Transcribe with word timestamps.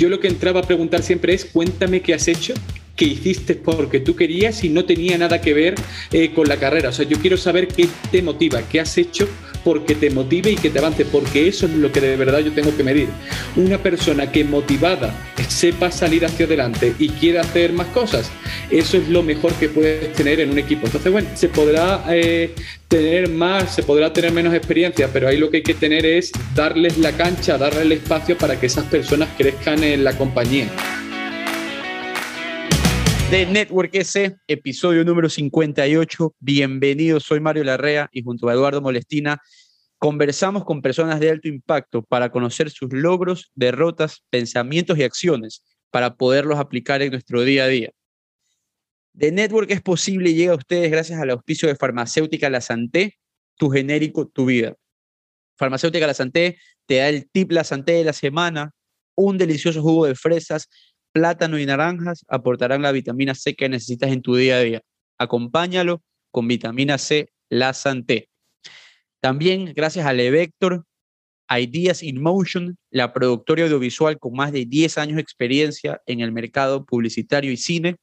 yo 0.00 0.08
lo 0.08 0.18
que 0.18 0.28
entraba 0.28 0.60
a 0.60 0.62
preguntar 0.62 1.02
siempre 1.02 1.34
es, 1.34 1.44
cuéntame 1.44 2.00
qué 2.00 2.14
has 2.14 2.26
hecho 2.26 2.54
que 2.96 3.04
hiciste 3.04 3.54
porque 3.54 4.00
tú 4.00 4.16
querías 4.16 4.64
y 4.64 4.70
no 4.70 4.86
tenía 4.86 5.18
nada 5.18 5.42
que 5.42 5.52
ver 5.52 5.74
eh, 6.10 6.32
con 6.34 6.48
la 6.48 6.56
carrera. 6.56 6.88
O 6.88 6.92
sea, 6.92 7.06
yo 7.06 7.18
quiero 7.18 7.36
saber 7.36 7.68
qué 7.68 7.86
te 8.10 8.22
motiva, 8.22 8.62
qué 8.62 8.80
has 8.80 8.96
hecho 8.96 9.28
porque 9.64 9.94
te 9.94 10.10
motive 10.10 10.52
y 10.52 10.56
que 10.56 10.70
te 10.70 10.78
avance, 10.78 11.04
porque 11.04 11.48
eso 11.48 11.66
es 11.66 11.72
lo 11.72 11.92
que 11.92 12.00
de 12.00 12.16
verdad 12.16 12.40
yo 12.40 12.52
tengo 12.52 12.76
que 12.76 12.82
medir. 12.82 13.08
Una 13.56 13.78
persona 13.78 14.30
que 14.30 14.44
motivada 14.44 15.14
sepa 15.48 15.90
salir 15.90 16.24
hacia 16.24 16.46
adelante 16.46 16.94
y 16.98 17.08
quiera 17.08 17.42
hacer 17.42 17.72
más 17.72 17.88
cosas, 17.88 18.30
eso 18.70 18.96
es 18.96 19.08
lo 19.08 19.22
mejor 19.22 19.52
que 19.54 19.68
puedes 19.68 20.12
tener 20.12 20.40
en 20.40 20.50
un 20.50 20.58
equipo. 20.58 20.86
Entonces, 20.86 21.10
bueno, 21.10 21.28
se 21.34 21.48
podrá 21.48 22.04
eh, 22.10 22.54
tener 22.88 23.28
más, 23.28 23.74
se 23.74 23.82
podrá 23.82 24.12
tener 24.12 24.32
menos 24.32 24.54
experiencia, 24.54 25.08
pero 25.12 25.28
ahí 25.28 25.38
lo 25.38 25.50
que 25.50 25.58
hay 25.58 25.62
que 25.62 25.74
tener 25.74 26.06
es 26.06 26.32
darles 26.54 26.98
la 26.98 27.12
cancha, 27.12 27.58
darles 27.58 27.82
el 27.82 27.92
espacio 27.92 28.36
para 28.36 28.58
que 28.58 28.66
esas 28.66 28.84
personas 28.86 29.28
crezcan 29.36 29.82
en 29.84 30.04
la 30.04 30.16
compañía 30.16 30.68
de 33.30 33.46
Network 33.46 33.94
S, 33.94 34.36
episodio 34.48 35.04
número 35.04 35.28
58. 35.28 36.34
Bienvenidos, 36.40 37.22
soy 37.22 37.38
Mario 37.38 37.62
Larrea 37.62 38.08
y 38.10 38.22
junto 38.22 38.48
a 38.48 38.54
Eduardo 38.54 38.82
Molestina 38.82 39.40
conversamos 39.98 40.64
con 40.64 40.82
personas 40.82 41.20
de 41.20 41.30
alto 41.30 41.46
impacto 41.46 42.02
para 42.02 42.32
conocer 42.32 42.70
sus 42.70 42.92
logros, 42.92 43.52
derrotas, 43.54 44.24
pensamientos 44.30 44.98
y 44.98 45.04
acciones 45.04 45.62
para 45.90 46.16
poderlos 46.16 46.58
aplicar 46.58 47.02
en 47.02 47.12
nuestro 47.12 47.42
día 47.42 47.64
a 47.64 47.68
día. 47.68 47.90
De 49.12 49.30
Network 49.30 49.70
es 49.70 49.80
posible 49.80 50.30
y 50.30 50.34
llega 50.34 50.52
a 50.52 50.56
ustedes 50.56 50.90
gracias 50.90 51.20
al 51.20 51.30
auspicio 51.30 51.68
de 51.68 51.76
Farmacéutica 51.76 52.50
La 52.50 52.60
Santé, 52.60 53.16
tu 53.54 53.70
genérico, 53.70 54.26
tu 54.26 54.46
vida. 54.46 54.74
Farmacéutica 55.56 56.08
La 56.08 56.14
Santé 56.14 56.58
te 56.84 56.96
da 56.96 57.08
el 57.08 57.30
tip 57.30 57.52
La 57.52 57.62
Santé 57.62 57.92
de 57.92 58.04
la 58.04 58.12
semana, 58.12 58.72
un 59.14 59.38
delicioso 59.38 59.82
jugo 59.82 60.06
de 60.06 60.16
fresas 60.16 60.68
plátano 61.12 61.58
y 61.58 61.66
naranjas 61.66 62.24
aportarán 62.28 62.82
la 62.82 62.92
vitamina 62.92 63.34
C 63.34 63.54
que 63.54 63.68
necesitas 63.68 64.10
en 64.10 64.22
tu 64.22 64.36
día 64.36 64.56
a 64.56 64.60
día. 64.60 64.82
Acompáñalo 65.18 66.02
con 66.30 66.48
vitamina 66.48 66.98
C, 66.98 67.30
la 67.48 67.72
Santé. 67.72 68.28
También 69.20 69.72
gracias 69.74 70.06
a 70.06 70.12
Levector, 70.12 70.84
Ideas 71.50 72.02
in 72.02 72.22
Motion, 72.22 72.78
la 72.90 73.12
productora 73.12 73.64
audiovisual 73.64 74.18
con 74.18 74.34
más 74.34 74.52
de 74.52 74.64
10 74.66 74.98
años 74.98 75.16
de 75.16 75.22
experiencia 75.22 76.00
en 76.06 76.20
el 76.20 76.32
mercado 76.32 76.84
publicitario 76.84 77.50
y 77.50 77.56
cine, 77.56 77.96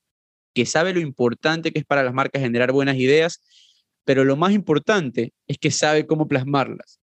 que 0.53 0.65
sabe 0.65 0.93
lo 0.93 0.99
importante 0.99 1.71
que 1.71 1.79
es 1.79 1.85
para 1.85 2.03
las 2.03 2.13
marcas 2.13 2.41
generar 2.41 2.71
buenas 2.71 2.97
ideas, 2.97 3.41
pero 4.03 4.25
lo 4.25 4.35
más 4.35 4.53
importante 4.53 5.33
es 5.47 5.57
que 5.57 5.71
sabe 5.71 6.05
cómo 6.05 6.27
plasmarlas. 6.27 6.99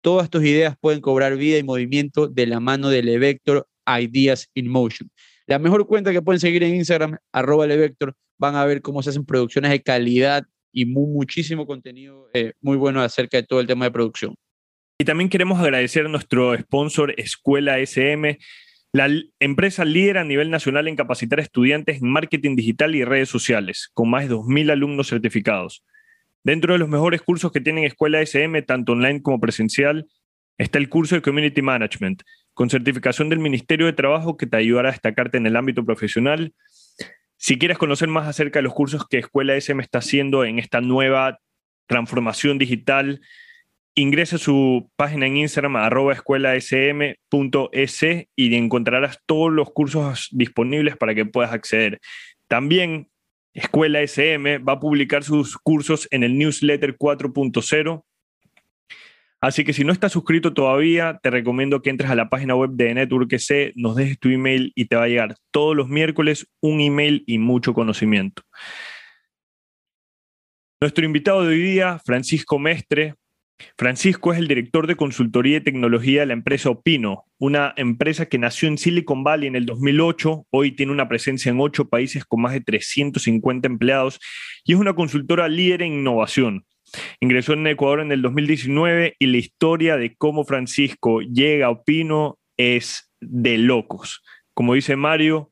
Todas 0.00 0.30
tus 0.30 0.44
ideas 0.44 0.76
pueden 0.80 1.00
cobrar 1.00 1.36
vida 1.36 1.58
y 1.58 1.62
movimiento 1.64 2.28
de 2.28 2.46
la 2.46 2.60
mano 2.60 2.88
de 2.88 3.02
Levector 3.02 3.66
Ideas 3.86 4.48
in 4.54 4.68
Motion. 4.68 5.10
La 5.48 5.58
mejor 5.58 5.86
cuenta 5.86 6.12
que 6.12 6.20
pueden 6.20 6.40
seguir 6.40 6.62
en 6.62 6.74
Instagram, 6.74 7.16
arroba 7.32 7.66
Levector, 7.66 8.14
van 8.36 8.54
a 8.54 8.66
ver 8.66 8.82
cómo 8.82 9.02
se 9.02 9.08
hacen 9.08 9.24
producciones 9.24 9.70
de 9.70 9.82
calidad 9.82 10.44
y 10.72 10.84
muchísimo 10.84 11.66
contenido 11.66 12.28
eh, 12.34 12.52
muy 12.60 12.76
bueno 12.76 13.00
acerca 13.00 13.38
de 13.38 13.44
todo 13.44 13.58
el 13.58 13.66
tema 13.66 13.86
de 13.86 13.90
producción. 13.90 14.34
Y 14.98 15.06
también 15.06 15.30
queremos 15.30 15.58
agradecer 15.58 16.04
a 16.04 16.10
nuestro 16.10 16.54
sponsor 16.58 17.14
Escuela 17.16 17.78
SM, 17.78 18.38
la 18.92 19.08
empresa 19.40 19.86
líder 19.86 20.18
a 20.18 20.24
nivel 20.24 20.50
nacional 20.50 20.86
en 20.86 20.96
capacitar 20.96 21.40
estudiantes 21.40 22.02
en 22.02 22.10
marketing 22.10 22.54
digital 22.54 22.94
y 22.94 23.04
redes 23.04 23.30
sociales, 23.30 23.88
con 23.94 24.10
más 24.10 24.28
de 24.28 24.34
2.000 24.34 24.70
alumnos 24.70 25.08
certificados. 25.08 25.82
Dentro 26.44 26.74
de 26.74 26.78
los 26.78 26.90
mejores 26.90 27.22
cursos 27.22 27.52
que 27.52 27.62
tienen 27.62 27.84
Escuela 27.84 28.20
SM, 28.20 28.60
tanto 28.62 28.92
online 28.92 29.22
como 29.22 29.40
presencial, 29.40 30.06
está 30.58 30.78
el 30.78 30.90
curso 30.90 31.14
de 31.14 31.22
Community 31.22 31.62
Management, 31.62 32.22
con 32.58 32.70
certificación 32.70 33.28
del 33.28 33.38
Ministerio 33.38 33.86
de 33.86 33.92
Trabajo 33.92 34.36
que 34.36 34.48
te 34.48 34.56
ayudará 34.56 34.88
a 34.88 34.92
destacarte 34.92 35.38
en 35.38 35.46
el 35.46 35.54
ámbito 35.54 35.84
profesional. 35.84 36.54
Si 37.36 37.56
quieres 37.56 37.78
conocer 37.78 38.08
más 38.08 38.26
acerca 38.26 38.58
de 38.58 38.64
los 38.64 38.74
cursos 38.74 39.06
que 39.06 39.18
Escuela 39.18 39.54
SM 39.54 39.80
está 39.80 39.98
haciendo 40.00 40.44
en 40.44 40.58
esta 40.58 40.80
nueva 40.80 41.38
transformación 41.86 42.58
digital, 42.58 43.20
ingresa 43.94 44.34
a 44.34 44.40
su 44.40 44.90
página 44.96 45.26
en 45.26 45.36
Instagram 45.36 45.76
arroba 45.76 46.14
escuelasm.es 46.14 48.02
y 48.34 48.56
encontrarás 48.56 49.20
todos 49.24 49.52
los 49.52 49.70
cursos 49.70 50.26
disponibles 50.32 50.96
para 50.96 51.14
que 51.14 51.26
puedas 51.26 51.52
acceder. 51.52 52.00
También 52.48 53.08
Escuela 53.54 54.00
SM 54.00 54.58
va 54.58 54.72
a 54.72 54.80
publicar 54.80 55.22
sus 55.22 55.56
cursos 55.58 56.08
en 56.10 56.24
el 56.24 56.36
newsletter 56.36 56.98
4.0 56.98 58.02
Así 59.40 59.64
que 59.64 59.72
si 59.72 59.84
no 59.84 59.92
estás 59.92 60.12
suscrito 60.12 60.52
todavía, 60.52 61.20
te 61.22 61.30
recomiendo 61.30 61.80
que 61.80 61.90
entres 61.90 62.10
a 62.10 62.16
la 62.16 62.28
página 62.28 62.56
web 62.56 62.70
de 62.72 62.92
Network 62.92 63.38
C, 63.38 63.72
nos 63.76 63.94
dejes 63.94 64.18
tu 64.18 64.28
email 64.30 64.72
y 64.74 64.86
te 64.86 64.96
va 64.96 65.04
a 65.04 65.08
llegar 65.08 65.36
todos 65.52 65.76
los 65.76 65.88
miércoles 65.88 66.48
un 66.60 66.80
email 66.80 67.22
y 67.26 67.38
mucho 67.38 67.72
conocimiento. 67.72 68.42
Nuestro 70.80 71.04
invitado 71.04 71.42
de 71.42 71.48
hoy 71.48 71.62
día, 71.62 72.00
Francisco 72.04 72.58
Mestre. 72.58 73.14
Francisco 73.76 74.32
es 74.32 74.38
el 74.38 74.46
director 74.46 74.86
de 74.86 74.94
consultoría 74.94 75.58
y 75.58 75.60
tecnología 75.60 76.20
de 76.20 76.26
la 76.26 76.32
empresa 76.32 76.70
Opino, 76.70 77.24
una 77.38 77.74
empresa 77.76 78.26
que 78.26 78.38
nació 78.38 78.68
en 78.68 78.78
Silicon 78.78 79.24
Valley 79.24 79.48
en 79.48 79.56
el 79.56 79.66
2008, 79.66 80.46
hoy 80.50 80.76
tiene 80.76 80.92
una 80.92 81.08
presencia 81.08 81.50
en 81.50 81.60
ocho 81.60 81.88
países 81.88 82.24
con 82.24 82.42
más 82.42 82.52
de 82.52 82.60
350 82.60 83.66
empleados 83.66 84.20
y 84.64 84.74
es 84.74 84.78
una 84.78 84.94
consultora 84.94 85.48
líder 85.48 85.82
en 85.82 85.94
innovación. 85.94 86.64
Ingresó 87.20 87.52
en 87.52 87.66
Ecuador 87.66 88.00
en 88.00 88.12
el 88.12 88.22
2019 88.22 89.16
y 89.18 89.26
la 89.26 89.36
historia 89.36 89.96
de 89.96 90.14
cómo 90.16 90.44
Francisco 90.44 91.20
llega 91.20 91.66
a 91.66 91.70
Opino 91.70 92.38
es 92.56 93.10
de 93.20 93.58
locos. 93.58 94.22
Como 94.54 94.74
dice 94.74 94.96
Mario, 94.96 95.50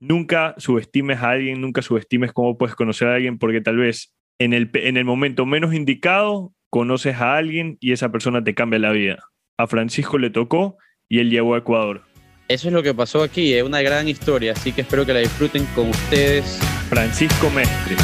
nunca 0.00 0.54
subestimes 0.58 1.18
a 1.18 1.30
alguien, 1.30 1.60
nunca 1.60 1.82
subestimes 1.82 2.32
cómo 2.32 2.58
puedes 2.58 2.74
conocer 2.74 3.08
a 3.08 3.14
alguien 3.14 3.38
porque 3.38 3.60
tal 3.60 3.76
vez 3.76 4.14
en 4.38 4.52
el, 4.52 4.70
en 4.74 4.96
el 4.96 5.04
momento 5.04 5.46
menos 5.46 5.74
indicado 5.74 6.52
conoces 6.70 7.16
a 7.16 7.36
alguien 7.36 7.76
y 7.80 7.92
esa 7.92 8.12
persona 8.12 8.44
te 8.44 8.54
cambia 8.54 8.78
la 8.78 8.92
vida. 8.92 9.24
A 9.56 9.66
Francisco 9.66 10.18
le 10.18 10.30
tocó 10.30 10.76
y 11.08 11.18
él 11.18 11.30
llegó 11.30 11.54
a 11.54 11.58
Ecuador. 11.58 12.02
Eso 12.48 12.68
es 12.68 12.74
lo 12.74 12.82
que 12.82 12.94
pasó 12.94 13.22
aquí, 13.22 13.52
es 13.52 13.62
una 13.62 13.82
gran 13.82 14.08
historia, 14.08 14.52
así 14.52 14.72
que 14.72 14.80
espero 14.80 15.04
que 15.04 15.12
la 15.12 15.20
disfruten 15.20 15.66
con 15.74 15.90
ustedes. 15.90 16.58
Francisco 16.88 17.50
Mestre. 17.50 17.96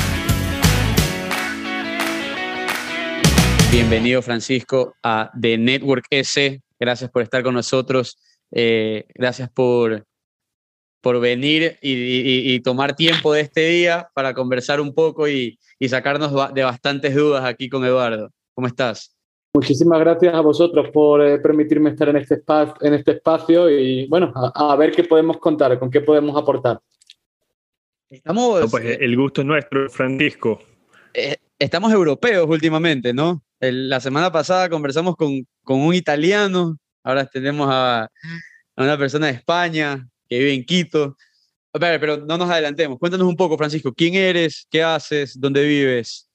Bienvenido, 3.75 4.23
Francisco, 4.23 4.95
a 5.03 5.33
The 5.39 5.59
Network 5.59 6.07
S. 6.09 6.63
Gracias 6.79 7.11
por 7.11 7.23
estar 7.23 7.43
con 7.43 7.55
nosotros. 7.55 8.17
Eh, 8.53 9.05
gracias 9.17 9.51
por, 9.51 10.07
por 11.01 11.19
venir 11.19 11.77
y, 11.83 12.61
tomar 12.61 12.95
tiempo 12.95 13.33
de 13.33 13.41
este 13.41 13.67
día 13.67 14.09
para 14.15 14.33
conversar 14.33 14.81
un 14.81 14.95
poco 14.95 15.29
y, 15.29 15.59
sacarnos 15.89 16.55
de 16.55 16.63
bastantes 16.63 17.17
dudas 17.17 17.45
aquí 17.45 17.69
con 17.69 17.85
Eduardo. 17.85 18.31
¿Cómo 18.55 18.69
estás? 18.69 19.17
Muchísimas 19.53 19.99
gracias 19.99 20.35
a 20.35 20.41
vosotros 20.41 20.91
por 20.93 21.21
eh, 21.21 21.41
permitirme 21.41 21.91
estar 21.91 22.09
en 22.11 22.19
este, 22.19 22.35
espacio, 22.35 22.77
en 22.81 22.95
este 22.95 23.11
espacio 23.11 23.69
y 23.69 24.07
bueno, 24.07 24.33
a, 24.37 24.77
ver 24.77 24.93
qué 24.93 25.03
podemos 25.03 25.39
contar, 25.39 25.77
con 25.81 25.91
qué 25.91 26.01
podemos 26.01 26.41
aportar. 26.41 26.79
Estamos, 28.09 28.71
pues, 28.71 28.99
el 29.01 29.17
gusto 29.17 29.41
es 29.41 29.47
nuestro, 29.49 29.91
Francisco. 29.91 30.61
Eh, 31.13 31.39
estamos 31.59 31.93
europeos 31.93 32.49
últimamente, 32.49 33.13
¿no? 33.13 33.43
La 33.73 34.01
semana 34.01 34.31
pasada 34.33 34.69
conversamos 34.69 35.17
con, 35.17 35.47
un 35.65 35.95
italiano, 35.95 36.77
ahora 37.03 37.27
tenemos 37.27 37.69
a, 37.71 38.09
una 38.77 38.99
persona 38.99 39.27
de 39.27 39.33
España 39.33 40.07
que 40.29 40.39
vive 40.39 40.55
en 40.55 40.65
Quito. 40.65 41.17
Pero 41.73 42.19
no 42.19 42.39
nos 42.39 42.49
adelantemos. 42.49 43.01
Cuéntanos 43.01 43.27
un 43.27 43.35
poco, 43.35 43.59
Francisco, 43.59 43.93
¿quién 43.93 44.15
eres? 44.15 44.65
¿Qué 44.71 44.81
haces? 44.81 45.39
¿Dónde 45.41 45.65
vives? 45.65 46.29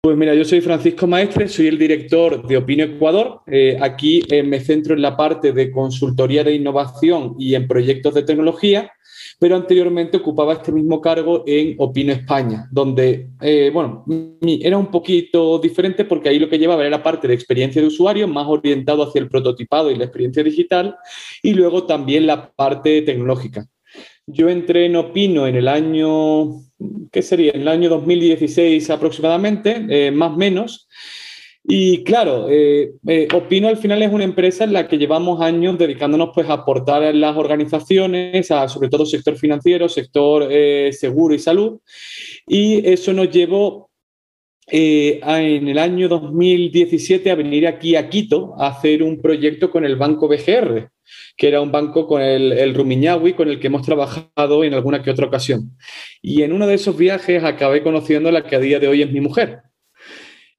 Pues 0.00 0.16
mira, 0.16 0.34
yo 0.34 0.44
soy 0.44 0.60
Francisco 0.62 1.06
Maestre, 1.06 1.48
soy 1.48 1.66
el 1.66 1.78
director 1.78 2.46
de 2.46 2.56
Opino 2.56 2.84
Ecuador. 2.84 3.40
Eh, 3.46 3.76
aquí 3.80 4.22
eh, 4.30 4.42
me 4.42 4.60
centro 4.60 4.94
en 4.94 5.02
la 5.02 5.16
parte 5.16 5.52
de 5.52 5.70
consultoría 5.70 6.44
de 6.44 6.54
innovación 6.54 7.34
y 7.38 7.56
en 7.56 7.68
proyectos 7.68 8.14
de 8.14 8.22
tecnología 8.22 8.90
pero 9.38 9.56
anteriormente 9.56 10.16
ocupaba 10.16 10.54
este 10.54 10.72
mismo 10.72 11.00
cargo 11.00 11.44
en 11.46 11.74
Opino 11.78 12.12
España, 12.12 12.68
donde, 12.70 13.28
eh, 13.40 13.70
bueno, 13.72 14.04
era 14.40 14.78
un 14.78 14.86
poquito 14.86 15.58
diferente 15.58 16.04
porque 16.04 16.28
ahí 16.28 16.38
lo 16.38 16.48
que 16.48 16.58
llevaba 16.58 16.82
era 16.82 16.90
la 16.90 17.02
parte 17.02 17.28
de 17.28 17.34
experiencia 17.34 17.82
de 17.82 17.88
usuario, 17.88 18.26
más 18.26 18.46
orientado 18.46 19.02
hacia 19.02 19.20
el 19.20 19.28
prototipado 19.28 19.90
y 19.90 19.96
la 19.96 20.04
experiencia 20.04 20.42
digital, 20.42 20.96
y 21.42 21.52
luego 21.52 21.84
también 21.84 22.26
la 22.26 22.50
parte 22.50 23.02
tecnológica. 23.02 23.66
Yo 24.26 24.48
entré 24.48 24.86
en 24.86 24.96
Opino 24.96 25.46
en 25.46 25.54
el 25.54 25.68
año, 25.68 26.62
¿qué 27.12 27.22
sería? 27.22 27.52
En 27.52 27.60
el 27.60 27.68
año 27.68 27.88
2016 27.90 28.90
aproximadamente, 28.90 29.86
eh, 29.88 30.10
más 30.10 30.32
o 30.32 30.36
menos, 30.36 30.88
y 31.68 32.04
claro, 32.04 32.46
eh, 32.48 32.92
eh, 33.08 33.26
Opino 33.34 33.66
al 33.66 33.76
final 33.76 34.00
es 34.00 34.12
una 34.12 34.22
empresa 34.22 34.62
en 34.62 34.72
la 34.72 34.86
que 34.86 34.98
llevamos 34.98 35.40
años 35.40 35.76
dedicándonos 35.76 36.30
pues, 36.32 36.48
a 36.48 36.52
aportar 36.52 37.02
a 37.02 37.12
las 37.12 37.36
organizaciones, 37.36 38.46
sobre 38.68 38.88
todo 38.88 39.04
sector 39.04 39.36
financiero, 39.36 39.88
sector 39.88 40.46
eh, 40.48 40.92
seguro 40.92 41.34
y 41.34 41.40
salud. 41.40 41.80
Y 42.46 42.88
eso 42.88 43.12
nos 43.12 43.30
llevó 43.30 43.90
en 44.68 45.68
el 45.68 45.78
año 45.78 46.08
2017 46.08 47.30
a 47.32 47.34
venir 47.34 47.66
aquí 47.66 47.96
a 47.96 48.08
Quito 48.08 48.54
a 48.58 48.68
hacer 48.68 49.02
un 49.02 49.20
proyecto 49.20 49.70
con 49.70 49.84
el 49.84 49.96
Banco 49.96 50.28
BGR, 50.28 50.90
que 51.36 51.48
era 51.48 51.60
un 51.60 51.72
banco 51.72 52.06
con 52.06 52.22
el, 52.22 52.52
el 52.52 52.74
Rumiñahui 52.74 53.34
con 53.34 53.48
el 53.48 53.58
que 53.58 53.68
hemos 53.68 53.82
trabajado 53.82 54.62
en 54.62 54.74
alguna 54.74 55.02
que 55.02 55.10
otra 55.10 55.26
ocasión. 55.26 55.76
Y 56.22 56.42
en 56.42 56.52
uno 56.52 56.66
de 56.66 56.74
esos 56.74 56.96
viajes 56.96 57.42
acabé 57.42 57.82
conociendo 57.82 58.28
a 58.28 58.32
la 58.32 58.44
que 58.44 58.56
a 58.56 58.60
día 58.60 58.78
de 58.78 58.88
hoy 58.88 59.02
es 59.02 59.10
mi 59.10 59.20
mujer. 59.20 59.65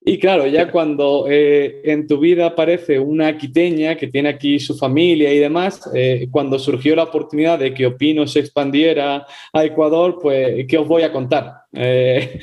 Y 0.08 0.20
claro, 0.20 0.48
ya 0.48 0.72
cuando 0.72 1.26
eh, 1.30 1.82
en 1.84 2.08
tu 2.08 2.18
vida 2.18 2.46
aparece 2.46 2.98
una 2.98 3.38
quiteña 3.38 3.98
que 3.98 4.08
tiene 4.08 4.30
aquí 4.30 4.58
su 4.58 4.78
familia 4.78 5.34
y 5.34 5.38
demás, 5.38 5.82
eh, 5.94 6.30
cuando 6.32 6.58
surgió 6.60 6.96
la 6.96 7.04
oportunidad 7.04 7.60
de 7.60 7.74
que 7.74 7.88
Opino 7.88 8.26
se 8.26 8.40
expandiera 8.40 9.28
a 9.52 9.66
Ecuador, 9.66 10.18
pues, 10.22 10.66
¿qué 10.66 10.78
os 10.78 10.88
voy 10.88 11.04
a 11.04 11.12
contar? 11.12 11.56
Eh, 11.74 12.40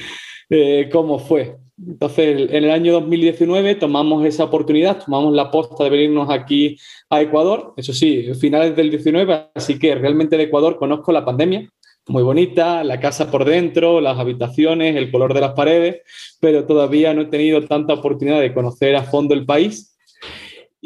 ¿Cómo 0.93 1.19
fue? 1.19 1.57
Entonces, 1.79 2.51
en 2.51 2.65
el 2.65 2.71
año 2.71 2.93
2019 2.93 3.77
tomamos 3.77 4.27
esa 4.27 4.45
oportunidad, 4.45 5.03
tomamos 5.03 5.33
la 5.33 5.51
posta 5.51 5.85
de 5.85 5.91
venirnos 5.91 6.29
aquí 6.29 6.77
a 7.09 7.23
Ecuador, 7.23 7.73
eso 7.79 7.95
sí, 7.95 8.29
finales 8.39 8.77
del 8.77 8.91
19, 8.91 9.49
así 9.55 9.79
que 9.79 9.95
realmente 9.95 10.37
de 10.37 10.43
Ecuador 10.43 10.77
conozco 10.77 11.13
la 11.13 11.25
pandemia, 11.25 11.67
muy 12.07 12.23
bonita, 12.23 12.85
la 12.85 13.01
casa 13.01 13.31
por 13.31 13.45
dentro, 13.45 14.01
las 14.01 14.19
habitaciones, 14.19 14.97
el 14.97 15.11
color 15.11 15.33
de 15.33 15.41
las 15.41 15.53
paredes, 15.53 16.03
pero 16.41 16.67
todavía 16.67 17.15
no 17.15 17.23
he 17.23 17.27
tenido 17.27 17.65
tanta 17.65 17.95
oportunidad 17.95 18.41
de 18.41 18.53
conocer 18.53 18.95
a 18.97 19.05
fondo 19.05 19.35
el 19.35 19.47
país. 19.47 19.97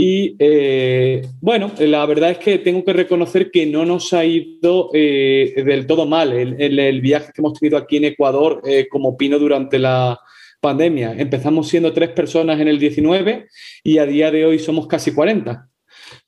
Y 0.01 0.37
eh, 0.39 1.23
bueno, 1.41 1.73
la 1.81 2.07
verdad 2.07 2.31
es 2.31 2.39
que 2.39 2.59
tengo 2.59 2.85
que 2.85 2.93
reconocer 2.93 3.51
que 3.51 3.67
no 3.67 3.85
nos 3.85 4.13
ha 4.13 4.25
ido 4.25 4.91
eh, 4.95 5.61
del 5.67 5.89
todo 5.89 6.07
mal 6.07 6.33
el, 6.33 6.79
el, 6.79 7.01
viaje 7.01 7.33
que 7.35 7.41
hemos 7.41 7.59
tenido 7.59 7.77
aquí 7.77 7.97
en 7.97 8.05
Ecuador 8.05 8.63
eh, 8.65 8.87
como 8.89 9.17
Pino 9.17 9.41
durante 9.41 9.77
la 9.77 10.21
pandemia. 10.61 11.15
Empezamos 11.19 11.67
siendo 11.67 11.93
tres 11.93 12.11
personas 12.11 12.61
en 12.61 12.69
el 12.69 12.79
19 12.79 13.49
y 13.83 13.99
a 13.99 14.07
día 14.07 14.31
de 14.31 14.47
hoy 14.47 14.61
somos 14.61 14.87
casi 14.87 15.13
40. 15.13 15.69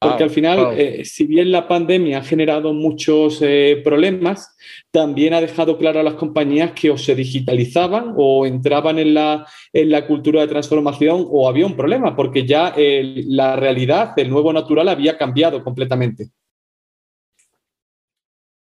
Porque 0.01 0.25
al 0.25 0.31
final, 0.31 0.79
eh, 0.79 1.05
si 1.05 1.27
bien 1.27 1.53
la 1.53 1.69
pandemia 1.69 2.19
ha 2.19 2.25
generado 2.25 2.73
muchos 2.73 3.43
eh, 3.43 3.83
problemas, 3.85 4.57
también 4.91 5.35
ha 5.35 5.43
dejado 5.43 5.77
claro 5.77 6.01
a 6.01 6.03
las 6.03 6.15
compañías 6.15 6.73
que 6.73 6.91
o 6.91 6.97
se 6.97 7.15
digitalizaban 7.15 8.15
o 8.17 8.47
entraban 8.47 8.99
en 8.99 9.13
la, 9.13 9.47
en 9.75 9.91
la 9.91 10.07
cultura 10.07 10.41
de 10.41 10.49
transformación 10.49 11.27
o 11.29 11.51
había 11.51 11.67
un 11.67 11.77
problema, 11.77 12.17
porque 12.17 12.47
ya 12.47 12.75
la 12.77 13.57
realidad, 13.57 14.15
el 14.17 14.31
nuevo 14.31 14.55
natural 14.55 14.89
había 14.89 15.19
cambiado 15.19 15.63
completamente. 15.63 16.31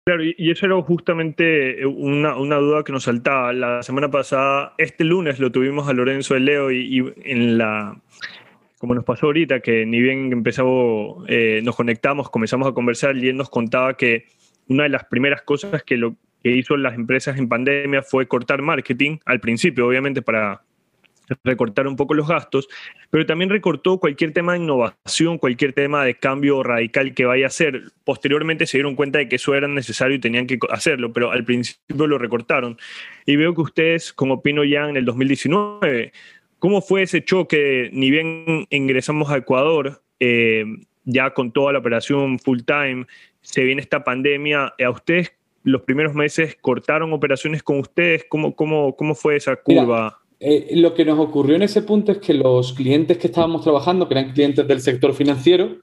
Claro, 0.05 0.25
y 0.25 0.51
eso 0.51 0.67
era 0.67 0.83
justamente 0.83 1.87
una, 1.87 2.37
una, 2.37 2.57
duda 2.57 2.83
que 2.85 2.93
nos 2.93 3.05
saltaba. 3.05 3.53
La 3.53 3.83
semana 3.83 4.11
pasada, 4.11 4.75
este 4.77 5.05
lunes 5.05 5.39
lo 5.39 5.53
tuvimos 5.53 5.89
a 5.89 5.93
Lorenzo 5.93 6.35
de 6.35 6.41
Leo 6.41 6.71
y 6.71 6.99
en 7.25 7.57
la, 7.57 7.97
como 8.81 8.94
nos 8.94 9.05
pasó 9.05 9.27
ahorita, 9.27 9.61
que 9.61 9.85
ni 9.85 10.00
bien 10.00 10.32
empezamos, 10.32 11.27
eh, 11.29 11.61
nos 11.62 11.77
conectamos, 11.77 12.31
comenzamos 12.31 12.67
a 12.67 12.73
conversar 12.73 13.15
y 13.19 13.29
él 13.29 13.37
nos 13.37 13.50
contaba 13.50 13.94
que 13.94 14.25
una 14.69 14.85
de 14.85 14.88
las 14.88 15.05
primeras 15.05 15.43
cosas 15.43 15.82
que, 15.82 15.99
lo, 15.99 16.17
que 16.43 16.53
hizo 16.53 16.79
las 16.79 16.94
empresas 16.94 17.37
en 17.37 17.47
pandemia 17.47 18.00
fue 18.03 18.27
cortar 18.27 18.62
marketing, 18.62 19.19
al 19.27 19.38
principio 19.38 19.87
obviamente 19.87 20.23
para 20.23 20.62
recortar 21.44 21.87
un 21.87 21.94
poco 21.94 22.15
los 22.15 22.27
gastos, 22.27 22.69
pero 23.11 23.27
también 23.27 23.50
recortó 23.50 23.99
cualquier 23.99 24.32
tema 24.32 24.55
de 24.55 24.61
innovación, 24.61 25.37
cualquier 25.37 25.75
tema 25.75 26.03
de 26.03 26.15
cambio 26.15 26.62
radical 26.62 27.12
que 27.12 27.26
vaya 27.26 27.44
a 27.44 27.49
hacer. 27.49 27.83
Posteriormente 28.05 28.67
se 28.67 28.79
dieron 28.79 28.97
cuenta 28.97 29.19
de 29.19 29.29
que 29.29 29.37
eso 29.37 29.55
era 29.55 29.69
necesario 29.69 30.17
y 30.17 30.21
tenían 30.21 30.47
que 30.47 30.59
hacerlo, 30.71 31.12
pero 31.12 31.31
al 31.33 31.44
principio 31.44 32.06
lo 32.06 32.17
recortaron. 32.17 32.79
Y 33.26 33.37
veo 33.37 33.55
que 33.55 33.61
ustedes, 33.61 34.15
como 34.15 34.35
opino 34.35 34.65
ya 34.65 34.88
en 34.88 34.97
el 34.97 35.05
2019, 35.05 36.12
¿Cómo 36.61 36.83
fue 36.83 37.03
ese 37.03 37.25
choque? 37.25 37.89
Ni 37.93 38.11
bien 38.11 38.67
ingresamos 38.69 39.31
a 39.31 39.39
Ecuador, 39.39 40.03
eh, 40.21 40.65
ya 41.05 41.33
con 41.33 41.53
toda 41.53 41.73
la 41.73 41.79
operación 41.79 42.39
full 42.39 42.61
time, 42.67 43.07
se 43.41 43.65
viene 43.65 43.81
esta 43.81 44.05
pandemia. 44.05 44.75
¿A 44.79 44.91
ustedes 44.91 45.33
los 45.65 45.83
primeros 45.83 46.15
meses 46.15 46.59
cortaron 46.61 47.15
operaciones 47.15 47.62
con 47.62 47.79
ustedes? 47.79 48.27
¿Cómo, 48.29 48.55
cómo, 48.55 48.95
cómo 48.95 49.15
fue 49.15 49.37
esa 49.37 49.57
curva? 49.57 50.21
Eh, 50.39 50.69
lo 50.77 50.93
que 50.93 51.07
nos 51.07 51.19
ocurrió 51.19 51.57
en 51.57 51.62
ese 51.62 51.81
punto 51.81 52.12
es 52.12 52.19
que 52.19 52.35
los 52.35 52.75
clientes 52.75 53.17
que 53.17 53.29
estábamos 53.29 53.62
trabajando, 53.62 54.07
que 54.07 54.15
eran 54.15 54.33
clientes 54.33 54.69
del 54.69 54.83
sector 54.83 55.15
financiero, 55.15 55.79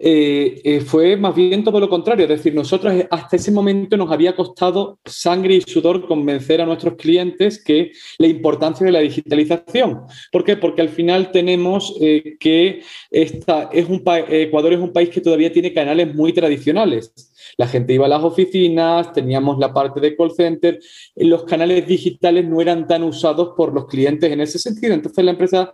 eh, 0.00 0.60
eh, 0.62 0.80
fue 0.80 1.16
más 1.16 1.34
bien 1.34 1.64
todo 1.64 1.80
lo 1.80 1.88
contrario. 1.88 2.24
Es 2.24 2.28
decir, 2.30 2.54
nosotros 2.54 2.94
hasta 3.10 3.36
ese 3.36 3.50
momento 3.50 3.96
nos 3.96 4.10
había 4.12 4.36
costado 4.36 5.00
sangre 5.04 5.56
y 5.56 5.60
sudor 5.60 6.06
convencer 6.06 6.60
a 6.60 6.66
nuestros 6.66 6.94
clientes 6.94 7.62
que 7.62 7.92
la 8.18 8.28
importancia 8.28 8.86
de 8.86 8.92
la 8.92 9.00
digitalización. 9.00 10.02
¿Por 10.30 10.44
qué? 10.44 10.56
Porque 10.56 10.82
al 10.82 10.88
final 10.88 11.32
tenemos 11.32 11.96
eh, 12.00 12.36
que 12.38 12.82
esta 13.10 13.70
es 13.72 13.88
un 13.88 14.02
Ecuador 14.28 14.72
es 14.72 14.78
un 14.78 14.92
país 14.92 15.10
que 15.10 15.20
todavía 15.20 15.52
tiene 15.52 15.74
canales 15.74 16.14
muy 16.14 16.32
tradicionales. 16.32 17.12
La 17.56 17.66
gente 17.66 17.92
iba 17.92 18.06
a 18.06 18.08
las 18.08 18.22
oficinas, 18.22 19.12
teníamos 19.12 19.58
la 19.58 19.72
parte 19.72 20.00
de 20.00 20.16
call 20.16 20.30
center, 20.30 20.78
los 21.16 21.44
canales 21.44 21.86
digitales 21.86 22.46
no 22.46 22.60
eran 22.60 22.86
tan 22.86 23.02
usados 23.02 23.50
por 23.56 23.74
los 23.74 23.86
clientes 23.86 24.30
en 24.30 24.40
ese 24.40 24.58
sentido. 24.58 24.94
Entonces 24.94 25.24
la 25.24 25.32
empresa 25.32 25.72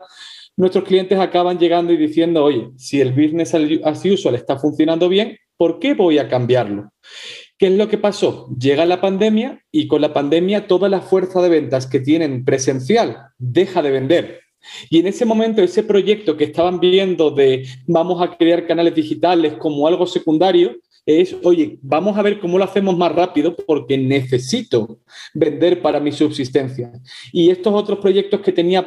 nuestros 0.56 0.84
clientes 0.84 1.18
acaban 1.18 1.58
llegando 1.58 1.92
y 1.92 1.96
diciendo, 1.96 2.44
oye, 2.44 2.70
si 2.76 3.00
el 3.00 3.12
business 3.12 3.54
as 3.84 4.04
usual 4.04 4.34
está 4.34 4.58
funcionando 4.58 5.08
bien, 5.08 5.36
¿por 5.56 5.78
qué 5.78 5.94
voy 5.94 6.18
a 6.18 6.28
cambiarlo? 6.28 6.92
¿Qué 7.58 7.68
es 7.68 7.72
lo 7.72 7.88
que 7.88 7.98
pasó? 7.98 8.48
Llega 8.58 8.84
la 8.84 9.00
pandemia 9.00 9.62
y 9.70 9.86
con 9.86 10.00
la 10.00 10.12
pandemia 10.12 10.66
toda 10.66 10.88
la 10.88 11.00
fuerza 11.00 11.40
de 11.40 11.48
ventas 11.48 11.86
que 11.86 12.00
tienen 12.00 12.44
presencial 12.44 13.28
deja 13.38 13.82
de 13.82 13.90
vender. 13.90 14.40
Y 14.90 14.98
en 15.00 15.06
ese 15.06 15.24
momento 15.24 15.62
ese 15.62 15.82
proyecto 15.82 16.36
que 16.36 16.44
estaban 16.44 16.80
viendo 16.80 17.30
de 17.30 17.66
vamos 17.86 18.22
a 18.22 18.36
crear 18.36 18.66
canales 18.66 18.94
digitales 18.94 19.54
como 19.54 19.86
algo 19.86 20.06
secundario, 20.06 20.76
es, 21.06 21.36
oye, 21.42 21.78
vamos 21.82 22.16
a 22.16 22.22
ver 22.22 22.40
cómo 22.40 22.56
lo 22.56 22.64
hacemos 22.64 22.96
más 22.96 23.12
rápido 23.12 23.54
porque 23.54 23.98
necesito 23.98 25.00
vender 25.34 25.82
para 25.82 26.00
mi 26.00 26.12
subsistencia. 26.12 26.92
Y 27.30 27.50
estos 27.50 27.74
otros 27.74 27.98
proyectos 27.98 28.40
que 28.40 28.52
tenía 28.52 28.84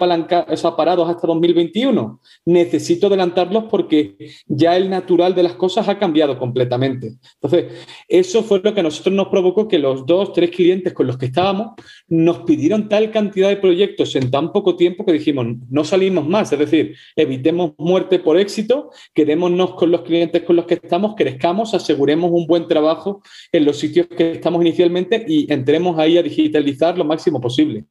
sea, 0.55 0.75
parados 0.75 1.09
hasta 1.09 1.27
2021, 1.27 2.19
necesito 2.45 3.07
adelantarlos 3.07 3.65
porque 3.65 4.15
ya 4.47 4.75
el 4.75 4.89
natural 4.89 5.35
de 5.35 5.43
las 5.43 5.53
cosas 5.53 5.87
ha 5.87 5.99
cambiado 5.99 6.39
completamente. 6.39 7.17
Entonces, 7.35 7.85
eso 8.07 8.43
fue 8.43 8.61
lo 8.63 8.73
que 8.73 8.79
a 8.79 8.83
nosotros 8.83 9.13
nos 9.13 9.27
provocó 9.27 9.67
que 9.67 9.77
los 9.77 10.05
dos, 10.05 10.33
tres 10.33 10.49
clientes 10.49 10.93
con 10.93 11.05
los 11.05 11.17
que 11.17 11.27
estábamos 11.27 11.73
nos 12.07 12.39
pidieron 12.39 12.89
tal 12.89 13.11
cantidad 13.11 13.49
de 13.49 13.57
proyectos 13.57 14.15
en 14.15 14.31
tan 14.31 14.51
poco 14.51 14.75
tiempo 14.75 15.05
que 15.05 15.13
dijimos, 15.13 15.45
no 15.69 15.83
salimos 15.83 16.27
más. 16.27 16.51
Es 16.51 16.59
decir, 16.59 16.95
evitemos 17.15 17.73
muerte 17.77 18.19
por 18.19 18.37
éxito, 18.37 18.91
quedémonos 19.13 19.75
con 19.75 19.91
los 19.91 20.01
clientes 20.01 20.43
con 20.43 20.55
los 20.55 20.65
que 20.65 20.75
estamos, 20.75 21.15
crezcamos, 21.15 21.73
aseguremos 21.73 22.31
un 22.31 22.47
buen 22.47 22.67
trabajo 22.67 23.21
en 23.51 23.65
los 23.65 23.79
sitios 23.79 24.07
que 24.07 24.33
estamos 24.33 24.61
inicialmente 24.61 25.25
y 25.27 25.51
entremos 25.51 25.97
ahí 25.99 26.17
a 26.17 26.23
digitalizar 26.23 26.97
lo 26.97 27.05
máximo 27.05 27.41
posible. 27.41 27.85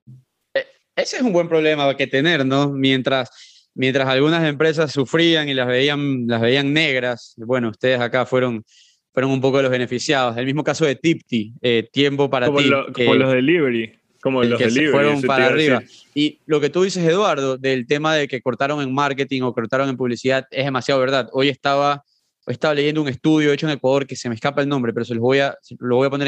Eh, 0.54 0.66
ese 0.94 1.16
es 1.16 1.22
un 1.22 1.32
buen 1.32 1.48
problema 1.48 1.96
que 1.96 2.06
tener, 2.06 2.44
¿no? 2.44 2.70
Mientras, 2.70 3.70
mientras 3.74 4.08
algunas 4.08 4.44
empresas 4.48 4.92
sufrían 4.92 5.48
y 5.48 5.54
las 5.54 5.66
veían, 5.66 6.26
las 6.26 6.40
veían 6.40 6.72
negras, 6.72 7.34
bueno, 7.38 7.70
ustedes 7.70 8.00
acá 8.00 8.26
fueron, 8.26 8.64
fueron 9.12 9.30
un 9.30 9.40
poco 9.40 9.62
los 9.62 9.70
beneficiados. 9.70 10.36
El 10.36 10.46
mismo 10.46 10.64
caso 10.64 10.84
de 10.84 10.96
Tipti, 10.96 11.52
eh, 11.62 11.88
tiempo 11.92 12.30
para 12.30 12.46
como 12.46 12.58
ti. 12.58 12.70
como 12.94 13.14
los 13.14 13.32
delivery. 13.32 13.92
Como 14.26 14.42
los 14.42 14.58
delivery, 14.58 14.90
fueron 14.90 15.22
para 15.22 15.46
arriba. 15.46 15.80
Y 16.12 16.40
lo 16.46 16.60
que 16.60 16.68
tú 16.68 16.82
dices, 16.82 17.06
Eduardo, 17.06 17.56
del 17.56 17.86
tema 17.86 18.12
de 18.16 18.26
que 18.26 18.42
cortaron 18.42 18.82
en 18.82 18.92
marketing 18.92 19.42
o 19.42 19.54
cortaron 19.54 19.88
en 19.88 19.96
publicidad, 19.96 20.48
es 20.50 20.64
demasiado 20.64 21.00
verdad. 21.00 21.28
Hoy 21.32 21.48
estaba 21.48 22.02
estaba 22.48 22.74
leyendo 22.74 23.02
un 23.02 23.08
estudio 23.08 23.52
hecho 23.52 23.68
en 23.68 23.74
Ecuador 23.74 24.04
que 24.04 24.16
se 24.16 24.28
me 24.28 24.34
escapa 24.34 24.62
el 24.62 24.68
nombre, 24.68 24.92
pero 24.92 25.04
se 25.04 25.14
los 25.14 25.22
voy 25.22 25.38
a, 25.38 25.56
lo 25.78 25.94
voy 25.94 26.08
a 26.08 26.10
poner 26.10 26.26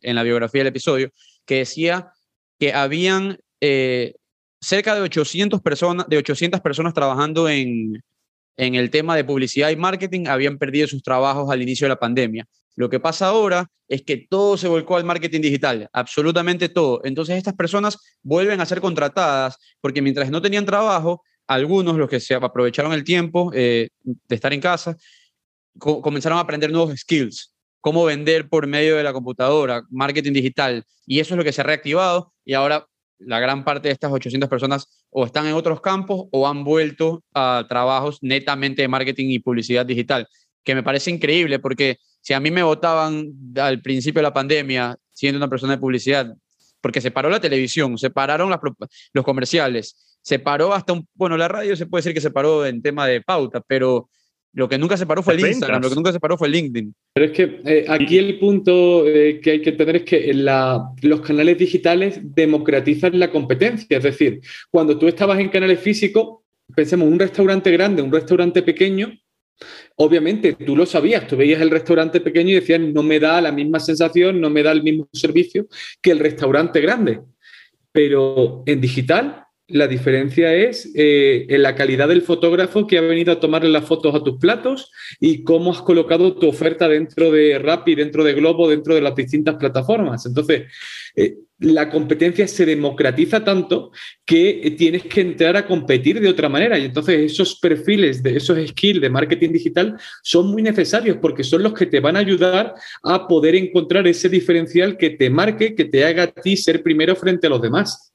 en, 0.00 0.14
la 0.14 0.22
biografía 0.22 0.60
del 0.60 0.68
episodio, 0.68 1.10
que 1.44 1.56
decía 1.56 2.12
que 2.56 2.72
habían 2.72 3.36
eh, 3.60 4.14
cerca 4.60 4.94
de 4.94 5.00
800 5.00 5.60
personas, 5.60 6.06
de 6.08 6.18
800 6.18 6.60
personas 6.60 6.94
trabajando 6.94 7.48
en, 7.48 8.00
en 8.56 8.74
el 8.76 8.90
tema 8.90 9.16
de 9.16 9.24
publicidad 9.24 9.70
y 9.70 9.76
marketing, 9.76 10.28
habían 10.28 10.56
perdido 10.56 10.86
sus 10.86 11.02
trabajos 11.02 11.50
al 11.50 11.62
inicio 11.62 11.86
de 11.86 11.88
la 11.88 11.98
pandemia. 11.98 12.46
Lo 12.76 12.88
que 12.88 13.00
pasa 13.00 13.26
ahora 13.26 13.66
es 13.88 14.02
que 14.02 14.16
todo 14.16 14.56
se 14.56 14.68
volcó 14.68 14.96
al 14.96 15.04
marketing 15.04 15.40
digital, 15.40 15.88
absolutamente 15.92 16.68
todo. 16.68 17.00
Entonces 17.04 17.36
estas 17.36 17.54
personas 17.54 17.98
vuelven 18.22 18.60
a 18.60 18.66
ser 18.66 18.80
contratadas 18.80 19.56
porque 19.80 20.00
mientras 20.00 20.30
no 20.30 20.40
tenían 20.40 20.64
trabajo, 20.64 21.22
algunos, 21.46 21.96
los 21.96 22.08
que 22.08 22.20
se 22.20 22.34
aprovecharon 22.34 22.92
el 22.92 23.02
tiempo 23.02 23.50
eh, 23.52 23.88
de 24.04 24.34
estar 24.34 24.52
en 24.52 24.60
casa, 24.60 24.96
comenzaron 25.76 26.38
a 26.38 26.42
aprender 26.42 26.70
nuevos 26.70 26.96
skills, 26.96 27.52
cómo 27.80 28.04
vender 28.04 28.48
por 28.48 28.68
medio 28.68 28.96
de 28.96 29.02
la 29.02 29.12
computadora, 29.12 29.82
marketing 29.90 30.32
digital, 30.32 30.84
y 31.06 31.18
eso 31.18 31.34
es 31.34 31.38
lo 31.38 31.44
que 31.44 31.52
se 31.52 31.62
ha 31.62 31.64
reactivado 31.64 32.32
y 32.44 32.54
ahora 32.54 32.86
la 33.18 33.40
gran 33.40 33.64
parte 33.64 33.88
de 33.88 33.92
estas 33.92 34.12
800 34.12 34.48
personas 34.48 35.04
o 35.10 35.26
están 35.26 35.46
en 35.46 35.54
otros 35.54 35.80
campos 35.80 36.26
o 36.30 36.46
han 36.46 36.64
vuelto 36.64 37.22
a 37.34 37.66
trabajos 37.68 38.18
netamente 38.22 38.82
de 38.82 38.88
marketing 38.88 39.30
y 39.30 39.38
publicidad 39.40 39.84
digital, 39.84 40.28
que 40.64 40.74
me 40.74 40.82
parece 40.82 41.10
increíble 41.10 41.58
porque 41.58 41.98
si 42.20 42.32
a 42.32 42.40
mí 42.40 42.50
me 42.50 42.62
votaban 42.62 43.32
al 43.56 43.80
principio 43.80 44.20
de 44.20 44.24
la 44.24 44.32
pandemia 44.32 44.96
siendo 45.12 45.38
una 45.38 45.48
persona 45.48 45.74
de 45.74 45.78
publicidad, 45.78 46.34
porque 46.80 47.00
se 47.00 47.10
paró 47.10 47.28
la 47.28 47.40
televisión, 47.40 47.98
se 47.98 48.10
pararon 48.10 48.54
los 49.12 49.24
comerciales, 49.24 50.18
se 50.22 50.38
paró 50.38 50.72
hasta 50.72 50.92
un, 50.92 51.06
bueno, 51.14 51.36
la 51.36 51.48
radio 51.48 51.76
se 51.76 51.86
puede 51.86 52.00
decir 52.00 52.14
que 52.14 52.20
se 52.20 52.30
paró 52.30 52.64
en 52.66 52.82
tema 52.82 53.06
de 53.06 53.20
pauta, 53.20 53.60
pero 53.66 54.08
lo 54.52 54.68
que 54.68 54.78
nunca 54.78 54.96
se 54.96 55.06
paró 55.06 55.22
fue 55.22 55.34
el 55.34 55.46
Instagram, 55.46 55.80
lo 55.80 55.88
que 55.88 55.94
nunca 55.94 56.12
se 56.12 56.18
paró 56.18 56.36
fue 56.36 56.48
el 56.48 56.54
LinkedIn. 56.54 56.94
Pero 57.12 57.26
es 57.26 57.32
que 57.32 57.60
eh, 57.64 57.84
aquí 57.88 58.18
el 58.18 58.38
punto 58.38 59.06
eh, 59.06 59.40
que 59.40 59.52
hay 59.52 59.62
que 59.62 59.70
entender 59.70 59.96
es 59.96 60.02
que 60.02 60.32
los 60.34 61.20
canales 61.20 61.56
digitales 61.56 62.18
democratizan 62.22 63.18
la 63.18 63.30
competencia. 63.30 63.98
Es 63.98 64.02
decir, 64.02 64.40
cuando 64.70 64.98
tú 64.98 65.06
estabas 65.06 65.38
en 65.38 65.50
canales 65.50 65.78
físicos, 65.78 66.40
pensemos 66.74 67.08
un 67.08 67.18
restaurante 67.18 67.70
grande, 67.70 68.02
un 68.02 68.12
restaurante 68.12 68.62
pequeño, 68.62 69.12
obviamente 69.96 70.54
tú 70.54 70.76
lo 70.76 70.86
sabías, 70.86 71.26
tú 71.26 71.36
veías 71.36 71.60
el 71.60 71.70
restaurante 71.70 72.20
pequeño 72.20 72.50
y 72.50 72.54
decías, 72.54 72.80
no 72.80 73.02
me 73.02 73.20
da 73.20 73.40
la 73.40 73.52
misma 73.52 73.80
sensación, 73.80 74.40
no 74.40 74.50
me 74.50 74.62
da 74.62 74.72
el 74.72 74.82
mismo 74.82 75.08
servicio 75.12 75.66
que 76.00 76.10
el 76.10 76.18
restaurante 76.18 76.80
grande. 76.80 77.20
Pero 77.92 78.62
en 78.66 78.80
digital 78.80 79.44
la 79.70 79.86
diferencia 79.86 80.54
es 80.54 80.90
eh, 80.94 81.46
en 81.48 81.62
la 81.62 81.74
calidad 81.74 82.08
del 82.08 82.22
fotógrafo 82.22 82.86
que 82.86 82.98
ha 82.98 83.02
venido 83.02 83.32
a 83.32 83.40
tomarle 83.40 83.70
las 83.70 83.84
fotos 83.84 84.14
a 84.14 84.22
tus 84.22 84.38
platos 84.38 84.90
y 85.18 85.42
cómo 85.44 85.72
has 85.72 85.82
colocado 85.82 86.34
tu 86.34 86.48
oferta 86.48 86.88
dentro 86.88 87.30
de 87.30 87.58
Rappi, 87.58 87.94
dentro 87.94 88.24
de 88.24 88.34
Globo, 88.34 88.68
dentro 88.68 88.94
de 88.94 89.00
las 89.00 89.14
distintas 89.14 89.56
plataformas. 89.56 90.26
Entonces, 90.26 90.64
eh, 91.16 91.36
la 91.60 91.90
competencia 91.90 92.48
se 92.48 92.64
democratiza 92.64 93.44
tanto 93.44 93.92
que 94.24 94.74
tienes 94.78 95.04
que 95.04 95.20
entrar 95.20 95.56
a 95.56 95.66
competir 95.66 96.20
de 96.20 96.28
otra 96.28 96.48
manera. 96.48 96.78
Y 96.78 96.86
entonces 96.86 97.32
esos 97.32 97.58
perfiles, 97.58 98.22
de 98.22 98.36
esos 98.36 98.58
skills 98.68 99.00
de 99.00 99.10
marketing 99.10 99.50
digital 99.50 99.96
son 100.22 100.48
muy 100.48 100.62
necesarios 100.62 101.18
porque 101.20 101.44
son 101.44 101.62
los 101.62 101.74
que 101.74 101.86
te 101.86 102.00
van 102.00 102.16
a 102.16 102.20
ayudar 102.20 102.74
a 103.02 103.28
poder 103.28 103.54
encontrar 103.54 104.06
ese 104.06 104.28
diferencial 104.28 104.96
que 104.96 105.10
te 105.10 105.28
marque, 105.28 105.74
que 105.74 105.84
te 105.84 106.04
haga 106.04 106.24
a 106.24 106.26
ti 106.28 106.56
ser 106.56 106.82
primero 106.82 107.14
frente 107.14 107.46
a 107.46 107.50
los 107.50 107.60
demás. 107.60 108.09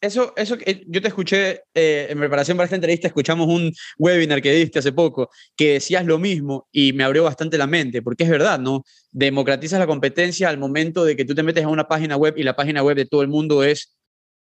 Eso, 0.00 0.32
eso, 0.36 0.56
yo 0.86 1.02
te 1.02 1.08
escuché 1.08 1.62
eh, 1.74 2.06
en 2.10 2.18
preparación 2.18 2.56
para 2.56 2.66
esta 2.66 2.76
entrevista, 2.76 3.08
escuchamos 3.08 3.48
un 3.48 3.72
webinar 3.98 4.40
que 4.40 4.52
diste 4.52 4.78
hace 4.78 4.92
poco, 4.92 5.28
que 5.56 5.74
decías 5.74 6.06
lo 6.06 6.18
mismo 6.18 6.68
y 6.70 6.92
me 6.92 7.02
abrió 7.02 7.24
bastante 7.24 7.58
la 7.58 7.66
mente, 7.66 8.00
porque 8.00 8.22
es 8.22 8.30
verdad, 8.30 8.60
¿no? 8.60 8.84
Democratizas 9.10 9.80
la 9.80 9.88
competencia 9.88 10.48
al 10.48 10.58
momento 10.58 11.04
de 11.04 11.16
que 11.16 11.24
tú 11.24 11.34
te 11.34 11.42
metes 11.42 11.64
a 11.64 11.68
una 11.68 11.88
página 11.88 12.16
web 12.16 12.34
y 12.36 12.44
la 12.44 12.54
página 12.54 12.84
web 12.84 12.96
de 12.96 13.06
todo 13.06 13.22
el 13.22 13.28
mundo 13.28 13.64
es 13.64 13.96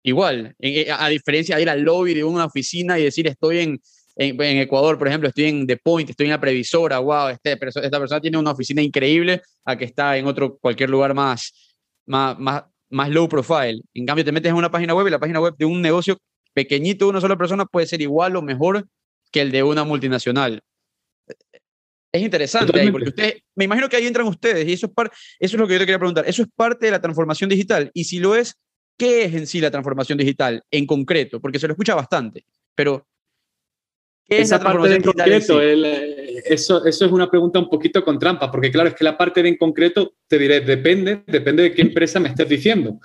igual, 0.03 0.55
a, 0.97 1.09
diferencia 1.09 1.55
de 1.55 1.61
ir 1.61 1.69
al 1.69 1.81
lobby 1.81 2.15
de 2.15 2.23
una 2.25 2.45
oficina 2.45 2.99
y 2.99 3.03
decir 3.05 3.27
estoy 3.27 3.59
en, 3.59 3.81
en, 4.17 4.57
Ecuador, 4.57 4.97
por 4.97 5.07
ejemplo, 5.07 5.29
estoy 5.29 5.45
en 5.45 5.67
The 5.67 5.77
Point, 5.77 6.09
estoy 6.09 6.25
en 6.25 6.31
la 6.31 6.41
previsora, 6.41 6.99
wow, 6.99 7.29
este, 7.29 7.53
esta 7.53 7.99
persona 7.99 8.19
tiene 8.19 8.37
una 8.37 8.51
oficina 8.51 8.81
increíble 8.81 9.41
a 9.63 9.77
que 9.77 9.85
está 9.85 10.17
en 10.17 10.27
otro, 10.27 10.57
cualquier 10.57 10.89
lugar 10.89 11.13
más, 11.13 11.77
más, 12.05 12.37
más 12.39 12.63
más 12.89 13.09
low 13.09 13.27
profile. 13.27 13.81
En 13.93 14.05
cambio, 14.05 14.25
te 14.25 14.31
metes 14.31 14.49
en 14.49 14.55
una 14.55 14.71
página 14.71 14.93
web 14.93 15.07
y 15.07 15.11
la 15.11 15.19
página 15.19 15.39
web 15.39 15.55
de 15.57 15.65
un 15.65 15.81
negocio 15.81 16.17
pequeñito 16.53 17.05
de 17.05 17.11
una 17.11 17.21
sola 17.21 17.37
persona 17.37 17.65
puede 17.65 17.87
ser 17.87 18.01
igual 18.01 18.35
o 18.35 18.41
mejor 18.41 18.87
que 19.31 19.41
el 19.41 19.51
de 19.51 19.63
una 19.63 19.83
multinacional. 19.83 20.61
Es 22.11 22.23
interesante 22.23 22.91
porque 22.91 23.09
usted, 23.09 23.37
me 23.55 23.65
imagino 23.65 23.87
que 23.87 23.97
ahí 23.97 24.07
entran 24.07 24.27
ustedes 24.27 24.67
y 24.67 24.73
eso 24.73 24.87
es, 24.87 25.09
eso 25.39 25.55
es 25.55 25.59
lo 25.59 25.67
que 25.67 25.73
yo 25.73 25.79
te 25.79 25.85
quería 25.85 25.99
preguntar. 25.99 26.27
¿Eso 26.27 26.41
es 26.41 26.47
parte 26.55 26.87
de 26.87 26.91
la 26.91 27.01
transformación 27.01 27.49
digital? 27.49 27.91
Y 27.93 28.05
si 28.05 28.19
lo 28.19 28.35
es, 28.35 28.55
¿qué 28.97 29.25
es 29.25 29.35
en 29.35 29.45
sí 29.45 29.61
la 29.61 29.69
transformación 29.69 30.17
digital 30.17 30.63
en 30.71 30.87
concreto? 30.87 31.39
Porque 31.39 31.59
se 31.59 31.67
lo 31.67 31.73
escucha 31.73 31.93
bastante, 31.93 32.45
pero 32.73 33.07
esa 34.29 34.59
parte 34.59 34.89
de 34.89 34.95
en 34.95 35.01
concreto, 35.01 35.61
eh, 35.61 36.41
eso, 36.45 36.85
eso 36.85 37.05
es 37.05 37.11
una 37.11 37.29
pregunta 37.29 37.59
un 37.59 37.69
poquito 37.69 38.03
con 38.03 38.19
trampa, 38.19 38.51
porque 38.51 38.71
claro, 38.71 38.89
es 38.89 38.95
que 38.95 39.03
la 39.03 39.17
parte 39.17 39.41
de 39.43 39.49
en 39.49 39.57
concreto, 39.57 40.13
te 40.27 40.37
diré, 40.37 40.61
depende, 40.61 41.23
depende 41.25 41.63
de 41.63 41.73
qué 41.73 41.81
empresa 41.81 42.19
me 42.19 42.29
estés 42.29 42.47
diciendo. 42.47 42.99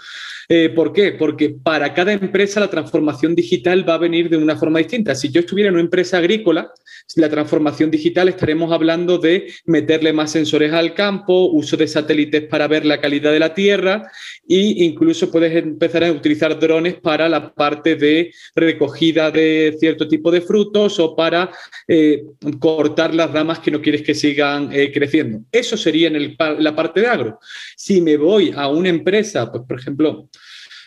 Eh, 0.48 0.68
¿Por 0.68 0.92
qué? 0.92 1.12
Porque 1.12 1.50
para 1.50 1.94
cada 1.94 2.12
empresa 2.12 2.60
la 2.60 2.68
transformación 2.68 3.34
digital 3.34 3.88
va 3.88 3.94
a 3.94 3.98
venir 3.98 4.28
de 4.28 4.36
una 4.36 4.56
forma 4.56 4.78
distinta. 4.78 5.14
Si 5.14 5.30
yo 5.30 5.40
estuviera 5.40 5.68
en 5.68 5.74
una 5.74 5.84
empresa 5.84 6.18
agrícola, 6.18 6.70
la 7.16 7.30
transformación 7.30 7.90
digital 7.90 8.28
estaremos 8.28 8.72
hablando 8.72 9.18
de 9.18 9.52
meterle 9.66 10.12
más 10.12 10.32
sensores 10.32 10.72
al 10.72 10.94
campo, 10.94 11.46
uso 11.50 11.76
de 11.76 11.86
satélites 11.86 12.42
para 12.42 12.68
ver 12.68 12.84
la 12.84 13.00
calidad 13.00 13.32
de 13.32 13.38
la 13.38 13.54
tierra 13.54 14.10
e 14.48 14.84
incluso 14.84 15.30
puedes 15.30 15.54
empezar 15.56 16.04
a 16.04 16.12
utilizar 16.12 16.58
drones 16.58 16.94
para 16.94 17.28
la 17.28 17.54
parte 17.54 17.96
de 17.96 18.32
recogida 18.54 19.30
de 19.30 19.76
cierto 19.78 20.08
tipo 20.08 20.30
de 20.30 20.40
frutos 20.40 20.98
o 20.98 21.13
para 21.14 21.50
eh, 21.88 22.24
cortar 22.58 23.14
las 23.14 23.30
ramas 23.30 23.58
que 23.58 23.70
no 23.70 23.80
quieres 23.80 24.02
que 24.02 24.14
sigan 24.14 24.70
eh, 24.72 24.92
creciendo. 24.92 25.40
Eso 25.50 25.76
sería 25.76 26.08
en 26.08 26.36
la 26.58 26.76
parte 26.76 27.00
de 27.00 27.06
agro. 27.06 27.38
Si 27.76 28.00
me 28.00 28.16
voy 28.16 28.52
a 28.56 28.68
una 28.68 28.88
empresa, 28.88 29.50
pues 29.50 29.64
por 29.66 29.78
ejemplo, 29.78 30.28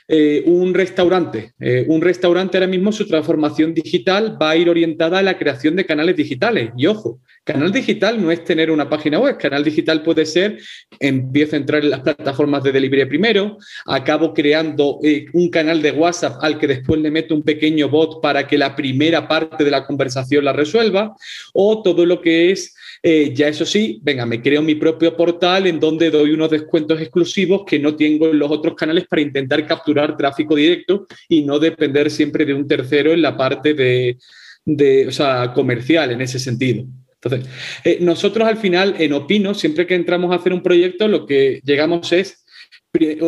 eh, 0.10 0.44
un 0.46 0.74
restaurante. 0.74 1.52
Eh, 1.60 1.86
un 1.90 2.00
restaurante 2.02 2.58
ahora 2.58 2.68
mismo 2.68 2.94
su 2.94 3.06
transformación 3.06 3.74
digital 3.74 4.38
va 4.42 4.52
a 4.52 4.56
ir 4.56 4.70
orientada 4.70 5.20
a 5.20 5.22
la 5.22 5.38
creación 5.38 5.76
de 5.76 5.86
canales 5.86 6.16
digitales. 6.16 6.72
Y 6.78 6.86
ojo, 6.86 7.20
canal 7.44 7.74
digital 7.74 8.22
no 8.22 8.32
es 8.32 8.46
tener 8.46 8.72
una 8.72 8.90
página 8.90 9.20
web. 9.20 9.38
Canal 9.38 9.66
digital 9.66 10.04
puede 10.04 10.26
ser, 10.26 10.60
empiezo 11.02 11.56
a 11.56 11.60
entrar 11.60 11.84
en 11.84 11.90
las 11.90 12.00
plataformas 12.00 12.64
de 12.64 12.72
delivery 12.72 13.06
primero, 13.06 13.58
acabo 13.86 14.34
creando 14.34 15.00
eh, 15.04 15.26
un 15.34 15.50
canal 15.50 15.82
de 15.82 15.92
WhatsApp 15.92 16.38
al 16.42 16.58
que 16.58 16.68
después 16.68 17.02
le 17.02 17.12
meto 17.12 17.36
un 17.36 17.44
pequeño 17.44 17.90
bot 17.90 18.22
para 18.22 18.48
que 18.48 18.58
la 18.58 18.78
primera 18.78 19.28
parte 19.28 19.66
de 19.66 19.72
la 19.72 19.86
conversación 19.86 20.46
la 20.46 20.54
resuelva, 20.54 21.16
o 21.54 21.82
todo 21.82 22.06
lo 22.06 22.22
que 22.22 22.52
es 22.52 22.77
eh, 23.04 23.32
ya 23.34 23.48
eso 23.48 23.66
sí, 23.66 24.00
venga, 24.02 24.26
me 24.26 24.42
creo 24.42 24.62
mi 24.62 24.76
propio 24.76 25.16
portal 25.16 25.68
en 25.68 25.80
donde 25.80 26.10
doy 26.10 26.32
unos 26.32 26.50
descuentos 26.50 27.00
exclusivos 27.00 27.64
que 27.66 27.80
no 27.80 27.96
tengo 27.96 28.28
en 28.28 28.40
los 28.40 28.52
otros 28.52 28.76
canales 28.76 29.06
para 29.08 29.22
intentar 29.22 29.66
capturar 29.66 30.18
tráfico 30.18 30.56
directo 30.56 31.08
y 31.30 31.44
no 31.44 31.60
depender 31.60 32.10
siempre 32.10 32.46
de 32.46 32.54
un 32.54 32.68
tercero 32.68 33.12
en 33.12 33.22
la 33.22 33.38
parte 33.38 33.74
de, 33.74 34.18
de 34.66 35.08
o 35.08 35.12
sea, 35.12 35.54
comercial 35.54 36.12
en 36.12 36.22
ese 36.22 36.40
sentido. 36.40 36.86
Entonces, 37.22 37.50
eh, 37.84 37.98
nosotros 38.02 38.48
al 38.48 38.58
final 38.58 38.96
en 39.00 39.14
Opino, 39.14 39.54
siempre 39.54 39.88
que 39.88 39.96
entramos 39.96 40.32
a 40.32 40.36
hacer 40.36 40.54
un 40.54 40.62
proyecto, 40.62 41.08
lo 41.08 41.26
que 41.26 41.62
llegamos 41.64 42.12
es 42.12 42.46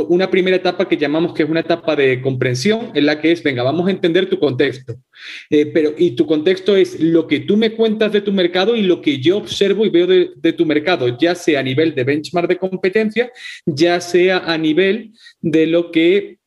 una 0.09 0.29
primera 0.29 0.57
etapa 0.57 0.88
que 0.88 0.97
llamamos 0.97 1.33
que 1.33 1.43
es 1.43 1.49
una 1.49 1.59
etapa 1.59 1.95
de 1.95 2.21
comprensión, 2.21 2.91
en 2.93 3.05
la 3.05 3.19
que 3.19 3.31
es, 3.31 3.43
venga, 3.43 3.63
vamos 3.63 3.88
a 3.88 3.91
entender 3.91 4.29
tu 4.29 4.39
contexto. 4.39 4.95
Eh, 5.49 5.65
pero, 5.67 5.93
y 5.97 6.11
tu 6.11 6.25
contexto 6.25 6.75
es 6.75 6.99
lo 6.99 7.27
que 7.27 7.41
tú 7.41 7.57
me 7.57 7.71
cuentas 7.71 8.11
de 8.11 8.21
tu 8.21 8.31
mercado 8.31 8.75
y 8.75 8.83
lo 8.83 9.01
que 9.01 9.19
yo 9.19 9.38
observo 9.38 9.85
y 9.85 9.89
veo 9.89 10.07
de, 10.07 10.53
tu 10.53 10.65
mercado, 10.65 11.17
ya 11.17 11.35
sea 11.35 11.59
a 11.59 11.63
nivel 11.63 11.93
de 11.95 12.03
benchmark 12.03 12.47
de 12.47 12.57
competencia, 12.57 13.31
ya 13.65 14.01
sea 14.01 14.39
a 14.39 14.57
nivel 14.57 15.11
de 15.41 15.67
lo 15.67 15.91
que 15.91 16.39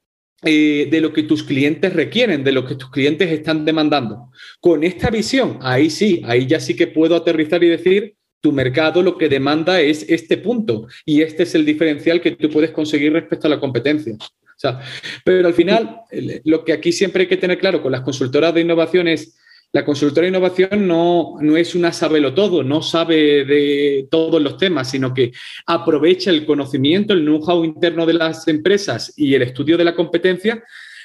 eh, 0.44 0.88
de 0.90 1.00
lo 1.00 1.12
que 1.12 1.22
tus 1.22 1.44
clientes 1.44 1.92
requieren, 1.92 2.42
de 2.42 2.50
lo 2.50 2.66
que 2.66 2.74
tus 2.74 2.90
clientes 2.90 3.30
están 3.30 3.64
demandando. 3.64 4.32
Con 4.60 4.82
esta 4.82 5.08
visión, 5.08 5.58
ahí 5.62 5.88
sí, 5.88 6.20
ahí 6.24 6.46
ya 6.46 6.58
sí 6.58 6.74
que 6.74 6.88
puedo 6.88 7.14
aterrizar 7.14 7.62
y 7.62 7.68
decir, 7.68 8.16
tu 8.42 8.52
mercado 8.52 9.02
lo 9.02 9.16
que 9.16 9.28
demanda 9.28 9.80
es 9.80 10.04
este 10.08 10.36
punto 10.36 10.88
y 11.06 11.22
este 11.22 11.44
es 11.44 11.54
el 11.54 11.64
diferencial 11.64 12.20
que 12.20 12.32
tú 12.32 12.50
puedes 12.50 12.72
conseguir 12.72 13.12
respecto 13.12 13.46
a 13.46 13.50
la 13.50 13.60
competencia. 13.60 14.16
pero 15.24 15.46
al 15.46 15.54
final, 15.54 16.00
lo 16.44 16.64
que 16.64 16.72
aquí 16.72 16.92
siempre 16.92 17.22
hay 17.22 17.28
que 17.28 17.36
tener 17.36 17.58
claro 17.58 17.80
con 17.80 17.92
las 17.92 18.02
consultoras 18.02 18.52
de 18.52 18.60
innovación 18.60 19.08
es, 19.08 19.38
la 19.72 19.86
consultora 19.86 20.22
de 20.22 20.28
innovación 20.28 20.86
no, 20.86 21.36
no 21.40 21.56
es 21.56 21.74
una 21.74 21.92
sabelo 21.92 22.34
todo, 22.34 22.62
no 22.62 22.82
sabe 22.82 23.44
de 23.46 24.06
todos 24.10 24.42
los 24.42 24.58
temas, 24.58 24.90
sino 24.90 25.14
que 25.14 25.32
aprovecha 25.66 26.30
el 26.30 26.44
conocimiento, 26.44 27.14
el 27.14 27.24
know-how 27.24 27.64
interno 27.64 28.04
de 28.04 28.14
las 28.14 28.46
empresas 28.48 29.14
y 29.16 29.34
el 29.34 29.42
estudio 29.42 29.78
de 29.78 29.84
la 29.84 29.94
competencia 29.94 30.62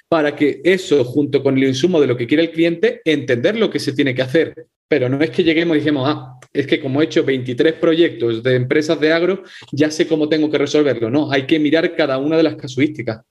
para 0.10 0.36
que 0.36 0.62
eso, 0.64 1.04
junto 1.06 1.44
con 1.44 1.58
el 1.58 1.66
insumo 1.66 2.02
de 2.02 2.08
lo 2.08 2.18
que 2.18 2.28
quiere 2.28 2.44
el 2.44 2.52
cliente, 2.52 3.02
entender 3.06 3.58
lo 3.58 3.70
que 3.70 3.80
se 3.80 3.94
tiene 3.94 4.16
que 4.16 4.22
hacer. 4.24 4.68
Pero 4.88 5.08
no 5.08 5.22
es 5.22 5.30
que 5.30 5.44
lleguemos 5.44 5.76
y 5.76 5.80
dijimos, 5.80 6.08
ah, 6.08 6.37
es 6.60 6.68
que 6.68 6.80
como 6.80 7.02
he 7.02 7.06
hecho 7.06 7.24
23 7.24 7.74
proyectos 7.74 8.44
de 8.44 8.56
empresas 8.56 9.00
de 9.00 9.14
agro, 9.14 9.44
ya 9.72 9.92
sé 9.92 10.08
cómo 10.08 10.28
tengo 10.28 10.50
que 10.50 10.58
resolverlo. 10.58 11.10
No, 11.10 11.32
hay 11.32 11.46
que 11.46 11.60
mirar 11.60 11.96
cada 11.96 12.18
una 12.18 12.38
de 12.38 12.44
las 12.44 12.56
casuísticas. 12.56 13.22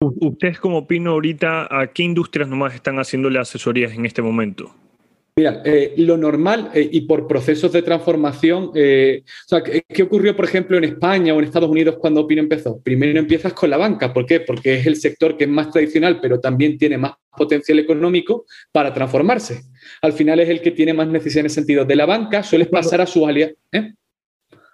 ¿Ustedes 0.00 0.58
como 0.58 0.78
opino 0.78 1.12
ahorita 1.12 1.68
a 1.70 1.86
qué 1.92 2.02
industrias 2.02 2.48
nomás 2.48 2.74
están 2.74 2.96
haciéndole 2.96 3.38
asesorías 3.38 3.92
en 3.92 4.04
este 4.04 4.20
momento? 4.20 4.74
Mira, 5.36 5.62
eh, 5.64 5.94
lo 5.96 6.16
normal 6.16 6.70
eh, 6.74 6.88
y 6.92 7.00
por 7.02 7.26
procesos 7.26 7.72
de 7.72 7.82
transformación, 7.82 8.70
eh, 8.74 9.24
o 9.24 9.48
sea, 9.48 9.62
¿qué, 9.62 10.02
ocurrió, 10.04 10.36
por 10.36 10.44
ejemplo, 10.44 10.76
en 10.76 10.84
España 10.84 11.34
o 11.34 11.38
en 11.38 11.44
Estados 11.44 11.70
Unidos 11.70 11.96
cuando 11.98 12.20
Opino 12.20 12.40
empezó? 12.40 12.80
Primero 12.80 13.18
empiezas 13.18 13.52
con 13.52 13.70
la 13.70 13.76
banca, 13.76 14.12
¿por 14.12 14.26
qué? 14.26 14.40
Porque 14.40 14.74
es 14.74 14.86
el 14.86 14.94
sector 14.94 15.36
que 15.36 15.44
es 15.44 15.50
más 15.50 15.70
tradicional, 15.70 16.20
pero 16.20 16.38
también 16.38 16.78
tiene 16.78 16.98
más 16.98 17.14
potencial 17.36 17.78
económico 17.78 18.46
para 18.72 18.92
transformarse. 18.92 19.62
Al 20.02 20.12
final 20.12 20.40
es 20.40 20.48
el 20.48 20.60
que 20.60 20.70
tiene 20.70 20.94
más 20.94 21.08
necesidad 21.08 21.40
en 21.40 21.46
ese 21.46 21.56
sentido. 21.56 21.84
De 21.84 21.96
la 21.96 22.06
banca 22.06 22.42
sueles 22.42 22.68
pasar 22.68 23.00
a 23.00 23.06
su 23.06 23.26
aliados. 23.26 23.56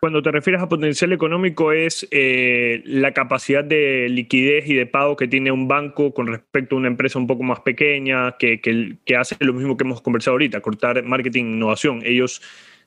Cuando 0.00 0.23
te 0.23 0.31
refieres 0.31 0.62
a 0.62 0.69
potencial 0.69 1.12
económico 1.12 1.73
es 1.73 2.09
eh, 2.11 2.83
la 2.87 3.12
capacidad 3.12 3.62
de 3.62 4.09
liquidez 4.09 4.67
y 4.67 4.75
de 4.75 4.87
pago 4.87 5.14
que 5.14 5.29
tiene 5.29 5.52
un 5.52 5.69
banco 5.69 6.14
con 6.14 6.26
respecto 6.26 6.75
a 6.75 6.79
una 6.79 6.88
empresa 6.88 7.19
un 7.19 7.26
poco 7.26 7.43
más 7.43 7.61
pequeña 7.61 8.37
que, 8.38 8.62
que, 8.62 9.17
hace 9.17 9.37
lo 9.40 9.52
mismo 9.52 9.76
que 9.76 9.85
hemos 9.85 10.00
conversado 10.00 10.37
ahorita, 10.37 10.62
cortar 10.62 11.02
marketing 11.05 11.45
e 11.45 11.49
innovación. 11.49 12.00
Ellos 12.02 12.40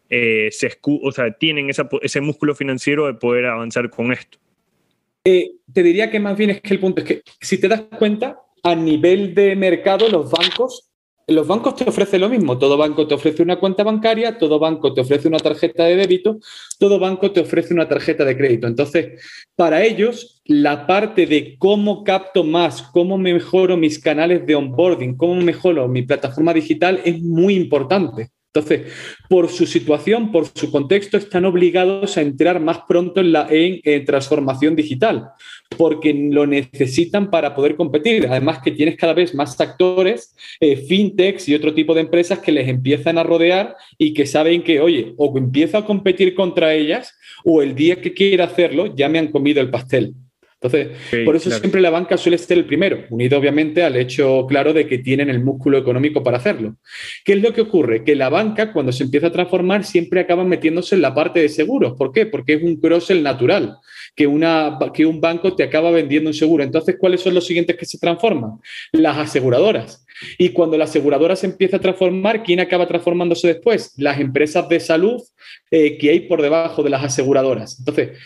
eh, 0.09 0.49
se 0.51 0.75
o 0.83 1.11
sea, 1.11 1.31
tienen 1.31 1.69
ese 1.69 2.21
músculo 2.21 2.55
financiero 2.55 3.05
de 3.05 3.13
poder 3.13 3.45
avanzar 3.45 3.91
con 3.91 4.11
esto. 4.11 4.39
Eh, 5.25 5.51
te 5.71 5.83
diría 5.83 6.11
que 6.11 6.19
más 6.19 6.35
bien 6.35 6.49
es 6.49 6.61
que 6.61 6.73
el 6.73 6.79
punto 6.79 7.01
es 7.01 7.07
que 7.07 7.21
si 7.39 7.57
te 7.57 7.69
das 7.69 7.83
cuenta, 7.97 8.39
a 8.63 8.75
nivel 8.75 9.35
de 9.35 9.55
mercado, 9.55 10.07
los 10.09 10.31
bancos 10.31 10.89
los 11.27 11.47
bancos 11.47 11.75
te 11.75 11.89
ofrecen 11.89 12.21
lo 12.21 12.29
mismo. 12.29 12.57
Todo 12.57 12.77
banco 12.77 13.07
te 13.07 13.15
ofrece 13.15 13.41
una 13.43 13.57
cuenta 13.57 13.83
bancaria, 13.83 14.37
todo 14.37 14.59
banco 14.59 14.93
te 14.93 15.01
ofrece 15.01 15.27
una 15.27 15.39
tarjeta 15.39 15.85
de 15.85 15.95
débito, 15.95 16.39
todo 16.77 16.99
banco 16.99 17.31
te 17.31 17.39
ofrece 17.39 17.73
una 17.73 17.87
tarjeta 17.87 18.25
de 18.25 18.35
crédito. 18.35 18.67
Entonces, 18.67 19.21
para 19.55 19.83
ellos, 19.83 20.41
la 20.45 20.85
parte 20.85 21.25
de 21.25 21.57
cómo 21.57 22.03
capto 22.03 22.43
más, 22.43 22.81
cómo 22.81 23.17
mejoro 23.17 23.77
mis 23.77 23.99
canales 23.99 24.45
de 24.45 24.55
onboarding, 24.55 25.15
cómo 25.15 25.35
mejoro 25.35 25.87
mi 25.87 26.01
plataforma 26.01 26.53
digital 26.53 26.99
es 27.05 27.21
muy 27.21 27.55
importante. 27.55 28.32
Entonces, 28.55 28.93
por 29.29 29.49
su 29.49 29.65
situación, 29.65 30.31
por 30.31 30.45
su 30.45 30.71
contexto, 30.71 31.17
están 31.17 31.43
obligados 31.45 32.17
a 32.17 32.21
entrar 32.21 32.59
más 32.59 32.81
pronto 32.87 33.19
en 33.19 33.31
la 33.31 33.47
en, 33.49 34.05
transformación 34.05 34.75
digital, 34.75 35.29
porque 35.75 36.13
lo 36.13 36.45
necesitan 36.45 37.31
para 37.31 37.55
poder 37.55 37.75
competir. 37.75 38.27
Además 38.27 38.59
que 38.63 38.69
tienes 38.69 38.95
cada 38.95 39.13
vez 39.13 39.33
más 39.33 39.59
actores, 39.59 40.35
eh, 40.59 40.75
fintechs 40.75 41.49
y 41.49 41.55
otro 41.55 41.73
tipo 41.73 41.95
de 41.95 42.01
empresas 42.01 42.37
que 42.39 42.51
les 42.51 42.67
empiezan 42.67 43.17
a 43.17 43.23
rodear 43.23 43.75
y 43.97 44.13
que 44.13 44.27
saben 44.27 44.61
que, 44.61 44.79
oye, 44.79 45.15
o 45.17 45.35
empiezo 45.35 45.79
a 45.79 45.85
competir 45.85 46.35
contra 46.35 46.75
ellas 46.75 47.17
o 47.43 47.63
el 47.63 47.73
día 47.73 48.01
que 48.01 48.13
quiera 48.13 48.45
hacerlo 48.45 48.95
ya 48.95 49.09
me 49.09 49.17
han 49.17 49.31
comido 49.31 49.61
el 49.61 49.71
pastel. 49.71 50.13
Entonces, 50.63 51.25
por 51.25 51.35
eso 51.35 51.51
siempre 51.51 51.81
la 51.81 51.89
banca 51.89 52.15
suele 52.15 52.37
ser 52.37 52.57
el 52.57 52.65
primero, 52.65 53.03
unido 53.09 53.37
obviamente 53.37 53.83
al 53.83 53.97
hecho 53.97 54.45
claro 54.47 54.71
de 54.71 54.87
que 54.87 54.99
tienen 54.99 55.29
el 55.29 55.43
músculo 55.43 55.77
económico 55.77 56.23
para 56.23 56.37
hacerlo. 56.37 56.75
¿Qué 57.25 57.33
es 57.33 57.41
lo 57.41 57.53
que 57.53 57.61
ocurre? 57.61 58.05
Que 58.05 58.15
la 58.15 58.29
banca, 58.29 58.71
cuando 58.71 58.93
se 58.93 59.03
empieza 59.03 59.27
a 59.27 59.31
transformar, 59.31 59.83
siempre 59.83 60.21
acaba 60.21 60.45
metiéndose 60.45 60.95
en 60.95 61.01
la 61.01 61.13
parte 61.13 61.41
de 61.41 61.49
seguros. 61.49 61.95
¿Por 61.97 62.13
qué? 62.13 62.25
Porque 62.25 62.53
es 62.53 62.63
un 62.63 62.77
cross 62.77 63.11
natural, 63.11 63.77
que, 64.15 64.25
una, 64.25 64.77
que 64.93 65.05
un 65.05 65.19
banco 65.19 65.53
te 65.53 65.63
acaba 65.63 65.91
vendiendo 65.91 66.29
un 66.29 66.33
seguro. 66.33 66.63
Entonces, 66.63 66.95
¿cuáles 66.97 67.19
son 67.19 67.33
los 67.33 67.45
siguientes 67.45 67.75
que 67.75 67.85
se 67.85 67.97
transforman? 67.97 68.59
Las 68.93 69.17
aseguradoras. 69.17 70.02
Y 70.37 70.49
cuando 70.49 70.77
la 70.77 70.85
aseguradora 70.85 71.35
se 71.35 71.47
empieza 71.47 71.77
a 71.77 71.81
transformar, 71.81 72.43
¿quién 72.43 72.59
acaba 72.59 72.87
transformándose 72.87 73.47
después? 73.47 73.93
Las 73.97 74.19
empresas 74.19 74.67
de 74.69 74.79
salud 74.79 75.21
eh, 75.71 75.97
que 75.97 76.09
hay 76.09 76.21
por 76.21 76.41
debajo 76.41 76.83
de 76.83 76.89
las 76.89 77.03
aseguradoras. 77.03 77.79
Entonces, 77.79 78.17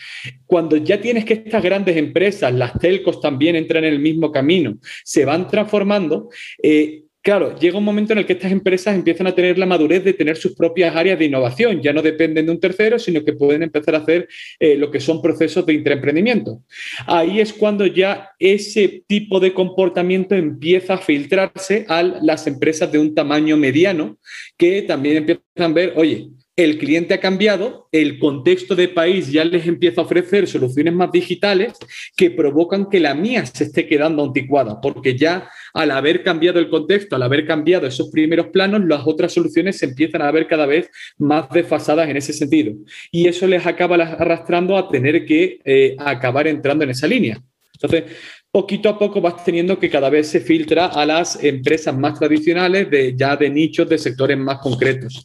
cuando 0.46 0.76
ya 0.76 1.00
tienes 1.00 1.24
que 1.24 1.34
estas 1.34 1.62
grandes 1.62 1.96
empresas, 1.96 2.52
las 2.52 2.78
telcos 2.78 3.20
también 3.20 3.56
entran 3.56 3.84
en 3.84 3.94
el 3.94 4.00
mismo 4.00 4.30
camino, 4.32 4.78
se 5.04 5.24
van 5.24 5.48
transformando, 5.48 6.28
eh, 6.62 7.04
Claro, 7.28 7.54
llega 7.58 7.76
un 7.76 7.84
momento 7.84 8.14
en 8.14 8.20
el 8.20 8.24
que 8.24 8.32
estas 8.32 8.50
empresas 8.50 8.94
empiezan 8.94 9.26
a 9.26 9.34
tener 9.34 9.58
la 9.58 9.66
madurez 9.66 10.02
de 10.02 10.14
tener 10.14 10.38
sus 10.38 10.54
propias 10.54 10.96
áreas 10.96 11.18
de 11.18 11.26
innovación. 11.26 11.82
Ya 11.82 11.92
no 11.92 12.00
dependen 12.00 12.46
de 12.46 12.52
un 12.52 12.58
tercero, 12.58 12.98
sino 12.98 13.22
que 13.22 13.34
pueden 13.34 13.62
empezar 13.62 13.96
a 13.96 13.98
hacer 13.98 14.26
eh, 14.58 14.76
lo 14.76 14.90
que 14.90 14.98
son 14.98 15.20
procesos 15.20 15.66
de 15.66 15.74
intraemprendimiento. 15.74 16.62
Ahí 17.06 17.38
es 17.38 17.52
cuando 17.52 17.84
ya 17.84 18.30
ese 18.38 19.04
tipo 19.06 19.40
de 19.40 19.52
comportamiento 19.52 20.34
empieza 20.34 20.94
a 20.94 20.96
filtrarse 20.96 21.84
a 21.86 22.02
las 22.02 22.46
empresas 22.46 22.90
de 22.90 22.98
un 22.98 23.14
tamaño 23.14 23.58
mediano, 23.58 24.16
que 24.56 24.80
también 24.80 25.18
empiezan 25.18 25.42
a 25.58 25.68
ver, 25.68 25.92
oye, 25.96 26.30
el 26.58 26.76
cliente 26.76 27.14
ha 27.14 27.20
cambiado, 27.20 27.86
el 27.92 28.18
contexto 28.18 28.74
de 28.74 28.88
país 28.88 29.30
ya 29.30 29.44
les 29.44 29.64
empieza 29.68 30.00
a 30.00 30.04
ofrecer 30.04 30.48
soluciones 30.48 30.92
más 30.92 31.12
digitales 31.12 31.74
que 32.16 32.32
provocan 32.32 32.90
que 32.90 32.98
la 32.98 33.14
mía 33.14 33.46
se 33.46 33.62
esté 33.62 33.86
quedando 33.86 34.24
anticuada, 34.24 34.80
porque 34.80 35.16
ya 35.16 35.48
al 35.72 35.92
haber 35.92 36.24
cambiado 36.24 36.58
el 36.58 36.68
contexto, 36.68 37.14
al 37.14 37.22
haber 37.22 37.46
cambiado 37.46 37.86
esos 37.86 38.10
primeros 38.10 38.48
planos, 38.48 38.84
las 38.84 39.06
otras 39.06 39.32
soluciones 39.32 39.78
se 39.78 39.86
empiezan 39.86 40.20
a 40.20 40.32
ver 40.32 40.48
cada 40.48 40.66
vez 40.66 40.90
más 41.16 41.48
desfasadas 41.50 42.08
en 42.08 42.16
ese 42.16 42.32
sentido. 42.32 42.74
Y 43.12 43.28
eso 43.28 43.46
les 43.46 43.64
acaba 43.64 43.94
arrastrando 43.94 44.76
a 44.76 44.88
tener 44.88 45.24
que 45.26 45.60
eh, 45.64 45.94
acabar 45.96 46.48
entrando 46.48 46.82
en 46.82 46.90
esa 46.90 47.06
línea. 47.06 47.40
Entonces, 47.74 48.16
poquito 48.50 48.88
a 48.88 48.98
poco 48.98 49.20
vas 49.20 49.44
teniendo 49.44 49.78
que 49.78 49.88
cada 49.88 50.10
vez 50.10 50.26
se 50.26 50.40
filtra 50.40 50.86
a 50.86 51.06
las 51.06 51.40
empresas 51.44 51.96
más 51.96 52.18
tradicionales, 52.18 52.90
de, 52.90 53.14
ya 53.16 53.36
de 53.36 53.48
nichos, 53.48 53.88
de 53.88 53.96
sectores 53.96 54.36
más 54.36 54.58
concretos. 54.58 55.22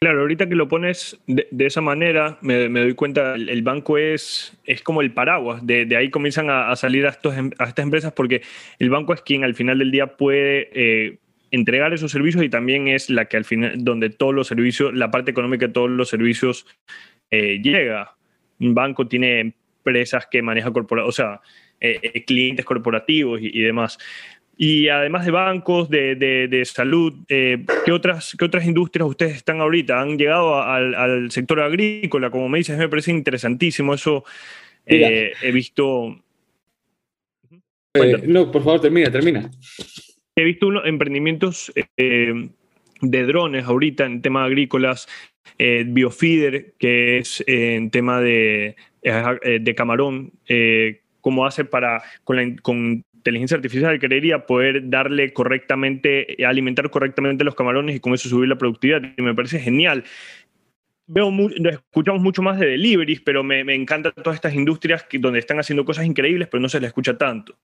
Claro, 0.00 0.20
ahorita 0.20 0.48
que 0.48 0.54
lo 0.54 0.68
pones 0.68 1.18
de, 1.26 1.46
esa 1.66 1.80
manera, 1.80 2.38
me, 2.40 2.68
doy 2.68 2.94
cuenta, 2.94 3.34
el, 3.34 3.62
banco 3.62 3.96
es, 3.96 4.56
es 4.64 4.82
como 4.82 5.00
el 5.02 5.12
paraguas, 5.12 5.64
de, 5.64 5.96
ahí 5.96 6.10
comienzan 6.10 6.50
a, 6.50 6.74
salir 6.76 7.06
a, 7.06 7.18
em, 7.36 7.50
a, 7.58 7.64
estas 7.64 7.84
empresas 7.84 8.12
porque 8.12 8.42
el 8.78 8.90
banco 8.90 9.14
es 9.14 9.22
quien 9.22 9.44
al 9.44 9.54
final 9.54 9.78
del 9.78 9.90
día 9.90 10.16
puede 10.16 10.68
eh, 10.72 11.18
entregar 11.50 11.94
esos 11.94 12.10
servicios 12.10 12.44
y 12.44 12.48
también 12.48 12.88
es 12.88 13.08
la 13.08 13.26
que 13.26 13.36
al 13.36 13.44
final, 13.44 13.72
donde 13.78 14.10
todos 14.10 14.34
los 14.34 14.48
servicios, 14.48 14.92
la 14.94 15.10
parte 15.10 15.30
económica 15.30 15.68
de 15.68 15.72
todos 15.72 15.90
los 15.90 16.08
servicios 16.08 16.66
eh, 17.30 17.60
llega. 17.62 18.16
Un 18.58 18.74
banco 18.74 19.06
tiene 19.06 19.40
empresas 19.40 20.26
que 20.30 20.42
maneja 20.42 20.72
corporativos, 20.72 21.14
o 21.14 21.16
sea, 21.16 21.40
eh, 21.80 22.24
clientes 22.24 22.64
corporativos 22.64 23.40
y 23.42 23.60
demás. 23.60 23.98
Y 24.58 24.88
además 24.88 25.26
de 25.26 25.30
bancos, 25.32 25.90
de, 25.90 26.62
salud, 26.64 27.12
eh, 27.28 27.62
¿qué, 27.84 27.92
otras, 27.92 28.34
¿qué 28.38 28.44
otras 28.46 28.64
industrias 28.64 29.06
ustedes 29.06 29.36
están 29.36 29.60
ahorita? 29.60 30.00
¿Han 30.00 30.16
llegado 30.16 30.62
al, 30.62 31.30
sector 31.30 31.60
agrícola? 31.60 32.30
Como 32.30 32.48
me 32.48 32.58
dices, 32.58 32.78
me 32.78 32.88
parece 32.88 33.10
interesantísimo. 33.10 33.92
Eso 33.92 34.24
eh, 34.86 35.32
he 35.42 35.52
visto. 35.52 36.18
Eh, 37.92 38.22
no, 38.26 38.50
por 38.50 38.64
favor, 38.64 38.80
termina, 38.80 39.10
termina. 39.10 39.50
He 40.34 40.44
visto 40.44 40.68
unos 40.68 40.86
emprendimientos 40.86 41.70
de 41.96 43.26
drones 43.26 43.64
ahorita 43.66 44.06
en 44.06 44.22
temas 44.22 44.46
agrícolas, 44.46 45.06
Biofeeder, 45.58 46.72
que 46.78 47.18
es 47.18 47.44
en 47.46 47.90
tema 47.90 48.22
de, 48.22 48.76
de 49.02 49.74
camarón, 49.74 50.32
cómo 51.20 51.44
hace 51.44 51.64
para, 51.66 52.02
con, 52.24 52.36
la, 52.36 52.56
con 52.62 53.04
inteligencia 53.26 53.56
artificial, 53.56 53.98
creería 53.98 54.46
poder 54.46 54.88
darle 54.88 55.32
correctamente, 55.32 56.36
alimentar 56.46 56.88
correctamente 56.90 57.42
los 57.42 57.56
camarones 57.56 57.96
y 57.96 58.00
con 58.00 58.14
eso 58.14 58.28
subir 58.28 58.48
la 58.48 58.56
productividad. 58.56 59.02
Y 59.16 59.22
me 59.22 59.34
parece 59.34 59.58
genial. 59.58 60.04
Veo 61.08 61.32
escuchamos 61.70 62.22
mucho 62.22 62.42
más 62.42 62.58
de 62.58 62.66
deliveries, 62.66 63.20
pero 63.20 63.42
me, 63.42 63.64
me 63.64 63.74
encantan 63.74 64.12
todas 64.14 64.36
estas 64.36 64.54
industrias 64.54 65.02
que, 65.04 65.18
donde 65.18 65.40
están 65.40 65.58
haciendo 65.58 65.84
cosas 65.84 66.06
increíbles, 66.06 66.48
pero 66.48 66.60
no 66.60 66.68
se 66.68 66.80
les 66.80 66.88
escucha 66.88 67.18
tanto. 67.18 67.56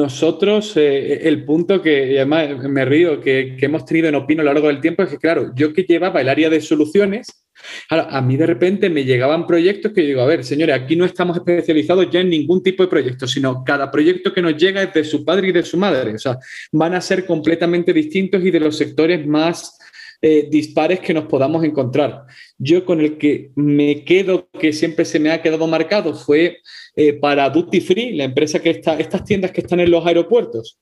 Nosotros, 0.00 0.78
eh, 0.78 1.28
el 1.28 1.44
punto 1.44 1.82
que 1.82 2.16
además 2.16 2.58
me 2.70 2.86
río, 2.86 3.20
que, 3.20 3.58
hemos 3.60 3.84
tenido 3.84 4.08
en 4.08 4.14
Opino 4.14 4.40
a 4.40 4.44
lo 4.46 4.54
largo 4.54 4.68
del 4.68 4.80
tiempo 4.80 5.02
es 5.02 5.10
que, 5.10 5.18
claro, 5.18 5.52
yo 5.54 5.74
que 5.74 5.82
llevaba 5.82 6.22
el 6.22 6.30
área 6.30 6.48
de 6.48 6.62
soluciones, 6.62 7.44
a 7.90 8.22
mí 8.22 8.38
de 8.38 8.46
repente 8.46 8.88
me 8.88 9.04
llegaban 9.04 9.46
proyectos 9.46 9.92
que 9.92 10.00
yo 10.00 10.08
digo, 10.08 10.22
a 10.22 10.26
ver, 10.26 10.42
señores, 10.42 10.74
aquí 10.74 10.96
no 10.96 11.04
estamos 11.04 11.36
especializados 11.36 12.08
ya 12.10 12.20
en 12.20 12.30
ningún 12.30 12.62
tipo 12.62 12.82
de 12.82 12.88
proyecto, 12.88 13.26
sino 13.26 13.62
cada 13.62 13.90
proyecto 13.90 14.32
que 14.32 14.40
nos 14.40 14.56
llega 14.56 14.82
es 14.82 14.94
de 14.94 15.04
su 15.04 15.22
padre 15.22 15.48
y 15.48 15.52
de 15.52 15.64
su 15.64 15.76
madre. 15.76 16.14
O 16.14 16.18
sea, 16.18 16.38
van 16.72 16.94
a 16.94 17.00
ser 17.02 17.26
completamente 17.26 17.92
distintos 17.92 18.42
y 18.42 18.50
de 18.50 18.60
los 18.60 18.78
sectores 18.78 19.26
más 19.26 19.78
eh, 20.22 20.48
dispares 20.50 21.00
que 21.00 21.12
nos 21.12 21.24
podamos 21.24 21.62
encontrar. 21.62 22.24
Yo 22.62 22.84
con 22.84 23.00
el 23.00 23.16
que 23.16 23.52
me 23.54 24.04
quedo, 24.04 24.50
que 24.60 24.74
siempre 24.74 25.06
se 25.06 25.18
me 25.18 25.30
ha 25.30 25.40
quedado 25.40 25.66
marcado, 25.66 26.14
fue 26.14 26.58
eh, 26.94 27.14
para 27.14 27.48
Duty 27.48 27.80
Free, 27.80 28.12
la 28.12 28.24
empresa 28.24 28.60
que 28.60 28.68
está, 28.68 28.98
estas 29.00 29.24
tiendas 29.24 29.50
que 29.50 29.62
están 29.62 29.80
en 29.80 29.90
los 29.90 30.06
aeropuertos, 30.06 30.78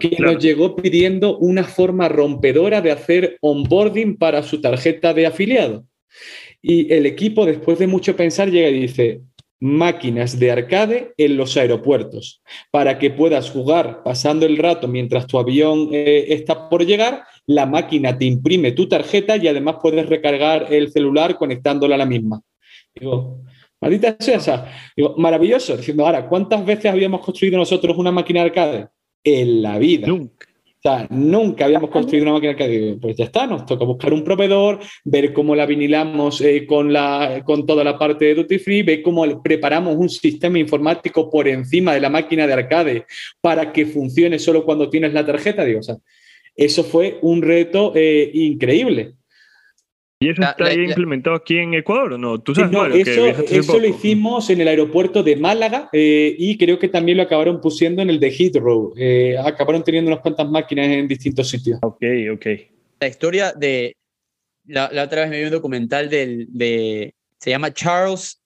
que 0.00 0.16
nos 0.18 0.42
llegó 0.42 0.74
pidiendo 0.74 1.36
una 1.36 1.64
forma 1.64 2.08
rompedora 2.08 2.80
de 2.80 2.92
hacer 2.92 3.36
onboarding 3.42 4.16
para 4.16 4.42
su 4.42 4.62
tarjeta 4.62 5.12
de 5.12 5.26
afiliado. 5.26 5.84
Y 6.62 6.90
el 6.90 7.04
equipo, 7.04 7.44
después 7.44 7.78
de 7.78 7.86
mucho 7.86 8.16
pensar, 8.16 8.50
llega 8.50 8.68
y 8.70 8.80
dice, 8.80 9.20
máquinas 9.62 10.40
de 10.40 10.50
arcade 10.50 11.14
en 11.16 11.36
los 11.36 11.56
aeropuertos, 11.56 12.42
para 12.72 12.98
que 12.98 13.10
puedas 13.10 13.48
jugar 13.48 14.02
pasando 14.02 14.44
el 14.44 14.56
rato 14.56 14.88
mientras 14.88 15.28
tu 15.28 15.38
avión 15.38 15.90
eh, 15.92 16.26
está 16.30 16.68
por 16.68 16.84
llegar, 16.84 17.22
la 17.46 17.66
máquina 17.66 18.16
te 18.16 18.24
imprime 18.24 18.72
tu 18.72 18.88
tarjeta 18.88 19.36
y 19.36 19.48
además 19.48 19.76
puedes 19.82 20.08
recargar 20.08 20.72
el 20.72 20.90
celular 20.90 21.36
conectándola 21.36 21.96
a 21.96 21.98
la 21.98 22.06
misma. 22.06 22.40
Digo, 22.94 23.42
maldita 23.80 24.16
sea, 24.18 24.72
digo, 24.96 25.14
maravilloso, 25.18 25.76
diciendo, 25.76 26.06
ahora, 26.06 26.28
¿cuántas 26.28 26.64
veces 26.64 26.86
habíamos 26.86 27.20
construido 27.20 27.58
nosotros 27.58 27.96
una 27.96 28.12
máquina 28.12 28.40
de 28.40 28.46
arcade? 28.46 28.88
En 29.24 29.62
la 29.62 29.78
vida. 29.78 30.06
Nunca. 30.06 30.46
O 30.84 30.88
sea, 30.88 31.06
nunca 31.10 31.66
habíamos 31.66 31.90
construido 31.90 32.24
una 32.24 32.32
máquina 32.32 32.56
que 32.56 32.98
pues 33.00 33.16
ya 33.16 33.26
está, 33.26 33.46
nos 33.46 33.64
toca 33.64 33.84
buscar 33.84 34.12
un 34.12 34.24
proveedor, 34.24 34.80
ver 35.04 35.32
cómo 35.32 35.54
la 35.54 35.64
vinilamos 35.64 36.40
eh, 36.40 36.66
con, 36.66 36.92
la, 36.92 37.40
con 37.44 37.64
toda 37.64 37.84
la 37.84 37.96
parte 37.96 38.24
de 38.24 38.34
Duty 38.34 38.58
Free, 38.58 38.82
ver 38.82 39.00
cómo 39.00 39.40
preparamos 39.42 39.94
un 39.96 40.08
sistema 40.08 40.58
informático 40.58 41.30
por 41.30 41.46
encima 41.46 41.94
de 41.94 42.00
la 42.00 42.10
máquina 42.10 42.48
de 42.48 42.52
arcade 42.52 43.06
para 43.40 43.72
que 43.72 43.86
funcione 43.86 44.40
solo 44.40 44.64
cuando 44.64 44.90
tienes 44.90 45.12
la 45.12 45.24
tarjeta. 45.24 45.64
Digo, 45.64 45.78
o 45.78 45.84
sea, 45.84 45.98
eso 46.56 46.84
fue 46.84 47.18
un 47.22 47.42
reto 47.42 47.92
eh, 47.94 48.30
increíble. 48.34 49.14
¿Y 50.22 50.28
eso 50.28 50.42
está 50.42 50.72
implementado 50.72 51.34
aquí 51.34 51.58
en 51.58 51.74
Ecuador 51.74 52.12
o 52.12 52.18
no? 52.18 52.40
¿Tú 52.40 52.54
sabes, 52.54 52.70
no, 52.70 52.86
eso, 52.86 53.80
lo 53.80 53.88
hicimos 53.88 54.50
en 54.50 54.60
el 54.60 54.68
aeropuerto 54.68 55.24
de 55.24 55.34
Málaga 55.34 55.88
eh, 55.92 56.36
y 56.38 56.56
creo 56.56 56.78
que 56.78 56.86
también 56.86 57.16
lo 57.16 57.24
acabaron 57.24 57.60
pusiendo 57.60 58.02
en 58.02 58.10
el 58.10 58.20
de 58.20 58.30
Heathrow. 58.30 58.94
Eh, 58.96 59.36
acabaron 59.36 59.82
teniendo 59.82 60.12
unas 60.12 60.22
cuantas 60.22 60.48
máquinas 60.48 60.86
en 60.86 61.08
distintos 61.08 61.48
sitios. 61.48 61.80
Ok, 61.82 62.04
ok. 62.34 62.46
La 63.00 63.08
historia 63.08 63.52
de... 63.52 63.96
La, 64.66 64.86
otra 65.04 65.22
vez 65.22 65.30
me 65.30 65.38
vi 65.40 65.44
un 65.44 65.50
documental 65.50 66.08
del, 66.08 66.46
de... 66.50 67.12
Se 67.40 67.50
llama 67.50 67.74
Charles 67.74 68.40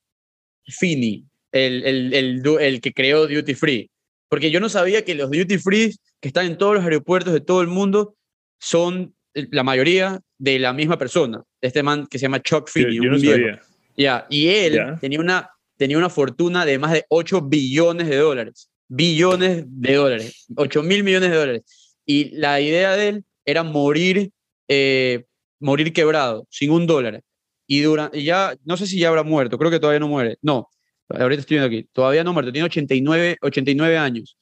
Finney, 0.65 1.25
el, 1.53 1.85
el, 1.85 2.15
el, 2.15 2.43
el 2.59 2.81
que 2.81 2.95
creó 2.95 3.27
Duty 3.27 3.53
Free. 3.53 3.91
Porque 4.29 4.51
yo 4.51 4.61
no 4.61 4.69
sabía 4.69 5.05
que 5.05 5.15
los 5.15 5.31
duty 5.31 5.59
free 5.59 5.95
que 6.21 6.29
están 6.29 6.47
en 6.47 6.59
todos 6.59 6.75
los 6.75 6.85
aeropuertos 6.85 7.33
de 7.33 7.41
todo 7.41 7.63
el 7.63 7.69
mundo 7.69 8.17
son 8.59 9.15
la 9.35 9.63
mayoría 9.63 10.21
de 10.39 10.59
la 10.59 10.73
misma 10.73 10.99
persona. 10.99 11.43
Este 11.61 11.83
man 11.83 12.07
que 12.07 12.19
se 12.19 12.23
llama 12.23 12.43
Chuck 12.43 12.69
Finney. 12.69 12.97
Yo, 12.97 13.11
no 13.11 13.19
sabía. 13.19 13.61
Ya, 13.97 14.27
y 14.29 14.49
él 14.49 14.97
tenía, 15.01 15.21
una, 15.21 15.51
tenía 15.77 15.99
una 15.99 16.11
fortuna 16.11 16.65
de 16.65 16.79
más 16.79 16.93
de 16.93 17.05
8 17.09 17.43
billones 17.43 18.09
de 18.09 18.17
dólares. 18.17 18.71
Billones 18.89 19.65
de 19.67 19.95
dólares. 19.95 20.47
8 20.55 20.83
mil 20.83 21.03
millones 21.03 21.31
de 21.31 21.37
dólares. 21.37 21.63
Y 22.05 22.37
la 22.37 22.61
idea 22.61 22.97
de 22.97 23.09
él 23.09 23.25
era 23.45 23.63
morir, 23.63 24.31
eh, 24.69 25.25
morir 25.61 25.93
quebrado, 25.93 26.47
sin 26.51 26.71
un 26.71 26.87
dólar. 26.87 27.23
Y, 27.67 27.81
durante, 27.81 28.23
ya, 28.23 28.55
no 28.65 28.77
sé 28.77 28.87
si 28.87 28.99
ya 28.99 29.09
habrá 29.09 29.23
muerto, 29.23 29.59
creo 29.59 29.71
que 29.71 29.81
todavía 29.81 30.01
no 30.01 30.09
muere. 30.09 30.37
No, 30.43 30.69
ahorita 31.09 31.41
estoy 31.41 31.59
viendo 31.59 31.69
aquí, 31.69 31.89
todavía 31.93 32.25
no 32.25 32.33
muerto, 32.33 32.53
tiene 32.53 32.67
89, 32.67 33.39
89 33.41 33.99
años. 33.99 34.37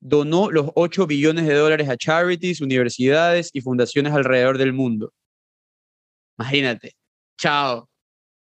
Donó 0.00 0.50
los 0.50 0.70
8 0.74 1.06
billones 1.06 1.46
de 1.46 1.54
dólares 1.54 1.88
a 1.88 1.96
charities, 1.96 2.60
universidades 2.60 3.50
y 3.52 3.60
fundaciones 3.60 4.12
alrededor 4.12 4.58
del 4.58 4.72
mundo. 4.72 5.12
Imagínate. 6.38 6.92
Chao. 7.38 7.88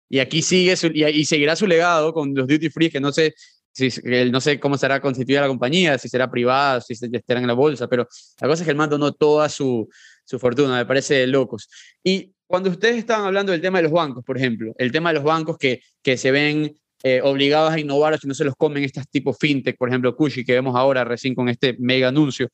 Y 0.08 0.18
aquí 0.18 0.42
sigue 0.42 0.74
y, 0.94 1.24
seguirá 1.24 1.56
su 1.56 1.66
legado 1.66 2.12
con 2.12 2.34
los 2.34 2.46
duty 2.46 2.68
free, 2.70 2.90
que 2.90 3.00
no 3.00 3.12
sé, 3.12 3.34
si, 3.72 3.88
no 4.30 4.40
sé 4.40 4.60
cómo 4.60 4.76
será 4.76 5.00
constituida 5.00 5.40
la 5.42 5.48
compañía, 5.48 5.96
si 5.98 6.08
será 6.08 6.30
privada, 6.30 6.80
si 6.80 6.92
estará 6.92 7.40
en 7.40 7.46
la 7.46 7.54
bolsa, 7.54 7.88
pero 7.88 8.06
la 8.40 8.48
cosa 8.48 8.62
es 8.62 8.66
que 8.66 8.70
el 8.70 8.76
man 8.76 8.90
donó 8.90 9.12
toda 9.12 9.48
su, 9.48 9.88
su 10.24 10.38
fortuna, 10.38 10.76
me 10.76 10.86
parece 10.86 11.14
de 11.14 11.26
locos. 11.28 11.68
Y 12.04 12.34
cuando 12.46 12.68
ustedes 12.68 12.96
estaban 12.96 13.24
hablando 13.24 13.52
del 13.52 13.62
tema 13.62 13.78
de 13.78 13.84
los 13.84 13.92
bancos, 13.92 14.22
por 14.24 14.36
ejemplo, 14.36 14.74
el 14.76 14.92
tema 14.92 15.08
de 15.10 15.14
los 15.14 15.24
bancos 15.24 15.56
que, 15.56 15.80
que 16.02 16.18
se 16.18 16.30
ven 16.30 16.78
eh, 17.04 17.20
obligados 17.22 17.72
a 17.72 17.80
innovar 17.80 18.18
si 18.18 18.28
no 18.28 18.34
se 18.34 18.44
los 18.44 18.54
comen 18.54 18.84
estas 18.84 19.08
tipos 19.08 19.36
fintech, 19.38 19.76
por 19.76 19.88
ejemplo, 19.88 20.14
Kushi, 20.14 20.44
que 20.44 20.52
vemos 20.52 20.76
ahora 20.76 21.04
recién 21.04 21.34
con 21.34 21.48
este 21.48 21.76
mega 21.78 22.08
anuncio. 22.08 22.48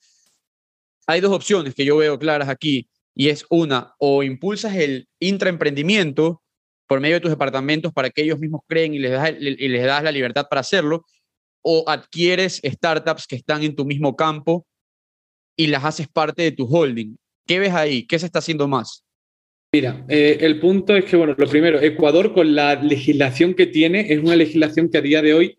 Hay 1.06 1.20
dos 1.20 1.32
opciones 1.32 1.74
que 1.74 1.84
yo 1.84 1.96
veo 1.96 2.18
claras 2.18 2.48
aquí, 2.48 2.88
y 3.14 3.28
es 3.28 3.44
una, 3.50 3.94
o 3.98 4.22
impulsas 4.22 4.74
el 4.76 5.08
intraemprendimiento 5.18 6.42
por 6.87 7.00
medio 7.00 7.16
de 7.16 7.20
tus 7.20 7.30
departamentos 7.30 7.92
para 7.92 8.11
que 8.11 8.22
ellos 8.22 8.38
mismos 8.38 8.62
creen 8.66 8.94
y 8.94 8.98
les 8.98 9.12
das, 9.12 9.32
y 9.38 9.68
les 9.68 9.84
das 9.84 10.02
la 10.02 10.12
libertad 10.12 10.46
para 10.48 10.61
hacerlo, 10.61 11.04
o 11.62 11.84
adquieres 11.87 12.61
startups 12.64 13.26
que 13.26 13.37
están 13.37 13.62
en 13.62 13.74
tu 13.76 13.84
mismo 13.84 14.16
campo 14.16 14.66
y 15.56 15.66
las 15.66 15.84
haces 15.84 16.08
parte 16.08 16.42
de 16.42 16.52
tu 16.52 16.64
holding. 16.64 17.16
¿Qué 17.46 17.58
ves 17.58 17.74
ahí? 17.74 18.06
¿Qué 18.06 18.18
se 18.18 18.26
está 18.26 18.38
haciendo 18.38 18.68
más? 18.68 19.04
Mira, 19.70 20.02
eh, 20.09 20.38
el 20.40 20.61
punto 20.61 20.96
es 20.96 21.04
que, 21.04 21.16
bueno, 21.16 21.35
lo 21.37 21.46
primero, 21.46 21.78
Ecuador 21.78 22.33
con 22.33 22.54
la 22.54 22.74
legislación 22.76 23.52
que 23.52 23.66
tiene 23.66 24.11
es 24.11 24.18
una 24.18 24.35
legislación 24.35 24.88
que 24.88 24.96
a 24.96 25.02
día 25.02 25.20
de 25.20 25.35
hoy, 25.35 25.59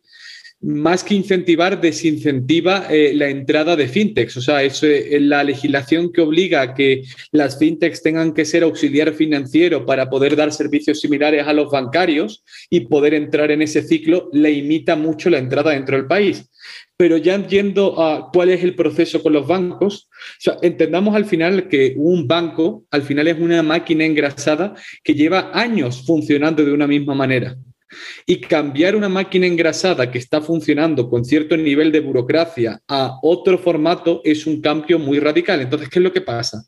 más 0.61 1.03
que 1.03 1.15
incentivar, 1.15 1.79
desincentiva 1.79 2.87
eh, 2.89 3.13
la 3.15 3.29
entrada 3.29 3.75
de 3.75 3.87
fintechs. 3.87 4.37
O 4.37 4.41
sea, 4.41 4.61
es 4.63 4.83
eh, 4.83 5.17
la 5.21 5.43
legislación 5.43 6.11
que 6.11 6.21
obliga 6.21 6.61
a 6.61 6.73
que 6.73 7.03
las 7.31 7.57
fintechs 7.57 8.01
tengan 8.01 8.33
que 8.33 8.45
ser 8.45 8.63
auxiliar 8.63 9.13
financiero 9.13 9.85
para 9.85 10.09
poder 10.09 10.35
dar 10.35 10.51
servicios 10.51 10.99
similares 10.99 11.47
a 11.47 11.53
los 11.53 11.71
bancarios 11.71 12.43
y 12.69 12.81
poder 12.81 13.13
entrar 13.13 13.51
en 13.51 13.61
ese 13.61 13.81
ciclo, 13.81 14.29
le 14.33 14.51
imita 14.51 14.95
mucho 14.95 15.29
la 15.29 15.37
entrada 15.37 15.71
dentro 15.71 15.95
del 15.95 16.07
país 16.07 16.49
pero 16.99 17.15
ya 17.15 17.47
yendo 17.47 18.03
a 18.03 18.29
cuál 18.29 18.49
es 18.49 18.61
el 18.61 18.75
proceso 18.75 19.23
con 19.23 19.31
los 19.31 19.47
bancos, 19.47 20.09
entendamos 20.61 21.15
al 21.15 21.23
final 21.23 21.69
que 21.69 21.93
un 21.95 22.27
banco 22.27 22.83
al 22.91 23.03
final 23.03 23.29
es 23.29 23.39
una 23.39 23.63
máquina 23.63 24.03
engrasada 24.03 24.75
que 25.01 25.13
lleva 25.13 25.49
años 25.53 26.03
funcionando 26.05 26.61
de 26.65 26.73
una 26.73 26.87
misma 26.87 27.15
manera. 27.15 27.55
Y 28.25 28.41
cambiar 28.41 28.95
una 28.95 29.09
máquina 29.09 29.47
engrasada 29.47 30.11
que 30.11 30.17
está 30.17 30.41
funcionando 30.41 31.09
con 31.09 31.25
cierto 31.25 31.57
nivel 31.57 31.91
de 31.91 31.99
burocracia 31.99 32.81
a 32.87 33.17
otro 33.21 33.57
formato 33.57 34.21
es 34.23 34.45
un 34.45 34.61
cambio 34.61 34.99
muy 34.99 35.19
radical. 35.19 35.61
Entonces, 35.61 35.89
¿qué 35.89 35.99
es 35.99 36.03
lo 36.03 36.13
que 36.13 36.21
pasa? 36.21 36.65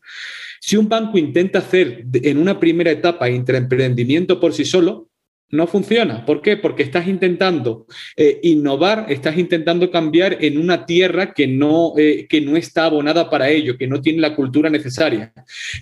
Si 0.59 0.77
un 0.77 0.89
banco 0.89 1.17
intenta 1.17 1.59
hacer 1.59 2.05
en 2.13 2.37
una 2.37 2.59
primera 2.59 2.91
etapa 2.91 3.29
intraemprendimiento 3.29 4.39
por 4.39 4.53
sí 4.53 4.65
solo, 4.65 5.10
no 5.51 5.67
funciona. 5.67 6.25
¿Por 6.25 6.41
qué? 6.41 6.57
Porque 6.57 6.83
estás 6.83 7.07
intentando 7.07 7.85
eh, 8.15 8.39
innovar, 8.43 9.05
estás 9.09 9.37
intentando 9.37 9.91
cambiar 9.91 10.37
en 10.43 10.57
una 10.57 10.85
tierra 10.85 11.33
que 11.33 11.47
no, 11.47 11.93
eh, 11.97 12.25
que 12.29 12.41
no 12.41 12.55
está 12.55 12.85
abonada 12.85 13.29
para 13.29 13.49
ello, 13.49 13.77
que 13.77 13.87
no 13.87 14.01
tiene 14.01 14.19
la 14.19 14.35
cultura 14.35 14.69
necesaria. 14.69 15.33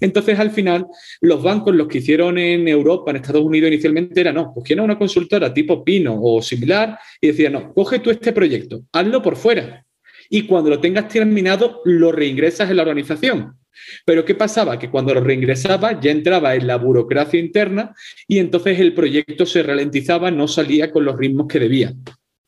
Entonces, 0.02 0.40
al 0.40 0.52
final, 0.52 0.88
los 1.22 1.42
bancos, 1.42 1.76
los 1.76 1.88
que 1.88 2.00
hicieron 2.00 2.38
en 2.38 2.68
Europa, 2.68 3.12
en 3.12 3.18
Estados 3.18 3.44
Unidos 3.44 3.70
inicialmente, 3.70 4.20
era 4.20 4.34
no, 4.34 4.54
cogieron 4.54 4.86
una 4.86 4.98
consultora 4.98 5.54
tipo 5.54 5.84
Pino 5.84 6.20
o 6.22 6.42
similar 6.42 6.98
y 7.22 7.28
decían, 7.28 7.54
no, 7.54 7.74
coge 7.74 8.00
tú 8.00 8.10
este 8.10 8.34
proyecto, 8.34 8.82
hazlo 8.92 9.22
por 9.22 9.36
fuera. 9.36 9.86
Y 10.30 10.44
cuando 10.44 10.70
lo 10.70 10.80
tengas 10.80 11.08
terminado, 11.08 11.82
lo 11.86 12.12
reingresas 12.12 12.70
en 12.70 12.78
la 12.78 12.84
organización. 12.84 13.59
Pero 14.06 14.26
¿qué 14.26 14.36
pasaba? 14.36 14.80
Que 14.80 14.90
cuando 14.90 15.14
lo 15.14 15.22
reingresaba 15.22 16.00
ya 16.00 16.12
entraba 16.12 16.56
en 16.56 16.68
la 16.68 16.78
burocracia 16.78 17.40
interna 17.40 17.96
y 18.28 18.40
entonces 18.40 18.80
el 18.80 18.94
proyecto 18.94 19.46
se 19.46 19.64
ralentizaba, 19.64 20.32
no 20.32 20.48
salía 20.48 20.92
con 20.92 21.06
los 21.06 21.18
ritmos 21.18 21.48
que 21.48 21.60
debía. 21.60 21.94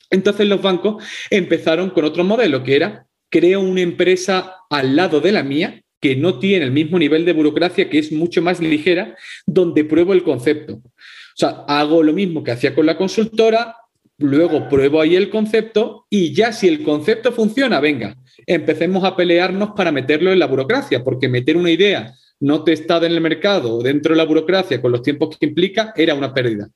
Entonces 0.10 0.47
los 0.47 0.62
bancos 0.62 1.04
empezaron 1.30 1.89
con 1.91 2.06
otro 2.06 2.23
modelo 2.23 2.63
que 2.63 2.75
era 2.75 3.06
creo 3.30 3.62
una 3.62 3.82
empresa 3.82 4.58
al 4.69 4.95
lado 4.95 5.21
de 5.21 5.32
la 5.32 5.41
mía 5.41 5.82
que 6.01 6.15
no 6.15 6.39
tiene 6.39 6.65
el 6.65 6.71
mismo 6.71 6.97
nivel 6.99 7.25
de 7.25 7.34
burocracia, 7.34 7.89
que 7.89 7.99
es 7.99 8.12
mucho 8.12 8.41
más 8.41 8.60
ligera, 8.60 9.15
donde 9.45 9.86
pruebo 9.86 10.13
el 10.13 10.23
concepto. 10.23 10.73
O 10.73 11.36
sea, 11.36 11.63
hago 11.67 12.04
lo 12.04 12.12
mismo 12.12 12.43
que 12.43 12.51
hacía 12.51 12.73
con 12.73 12.88
la 12.88 12.97
consultora, 12.97 13.77
luego 14.17 14.67
pruebo 14.67 14.99
ahí 14.99 15.15
el 15.15 15.30
concepto 15.30 16.08
y 16.10 16.34
ya 16.34 16.51
si 16.54 16.67
el 16.67 16.84
concepto 16.84 17.32
funciona, 17.32 17.80
venga, 17.80 18.17
empecemos 18.46 19.04
a 19.04 19.15
pelearnos 19.15 19.72
para 19.76 19.91
meterlo 19.91 20.32
en 20.32 20.39
la 20.39 20.48
burocracia, 20.48 21.04
porque 21.04 21.30
meter 21.30 21.58
una 21.58 21.72
idea 21.72 22.13
no 22.39 22.63
testada 22.63 23.06
en 23.06 23.13
el 23.13 23.22
mercado 23.22 23.76
o 23.76 23.84
dentro 23.84 24.13
de 24.13 24.17
la 24.17 24.26
burocracia 24.26 24.82
con 24.82 24.91
los 24.91 25.04
tiempos 25.04 25.38
que 25.38 25.46
implica 25.46 25.94
era 25.96 26.15
una 26.15 26.34
pérdida. 26.34 26.70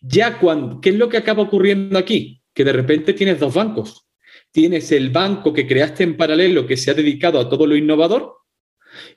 Ya 0.00 0.38
cuando, 0.38 0.80
¿qué 0.80 0.90
es 0.90 0.96
lo 0.96 1.08
que 1.08 1.16
acaba 1.16 1.42
ocurriendo 1.42 1.98
aquí? 1.98 2.40
Que 2.54 2.64
de 2.64 2.72
repente 2.72 3.12
tienes 3.12 3.40
dos 3.40 3.54
bancos. 3.54 4.06
Tienes 4.52 4.92
el 4.92 5.10
banco 5.10 5.52
que 5.52 5.66
creaste 5.66 6.04
en 6.04 6.16
paralelo 6.16 6.66
que 6.66 6.76
se 6.76 6.90
ha 6.90 6.94
dedicado 6.94 7.40
a 7.40 7.48
todo 7.48 7.66
lo 7.66 7.74
innovador 7.74 8.41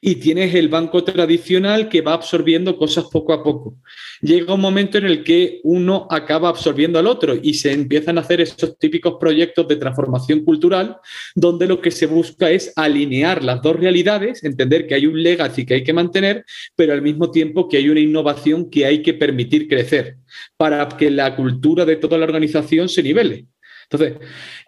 y 0.01 0.15
tienes 0.15 0.53
el 0.55 0.67
banco 0.67 1.03
tradicional 1.03 1.89
que 1.89 2.01
va 2.01 2.13
absorbiendo 2.13 2.77
cosas 2.77 3.05
poco 3.11 3.33
a 3.33 3.43
poco. 3.43 3.77
Llega 4.21 4.53
un 4.53 4.61
momento 4.61 4.97
en 4.97 5.05
el 5.05 5.23
que 5.23 5.59
uno 5.63 6.07
acaba 6.09 6.49
absorbiendo 6.49 6.99
al 6.99 7.07
otro 7.07 7.35
y 7.41 7.53
se 7.55 7.71
empiezan 7.71 8.17
a 8.17 8.21
hacer 8.21 8.41
esos 8.41 8.77
típicos 8.77 9.15
proyectos 9.19 9.67
de 9.67 9.75
transformación 9.75 10.43
cultural 10.43 10.97
donde 11.35 11.67
lo 11.67 11.81
que 11.81 11.91
se 11.91 12.05
busca 12.05 12.49
es 12.49 12.73
alinear 12.75 13.43
las 13.43 13.61
dos 13.61 13.75
realidades, 13.75 14.43
entender 14.43 14.87
que 14.87 14.95
hay 14.95 15.05
un 15.05 15.21
legacy 15.21 15.65
que 15.65 15.75
hay 15.75 15.83
que 15.83 15.93
mantener, 15.93 16.45
pero 16.75 16.93
al 16.93 17.01
mismo 17.01 17.31
tiempo 17.31 17.67
que 17.67 17.77
hay 17.77 17.89
una 17.89 17.99
innovación 17.99 18.69
que 18.69 18.85
hay 18.85 19.01
que 19.01 19.13
permitir 19.13 19.67
crecer 19.67 20.17
para 20.57 20.87
que 20.87 21.11
la 21.11 21.35
cultura 21.35 21.85
de 21.85 21.95
toda 21.95 22.17
la 22.17 22.25
organización 22.25 22.89
se 22.89 23.03
nivele. 23.03 23.45
Entonces, 23.89 24.17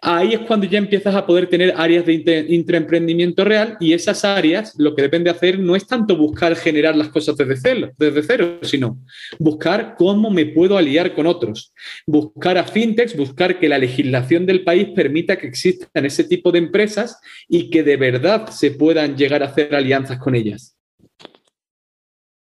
ahí 0.00 0.34
es 0.34 0.40
cuando 0.40 0.66
ya 0.66 0.78
empiezas 0.78 1.14
a 1.14 1.26
poder 1.26 1.48
tener 1.48 1.74
áreas 1.76 2.06
de 2.06 2.46
intraemprendimiento 2.48 3.44
real 3.44 3.76
y 3.80 3.92
esas 3.92 4.24
áreas 4.24 4.74
lo 4.78 4.94
que 4.94 5.02
depende 5.02 5.30
hacer 5.30 5.58
no 5.58 5.74
es 5.76 5.86
tanto 5.86 6.16
buscar 6.16 6.54
generar 6.56 6.96
las 6.96 7.08
cosas 7.08 7.36
desde 7.36 7.56
cero, 7.56 7.90
desde 7.98 8.22
cero, 8.22 8.58
sino 8.62 8.98
buscar 9.38 9.94
cómo 9.96 10.30
me 10.30 10.46
puedo 10.46 10.76
aliar 10.76 11.14
con 11.14 11.26
otros, 11.26 11.72
buscar 12.06 12.58
a 12.58 12.64
fintechs, 12.64 13.16
buscar 13.16 13.58
que 13.58 13.68
la 13.68 13.78
legislación 13.78 14.46
del 14.46 14.64
país 14.64 14.88
permita 14.94 15.36
que 15.36 15.48
existan 15.48 16.04
ese 16.04 16.24
tipo 16.24 16.52
de 16.52 16.58
empresas 16.58 17.18
y 17.48 17.70
que 17.70 17.82
de 17.82 17.96
verdad 17.96 18.48
se 18.48 18.70
puedan 18.72 19.16
llegar 19.16 19.42
a 19.42 19.46
hacer 19.46 19.74
alianzas 19.74 20.18
con 20.18 20.34
ellas. 20.34 20.76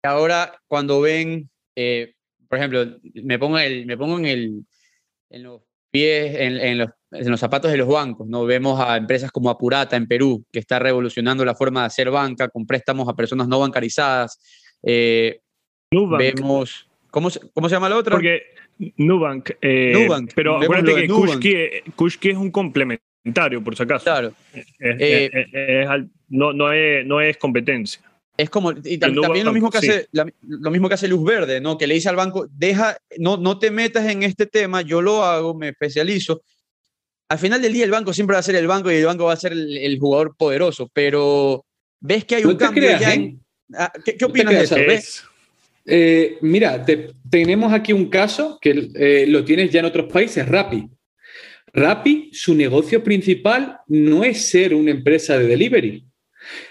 Ahora, 0.05 0.61
cuando 0.67 1.01
ven, 1.01 1.49
eh, 1.77 2.15
por 2.49 2.59
ejemplo, 2.59 2.99
me 3.15 3.39
pongo, 3.39 3.59
el, 3.59 3.87
me 3.87 3.97
pongo 3.97 4.19
en, 4.19 4.27
el, 4.27 5.47
pies 5.93 6.35
en, 6.39 6.79
los, 6.79 7.39
zapatos 7.39 7.71
de 7.71 7.77
los 7.77 7.87
bancos. 7.87 8.27
¿no? 8.27 8.45
Vemos 8.45 8.81
a 8.81 8.97
empresas 8.97 9.31
como 9.31 9.51
Apurata 9.51 9.97
en 9.97 10.09
Perú, 10.09 10.45
que 10.51 10.59
está 10.59 10.81
revolucionando 10.81 11.45
la 11.45 11.55
forma 11.55 11.81
de 11.81 11.87
hacer 11.87 12.11
banca 12.11 12.49
con 12.49 12.67
préstamos 12.67 13.09
a 13.09 13.15
personas 13.15 13.47
no 13.47 13.61
bancarizadas. 13.61 14.41
Eh, 14.83 15.41
vemos. 16.19 16.89
¿cómo 17.11 17.31
se, 17.31 17.41
¿Cómo 17.53 17.69
se 17.69 17.77
llama 17.77 17.89
la 17.89 17.99
otra? 17.99 18.17
Porque 18.17 18.43
Nubank. 18.97 19.51
Eh, 19.61 19.93
Nubank 19.95 20.33
pero 20.35 20.57
acuérdate 20.57 21.07
que 21.41 21.85
Kushki, 21.95 22.31
es 22.31 22.37
un 22.37 22.51
complementario, 22.51 23.63
por 23.63 23.77
si 23.77 23.83
acaso. 23.83 24.05
Claro. 24.05 24.33
Eh, 24.81 25.31
no, 26.31 26.53
no, 26.53 26.73
es, 26.73 27.07
no 27.07 27.21
es 27.21 27.37
competencia. 27.37 28.01
Es 28.37 28.49
como, 28.49 28.73
y 28.73 28.99
también 28.99 29.45
lo 29.45 29.53
mismo, 29.53 29.71
que 29.71 29.79
hace, 29.79 30.09
lo 30.13 30.71
mismo 30.71 30.89
que 30.89 30.95
hace 30.95 31.07
Luz 31.07 31.23
Verde, 31.23 31.61
¿no? 31.61 31.77
Que 31.77 31.87
le 31.87 31.95
dice 31.95 32.09
al 32.09 32.17
banco, 32.17 32.49
deja, 32.51 32.97
no, 33.19 33.37
no 33.37 33.59
te 33.59 33.71
metas 33.71 34.07
en 34.09 34.23
este 34.23 34.47
tema, 34.47 34.81
yo 34.81 35.03
lo 35.03 35.23
hago, 35.23 35.55
me 35.55 35.69
especializo. 35.69 36.43
Al 37.29 37.39
final 37.39 37.61
del 37.61 37.73
día 37.73 37.85
el 37.85 37.91
banco 37.91 38.13
siempre 38.13 38.35
va 38.35 38.41
a 38.41 38.43
ser 38.43 38.57
el 38.57 38.67
banco 38.67 38.91
y 38.91 38.97
el 38.97 39.05
banco 39.05 39.25
va 39.25 39.35
a 39.35 39.37
ser 39.37 39.53
el, 39.53 39.99
jugador 39.99 40.35
poderoso, 40.37 40.89
pero 40.93 41.65
ves 42.01 42.25
que 42.25 42.37
hay 42.37 42.45
un 42.45 42.57
cambio 42.57 42.99
ya 42.99 43.13
en... 43.13 43.23
¿eh? 43.23 43.37
Ah, 43.75 43.93
¿qué, 44.05 44.25
opinas 44.25 44.71
de 44.71 44.95
eso? 44.95 45.25
Eh, 45.85 46.39
mira, 46.41 46.85
tenemos 47.31 47.73
aquí 47.73 47.93
un 47.93 48.09
caso 48.09 48.59
que 48.61 48.91
eh, 48.95 49.27
lo 49.29 49.45
tienes 49.45 49.71
ya 49.71 49.81
en 49.81 49.87
otros 49.87 50.11
países, 50.13 50.47
Rappi. 50.47 50.89
Rappi, 51.75 52.31
su 52.33 52.55
negocio 52.55 53.03
principal 53.03 53.79
no 53.89 54.25
es 54.25 54.51
ser 54.51 54.75
una 54.75 54.91
empresa 54.91 55.39
de 55.39 55.47
delivery. 55.47 56.05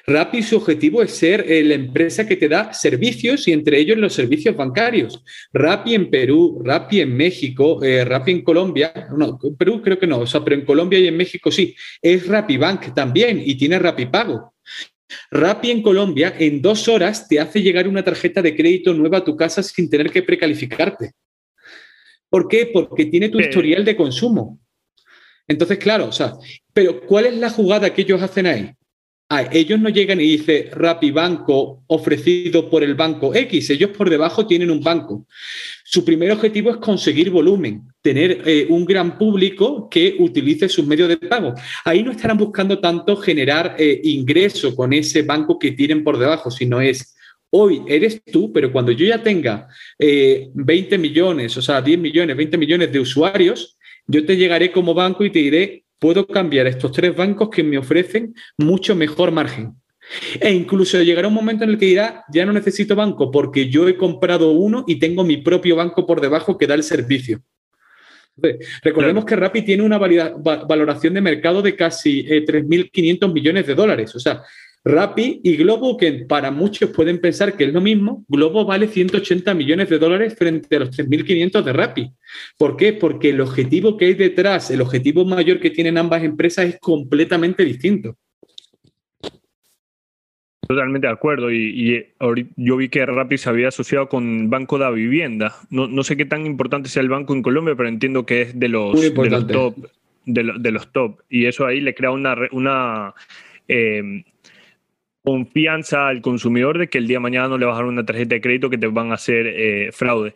Rappi, 0.06 0.44
su 0.44 0.58
objetivo 0.58 1.02
es 1.02 1.12
ser 1.12 1.46
eh, 1.50 1.64
la 1.64 1.76
empresa 1.76 2.28
que 2.28 2.36
te 2.36 2.50
da 2.50 2.74
servicios 2.74 3.48
y 3.48 3.54
entre 3.54 3.80
ellos 3.80 3.98
los 3.98 4.14
servicios 4.14 4.56
bancarios. 4.56 5.24
Rappi 5.54 5.96
en 5.96 6.10
Perú, 6.10 6.62
Rappi 6.64 7.02
en 7.02 7.16
México, 7.16 7.84
eh, 7.84 8.04
Rappi 8.06 8.32
en 8.32 8.44
Colombia, 8.44 8.94
no, 9.18 9.40
en 9.42 9.56
Perú 9.56 9.82
creo 9.82 9.98
que 9.98 10.08
no, 10.08 10.20
o 10.20 10.28
sea, 10.28 10.44
pero 10.44 10.56
en 10.56 10.66
Colombia 10.66 11.00
y 11.00 11.08
en 11.08 11.18
México 11.18 11.52
sí. 11.52 11.76
Es 12.02 12.28
Rappi 12.28 12.58
Bank 12.58 12.94
también 12.94 13.42
y 13.44 13.56
tiene 13.56 13.80
Rappi 13.80 14.08
Pago. 14.08 14.54
Rappi 15.30 15.72
en 15.72 15.82
Colombia 15.82 16.34
en 16.38 16.62
dos 16.62 16.88
horas 16.88 17.28
te 17.28 17.40
hace 17.40 17.62
llegar 17.62 17.88
una 17.88 18.04
tarjeta 18.04 18.42
de 18.42 18.56
crédito 18.56 18.94
nueva 18.94 19.20
a 19.20 19.24
tu 19.24 19.36
casa 19.36 19.62
sin 19.62 19.90
tener 19.90 20.10
que 20.10 20.24
precalificarte. 20.24 21.12
¿Por 22.30 22.48
qué? 22.48 22.70
Porque 22.72 23.06
tiene 23.06 23.30
tu 23.30 23.40
historial 23.40 23.84
de 23.84 23.96
consumo. 23.96 24.60
Entonces, 25.48 25.78
claro, 25.80 26.08
o 26.08 26.12
sea, 26.14 26.34
pero 26.74 27.02
¿cuál 27.06 27.26
es 27.26 27.36
la 27.36 27.50
jugada 27.50 27.94
que 27.94 28.04
ellos 28.04 28.22
hacen 28.22 28.48
ahí? 28.48 28.72
Ellos 29.52 29.80
no 29.80 29.88
llegan 29.90 30.20
y 30.20 30.38
dicen 30.38 30.66
Rappi 30.74 31.12
Banco 31.12 31.84
ofrecido 31.88 32.70
por 32.70 32.84
el 32.84 32.96
banco 32.96 33.34
X, 33.34 33.70
ellos 33.70 33.92
por 33.92 34.10
debajo 34.10 34.46
tienen 34.46 34.70
un 34.70 34.82
banco. 34.82 35.26
Su 35.86 36.04
primer 36.04 36.32
objetivo 36.32 36.70
es 36.70 36.78
conseguir 36.78 37.30
volumen, 37.30 37.84
tener 38.02 38.42
eh, 38.46 38.66
un 38.70 38.84
gran 38.84 39.18
público 39.18 39.90
que 39.90 40.18
utilice 40.20 40.68
sus 40.68 40.86
medios 40.86 41.08
de 41.08 41.18
pago. 41.18 41.54
Ahí 41.86 42.04
no 42.04 42.12
estarán 42.12 42.38
buscando 42.38 42.80
tanto 42.80 43.16
generar 43.16 43.76
eh, 43.80 44.02
ingreso 44.04 44.76
con 44.76 44.92
ese 44.92 45.22
banco 45.22 45.58
que 45.58 45.72
tienen 45.72 46.04
por 46.04 46.18
debajo, 46.18 46.52
sino 46.52 46.82
es 46.82 47.16
hoy 47.52 47.84
eres 47.88 48.22
tú, 48.24 48.52
pero 48.52 48.72
cuando 48.72 48.92
yo 48.92 49.06
ya 49.06 49.22
tenga 49.22 49.68
20 49.98 50.96
eh, 50.96 50.98
millones, 50.98 51.56
o 51.58 51.62
sea, 51.62 51.82
10 51.82 52.00
millones, 52.00 52.36
20 52.36 52.58
millones 52.58 52.92
de 52.92 53.00
usuarios, 53.00 53.78
yo 54.08 54.26
te 54.26 54.36
llegaré 54.36 54.72
como 54.72 54.94
banco 54.94 55.24
y 55.24 55.30
te 55.30 55.40
diré, 55.40 55.84
puedo 56.02 56.26
cambiar 56.26 56.66
estos 56.66 56.92
tres 56.92 57.16
bancos 57.16 57.50
que 57.52 57.64
me 57.64 57.78
ofrecen 57.78 58.34
mucho 58.58 58.96
mejor 58.96 59.32
margen. 59.32 59.76
E 60.40 60.52
incluso 60.52 61.00
llegará 61.00 61.28
un 61.28 61.36
momento 61.36 61.64
en 61.64 61.70
el 61.70 61.78
que 61.78 61.86
dirá, 61.86 62.26
ya 62.34 62.44
no 62.44 62.52
necesito 62.52 62.96
banco 62.96 63.30
porque 63.30 63.70
yo 63.70 63.88
he 63.88 63.96
comprado 63.96 64.50
uno 64.50 64.84
y 64.88 64.98
tengo 64.98 65.24
mi 65.24 65.38
propio 65.38 65.76
banco 65.76 66.08
por 66.08 66.20
debajo 66.20 66.58
que 66.58 66.66
da 66.66 66.74
el 66.74 66.82
servicio. 66.84 67.44
recordemos 68.82 69.26
que 69.26 69.36
Rappi 69.36 69.62
tiene 69.62 69.84
una 69.84 70.00
valoración 70.00 71.14
de 71.14 71.22
mercado 71.22 71.62
de 71.62 71.76
casi 71.76 72.26
3.500 72.26 73.30
eh, 73.30 73.34
millones 73.34 73.68
de 73.68 73.76
dólares. 73.76 74.16
O 74.16 74.20
sea, 74.20 74.42
Rappi 74.84 75.42
y 75.44 75.58
Globo, 75.58 75.96
que 75.96 76.26
para 76.28 76.50
muchos 76.50 76.90
pueden 76.90 77.22
pensar 77.22 77.56
que 77.56 77.66
es 77.66 77.74
lo 77.74 77.82
mismo, 77.82 78.26
Globo 78.28 78.66
vale 78.66 78.88
180 78.88 79.54
millones 79.54 79.90
de 79.90 80.00
dólares 80.00 80.36
frente 80.36 80.76
a 80.76 80.80
los 80.80 80.98
3.500 80.98 81.62
de 81.64 81.74
Rappi. 81.74 82.12
¿Por 82.58 82.76
qué? 82.78 82.94
Porque 82.94 83.30
el 83.30 83.42
objetivo 83.42 83.96
que 83.96 84.06
hay 84.06 84.14
detrás, 84.16 84.72
el 84.72 84.82
objetivo 84.82 85.24
mayor 85.24 85.60
que 85.60 85.70
tienen 85.70 86.00
ambas 86.00 86.24
empresas 86.24 86.66
es 86.66 86.80
completamente 86.80 87.64
distinto. 87.64 88.18
Totalmente 90.68 91.06
de 91.06 91.14
acuerdo. 91.14 91.52
Y, 91.52 92.08
yo 92.56 92.78
vi 92.78 92.90
que 92.90 93.06
Rappi 93.06 93.38
se 93.38 93.50
había 93.50 93.68
asociado 93.68 94.10
con 94.10 94.50
Banco 94.50 94.80
de 94.80 94.92
Vivienda. 94.92 95.54
No, 95.70 96.04
sé 96.04 96.18
qué 96.18 96.26
tan 96.26 96.48
importante 96.48 96.90
sea 96.90 97.04
el 97.04 97.10
banco 97.10 97.36
en 97.36 97.44
Colombia, 97.44 97.76
pero 97.76 97.90
entiendo 97.90 98.26
que 98.26 98.42
es 98.42 98.60
de 98.60 98.70
los, 98.70 98.94
top. 99.48 99.76
De, 100.26 100.72
los 100.72 100.92
top. 100.92 101.20
Y 101.30 101.46
eso 101.46 101.68
ahí 101.68 101.82
le 101.82 101.94
crea 101.94 102.12
una, 102.12 102.36
una 102.52 103.14
eh, 103.68 104.24
confianza 105.24 106.08
al 106.08 106.22
consumidor 106.22 106.78
de 106.78 106.90
que 106.90 106.98
el 106.98 107.08
día 107.08 107.18
de 107.18 107.22
mañana 107.22 107.48
no 107.48 107.58
le 107.58 107.66
vas 107.66 107.76
a 107.76 107.78
dar 107.78 107.86
una 107.86 108.06
tarjeta 108.06 108.36
de 108.36 108.42
crédito 108.42 108.70
que 108.70 108.78
te 108.78 108.88
van 108.88 109.12
a 109.12 109.16
hacer 109.16 109.48
eh, 109.48 109.92
fraude. 109.92 110.34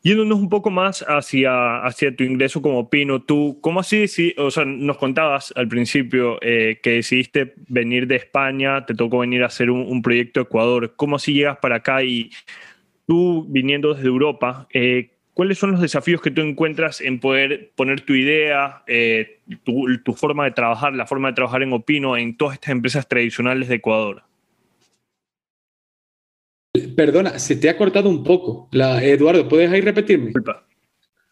Yéndonos 0.00 0.38
un 0.38 0.48
poco 0.48 0.70
más 0.70 1.04
hacia, 1.08 1.84
hacia 1.84 2.14
tu 2.14 2.22
ingreso 2.22 2.62
como 2.62 2.88
Pino, 2.88 3.20
tú, 3.20 3.58
¿cómo 3.60 3.80
así, 3.80 4.06
o 4.36 4.50
sea, 4.50 4.64
nos 4.64 4.96
contabas 4.96 5.52
al 5.56 5.66
principio 5.66 6.38
eh, 6.40 6.78
que 6.82 6.90
decidiste 6.90 7.54
venir 7.68 8.06
de 8.06 8.16
España, 8.16 8.86
te 8.86 8.94
tocó 8.94 9.18
venir 9.18 9.42
a 9.42 9.46
hacer 9.46 9.70
un, 9.70 10.00
proyecto 10.00 10.40
Ecuador, 10.40 10.94
¿cómo 10.94 11.16
así 11.16 11.32
llegas 11.32 11.58
para 11.58 11.76
acá 11.76 12.04
y 12.04 12.30
tú 13.06 13.44
viniendo 13.48 13.92
desde 13.92 14.06
Europa, 14.06 14.68
eh, 14.72 15.17
¿cuáles 15.38 15.56
son 15.56 15.70
los 15.70 15.80
desafíos 15.80 16.20
que 16.20 16.32
tú 16.32 16.40
encuentras 16.40 17.00
en 17.00 17.20
poder 17.20 17.70
poner 17.76 18.00
tu 18.00 18.12
idea, 18.12 18.82
eh, 18.88 19.38
tu, 19.62 20.12
forma 20.14 20.44
de 20.44 20.50
trabajar, 20.50 20.92
la 20.94 21.06
forma 21.06 21.28
de 21.28 21.34
trabajar 21.34 21.62
en 21.62 21.72
Opino 21.72 22.16
en 22.16 22.36
todas 22.36 22.54
estas 22.54 22.72
empresas 22.72 23.06
tradicionales 23.06 23.68
de 23.68 23.76
Ecuador? 23.76 24.24
Perdona, 26.96 27.38
se 27.38 27.54
te 27.54 27.68
ha 27.68 27.76
cortado 27.76 28.08
un 28.08 28.24
poco. 28.24 28.68
La, 28.72 29.00
Eduardo, 29.04 29.48
¿puedes 29.48 29.70
ahí 29.70 29.80
repetirme? 29.80 30.32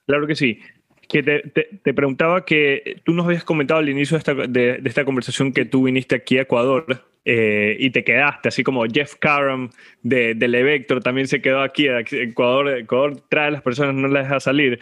Claro 0.07 0.29
que 0.29 0.37
sí. 0.37 0.61
Que 1.09 1.23
te, 1.23 1.95
preguntaba 1.95 2.45
que 2.45 3.01
tú 3.05 3.13
nos 3.13 3.27
habías 3.27 3.45
comentado 3.45 3.81
al 3.81 3.89
inicio 3.89 4.17
de 4.17 4.19
esta, 4.19 4.35
de 4.35 4.81
esta 4.85 5.05
conversación 5.05 5.53
que 5.53 5.65
tú 5.65 5.85
viniste 5.85 6.17
aquí 6.17 6.39
a 6.39 6.43
Ecuador 6.43 7.07
eh, 7.29 7.77
y 7.81 7.91
te 7.91 8.05
quedaste, 8.05 8.51
así 8.51 8.63
como 8.63 8.85
Jeff 8.87 9.17
Caram 9.17 9.71
de, 10.01 10.35
de 10.35 11.01
también 11.03 11.27
se 11.27 11.43
quedó 11.43 11.61
aquí. 11.61 11.89
Ecuador, 11.89 12.69
Ecuador 12.79 13.21
trae 13.29 13.49
a 13.49 13.51
las 13.51 13.63
personas, 13.63 13.97
no 13.97 14.07
las 14.07 14.29
deja 14.29 14.39
salir. 14.39 14.79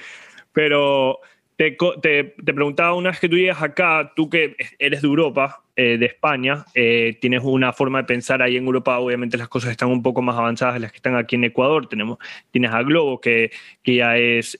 Pero 0.52 1.20
te, 1.56 1.74
te, 2.02 2.24
preguntaba 2.52 2.92
una 2.94 3.10
vez 3.10 3.18
que 3.18 3.30
tú 3.30 3.36
llegas 3.36 3.62
acá, 3.62 4.12
tú 4.14 4.28
que 4.28 4.56
eres 4.78 5.00
de 5.00 5.08
Europa, 5.08 5.62
eh, 5.74 5.96
de 5.96 6.04
España, 6.04 6.66
eh, 6.74 7.16
tienes 7.18 7.40
una 7.42 7.72
forma 7.72 8.02
de 8.02 8.04
pensar 8.04 8.42
ahí 8.42 8.58
en 8.58 8.66
Europa, 8.66 8.98
obviamente 8.98 9.38
las 9.38 9.48
cosas 9.48 9.70
están 9.70 9.88
un 9.88 10.02
poco 10.02 10.20
más 10.20 10.36
avanzadas 10.36 10.74
de 10.74 10.80
las 10.80 10.92
que 10.92 10.96
están 10.96 11.16
aquí 11.16 11.36
en 11.36 11.44
Ecuador. 11.44 11.88
Tenemos, 11.88 12.18
tienes 12.50 12.72
a 12.72 12.82
Globo, 12.82 13.22
que, 13.22 13.52
que 13.82 13.94
ya 13.94 14.18
es 14.18 14.58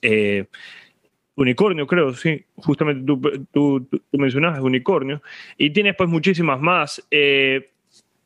unicornio, 1.35 1.85
creo, 1.85 2.13
sí, 2.13 2.45
justamente 2.55 3.03
tú, 3.51 3.87
mencionabas 4.11 4.59
unicornio, 4.61 5.21
y 5.57 5.71
tienes 5.71 5.95
pues 5.95 6.09
muchísimas 6.09 6.59
más. 6.59 7.05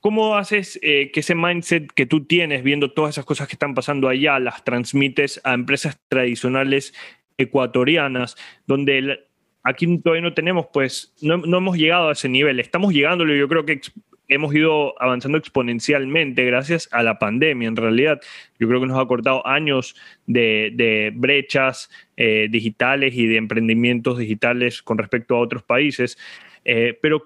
¿Cómo 0.01 0.37
haces 0.37 0.79
eh, 0.81 1.11
que 1.11 1.19
ese 1.19 1.35
mindset 1.35 1.91
que 1.91 2.05
tú 2.05 2.23
tienes 2.23 2.63
viendo 2.63 2.91
todas 2.91 3.15
esas 3.15 3.25
cosas 3.25 3.49
que 3.49 3.55
están 3.55 3.75
pasando 3.75 4.07
allá 4.07 4.39
las 4.39 4.63
transmites 4.63 5.41
a 5.43 5.53
empresas 5.53 5.99
tradicionales 6.07 6.93
ecuatorianas, 7.37 8.37
donde 8.65 9.19
aquí 9.63 9.97
todavía 9.97 10.21
no 10.21 10.33
tenemos, 10.33 10.67
pues, 10.71 11.13
no, 11.21 11.35
hemos 11.35 11.77
llegado 11.77 12.09
a 12.09 12.13
ese 12.13 12.29
nivel. 12.29 12.61
Estamos 12.61 12.93
llegándolo 12.93 13.35
yo 13.35 13.49
creo 13.49 13.65
que 13.65 13.81
hemos 14.29 14.53
ido 14.55 14.95
avanzando 15.01 15.37
exponencialmente 15.37 16.45
gracias 16.45 16.87
a 16.91 17.03
la 17.03 17.19
pandemia. 17.19 17.67
En 17.67 17.75
realidad, 17.75 18.21
yo 18.59 18.67
creo 18.67 18.79
que 18.79 18.87
nos 18.87 18.99
ha 18.99 19.05
cortado 19.05 19.45
años 19.45 19.95
de, 20.27 21.11
brechas 21.15 21.89
eh, 22.15 22.47
digitales 22.49 23.15
y 23.15 23.27
de 23.27 23.37
emprendimientos 23.37 24.17
digitales 24.17 24.81
con 24.81 24.97
respecto 24.97 25.35
a 25.35 25.39
otros 25.39 25.63
países. 25.63 26.17
Eh, 26.63 26.97
pero 27.01 27.23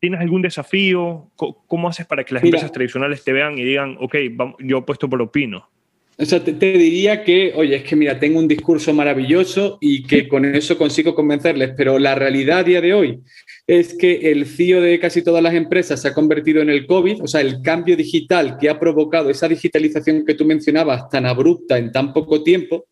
¿Tienes 0.00 0.20
algún 0.20 0.42
desafío? 0.42 1.28
¿Cómo 1.34 1.88
haces 1.88 2.06
para 2.06 2.22
que 2.22 2.32
las 2.32 2.44
empresas 2.44 2.70
tradicionales 2.70 3.24
te 3.24 3.32
vean 3.32 3.58
y 3.58 3.64
digan, 3.64 3.96
ok, 3.98 4.14
yo 4.60 4.86
puesto 4.86 5.10
por 5.10 5.20
Opino? 5.20 5.68
O 6.20 6.24
sea, 6.24 6.42
te, 6.42 6.52
diría 6.52 7.22
que, 7.22 7.52
oye, 7.54 7.76
es 7.76 7.84
que 7.84 7.94
mira, 7.94 8.18
tengo 8.18 8.40
un 8.40 8.48
discurso 8.48 8.92
maravilloso 8.92 9.78
y 9.80 10.02
que 10.02 10.26
con 10.26 10.44
eso 10.44 10.76
consigo 10.76 11.14
convencerles, 11.14 11.74
pero 11.76 12.00
la 12.00 12.16
realidad 12.16 12.58
a 12.58 12.64
día 12.64 12.80
de 12.80 12.92
hoy 12.92 13.20
es 13.68 13.94
que 13.94 14.32
el 14.32 14.46
CEO 14.46 14.80
de 14.80 14.98
casi 14.98 15.22
todas 15.22 15.44
las 15.44 15.54
empresas 15.54 16.02
se 16.02 16.08
ha 16.08 16.14
convertido 16.14 16.60
en 16.60 16.70
el 16.70 16.88
COVID, 16.88 17.22
o 17.22 17.28
sea, 17.28 17.40
el 17.40 17.62
cambio 17.62 17.96
digital 17.96 18.56
que 18.60 18.68
ha 18.68 18.80
provocado 18.80 19.30
esa 19.30 19.46
digitalización 19.46 20.24
que 20.26 20.34
tú 20.34 20.44
mencionabas 20.44 21.08
tan 21.08 21.24
abrupta 21.24 21.78
en 21.78 21.92
tan 21.92 22.12
poco 22.12 22.42
tiempo, 22.42 22.86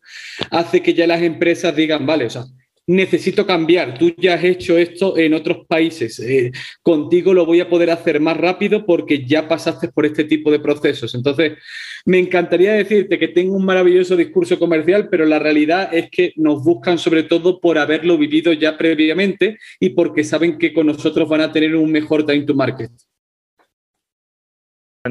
hace 0.49 0.81
que 0.81 0.93
ya 0.93 1.05
las 1.05 1.21
empresas 1.21 1.75
digan, 1.75 2.05
vale, 2.05 2.27
o 2.27 2.29
sea, 2.29 2.45
necesito 2.87 3.45
cambiar, 3.45 3.97
tú 3.97 4.13
ya 4.17 4.35
has 4.35 4.43
hecho 4.45 4.77
esto 4.77 5.17
en 5.17 5.33
otros 5.33 5.65
países, 5.67 6.19
eh, 6.21 6.51
contigo 6.81 7.33
lo 7.33 7.45
voy 7.45 7.59
a 7.59 7.69
poder 7.69 7.91
hacer 7.91 8.21
más 8.21 8.37
rápido 8.37 8.85
porque 8.85 9.25
ya 9.25 9.47
pasaste 9.47 9.89
por 9.89 10.05
este 10.05 10.23
tipo 10.23 10.49
de 10.49 10.59
procesos. 10.59 11.13
Entonces, 11.13 11.57
me 12.05 12.17
encantaría 12.17 12.73
decirte 12.73 13.19
que 13.19 13.27
tengo 13.27 13.55
un 13.55 13.65
maravilloso 13.65 14.15
discurso 14.15 14.57
comercial, 14.57 15.09
pero 15.09 15.25
la 15.25 15.37
realidad 15.37 15.93
es 15.93 16.09
que 16.09 16.31
nos 16.37 16.63
buscan 16.63 16.97
sobre 16.97 17.23
todo 17.23 17.59
por 17.59 17.77
haberlo 17.77 18.17
vivido 18.17 18.53
ya 18.53 18.77
previamente 18.77 19.57
y 19.79 19.89
porque 19.89 20.23
saben 20.23 20.57
que 20.57 20.73
con 20.73 20.87
nosotros 20.87 21.27
van 21.27 21.41
a 21.41 21.51
tener 21.51 21.75
un 21.75 21.91
mejor 21.91 22.25
time 22.25 22.43
to 22.43 22.55
market. 22.55 22.91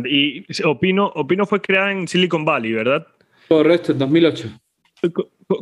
Y 0.04 0.44
Opino, 0.64 1.12
Opino 1.14 1.46
fue 1.46 1.60
creada 1.60 1.92
en 1.92 2.08
Silicon 2.08 2.44
Valley, 2.44 2.72
¿verdad? 2.72 3.06
Correcto, 3.48 3.92
en 3.92 3.98
2008. 3.98 4.48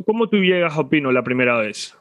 ¿Cómo 0.05 0.27
tú 0.27 0.37
llegas 0.37 0.75
a 0.75 0.79
Opino 0.79 1.11
la 1.11 1.23
primera 1.23 1.57
vez? 1.57 1.95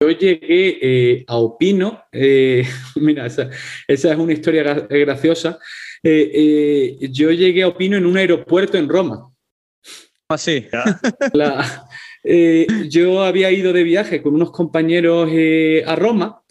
Yo 0.00 0.10
llegué 0.10 0.78
eh, 0.80 1.24
a 1.26 1.38
Opino, 1.38 2.04
eh, 2.12 2.64
mira, 2.94 3.26
esa, 3.26 3.50
es 3.88 4.04
una 4.04 4.32
historia 4.32 4.62
graciosa. 4.88 5.58
Eh, 6.04 6.96
yo 7.10 7.32
llegué 7.32 7.64
a 7.64 7.68
Opino 7.68 7.96
en 7.96 8.06
un 8.06 8.16
aeropuerto 8.16 8.78
en 8.78 8.88
Roma. 8.88 9.28
Ah, 10.28 10.38
sí. 10.38 10.68
yo 12.88 13.24
había 13.24 13.50
ido 13.50 13.72
de 13.72 13.82
viaje 13.82 14.22
con 14.22 14.34
unos 14.34 14.52
compañeros 14.52 15.30
a 15.84 15.96
Roma 15.96 16.42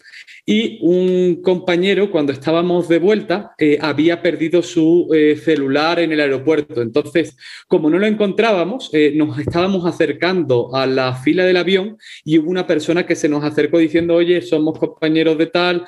y 0.50 0.78
un 0.80 1.42
compañero, 1.42 2.10
cuando 2.10 2.32
estábamos 2.32 2.88
de 2.88 2.98
vuelta, 2.98 3.52
eh, 3.58 3.76
había 3.82 4.22
perdido 4.22 4.62
su 4.62 5.10
eh, 5.14 5.36
celular 5.36 6.00
en 6.00 6.10
el 6.10 6.20
aeropuerto. 6.20 6.80
Entonces, 6.80 7.36
como 7.66 7.90
no 7.90 7.98
lo 7.98 8.06
encontrábamos, 8.06 8.88
eh, 8.94 9.12
nos 9.14 9.38
estábamos 9.38 9.84
acercando 9.84 10.74
a 10.74 10.86
la 10.86 11.14
fila 11.16 11.44
del 11.44 11.58
avión 11.58 11.98
y 12.24 12.38
hubo 12.38 12.48
una 12.48 12.66
persona 12.66 13.04
que 13.04 13.14
se 13.14 13.28
nos 13.28 13.44
acercó 13.44 13.76
diciendo, 13.76 14.14
oye, 14.14 14.40
somos 14.40 14.78
compañeros 14.78 15.36
de 15.36 15.46
tal, 15.48 15.84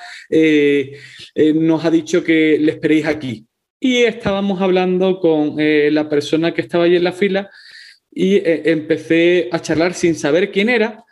nos 1.55 1.83
ha 1.83 1.89
dicho 1.89 2.23
que 2.23 2.59
le 2.59 2.73
esperéis 2.73 3.07
aquí. 3.07 3.47
Y 3.79 4.03
estábamos 4.03 4.61
hablando 4.61 5.19
con 5.19 5.55
la 5.57 6.07
persona 6.07 6.53
que 6.53 6.61
estaba 6.61 6.83
allí 6.83 6.97
en 6.97 7.03
la 7.03 7.13
fila 7.13 7.49
y 8.11 8.39
empecé 8.45 9.49
a 9.51 9.59
charlar 9.59 9.95
sin 9.95 10.13
saber 10.13 10.51
quién 10.51 10.69
era 10.69 11.03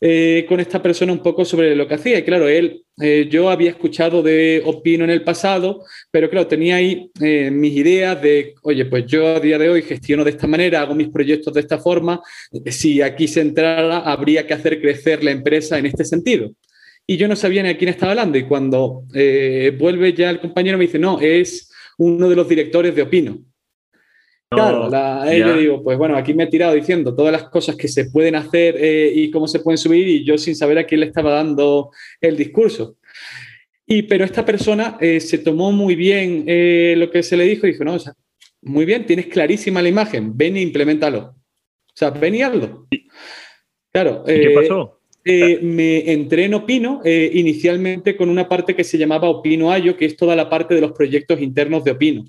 eh, 0.00 0.46
con 0.48 0.60
esta 0.60 0.80
persona 0.80 1.12
un 1.12 1.22
poco 1.22 1.44
sobre 1.44 1.74
lo 1.74 1.88
que 1.88 1.94
hacía. 1.94 2.18
Y 2.18 2.22
claro, 2.22 2.46
él, 2.48 2.84
eh, 3.00 3.26
yo 3.28 3.50
había 3.50 3.70
escuchado 3.70 4.22
de 4.22 4.62
Opino 4.64 5.02
en 5.02 5.10
el 5.10 5.24
pasado, 5.24 5.84
pero 6.12 6.30
claro, 6.30 6.46
tenía 6.46 6.76
ahí 6.76 7.10
eh, 7.20 7.50
mis 7.50 7.76
ideas 7.76 8.20
de, 8.22 8.54
oye, 8.62 8.84
pues 8.84 9.06
yo 9.06 9.26
a 9.26 9.40
día 9.40 9.58
de 9.58 9.68
hoy 9.68 9.82
gestiono 9.82 10.22
de 10.22 10.30
esta 10.30 10.46
manera, 10.46 10.82
hago 10.82 10.94
mis 10.94 11.08
proyectos 11.08 11.52
de 11.52 11.60
esta 11.60 11.78
forma, 11.78 12.20
si 12.66 13.02
aquí 13.02 13.26
se 13.26 13.40
entrara, 13.40 13.98
habría 13.98 14.46
que 14.46 14.54
hacer 14.54 14.80
crecer 14.80 15.24
la 15.24 15.32
empresa 15.32 15.78
en 15.78 15.86
este 15.86 16.04
sentido. 16.04 16.52
Y 17.04 17.16
yo 17.16 17.26
no 17.26 17.34
sabía 17.34 17.62
ni 17.64 17.70
a 17.70 17.78
quién 17.78 17.88
estaba 17.88 18.12
hablando. 18.12 18.38
Y 18.38 18.44
cuando 18.44 19.04
vuelve 19.78 20.12
ya 20.12 20.30
el 20.30 20.40
compañero 20.40 20.78
me 20.78 20.84
dice, 20.84 20.98
no, 20.98 21.18
es 21.20 21.70
uno 21.96 22.28
de 22.28 22.36
los 22.36 22.48
directores 22.48 22.94
de 22.94 23.02
Opino 23.02 23.47
claro, 24.50 24.88
la, 24.88 25.36
yo 25.36 25.56
digo, 25.56 25.82
pues 25.82 25.98
bueno, 25.98 26.16
aquí 26.16 26.34
me 26.34 26.44
he 26.44 26.46
tirado 26.46 26.74
diciendo 26.74 27.14
todas 27.14 27.32
las 27.32 27.44
cosas 27.44 27.76
que 27.76 27.88
se 27.88 28.06
pueden 28.06 28.34
hacer 28.34 28.76
eh, 28.78 29.12
y 29.14 29.30
cómo 29.30 29.46
se 29.46 29.60
pueden 29.60 29.78
subir 29.78 30.08
y 30.08 30.24
yo 30.24 30.38
sin 30.38 30.56
saber 30.56 30.78
a 30.78 30.84
quién 30.84 31.00
le 31.00 31.06
estaba 31.06 31.32
dando 31.32 31.90
el 32.20 32.36
discurso. 32.36 32.96
Y, 33.86 34.02
pero 34.02 34.24
esta 34.24 34.44
persona 34.44 34.98
eh, 35.00 35.20
se 35.20 35.38
tomó 35.38 35.72
muy 35.72 35.94
bien 35.94 36.44
eh, 36.46 36.94
lo 36.96 37.10
que 37.10 37.22
se 37.22 37.36
le 37.36 37.44
dijo 37.44 37.66
y 37.66 37.72
dijo, 37.72 37.84
no, 37.84 37.94
o 37.94 37.98
sea, 37.98 38.14
muy 38.62 38.84
bien, 38.84 39.06
tienes 39.06 39.26
clarísima 39.26 39.82
la 39.82 39.88
imagen, 39.88 40.36
ven 40.36 40.56
e 40.56 40.62
implementalo. 40.62 41.18
O 41.18 41.94
sea, 41.94 42.10
ven 42.10 42.34
y 42.34 42.42
hazlo. 42.42 42.86
Claro. 43.92 44.24
¿Qué 44.24 44.52
pasó? 44.54 44.94
me 45.24 46.10
entré 46.10 46.44
en 46.46 46.54
Opino 46.54 47.02
inicialmente 47.04 48.16
con 48.16 48.30
una 48.30 48.48
parte 48.48 48.74
que 48.74 48.84
se 48.84 48.96
llamaba 48.96 49.28
Opino 49.28 49.70
Ayo, 49.70 49.94
que 49.94 50.06
es 50.06 50.16
toda 50.16 50.34
la 50.34 50.48
parte 50.48 50.74
de 50.74 50.80
los 50.80 50.92
proyectos 50.92 51.40
internos 51.42 51.84
de 51.84 51.90
Opino. 51.90 52.24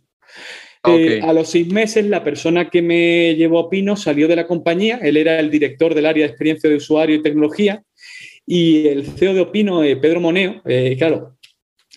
Ah, 0.84 0.96
eh, 0.96 1.20
a 1.22 1.34
los 1.34 1.50
seis 1.50 1.72
meses, 1.72 2.06
la 2.06 2.24
persona 2.24 2.70
que 2.70 2.82
me 2.82 3.36
llevó 3.36 3.60
a 3.60 3.70
Pino 3.70 3.98
salió 3.98 4.28
de 4.28 4.38
la 4.38 4.48
compañía. 4.48 5.00
Él 5.02 5.18
era 5.18 5.40
el 5.40 5.52
director 5.52 5.94
del 5.94 6.06
área 6.06 6.24
de 6.24 6.30
experiencia 6.30 6.70
de 6.70 6.78
usuario 6.78 7.18
y 7.18 7.22
tecnología. 7.22 7.84
Y 8.46 8.88
el 8.88 9.06
CEO 9.06 9.34
de 9.34 9.42
Opino, 9.42 9.84
eh, 9.84 9.98
Pedro 9.98 10.22
Moneo, 10.22 10.62
eh, 10.66 10.96
claro, 10.98 11.38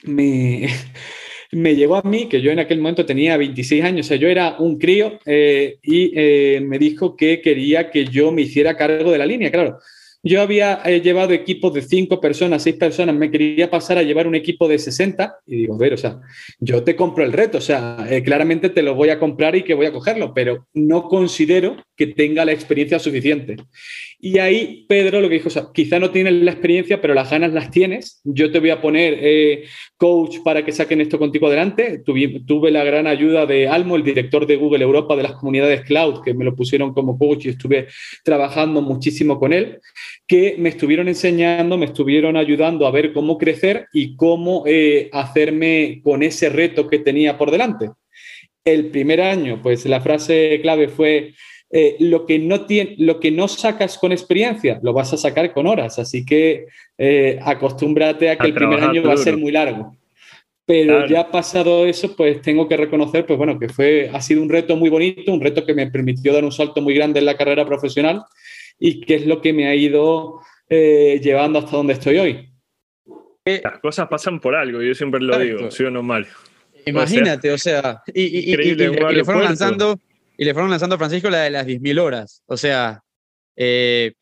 me, 0.04 0.66
me 1.52 1.76
llegó 1.76 1.96
a 1.96 2.02
mí, 2.02 2.28
que 2.28 2.42
yo 2.42 2.50
en 2.50 2.58
aquel 2.58 2.78
momento 2.78 3.06
tenía 3.06 3.36
26 3.36 3.84
años, 3.84 4.06
o 4.06 4.08
sea, 4.08 4.16
yo 4.18 4.28
era 4.28 4.56
un 4.58 4.78
crío, 4.78 5.18
y 5.24 6.10
me 6.60 6.78
dijo 6.78 7.16
que 7.16 7.40
quería 7.40 7.90
que 7.90 8.04
yo 8.04 8.32
me 8.32 8.42
hiciera 8.42 8.76
cargo 8.76 9.12
de 9.12 9.18
la 9.18 9.26
línea. 9.26 9.50
Claro, 9.50 9.78
yo 10.22 10.40
había 10.40 10.80
eh, 10.84 11.00
llevado 11.00 11.32
equipos 11.32 11.74
de 11.74 11.82
cinco 11.82 12.20
personas, 12.20 12.62
seis 12.62 12.76
personas, 12.76 13.14
me 13.14 13.30
quería 13.30 13.70
pasar 13.70 13.98
a 13.98 14.02
llevar 14.02 14.26
un 14.26 14.34
equipo 14.34 14.68
de 14.68 14.78
60 14.78 15.38
y 15.46 15.56
digo, 15.56 15.76
ver, 15.76 15.94
o 15.94 15.96
sea, 15.96 16.20
yo 16.60 16.84
te 16.84 16.94
compro 16.94 17.24
el 17.24 17.32
reto, 17.32 17.58
o 17.58 17.62
sea, 17.62 18.06
eh, 18.08 18.22
claramente 18.22 18.70
te 18.70 18.82
lo 18.82 18.94
voy 18.94 19.10
a 19.10 19.18
comprar 19.18 19.56
y 19.56 19.62
que 19.62 19.74
voy 19.74 19.86
a 19.86 19.92
cogerlo, 19.92 20.32
pero 20.32 20.66
no 20.74 21.08
considero 21.08 21.76
que 21.96 22.06
tenga 22.06 22.44
la 22.44 22.52
experiencia 22.52 22.98
suficiente. 22.98 23.56
Y 24.24 24.38
ahí 24.38 24.86
Pedro 24.88 25.20
lo 25.20 25.28
que 25.28 25.34
dijo, 25.34 25.48
o 25.48 25.50
sea, 25.50 25.66
quizá 25.74 25.98
no 25.98 26.10
tienes 26.10 26.32
la 26.34 26.52
experiencia, 26.52 27.00
pero 27.00 27.12
las 27.12 27.28
ganas 27.28 27.52
las 27.52 27.72
tienes. 27.72 28.20
Yo 28.22 28.52
te 28.52 28.60
voy 28.60 28.70
a 28.70 28.80
poner 28.80 29.18
eh, 29.20 29.64
coach 29.96 30.38
para 30.44 30.64
que 30.64 30.70
saquen 30.70 31.00
esto 31.00 31.18
contigo 31.18 31.48
adelante. 31.48 32.00
Tuve, 32.04 32.40
tuve, 32.46 32.70
la 32.70 32.84
gran 32.84 33.08
ayuda 33.08 33.46
de 33.46 33.66
Almo, 33.66 33.96
el 33.96 34.04
director 34.04 34.46
de 34.46 34.56
Google 34.56 34.84
Europa 34.84 35.16
de 35.16 35.24
las 35.24 35.32
comunidades 35.32 35.82
cloud, 35.82 36.22
que 36.24 36.34
me 36.34 36.44
lo 36.44 36.54
pusieron 36.54 36.94
como 36.94 37.18
coach 37.18 37.46
y 37.46 37.48
estuve 37.48 37.88
trabajando 38.22 38.80
muchísimo 38.80 39.40
con 39.40 39.52
él, 39.52 39.80
que 40.26 40.56
me 40.58 40.70
estuvieron 40.70 41.08
enseñando, 41.08 41.76
me 41.76 41.86
estuvieron 41.86 42.36
ayudando 42.36 42.86
a 42.86 42.90
ver 42.90 43.12
cómo 43.12 43.38
crecer 43.38 43.86
y 43.92 44.16
cómo 44.16 44.64
eh, 44.66 45.08
hacerme 45.12 46.00
con 46.02 46.22
ese 46.22 46.48
reto 46.48 46.88
que 46.88 46.98
tenía 46.98 47.38
por 47.38 47.50
delante. 47.50 47.90
El 48.64 48.90
primer 48.90 49.20
año, 49.20 49.60
pues 49.62 49.84
la 49.86 50.00
frase 50.00 50.60
clave 50.62 50.88
fue 50.88 51.34
eh, 51.70 51.96
lo, 52.00 52.26
que 52.26 52.38
no 52.38 52.66
tiene, 52.66 52.94
lo 52.98 53.18
que 53.18 53.30
no 53.30 53.48
sacas 53.48 53.98
con 53.98 54.12
experiencia, 54.12 54.78
lo 54.82 54.92
vas 54.92 55.12
a 55.12 55.16
sacar 55.16 55.52
con 55.52 55.66
horas. 55.66 55.98
Así 55.98 56.24
que 56.24 56.66
eh, 56.98 57.38
acostúmbrate 57.42 58.30
a 58.30 58.36
que 58.36 58.46
el 58.46 58.54
primer 58.54 58.80
año 58.80 59.02
va 59.02 59.14
a 59.14 59.16
ser 59.16 59.36
muy 59.36 59.52
largo. 59.52 59.96
Pero 60.64 61.06
ya 61.08 61.28
pasado 61.30 61.86
eso, 61.86 62.14
pues 62.14 62.40
tengo 62.40 62.68
que 62.68 62.76
reconocer, 62.76 63.26
pues 63.26 63.36
bueno, 63.36 63.58
que 63.58 63.68
fue, 63.68 64.08
ha 64.12 64.20
sido 64.20 64.42
un 64.42 64.48
reto 64.48 64.76
muy 64.76 64.90
bonito, 64.90 65.32
un 65.32 65.40
reto 65.40 65.66
que 65.66 65.74
me 65.74 65.90
permitió 65.90 66.32
dar 66.32 66.44
un 66.44 66.52
salto 66.52 66.80
muy 66.80 66.94
grande 66.94 67.18
en 67.18 67.26
la 67.26 67.36
carrera 67.36 67.66
profesional 67.66 68.22
y 68.84 69.00
que 69.00 69.14
es 69.14 69.26
lo 69.26 69.40
que 69.40 69.52
me 69.52 69.68
ha 69.68 69.76
ido 69.76 70.40
eh, 70.68 71.20
llevando 71.22 71.60
hasta 71.60 71.76
donde 71.76 71.92
estoy 71.92 72.18
hoy. 72.18 72.48
Las 73.44 73.78
cosas 73.78 74.08
pasan 74.08 74.40
por 74.40 74.56
algo, 74.56 74.82
yo 74.82 74.92
siempre 74.92 75.20
lo 75.20 75.38
digo, 75.38 75.70
¿sí 75.70 75.84
o 75.84 75.90
no, 75.90 76.02
Mario? 76.02 76.32
Imagínate, 76.86 77.52
o 77.52 77.58
sea, 77.58 78.02
y, 78.12 78.56
le 78.56 79.24
fueron 79.24 79.44
lanzando 79.44 80.00
y 80.36 80.44
le 80.44 80.52
fueron 80.52 80.68
lanzando 80.68 80.96
a 80.96 80.98
Francisco 80.98 81.30
la 81.30 81.42
de 81.42 81.50
las 81.50 81.64
10.000 81.64 82.00
horas. 82.00 82.42
O 82.46 82.56
sea, 82.56 83.00
eh, 83.54 84.14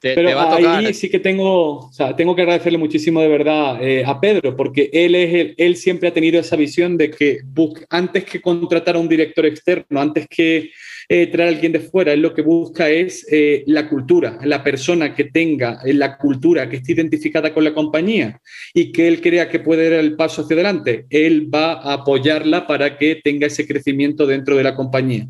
Pero 0.00 0.38
ahí 0.38 0.94
sí 0.94 1.10
que 1.10 1.18
tengo, 1.18 1.88
o 1.88 1.92
sea, 1.92 2.14
tengo 2.14 2.36
que 2.36 2.42
agradecerle 2.42 2.78
muchísimo 2.78 3.20
de 3.20 3.28
verdad 3.28 3.82
eh, 3.82 4.04
a 4.06 4.20
Pedro, 4.20 4.56
porque 4.56 4.90
él, 4.92 5.16
es 5.16 5.54
él 5.56 5.76
siempre 5.76 6.08
ha 6.08 6.14
tenido 6.14 6.38
esa 6.38 6.54
visión 6.54 6.96
de 6.96 7.10
que 7.10 7.40
antes 7.88 8.24
que 8.24 8.40
contratar 8.40 8.94
a 8.94 9.00
un 9.00 9.08
director 9.08 9.44
externo, 9.44 10.00
antes 10.00 10.28
que 10.28 10.70
eh, 11.12 11.26
traer 11.26 11.48
a 11.48 11.52
alguien 11.52 11.72
de 11.72 11.80
fuera, 11.80 12.12
él 12.12 12.22
lo 12.22 12.32
que 12.32 12.42
busca 12.42 12.88
es 12.88 13.26
eh, 13.32 13.64
la 13.66 13.88
cultura, 13.88 14.38
la 14.44 14.62
persona 14.62 15.12
que 15.12 15.24
tenga 15.24 15.80
eh, 15.84 15.92
la 15.92 16.16
cultura, 16.16 16.68
que 16.68 16.76
esté 16.76 16.92
identificada 16.92 17.52
con 17.52 17.64
la 17.64 17.74
compañía 17.74 18.40
y 18.72 18.92
que 18.92 19.08
él 19.08 19.20
crea 19.20 19.48
que 19.48 19.58
puede 19.58 19.90
dar 19.90 19.98
el 19.98 20.14
paso 20.14 20.42
hacia 20.42 20.54
adelante. 20.54 21.06
Él 21.10 21.52
va 21.52 21.72
a 21.72 21.94
apoyarla 21.94 22.64
para 22.64 22.96
que 22.96 23.16
tenga 23.16 23.48
ese 23.48 23.66
crecimiento 23.66 24.24
dentro 24.24 24.56
de 24.56 24.62
la 24.62 24.76
compañía. 24.76 25.26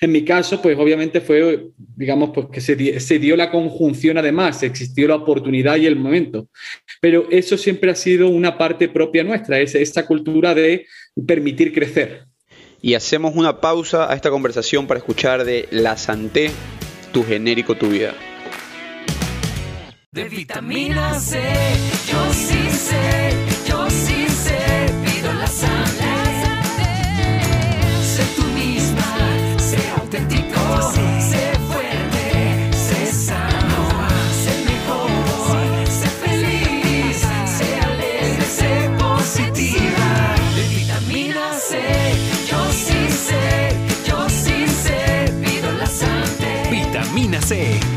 En 0.00 0.12
mi 0.12 0.24
caso, 0.24 0.62
pues 0.62 0.78
obviamente 0.78 1.20
fue, 1.20 1.70
digamos, 1.76 2.30
pues 2.32 2.46
que 2.52 2.60
se, 2.60 3.18
dio 3.18 3.34
la 3.34 3.50
conjunción 3.50 4.16
además, 4.16 4.62
existió 4.62 5.08
la 5.08 5.16
oportunidad 5.16 5.76
y 5.76 5.86
el 5.86 5.96
momento. 5.96 6.48
Pero 7.00 7.26
eso 7.32 7.58
siempre 7.58 7.90
ha 7.90 7.96
sido 7.96 8.28
una 8.28 8.56
parte 8.56 8.88
propia 8.88 9.24
nuestra, 9.24 9.58
es 9.58 9.74
esa 9.74 10.06
cultura 10.06 10.54
de 10.54 10.86
permitir 11.26 11.72
crecer 11.72 12.29
y 12.82 12.94
hacemos 12.94 13.34
una 13.36 13.60
pausa 13.60 14.10
a 14.10 14.14
esta 14.14 14.30
conversación 14.30 14.86
para 14.86 14.98
escuchar 14.98 15.44
de 15.44 15.68
La 15.70 15.96
Santé, 15.96 16.50
tu 17.12 17.24
genérico, 17.24 17.76
tu 17.76 17.88
vida. 17.88 18.14
De 20.12 20.24
vitamina 20.24 21.18
C, 21.20 21.40
yo 22.10 22.32
sí 22.32 22.70
sé, 22.70 23.32
yo 23.68 23.88
sí 23.90 24.26
sé, 24.28 24.69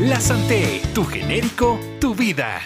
La 0.00 0.18
Santé, 0.18 0.82
tu 0.96 1.04
genérico, 1.04 1.78
tu 2.00 2.12
vida. 2.12 2.60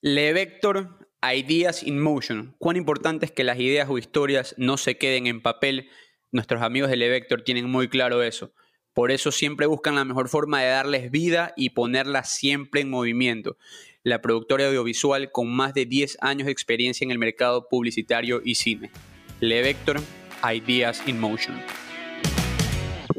Le 0.00 0.32
Vector, 0.32 1.08
Ideas 1.20 1.82
in 1.82 1.98
Motion. 1.98 2.54
Cuán 2.58 2.76
importante 2.76 3.26
es 3.26 3.32
que 3.32 3.42
las 3.42 3.58
ideas 3.58 3.88
o 3.90 3.98
historias 3.98 4.54
no 4.56 4.76
se 4.76 4.96
queden 4.96 5.26
en 5.26 5.42
papel. 5.42 5.88
Nuestros 6.30 6.62
amigos 6.62 6.88
de 6.88 6.98
Le 6.98 7.08
Vector 7.08 7.42
tienen 7.42 7.68
muy 7.68 7.88
claro 7.88 8.22
eso. 8.22 8.52
Por 8.94 9.10
eso 9.10 9.32
siempre 9.32 9.66
buscan 9.66 9.96
la 9.96 10.04
mejor 10.04 10.28
forma 10.28 10.62
de 10.62 10.68
darles 10.68 11.10
vida 11.10 11.52
y 11.56 11.70
ponerlas 11.70 12.30
siempre 12.30 12.82
en 12.82 12.90
movimiento. 12.90 13.56
La 14.04 14.22
productora 14.22 14.68
audiovisual 14.68 15.32
con 15.32 15.50
más 15.50 15.74
de 15.74 15.84
10 15.84 16.18
años 16.20 16.46
de 16.46 16.52
experiencia 16.52 17.04
en 17.04 17.10
el 17.10 17.18
mercado 17.18 17.66
publicitario 17.68 18.40
y 18.44 18.54
cine. 18.54 18.92
Le 19.40 19.62
Vector, 19.62 20.00
Ideas 20.44 21.02
in 21.08 21.18
Motion 21.18 21.60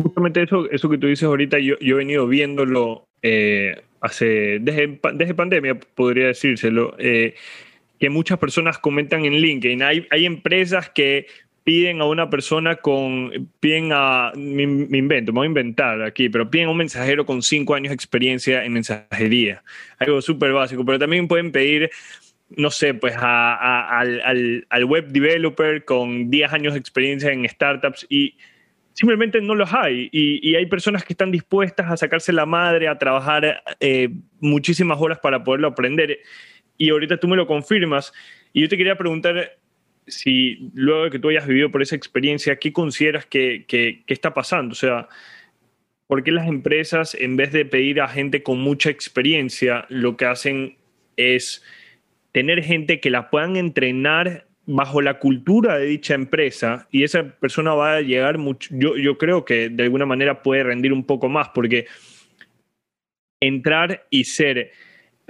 justamente 0.01 0.43
eso, 0.43 0.69
eso 0.69 0.89
que 0.89 0.97
tú 0.97 1.07
dices 1.07 1.23
ahorita, 1.23 1.59
yo, 1.59 1.77
yo 1.79 1.95
he 1.95 1.99
venido 1.99 2.27
viéndolo 2.27 3.07
eh, 3.21 3.81
hace, 4.01 4.59
desde, 4.59 4.99
desde 5.13 5.33
pandemia, 5.33 5.79
podría 5.95 6.27
decírselo, 6.27 6.95
eh, 6.97 7.35
que 7.99 8.09
muchas 8.09 8.39
personas 8.39 8.79
comentan 8.79 9.25
en 9.25 9.33
LinkedIn. 9.33 9.83
Hay, 9.83 10.07
hay 10.09 10.25
empresas 10.25 10.89
que 10.89 11.27
piden 11.63 12.01
a 12.01 12.05
una 12.05 12.29
persona 12.29 12.77
con, 12.77 13.49
piden 13.59 13.91
a, 13.93 14.31
me, 14.35 14.63
invento, 14.63 15.31
me 15.31 15.39
voy 15.39 15.45
a 15.45 15.49
inventar 15.49 16.01
aquí, 16.01 16.27
pero 16.27 16.49
piden 16.49 16.67
a 16.67 16.71
un 16.71 16.77
mensajero 16.77 17.25
con 17.25 17.43
cinco 17.43 17.75
años 17.75 17.89
de 17.89 17.95
experiencia 17.95 18.65
en 18.65 18.73
mensajería. 18.73 19.63
Algo 19.99 20.21
súper 20.21 20.51
básico, 20.51 20.83
pero 20.83 20.97
también 20.97 21.27
pueden 21.27 21.51
pedir 21.51 21.91
no 22.57 22.69
sé, 22.69 22.93
pues 22.93 23.15
al, 23.17 24.65
al, 24.69 24.85
web 24.85 25.07
developer 25.07 25.85
con 25.85 26.29
10 26.29 26.51
años 26.51 26.73
de 26.73 26.79
experiencia 26.79 27.31
en 27.31 27.47
startups 27.47 28.05
y 28.09 28.35
simplemente 28.93 29.41
no 29.41 29.55
los 29.55 29.73
hay. 29.73 30.09
Y, 30.11 30.55
hay 30.55 30.65
personas 30.65 31.03
que 31.03 31.13
están 31.13 31.31
dispuestas 31.31 31.89
a 31.89 31.97
sacarse 31.97 32.33
la 32.33 32.45
madre, 32.45 32.87
a 32.87 32.97
trabajar 32.97 33.63
eh, 33.79 34.09
muchísimas 34.39 34.99
horas 34.99 35.19
para 35.19 35.43
poderlo 35.43 35.67
aprender. 35.67 36.19
Y 36.77 36.89
ahorita 36.89 37.17
tú 37.17 37.27
me 37.27 37.35
lo 37.35 37.47
confirmas. 37.47 38.13
Y 38.53 38.61
yo 38.61 38.69
te 38.69 38.77
quería 38.77 38.97
preguntar 38.97 39.57
si 40.07 40.69
luego 40.73 41.05
de 41.05 41.09
que 41.11 41.19
tú 41.19 41.29
hayas 41.29 41.47
vivido 41.47 41.71
por 41.71 41.81
esa 41.81 41.95
experiencia, 41.95 42.57
¿qué 42.57 42.73
consideras 42.73 43.25
que, 43.25 43.65
que, 43.67 44.03
que 44.05 44.13
está 44.13 44.33
pasando? 44.33 44.73
O 44.73 44.75
sea, 44.75 45.07
¿por 46.07 46.23
qué 46.23 46.31
las 46.31 46.47
empresas, 46.47 47.15
en 47.15 47.37
vez 47.37 47.51
de 47.51 47.65
pedir 47.65 48.01
a 48.01 48.07
gente 48.07 48.43
con 48.43 48.59
mucha 48.59 48.89
experiencia, 48.89 49.85
lo 49.89 50.17
que 50.17 50.25
hacen 50.25 50.77
es 51.15 51.63
tener 52.31 52.63
gente 52.63 52.99
que 52.99 53.09
la 53.09 53.29
puedan 53.29 53.55
entrenar 53.55 54.47
bajo 54.65 55.01
la 55.01 55.19
cultura 55.19 55.77
de 55.77 55.85
dicha 55.85 56.13
empresa 56.13 56.87
y 56.91 57.03
esa 57.03 57.23
persona 57.23 57.73
va 57.73 57.95
a 57.95 58.01
llegar 58.01 58.37
mucho, 58.37 58.69
yo, 58.73 58.95
yo 58.95 59.17
creo 59.17 59.43
que 59.43 59.69
de 59.69 59.83
alguna 59.83 60.05
manera 60.05 60.43
puede 60.43 60.63
rendir 60.63 60.93
un 60.93 61.03
poco 61.03 61.29
más 61.29 61.49
porque 61.49 61.87
entrar 63.41 64.05
y 64.09 64.25
ser 64.25 64.71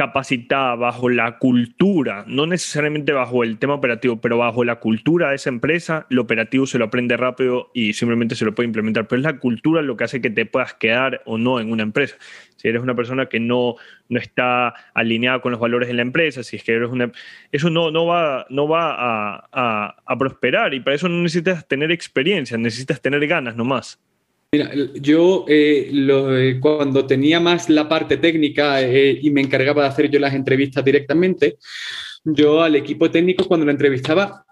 capacitada 0.02 0.74
bajo 0.74 1.10
la 1.10 1.38
cultura, 1.38 2.24
no 2.26 2.48
necesariamente 2.48 3.12
bajo 3.12 3.44
el 3.44 3.60
tema 3.60 3.76
operativo, 3.76 4.20
pero 4.20 4.40
bajo 4.40 4.64
la 4.64 4.78
cultura 4.78 5.30
de 5.30 5.36
esa 5.36 5.50
empresa, 5.50 6.08
lo 6.10 6.24
operativo 6.24 6.66
se 6.66 6.80
lo 6.80 6.86
aprende 6.86 7.18
rápido 7.18 7.70
y 7.76 7.94
simplemente 7.94 8.34
se 8.34 8.44
lo 8.44 8.56
puede 8.56 8.66
implementar. 8.66 9.08
Pero 9.08 9.20
es 9.20 9.24
la 9.26 9.38
cultura 9.38 9.84
lo 9.84 9.98
que 9.98 10.06
hace 10.06 10.20
que 10.20 10.32
te 10.32 10.48
puedas 10.48 10.74
quedar 10.74 11.22
o 11.26 11.38
no 11.38 11.60
en 11.60 11.72
una 11.72 11.84
empresa. 11.84 12.16
Si 12.56 12.68
eres 12.68 12.82
una 12.82 12.96
persona 12.96 13.28
que 13.28 13.40
no, 13.40 13.76
no 14.10 14.20
está 14.20 14.74
alineada 14.96 15.40
con 15.40 15.52
los 15.52 15.62
valores 15.62 15.88
de 15.88 15.94
la 15.94 16.02
empresa, 16.02 16.42
si 16.42 16.56
es 16.56 16.64
que 16.64 16.72
eres 16.72 16.90
una... 16.90 17.12
Eso 17.52 17.70
no, 17.70 17.92
no 17.92 18.08
va, 18.08 18.48
no 18.50 18.68
va 18.68 18.96
a, 18.98 19.98
a 20.04 20.18
prosperar 20.18 20.74
y 20.74 20.80
para 20.80 20.96
eso 20.96 21.10
no 21.10 21.22
necesitas 21.22 21.68
tener 21.68 21.92
experiencia, 21.92 22.58
necesitas 22.58 23.02
tener 23.02 23.28
ganas 23.28 23.56
nomás. 23.56 24.00
Mira, 24.54 24.70
yo 24.96 25.46
eh, 25.48 25.90
eh, 25.94 26.60
cuando 26.60 27.08
tenía 27.08 27.40
más 27.40 27.70
la 27.70 27.88
parte 27.88 28.18
técnica 28.18 28.82
eh, 28.82 29.18
y 29.22 29.32
me 29.32 29.40
encargaba 29.40 29.84
de 29.84 29.88
hacer 29.88 30.10
yo 30.10 30.20
las 30.20 30.34
entrevistas 30.34 30.84
directamente, 30.84 31.58
yo 32.26 32.62
al 32.62 32.76
equipo 32.76 33.10
técnico 33.10 33.48
cuando 33.48 33.66
lo 33.66 33.72
entrevistaba 33.72 34.46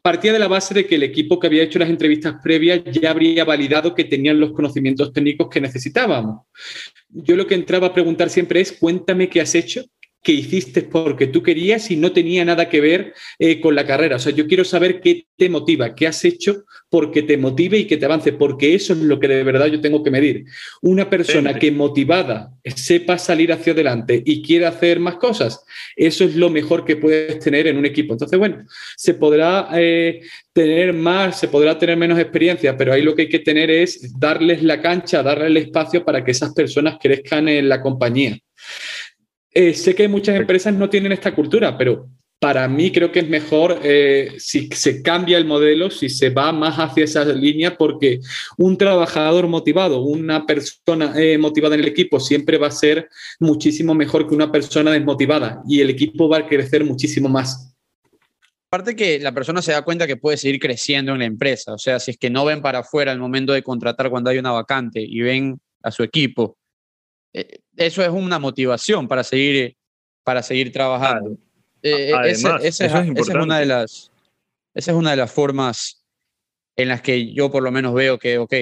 partía 0.00 0.32
de 0.32 0.38
la 0.38 0.46
base 0.46 0.72
de 0.72 0.86
que 0.86 0.94
el 0.94 1.02
equipo 1.02 1.40
que 1.40 1.48
había 1.48 1.64
hecho 1.64 1.80
las 1.80 1.88
entrevistas 1.88 2.36
previas 2.44 2.82
ya 2.92 3.10
habría 3.10 3.44
validado 3.44 3.92
que 3.92 4.04
tenían 4.04 4.38
los 4.38 4.52
conocimientos 4.52 5.12
técnicos 5.12 5.48
que 5.48 5.60
necesitábamos. 5.60 6.46
Yo 7.08 7.34
lo 7.34 7.48
que 7.48 7.56
entraba 7.56 7.88
a 7.88 7.92
preguntar 7.92 8.30
siempre 8.30 8.60
es, 8.60 8.70
cuéntame 8.70 9.28
qué 9.28 9.40
has 9.40 9.56
hecho 9.56 9.84
que 10.24 10.32
hiciste 10.32 10.82
porque 10.82 11.26
tú 11.26 11.42
querías 11.42 11.90
y 11.90 11.96
no 11.96 12.10
tenía 12.12 12.46
nada 12.46 12.70
que 12.70 12.80
ver 12.80 13.12
eh, 13.38 13.60
con 13.60 13.74
la 13.74 13.86
carrera. 13.86 14.16
O 14.16 14.18
sea, 14.18 14.32
yo 14.32 14.46
quiero 14.46 14.64
saber 14.64 15.02
qué 15.02 15.26
te 15.36 15.50
motiva, 15.50 15.94
qué 15.94 16.06
has 16.06 16.24
hecho 16.24 16.64
porque 16.88 17.22
te 17.22 17.36
motive 17.36 17.76
y 17.76 17.86
que 17.86 17.98
te 17.98 18.06
avance, 18.06 18.32
porque 18.32 18.74
eso 18.74 18.94
es 18.94 19.00
lo 19.00 19.20
que 19.20 19.28
de 19.28 19.42
verdad 19.44 19.66
yo 19.66 19.82
tengo 19.82 20.02
que 20.02 20.10
medir. 20.10 20.46
Una 20.80 21.10
persona 21.10 21.58
que 21.58 21.70
motivada 21.70 22.52
sepa 22.74 23.18
salir 23.18 23.52
hacia 23.52 23.74
adelante 23.74 24.22
y 24.24 24.40
quiere 24.40 24.64
hacer 24.64 24.98
más 24.98 25.16
cosas, 25.16 25.62
eso 25.94 26.24
es 26.24 26.36
lo 26.36 26.48
mejor 26.48 26.86
que 26.86 26.96
puedes 26.96 27.38
tener 27.40 27.66
en 27.66 27.76
un 27.76 27.84
equipo. 27.84 28.14
Entonces, 28.14 28.38
bueno, 28.38 28.64
se 28.96 29.12
podrá 29.12 29.68
eh, 29.74 30.22
tener 30.54 30.94
más, 30.94 31.38
se 31.38 31.48
podrá 31.48 31.78
tener 31.78 31.98
menos 31.98 32.18
experiencia, 32.18 32.74
pero 32.78 32.94
ahí 32.94 33.02
lo 33.02 33.14
que 33.14 33.22
hay 33.22 33.28
que 33.28 33.40
tener 33.40 33.70
es 33.70 34.18
darles 34.18 34.62
la 34.62 34.80
cancha, 34.80 35.22
darles 35.22 35.48
el 35.48 35.56
espacio 35.58 36.02
para 36.02 36.24
que 36.24 36.30
esas 36.30 36.54
personas 36.54 36.96
crezcan 36.98 37.46
en 37.48 37.68
la 37.68 37.82
compañía. 37.82 38.38
Eh, 39.54 39.72
sé 39.72 39.94
que 39.94 40.08
muchas 40.08 40.34
empresas 40.34 40.74
no 40.74 40.90
tienen 40.90 41.12
esta 41.12 41.32
cultura, 41.32 41.78
pero 41.78 42.08
para 42.40 42.66
mí 42.68 42.90
creo 42.90 43.12
que 43.12 43.20
es 43.20 43.28
mejor 43.28 43.78
eh, 43.84 44.34
si 44.38 44.68
se 44.72 45.00
cambia 45.00 45.38
el 45.38 45.46
modelo, 45.46 45.90
si 45.90 46.08
se 46.08 46.28
va 46.28 46.52
más 46.52 46.76
hacia 46.76 47.04
esa 47.04 47.24
línea, 47.24 47.76
porque 47.78 48.20
un 48.58 48.76
trabajador 48.76 49.46
motivado, 49.46 50.02
una 50.02 50.44
persona 50.44 51.14
eh, 51.16 51.38
motivada 51.38 51.76
en 51.76 51.82
el 51.82 51.86
equipo 51.86 52.18
siempre 52.18 52.58
va 52.58 52.66
a 52.66 52.72
ser 52.72 53.08
muchísimo 53.38 53.94
mejor 53.94 54.28
que 54.28 54.34
una 54.34 54.50
persona 54.50 54.90
desmotivada 54.90 55.62
y 55.68 55.80
el 55.80 55.88
equipo 55.88 56.28
va 56.28 56.38
a 56.38 56.46
crecer 56.48 56.84
muchísimo 56.84 57.28
más. 57.28 57.74
Aparte 58.70 58.96
que 58.96 59.20
la 59.20 59.32
persona 59.32 59.62
se 59.62 59.70
da 59.70 59.82
cuenta 59.82 60.06
que 60.06 60.16
puede 60.16 60.36
seguir 60.36 60.58
creciendo 60.58 61.12
en 61.12 61.20
la 61.20 61.26
empresa, 61.26 61.72
o 61.72 61.78
sea, 61.78 62.00
si 62.00 62.10
es 62.10 62.18
que 62.18 62.28
no 62.28 62.44
ven 62.44 62.60
para 62.60 62.80
afuera 62.80 63.12
al 63.12 63.20
momento 63.20 63.52
de 63.52 63.62
contratar 63.62 64.10
cuando 64.10 64.30
hay 64.30 64.38
una 64.38 64.50
vacante 64.50 65.00
y 65.00 65.20
ven 65.20 65.60
a 65.82 65.92
su 65.92 66.02
equipo 66.02 66.58
eso 67.76 68.02
es 68.02 68.08
una 68.08 68.38
motivación 68.38 69.08
para 69.08 69.24
seguir, 69.24 69.76
para 70.22 70.42
seguir 70.42 70.72
trabajando. 70.72 71.36
Eh, 71.82 72.10
eh, 72.10 72.30
esa, 72.30 72.56
es, 72.56 72.80
una 73.28 73.58
de 73.58 73.66
las, 73.66 74.10
esa 74.72 74.90
es 74.92 74.96
una 74.96 75.10
de 75.10 75.16
las 75.16 75.30
formas 75.30 76.04
en 76.76 76.88
las 76.88 77.02
que 77.02 77.32
yo 77.32 77.50
por 77.50 77.62
lo 77.62 77.70
menos 77.70 77.92
veo 77.92 78.18
que, 78.18 78.38
ok, 78.38 78.54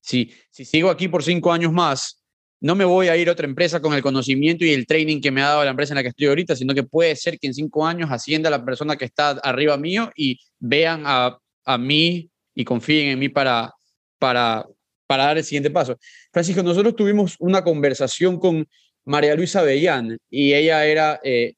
si, 0.00 0.32
si 0.50 0.64
sigo 0.64 0.88
aquí 0.88 1.08
por 1.08 1.22
cinco 1.22 1.52
años 1.52 1.72
más, 1.72 2.22
no 2.60 2.74
me 2.74 2.84
voy 2.84 3.08
a 3.08 3.16
ir 3.16 3.28
a 3.28 3.32
otra 3.32 3.46
empresa 3.46 3.80
con 3.80 3.92
el 3.92 4.02
conocimiento 4.02 4.64
y 4.64 4.72
el 4.72 4.86
training 4.86 5.20
que 5.20 5.30
me 5.30 5.42
ha 5.42 5.48
dado 5.48 5.64
la 5.64 5.70
empresa 5.70 5.92
en 5.92 5.96
la 5.96 6.02
que 6.02 6.08
estoy 6.08 6.28
ahorita, 6.28 6.56
sino 6.56 6.74
que 6.74 6.82
puede 6.82 7.14
ser 7.16 7.38
que 7.38 7.46
en 7.46 7.54
cinco 7.54 7.86
años 7.86 8.10
ascienda 8.10 8.48
la 8.48 8.64
persona 8.64 8.96
que 8.96 9.04
está 9.04 9.30
arriba 9.30 9.76
mío 9.76 10.10
y 10.16 10.38
vean 10.58 11.02
a, 11.04 11.38
a 11.64 11.78
mí 11.78 12.30
y 12.54 12.64
confíen 12.64 13.08
en 13.08 13.18
mí 13.18 13.28
para, 13.28 13.72
para, 14.18 14.64
para 15.06 15.24
dar 15.24 15.38
el 15.38 15.44
siguiente 15.44 15.70
paso. 15.70 15.98
Francisco, 16.32 16.62
nosotros 16.62 16.96
tuvimos 16.96 17.36
una 17.38 17.62
conversación 17.62 18.38
con 18.38 18.66
María 19.04 19.34
Luisa 19.34 19.62
Bellán 19.62 20.18
y 20.28 20.54
ella 20.54 20.84
era 20.84 21.20
eh, 21.22 21.54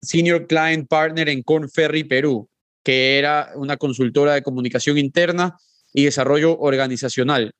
Senior 0.00 0.46
Client 0.46 0.88
Partner 0.88 1.28
en 1.28 1.42
Corn 1.42 1.70
Ferry 1.70 2.04
Perú, 2.04 2.48
que 2.82 3.18
era 3.18 3.52
una 3.56 3.76
consultora 3.76 4.34
de 4.34 4.42
comunicación 4.42 4.98
interna 4.98 5.56
y 5.92 6.04
desarrollo 6.04 6.58
organizacional. 6.58 7.52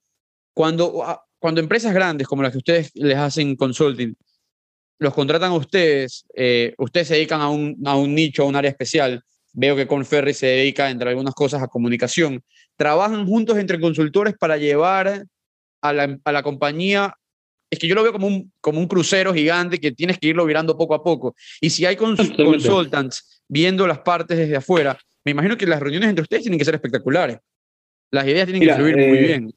Cuando, 0.54 1.02
ah, 1.04 1.24
cuando 1.38 1.60
empresas 1.60 1.94
grandes 1.94 2.26
como 2.26 2.42
las 2.42 2.52
que 2.52 2.58
ustedes 2.58 2.90
les 2.94 3.16
hacen 3.16 3.56
consulting, 3.56 4.14
los 4.98 5.14
contratan 5.14 5.50
a 5.50 5.56
ustedes, 5.56 6.24
eh, 6.34 6.74
ustedes 6.78 7.08
se 7.08 7.14
dedican 7.14 7.40
a 7.40 7.48
un, 7.48 7.76
a 7.84 7.96
un 7.96 8.14
nicho, 8.14 8.42
a 8.42 8.46
un 8.46 8.56
área 8.56 8.70
especial. 8.70 9.22
Veo 9.52 9.74
que 9.76 9.86
Conferry 9.86 10.34
se 10.34 10.46
dedica, 10.46 10.90
entre 10.90 11.10
algunas 11.10 11.34
cosas, 11.34 11.62
a 11.62 11.68
comunicación 11.68 12.42
trabajan 12.82 13.24
juntos 13.28 13.56
entre 13.58 13.78
consultores 13.78 14.34
para 14.36 14.56
llevar 14.56 15.24
a 15.82 15.92
la, 15.92 16.18
a 16.24 16.32
la 16.32 16.42
compañía 16.42 17.14
es 17.70 17.78
que 17.78 17.86
yo 17.86 17.94
lo 17.94 18.02
veo 18.02 18.12
como 18.12 18.26
un, 18.26 18.52
como 18.60 18.80
un 18.80 18.88
crucero 18.88 19.32
gigante 19.32 19.78
que 19.78 19.92
tienes 19.92 20.18
que 20.18 20.26
irlo 20.26 20.44
virando 20.44 20.76
poco 20.76 20.92
a 20.92 21.04
poco. 21.04 21.36
Y 21.60 21.70
si 21.70 21.86
hay 21.86 21.94
consultants 21.94 23.44
viendo 23.46 23.86
las 23.86 24.00
partes 24.00 24.36
desde 24.36 24.56
afuera, 24.56 24.98
me 25.24 25.30
imagino 25.30 25.56
que 25.56 25.64
las 25.64 25.78
reuniones 25.78 26.08
entre 26.08 26.22
ustedes 26.24 26.42
tienen 26.42 26.58
que 26.58 26.64
ser 26.64 26.74
espectaculares. 26.74 27.38
Las 28.10 28.26
ideas 28.26 28.46
tienen 28.46 28.66
que 28.66 28.74
fluir 28.74 28.96
muy 28.96 29.18
eh, 29.18 29.22
bien. 29.22 29.52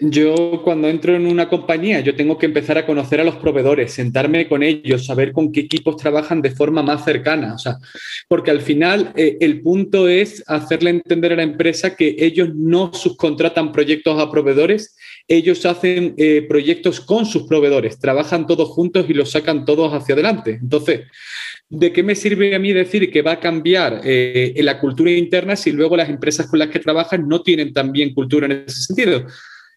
Yo 0.00 0.60
cuando 0.62 0.88
entro 0.88 1.16
en 1.16 1.26
una 1.26 1.48
compañía, 1.48 1.98
yo 1.98 2.14
tengo 2.14 2.38
que 2.38 2.46
empezar 2.46 2.78
a 2.78 2.86
conocer 2.86 3.20
a 3.20 3.24
los 3.24 3.34
proveedores, 3.36 3.92
sentarme 3.92 4.48
con 4.48 4.62
ellos, 4.62 5.06
saber 5.06 5.32
con 5.32 5.50
qué 5.50 5.60
equipos 5.60 5.96
trabajan 5.96 6.40
de 6.40 6.52
forma 6.52 6.84
más 6.84 7.04
cercana. 7.04 7.54
O 7.54 7.58
sea, 7.58 7.78
porque 8.28 8.52
al 8.52 8.60
final 8.60 9.12
eh, 9.16 9.38
el 9.40 9.60
punto 9.60 10.06
es 10.06 10.44
hacerle 10.46 10.90
entender 10.90 11.32
a 11.32 11.36
la 11.36 11.42
empresa 11.42 11.96
que 11.96 12.14
ellos 12.16 12.50
no 12.54 12.92
subcontratan 12.94 13.72
proyectos 13.72 14.20
a 14.20 14.30
proveedores, 14.30 14.96
ellos 15.26 15.66
hacen 15.66 16.14
eh, 16.16 16.46
proyectos 16.48 17.00
con 17.00 17.26
sus 17.26 17.48
proveedores, 17.48 17.98
trabajan 17.98 18.46
todos 18.46 18.68
juntos 18.68 19.06
y 19.08 19.14
los 19.14 19.32
sacan 19.32 19.64
todos 19.64 19.92
hacia 19.92 20.12
adelante. 20.14 20.60
Entonces, 20.62 21.06
¿de 21.68 21.92
qué 21.92 22.04
me 22.04 22.14
sirve 22.14 22.54
a 22.54 22.60
mí 22.60 22.72
decir 22.72 23.10
que 23.10 23.22
va 23.22 23.32
a 23.32 23.40
cambiar 23.40 24.00
eh, 24.04 24.54
la 24.58 24.78
cultura 24.78 25.10
interna 25.10 25.56
si 25.56 25.72
luego 25.72 25.96
las 25.96 26.08
empresas 26.08 26.46
con 26.46 26.60
las 26.60 26.68
que 26.68 26.78
trabajan 26.78 27.26
no 27.26 27.42
tienen 27.42 27.72
también 27.72 28.14
cultura 28.14 28.46
en 28.46 28.64
ese 28.64 28.82
sentido? 28.82 29.26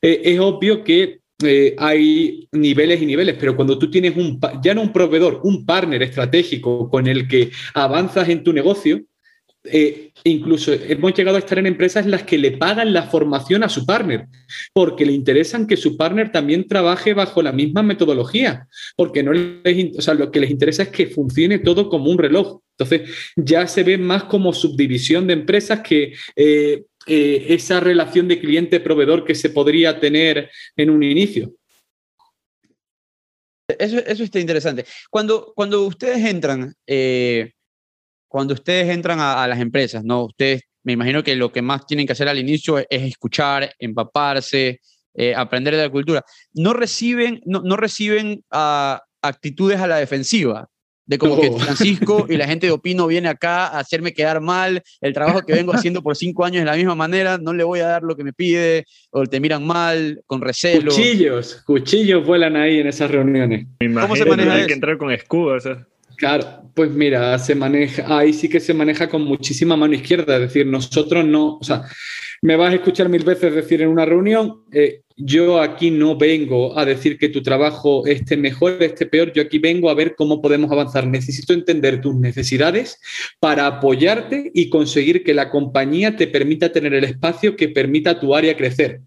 Eh, 0.01 0.21
es 0.23 0.39
obvio 0.39 0.83
que 0.83 1.21
eh, 1.43 1.75
hay 1.77 2.47
niveles 2.51 3.01
y 3.01 3.05
niveles, 3.05 3.35
pero 3.39 3.55
cuando 3.55 3.77
tú 3.77 3.89
tienes 3.89 4.15
un, 4.15 4.39
ya 4.63 4.73
no 4.73 4.81
un 4.81 4.93
proveedor, 4.93 5.41
un 5.43 5.65
partner 5.65 6.01
estratégico 6.03 6.89
con 6.89 7.07
el 7.07 7.27
que 7.27 7.51
avanzas 7.73 8.29
en 8.29 8.43
tu 8.43 8.53
negocio, 8.53 9.01
eh, 9.63 10.11
incluso 10.23 10.73
hemos 10.73 11.13
llegado 11.13 11.37
a 11.37 11.39
estar 11.39 11.59
en 11.59 11.67
empresas 11.67 12.05
en 12.05 12.11
las 12.11 12.23
que 12.23 12.39
le 12.39 12.53
pagan 12.53 12.93
la 12.93 13.03
formación 13.03 13.63
a 13.63 13.69
su 13.69 13.85
partner, 13.85 14.25
porque 14.73 15.05
le 15.05 15.11
interesan 15.11 15.67
que 15.67 15.77
su 15.77 15.97
partner 15.97 16.31
también 16.31 16.67
trabaje 16.67 17.13
bajo 17.13 17.43
la 17.43 17.51
misma 17.51 17.83
metodología, 17.83 18.67
porque 18.95 19.21
no 19.21 19.33
les, 19.33 19.97
o 19.97 20.01
sea, 20.01 20.15
lo 20.15 20.31
que 20.31 20.39
les 20.39 20.49
interesa 20.49 20.83
es 20.83 20.89
que 20.89 21.07
funcione 21.07 21.59
todo 21.59 21.89
como 21.89 22.09
un 22.09 22.17
reloj. 22.17 22.59
Entonces, 22.77 23.11
ya 23.35 23.67
se 23.67 23.83
ve 23.83 23.99
más 23.99 24.23
como 24.23 24.53
subdivisión 24.53 25.27
de 25.27 25.33
empresas 25.33 25.81
que 25.81 26.13
esa 27.07 27.79
relación 27.79 28.27
de 28.27 28.39
cliente-proveedor 28.39 29.25
que 29.25 29.35
se 29.35 29.49
podría 29.49 29.99
tener 29.99 30.49
en 30.75 30.89
un 30.89 31.03
inicio. 31.03 31.53
Eso, 33.79 33.99
eso 33.99 34.23
está 34.23 34.39
interesante. 34.39 34.85
Cuando, 35.09 35.53
cuando 35.55 35.85
ustedes 35.85 36.25
entran, 36.25 36.73
eh, 36.85 37.51
cuando 38.27 38.53
ustedes 38.53 38.89
entran 38.89 39.19
a, 39.19 39.47
las 39.47 39.59
empresas, 39.59 40.03
¿no? 40.03 40.25
Ustedes, 40.25 40.61
me 40.83 40.93
imagino 40.93 41.23
que 41.23 41.35
lo 41.35 41.51
que 41.51 41.61
más 41.61 41.85
tienen 41.85 42.05
que 42.05 42.13
hacer 42.13 42.27
al 42.27 42.39
inicio 42.39 42.79
es, 42.79 42.85
escuchar, 42.89 43.73
empaparse, 43.79 44.79
eh, 45.13 45.35
aprender 45.35 45.75
de 45.75 45.83
la 45.83 45.89
cultura. 45.89 46.23
No 46.53 46.73
reciben, 46.73 47.41
no, 47.45 47.61
no 47.61 47.75
reciben 47.77 48.43
ah, 48.51 49.01
actitudes 49.21 49.79
a 49.79 49.87
la 49.87 49.97
defensiva. 49.97 50.69
De 51.05 51.17
como 51.17 51.39
que. 51.39 51.51
Francisco 51.51 52.25
y 52.29 52.37
la 52.37 52.47
gente 52.47 52.67
de 52.67 52.73
Opino 52.73 53.07
viene 53.07 53.29
acá 53.29 53.67
a 53.67 53.79
hacerme 53.79 54.13
quedar 54.13 54.41
mal, 54.41 54.81
el 55.01 55.13
trabajo 55.13 55.41
que 55.41 55.53
vengo 55.53 55.73
haciendo 55.73 56.01
por 56.01 56.15
cinco 56.15 56.45
años 56.45 56.61
de 56.61 56.65
la 56.65 56.75
misma 56.75 56.95
manera, 56.95 57.37
no 57.37 57.53
le 57.53 57.63
voy 57.63 57.79
a 57.79 57.87
dar 57.87 58.03
lo 58.03 58.15
que 58.15 58.23
me 58.23 58.33
pide, 58.33 58.85
o 59.11 59.25
te 59.25 59.39
miran 59.39 59.65
mal, 59.65 60.21
con 60.25 60.41
recelo. 60.41 60.91
Cuchillos, 60.91 61.61
cuchillos 61.65 62.25
vuelan 62.25 62.55
ahí 62.55 62.79
en 62.79 62.87
esas 62.87 63.11
reuniones. 63.11 63.67
Me 63.79 63.87
¿Cómo 64.01 64.15
se 64.15 64.23
imagino 64.23 64.25
que 64.25 64.29
maneja 64.29 64.53
hay 64.53 64.59
eso? 64.59 64.67
que 64.67 64.73
entrar 64.73 64.97
con 64.97 65.11
escudo. 65.11 65.55
o 65.55 65.59
sea. 65.59 65.87
Claro, 66.17 66.45
pues 66.75 66.91
mira, 66.91 67.39
se 67.39 67.55
maneja, 67.55 68.05
ahí 68.19 68.31
sí 68.31 68.47
que 68.47 68.59
se 68.59 68.75
maneja 68.75 69.09
con 69.09 69.23
muchísima 69.23 69.75
mano 69.75 69.95
izquierda, 69.95 70.35
es 70.35 70.41
decir, 70.41 70.67
nosotros 70.67 71.25
no, 71.25 71.57
o 71.57 71.63
sea, 71.63 71.83
me 72.41 72.55
vas 72.55 72.71
a 72.71 72.75
escuchar 72.75 73.07
mil 73.07 73.23
veces 73.23 73.53
decir 73.53 73.83
en 73.83 73.89
una 73.89 74.03
reunión, 74.03 74.63
eh, 74.71 75.01
yo 75.15 75.61
aquí 75.61 75.91
no 75.91 76.17
vengo 76.17 76.77
a 76.77 76.85
decir 76.85 77.19
que 77.19 77.29
tu 77.29 77.43
trabajo 77.43 78.07
esté 78.07 78.35
mejor, 78.35 78.81
esté 78.81 79.05
peor, 79.05 79.31
yo 79.31 79.43
aquí 79.43 79.59
vengo 79.59 79.91
a 79.91 79.93
ver 79.93 80.15
cómo 80.15 80.41
podemos 80.41 80.71
avanzar. 80.71 81.05
Necesito 81.05 81.53
entender 81.53 82.01
tus 82.01 82.15
necesidades 82.15 82.99
para 83.39 83.67
apoyarte 83.67 84.49
y 84.55 84.69
conseguir 84.69 85.23
que 85.23 85.35
la 85.35 85.51
compañía 85.51 86.15
te 86.15 86.25
permita 86.25 86.71
tener 86.71 86.95
el 86.95 87.03
espacio 87.03 87.55
que 87.55 87.69
permita 87.69 88.11
a 88.11 88.19
tu 88.19 88.33
área 88.33 88.57
crecer. 88.57 89.01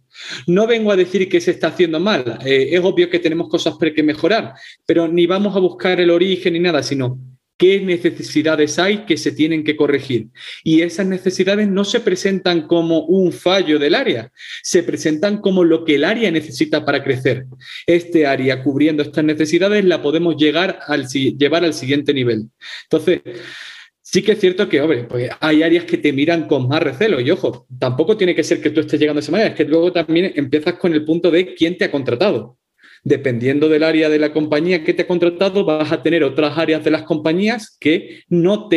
No 0.47 0.69
vengo 0.69 0.93
a 0.93 0.97
decir 0.97 1.29
que 1.29 1.41
se 1.41 1.51
está 1.51 1.69
haciendo 1.69 1.99
mal, 1.99 2.39
eh, 2.45 2.69
es 2.71 2.81
obvio 2.85 3.11
que 3.11 3.19
tenemos 3.19 3.49
cosas 3.49 3.75
que 3.79 4.03
mejorar, 4.05 4.55
pero 4.87 5.09
ni 5.09 5.27
vamos 5.27 5.57
a 5.57 5.61
buscar 5.61 6.01
el 6.01 6.11
origen 6.11 6.53
ni 6.53 6.61
nada, 6.61 6.85
sino 6.85 7.19
qué 7.57 7.81
necesidades 7.81 8.79
hay 8.79 9.05
que 9.07 9.17
se 9.17 9.33
tienen 9.33 9.65
que 9.65 9.77
corregir. 9.77 10.29
Y 10.63 10.83
esas 10.83 11.07
necesidades 11.07 11.69
no 11.69 11.85
se 11.85 12.01
presentan 12.01 12.67
como 12.67 13.01
un 13.05 13.33
fallo 13.33 13.79
del 13.79 13.95
área, 13.95 14.33
se 14.63 14.83
presentan 14.83 15.39
como 15.39 15.65
lo 15.65 15.85
que 15.85 15.97
el 15.97 16.05
área 16.05 16.31
necesita 16.31 16.85
para 16.85 17.03
crecer. 17.03 17.47
Este 17.87 18.27
área 18.27 18.63
cubriendo 18.63 19.03
estas 19.03 19.25
necesidades 19.25 19.85
la 19.85 20.03
podemos 20.03 20.37
llegar 20.37 20.81
al, 20.87 21.07
llevar 21.09 21.65
al 21.65 21.75
siguiente 21.75 22.13
nivel. 22.13 22.49
Entonces, 22.85 23.21
Sí 24.07 24.23
que 24.23 24.33
es 24.33 24.39
cierto 24.39 24.69
que, 24.69 24.81
hombre, 24.81 25.05
pues 25.05 25.31
hay 25.41 25.63
áreas 25.63 25.87
que 25.87 25.97
te 25.97 26.13
miran 26.13 26.47
con 26.47 26.69
más 26.69 26.81
recelo 26.81 27.21
y 27.21 27.31
ojo, 27.31 27.67
tampoco 27.81 28.17
tiene 28.17 28.35
que 28.35 28.45
ser 28.45 28.61
que 28.61 28.71
tú 28.71 28.81
estés 28.81 29.01
llegando 29.01 29.19
a 29.19 29.23
esa 29.23 29.33
manera, 29.33 29.51
es 29.51 29.57
que 29.57 29.65
luego 29.65 29.91
también 29.93 30.31
empiezas 30.37 30.75
con 30.75 30.93
el 30.93 31.05
punto 31.05 31.31
de 31.33 31.55
quién 31.55 31.77
te 31.77 31.87
ha 31.87 31.91
contratado. 31.91 32.59
Dependiendo 33.07 33.69
del 33.69 33.83
área 33.83 34.09
de 34.09 34.19
la 34.19 34.33
compañía 34.33 34.83
que 34.83 34.95
te 34.95 35.03
ha 35.03 35.07
contratado, 35.07 35.65
vas 35.65 35.93
a 35.93 36.03
tener 36.03 36.25
otras 36.25 36.57
áreas 36.57 36.83
de 36.83 36.91
las 36.91 37.03
compañías 37.03 37.77
que 37.79 38.23
no, 38.31 38.69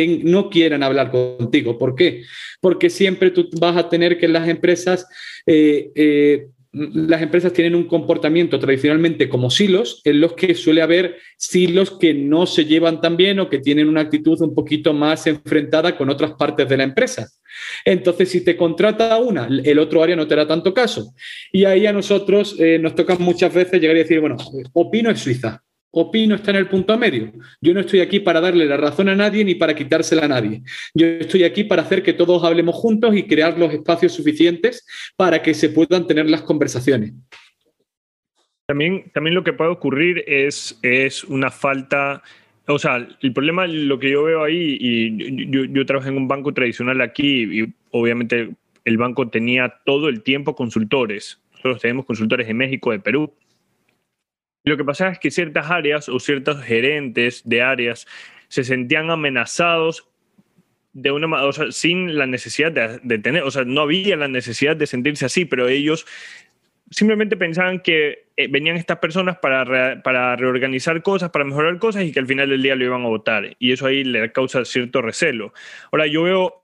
quieran 0.50 0.82
hablar 0.82 1.10
contigo. 1.10 1.78
¿Por 1.78 1.94
qué? 1.94 2.22
Porque 2.60 2.90
siempre 2.90 3.30
tú 3.30 3.48
vas 3.58 3.76
a 3.78 3.88
tener 3.88 4.18
que 4.18 4.28
las 4.28 4.46
empresas 4.46 5.06
eh, 5.46 5.90
eh, 5.94 6.46
las 6.78 7.22
empresas 7.22 7.52
tienen 7.52 7.74
un 7.74 7.88
comportamiento 7.88 8.58
tradicionalmente 8.58 9.28
como 9.28 9.50
silos, 9.50 10.00
en 10.04 10.20
los 10.20 10.34
que 10.34 10.54
suele 10.54 10.82
haber 10.82 11.16
silos 11.36 11.90
que 11.90 12.14
no 12.14 12.46
se 12.46 12.64
llevan 12.64 13.00
tan 13.00 13.16
bien 13.16 13.40
o 13.40 13.48
que 13.48 13.58
tienen 13.58 13.88
una 13.88 14.02
actitud 14.02 14.40
un 14.40 14.54
poquito 14.54 14.92
más 14.92 15.26
enfrentada 15.26 15.96
con 15.96 16.08
otras 16.08 16.32
partes 16.32 16.68
de 16.68 16.76
la 16.76 16.84
empresa. 16.84 17.28
Entonces, 17.84 18.30
si 18.30 18.44
te 18.44 18.56
contrata 18.56 19.16
una, 19.18 19.46
el 19.46 19.78
otro 19.78 20.02
área 20.02 20.16
no 20.16 20.26
te 20.26 20.34
hará 20.34 20.46
tanto 20.46 20.72
caso. 20.72 21.12
Y 21.52 21.64
ahí 21.64 21.86
a 21.86 21.92
nosotros 21.92 22.56
eh, 22.58 22.78
nos 22.78 22.94
toca 22.94 23.16
muchas 23.16 23.52
veces 23.52 23.80
llegar 23.80 23.96
y 23.96 24.00
decir, 24.00 24.20
bueno, 24.20 24.36
Opino 24.72 25.10
es 25.10 25.20
Suiza. 25.20 25.62
Opino 25.90 26.34
está 26.34 26.50
en 26.50 26.58
el 26.58 26.68
punto 26.68 26.98
medio. 26.98 27.32
Yo 27.60 27.72
no 27.72 27.80
estoy 27.80 28.00
aquí 28.00 28.20
para 28.20 28.40
darle 28.40 28.66
la 28.66 28.76
razón 28.76 29.08
a 29.08 29.16
nadie 29.16 29.44
ni 29.44 29.54
para 29.54 29.74
quitársela 29.74 30.26
a 30.26 30.28
nadie. 30.28 30.62
Yo 30.94 31.06
estoy 31.06 31.44
aquí 31.44 31.64
para 31.64 31.82
hacer 31.82 32.02
que 32.02 32.12
todos 32.12 32.44
hablemos 32.44 32.74
juntos 32.74 33.16
y 33.16 33.26
crear 33.26 33.58
los 33.58 33.72
espacios 33.72 34.12
suficientes 34.12 34.86
para 35.16 35.42
que 35.42 35.54
se 35.54 35.70
puedan 35.70 36.06
tener 36.06 36.28
las 36.28 36.42
conversaciones. 36.42 37.14
También, 38.66 39.10
también 39.14 39.34
lo 39.34 39.42
que 39.42 39.54
puede 39.54 39.70
ocurrir 39.70 40.24
es, 40.26 40.78
es 40.82 41.24
una 41.24 41.50
falta, 41.50 42.22
o 42.66 42.78
sea, 42.78 43.08
el 43.22 43.32
problema, 43.32 43.66
lo 43.66 43.98
que 43.98 44.10
yo 44.10 44.24
veo 44.24 44.44
ahí, 44.44 44.76
y 44.78 45.50
yo, 45.50 45.64
yo 45.64 45.86
trabajé 45.86 46.10
en 46.10 46.18
un 46.18 46.28
banco 46.28 46.52
tradicional 46.52 47.00
aquí 47.00 47.62
y 47.62 47.74
obviamente 47.92 48.50
el 48.84 48.98
banco 48.98 49.28
tenía 49.28 49.80
todo 49.86 50.10
el 50.10 50.22
tiempo 50.22 50.54
consultores. 50.54 51.40
Nosotros 51.52 51.80
tenemos 51.80 52.04
consultores 52.04 52.46
de 52.46 52.54
México, 52.54 52.92
de 52.92 53.00
Perú. 53.00 53.32
Lo 54.68 54.76
que 54.76 54.84
pasaba 54.84 55.10
es 55.12 55.18
que 55.18 55.30
ciertas 55.30 55.70
áreas 55.70 56.10
o 56.10 56.20
ciertos 56.20 56.62
gerentes 56.62 57.42
de 57.48 57.62
áreas 57.62 58.06
se 58.48 58.64
sentían 58.64 59.10
amenazados 59.10 60.06
de 60.92 61.10
una 61.10 61.42
o 61.42 61.52
sin 61.72 62.18
la 62.18 62.26
necesidad 62.26 63.00
de, 63.02 63.18
tener, 63.18 63.44
o 63.44 63.50
sea, 63.50 63.64
no 63.64 63.80
había 63.80 64.16
la 64.16 64.28
necesidad 64.28 64.76
de 64.76 64.86
sentirse 64.86 65.24
así, 65.24 65.46
pero 65.46 65.68
ellos 65.68 66.06
simplemente 66.90 67.38
pensaban 67.38 67.80
que 67.80 68.26
eh, 68.36 68.48
venían 68.48 68.76
estas 68.76 68.98
personas 68.98 69.38
para, 69.38 70.02
para 70.02 70.36
reorganizar 70.36 71.02
cosas, 71.02 71.30
para 71.30 71.46
mejorar 71.46 71.78
cosas 71.78 72.04
y 72.04 72.12
que 72.12 72.20
al 72.20 72.26
final 72.26 72.50
del 72.50 72.62
día 72.62 72.76
lo 72.76 72.84
iban 72.84 73.04
a 73.06 73.08
votar. 73.08 73.56
Y 73.58 73.72
eso 73.72 73.86
ahí 73.86 74.04
le 74.04 74.32
causa 74.32 74.66
cierto 74.66 75.00
recelo. 75.00 75.54
Ahora, 75.92 76.06
yo 76.06 76.24
veo 76.24 76.62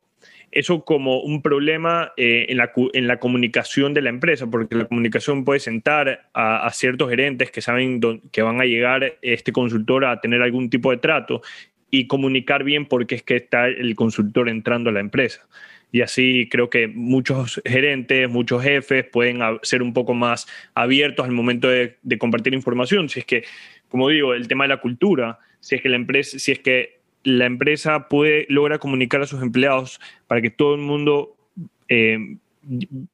eso 0.54 0.84
como 0.84 1.20
un 1.20 1.42
problema 1.42 2.12
eh, 2.16 2.46
en, 2.48 2.58
la, 2.58 2.72
en, 2.92 3.08
la, 3.08 3.18
comunicación 3.18 3.92
de 3.92 4.02
la 4.02 4.10
empresa, 4.10 4.46
porque 4.46 4.76
la 4.76 4.84
comunicación 4.84 5.44
puede 5.44 5.58
sentar 5.58 6.28
a, 6.32 6.70
ciertos 6.72 7.10
gerentes 7.10 7.50
que 7.50 7.60
saben 7.60 8.00
que 8.30 8.42
van 8.42 8.60
a 8.60 8.64
llegar 8.64 9.18
este 9.20 9.50
consultor 9.50 10.04
a 10.04 10.20
tener 10.20 10.42
algún 10.42 10.70
tipo 10.70 10.92
de 10.92 10.98
trato 10.98 11.42
y 11.90 12.06
comunicar 12.06 12.62
bien 12.62 12.86
por 12.86 13.04
qué 13.06 13.16
es 13.16 13.22
que 13.24 13.36
está 13.36 13.66
el 13.66 13.96
consultor 13.96 14.48
entrando 14.48 14.90
a 14.90 14.92
la 14.92 15.00
empresa. 15.00 15.44
Y 15.90 16.02
así 16.02 16.48
creo 16.48 16.70
que 16.70 16.86
muchos 16.86 17.60
gerentes, 17.64 18.30
muchos 18.30 18.62
jefes 18.62 19.04
pueden 19.04 19.40
ser 19.62 19.82
un 19.82 19.92
poco 19.92 20.14
más 20.14 20.46
abiertos 20.74 21.26
al 21.26 21.32
momento 21.32 21.68
de, 21.68 21.96
de 22.02 22.18
compartir 22.18 22.54
información. 22.54 23.08
Si 23.08 23.20
es 23.20 23.26
que, 23.26 23.42
como 23.88 24.08
digo, 24.08 24.34
el 24.34 24.46
tema 24.46 24.64
de 24.64 24.68
la 24.68 24.80
cultura, 24.80 25.40
si 25.58 25.74
es 25.74 25.82
que 25.82 25.88
la 25.88 25.96
empresa, 25.96 26.38
si 26.38 26.52
es 26.52 26.60
que 26.60 27.03
la 27.24 27.46
empresa 27.46 28.08
puede 28.08 28.46
logra 28.48 28.78
comunicar 28.78 29.22
a 29.22 29.26
sus 29.26 29.42
empleados 29.42 30.00
para 30.26 30.40
que 30.40 30.50
todo 30.50 30.74
el 30.74 30.80
mundo 30.80 31.36
eh, 31.88 32.36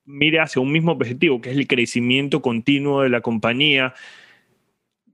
mire 0.04 0.40
hacia 0.40 0.60
un 0.60 0.72
mismo 0.72 0.92
objetivo, 0.92 1.40
que 1.40 1.50
es 1.50 1.56
el 1.56 1.66
crecimiento 1.66 2.42
continuo 2.42 3.02
de 3.02 3.08
la 3.08 3.20
compañía. 3.20 3.94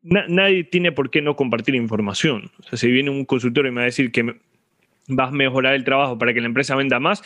Na, 0.03 0.25
nadie 0.29 0.65
tiene 0.65 0.93
por 0.93 1.11
qué 1.11 1.23
no 1.23 1.37
compartir 1.37 1.75
información. 1.75 2.51
O 2.61 2.63
sea, 2.65 2.79
si 2.79 2.91
viene 2.91 3.11
un 3.11 3.25
consultor 3.25 3.67
y 3.67 3.71
me 3.71 3.77
va 3.77 3.83
a 3.83 3.85
decir 3.87 4.13
que 4.13 4.37
vas 5.09 5.29
a 5.29 5.33
mejorar 5.33 5.75
el 5.75 5.85
trabajo 5.85 6.19
para 6.19 6.35
que 6.35 6.41
la 6.41 6.47
empresa 6.47 6.75
venda 6.75 6.99
más, 7.01 7.23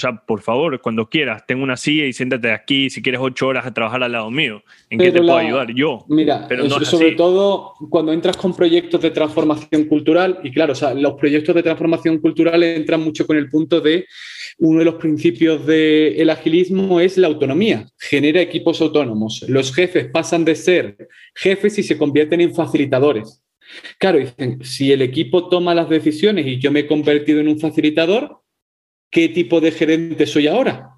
sea, 0.00 0.22
por 0.26 0.40
favor, 0.42 0.80
cuando 0.80 1.08
quieras, 1.08 1.44
tengo 1.46 1.62
una 1.62 1.76
silla 1.76 2.04
y 2.04 2.12
siéntate 2.12 2.50
aquí 2.52 2.90
si 2.90 3.02
quieres 3.02 3.20
ocho 3.22 3.46
horas 3.46 3.66
a 3.66 3.72
trabajar 3.72 4.02
al 4.02 4.12
lado 4.12 4.30
mío. 4.30 4.62
¿En 4.88 4.98
pero 4.98 5.12
qué 5.12 5.18
te 5.18 5.24
la, 5.24 5.32
puedo 5.32 5.46
ayudar? 5.46 5.74
Yo. 5.74 6.04
Mira, 6.08 6.46
pero 6.48 6.64
no 6.64 6.80
sobre 6.84 7.08
así. 7.08 7.16
todo 7.16 7.74
cuando 7.88 8.12
entras 8.12 8.36
con 8.36 8.54
proyectos 8.54 9.00
de 9.00 9.10
transformación 9.10 9.84
cultural, 9.84 10.40
y 10.42 10.50
claro, 10.50 10.72
o 10.72 10.76
sea, 10.76 10.94
los 10.94 11.14
proyectos 11.14 11.54
de 11.54 11.62
transformación 11.62 12.18
cultural 12.18 12.62
entran 12.62 13.02
mucho 13.02 13.26
con 13.26 13.36
el 13.36 13.48
punto 13.48 13.80
de 13.80 14.06
uno 14.58 14.80
de 14.80 14.84
los 14.84 14.94
principios 14.96 15.64
del 15.66 16.16
de 16.16 16.32
agilismo 16.32 17.00
es 17.00 17.16
la 17.16 17.28
autonomía, 17.28 17.86
genera 17.98 18.40
equipos 18.40 18.80
autónomos. 18.80 19.44
Los 19.48 19.74
jefes 19.74 20.06
pasan 20.06 20.44
de 20.44 20.54
ser 20.54 21.08
jefes 21.34 21.78
y 21.78 21.82
se 21.82 21.96
convierten 21.96 22.40
en 22.40 22.54
facilitadores. 22.54 23.42
Claro, 23.98 24.18
dicen, 24.18 24.64
si 24.64 24.92
el 24.92 25.02
equipo 25.02 25.48
toma 25.48 25.74
las 25.74 25.88
decisiones 25.88 26.46
y 26.46 26.58
yo 26.58 26.70
me 26.72 26.80
he 26.80 26.86
convertido 26.86 27.40
en 27.40 27.48
un 27.48 27.58
facilitador, 27.58 28.40
¿qué 29.10 29.28
tipo 29.28 29.60
de 29.60 29.72
gerente 29.72 30.26
soy 30.26 30.46
ahora? 30.46 30.90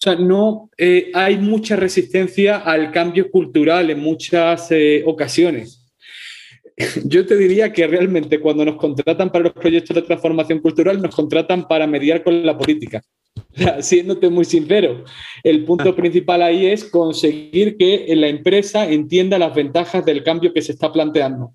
O 0.00 0.02
sea, 0.02 0.14
no 0.16 0.70
eh, 0.78 1.10
hay 1.12 1.36
mucha 1.36 1.76
resistencia 1.76 2.56
al 2.56 2.90
cambio 2.90 3.30
cultural 3.30 3.90
en 3.90 4.00
muchas 4.00 4.70
eh, 4.70 5.02
ocasiones. 5.06 5.92
Yo 7.04 7.26
te 7.26 7.36
diría 7.36 7.72
que 7.72 7.86
realmente 7.86 8.40
cuando 8.40 8.64
nos 8.64 8.76
contratan 8.76 9.30
para 9.30 9.44
los 9.44 9.52
proyectos 9.52 9.94
de 9.94 10.02
transformación 10.02 10.60
cultural, 10.60 11.02
nos 11.02 11.14
contratan 11.14 11.68
para 11.68 11.86
mediar 11.86 12.24
con 12.24 12.44
la 12.44 12.56
política. 12.56 13.02
Siéndote 13.80 14.28
muy 14.28 14.44
sincero, 14.44 15.04
el 15.42 15.64
punto 15.64 15.94
principal 15.94 16.42
ahí 16.42 16.66
es 16.66 16.84
conseguir 16.84 17.76
que 17.76 18.06
la 18.16 18.28
empresa 18.28 18.88
entienda 18.88 19.38
las 19.38 19.54
ventajas 19.54 20.04
del 20.04 20.22
cambio 20.22 20.52
que 20.52 20.62
se 20.62 20.72
está 20.72 20.92
planteando. 20.92 21.54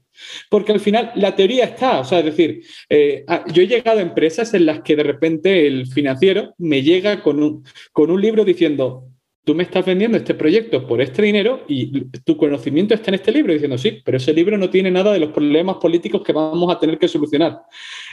Porque 0.49 0.71
al 0.71 0.79
final 0.79 1.11
la 1.15 1.35
teoría 1.35 1.65
está, 1.65 1.99
o 1.99 2.05
sea, 2.05 2.19
es 2.19 2.25
decir, 2.25 2.61
eh, 2.89 3.25
yo 3.53 3.63
he 3.63 3.67
llegado 3.67 3.99
a 3.99 4.03
empresas 4.03 4.53
en 4.53 4.65
las 4.65 4.81
que 4.81 4.95
de 4.95 5.03
repente 5.03 5.67
el 5.67 5.87
financiero 5.87 6.53
me 6.57 6.83
llega 6.83 7.21
con 7.21 7.41
un, 7.41 7.63
con 7.91 8.11
un 8.11 8.21
libro 8.21 8.45
diciendo, 8.45 9.09
tú 9.45 9.53
me 9.53 9.63
estás 9.63 9.85
vendiendo 9.85 10.17
este 10.17 10.33
proyecto 10.33 10.87
por 10.87 11.01
este 11.01 11.21
dinero 11.21 11.63
y 11.67 12.05
tu 12.25 12.35
conocimiento 12.35 12.95
está 12.95 13.11
en 13.11 13.15
este 13.15 13.31
libro, 13.31 13.53
diciendo, 13.53 13.77
sí, 13.77 14.01
pero 14.03 14.17
ese 14.17 14.33
libro 14.33 14.57
no 14.57 14.69
tiene 14.69 14.89
nada 14.89 15.13
de 15.13 15.19
los 15.19 15.31
problemas 15.31 15.77
políticos 15.77 16.23
que 16.25 16.33
vamos 16.33 16.73
a 16.73 16.79
tener 16.79 16.97
que 16.97 17.07
solucionar. 17.07 17.59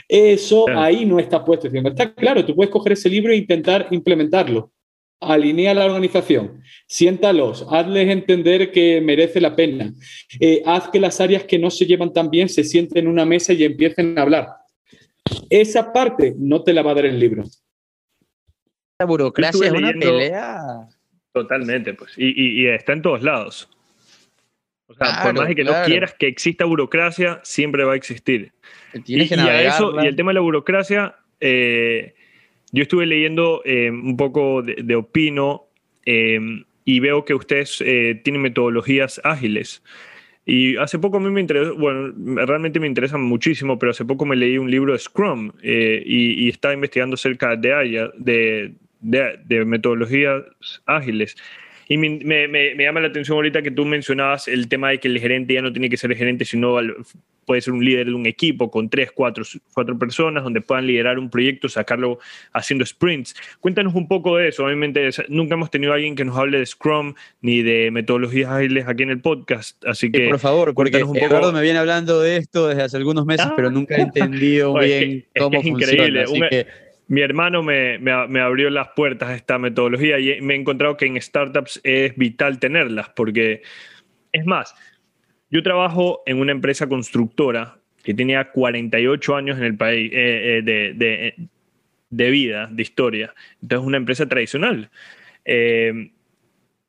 Eso 0.07 0.65
claro. 0.65 0.81
ahí 0.81 1.05
no 1.05 1.19
está 1.19 1.43
puesto, 1.43 1.67
diciendo, 1.67 1.89
está 1.89 2.13
claro, 2.13 2.45
tú 2.45 2.55
puedes 2.55 2.71
coger 2.71 2.93
ese 2.93 3.09
libro 3.09 3.31
e 3.31 3.37
intentar 3.37 3.87
implementarlo. 3.91 4.71
Alinea 5.19 5.73
la 5.73 5.85
organización, 5.85 6.61
siéntalos, 6.85 7.65
hazles 7.71 8.09
entender 8.09 8.71
que 8.71 8.99
merece 8.99 9.39
la 9.39 9.55
pena, 9.55 9.93
eh, 10.39 10.61
haz 10.65 10.89
que 10.89 10.99
las 10.99 11.21
áreas 11.21 11.45
que 11.45 11.57
no 11.57 11.69
se 11.69 11.85
llevan 11.85 12.11
tan 12.11 12.29
bien 12.29 12.49
se 12.49 12.65
sienten 12.65 13.05
en 13.05 13.07
una 13.07 13.25
mesa 13.25 13.53
y 13.53 13.63
empiecen 13.63 14.19
a 14.19 14.23
hablar. 14.23 14.47
Esa 15.49 15.93
parte 15.93 16.35
no 16.37 16.63
te 16.63 16.73
la 16.73 16.81
va 16.81 16.91
a 16.91 16.95
dar 16.95 17.05
el 17.05 17.19
libro. 17.19 17.43
La 18.99 19.05
burocracia 19.05 19.65
es 19.65 19.71
una 19.71 19.93
pelea. 19.93 20.89
Totalmente, 21.31 21.93
pues. 21.93 22.13
Y, 22.17 22.27
y, 22.27 22.63
y, 22.63 22.67
está 22.67 22.93
en 22.93 23.01
todos 23.01 23.23
lados. 23.23 23.69
O 24.87 24.93
sea, 24.93 25.23
por 25.23 25.33
más 25.33 25.47
de 25.47 25.55
que 25.55 25.63
no 25.63 25.73
quieras 25.85 26.13
que 26.13 26.27
exista 26.27 26.65
burocracia, 26.65 27.39
siempre 27.43 27.83
va 27.83 27.93
a 27.93 27.95
existir. 27.95 28.53
Tienes 29.05 29.31
y, 29.31 29.35
que 29.35 29.41
y, 29.41 29.65
eso, 29.65 30.03
y 30.03 30.07
el 30.07 30.15
tema 30.15 30.31
de 30.31 30.35
la 30.35 30.41
burocracia, 30.41 31.15
eh, 31.39 32.13
yo 32.71 32.83
estuve 32.83 33.05
leyendo 33.05 33.61
eh, 33.65 33.89
un 33.89 34.17
poco 34.17 34.61
de, 34.61 34.75
de 34.83 34.95
Opino 34.95 35.65
eh, 36.05 36.39
y 36.85 36.99
veo 36.99 37.25
que 37.25 37.33
ustedes 37.33 37.77
tienen 38.23 38.41
metodologías 38.41 39.21
ágiles. 39.23 39.83
Y 40.45 40.75
hace 40.75 40.99
poco 40.99 41.17
a 41.17 41.19
mí 41.21 41.29
me 41.29 41.39
interesó, 41.39 41.75
bueno, 41.77 42.13
realmente 42.45 42.79
me 42.79 42.87
interesan 42.87 43.21
muchísimo, 43.21 43.79
pero 43.79 43.91
hace 43.91 44.03
poco 44.03 44.25
me 44.25 44.35
leí 44.35 44.57
un 44.57 44.69
libro 44.69 44.91
de 44.91 44.99
Scrum 44.99 45.53
y, 45.61 46.45
y, 46.45 46.49
estaba 46.49 46.73
investigando 46.73 47.13
acerca 47.13 47.55
de, 47.55 48.09
de, 48.17 48.73
de, 48.99 49.39
de 49.45 49.65
metodologías 49.65 50.43
ágiles. 50.85 51.37
Y 51.87 51.97
me, 51.97 52.19
me, 52.19 52.47
me, 52.47 52.83
llama 52.83 52.99
la 52.99 53.07
atención 53.07 53.35
ahorita 53.35 53.61
que 53.61 53.71
tú 53.71 53.85
mencionabas 53.85 54.47
el 54.47 54.67
tema 54.67 54.89
de 54.89 54.99
que 54.99 55.07
el 55.07 55.19
gerente 55.19 55.53
ya 55.53 55.61
no 55.61 55.71
tiene 55.71 55.89
que 55.89 55.97
ser 55.97 56.11
el 56.11 56.17
gerente, 56.17 56.45
sino 56.45 56.79
puede 57.45 57.61
ser 57.61 57.73
un 57.73 57.83
líder 57.83 58.07
de 58.07 58.13
un 58.13 58.25
equipo 58.25 58.71
con 58.71 58.89
tres, 58.89 59.11
cuatro, 59.11 59.43
cuatro 59.73 59.97
personas 59.97 60.43
donde 60.43 60.61
puedan 60.61 60.87
liderar 60.87 61.19
un 61.19 61.29
proyecto, 61.29 61.69
sacarlo 61.69 62.19
haciendo 62.53 62.85
sprints. 62.85 63.35
Cuéntanos 63.59 63.93
un 63.95 64.07
poco 64.07 64.37
de 64.37 64.49
eso. 64.49 64.65
Obviamente 64.65 65.09
nunca 65.29 65.55
hemos 65.55 65.69
tenido 65.69 65.91
a 65.91 65.95
alguien 65.95 66.15
que 66.15 66.25
nos 66.25 66.37
hable 66.37 66.59
de 66.59 66.65
Scrum 66.65 67.13
ni 67.41 67.61
de 67.61 67.91
metodologías 67.91 68.49
ágiles 68.49 68.87
aquí 68.87 69.03
en 69.03 69.09
el 69.09 69.21
podcast, 69.21 69.83
así 69.85 70.11
que... 70.11 70.23
Sí, 70.23 70.29
por 70.29 70.39
favor, 70.39 70.73
porque 70.73 71.03
un 71.03 71.17
Eduardo 71.17 71.47
poco... 71.47 71.53
me 71.53 71.61
viene 71.61 71.79
hablando 71.79 72.21
de 72.21 72.37
esto 72.37 72.67
desde 72.67 72.83
hace 72.83 72.97
algunos 72.97 73.25
meses, 73.25 73.47
ah. 73.47 73.53
pero 73.55 73.69
nunca 73.69 73.95
he 73.95 74.01
entendido 74.01 74.73
bien 74.75 75.11
es 75.11 75.23
que, 75.33 75.39
cómo 75.39 75.57
es 75.57 75.63
que 75.63 75.69
es 75.69 75.73
funciona. 75.73 75.93
Increíble. 75.93 76.23
Así 76.23 76.41
un, 76.41 76.49
que 76.49 76.67
mi 77.07 77.21
hermano 77.21 77.63
me, 77.63 77.99
abrió 78.41 78.69
las 78.69 78.89
puertas 78.89 79.29
a 79.29 79.35
esta 79.35 79.59
metodología 79.59 80.19
y 80.19 80.41
me 80.41 80.55
he 80.55 80.57
encontrado 80.57 80.97
que 80.97 81.05
en 81.05 81.21
startups 81.21 81.81
es 81.83 82.15
vital 82.15 82.59
tenerlas, 82.59 83.09
porque 83.09 83.61
es 84.31 84.45
más, 84.45 84.75
yo 85.49 85.61
trabajo 85.61 86.23
en 86.25 86.39
una 86.39 86.51
empresa 86.51 86.87
constructora 86.87 87.77
que 88.03 88.13
tenía 88.13 88.51
48 88.51 89.35
años 89.35 89.57
en 89.57 89.63
el 89.63 89.77
país 89.77 90.11
eh, 90.13 90.57
eh, 90.57 90.61
de, 90.63 91.47
de, 92.09 92.31
vida, 92.31 92.67
de 92.71 92.81
historia. 92.81 93.33
Entonces, 93.61 93.83
es 93.83 93.87
una 93.87 93.97
empresa 93.97 94.27
tradicional. 94.27 94.89
Eh, 95.45 96.11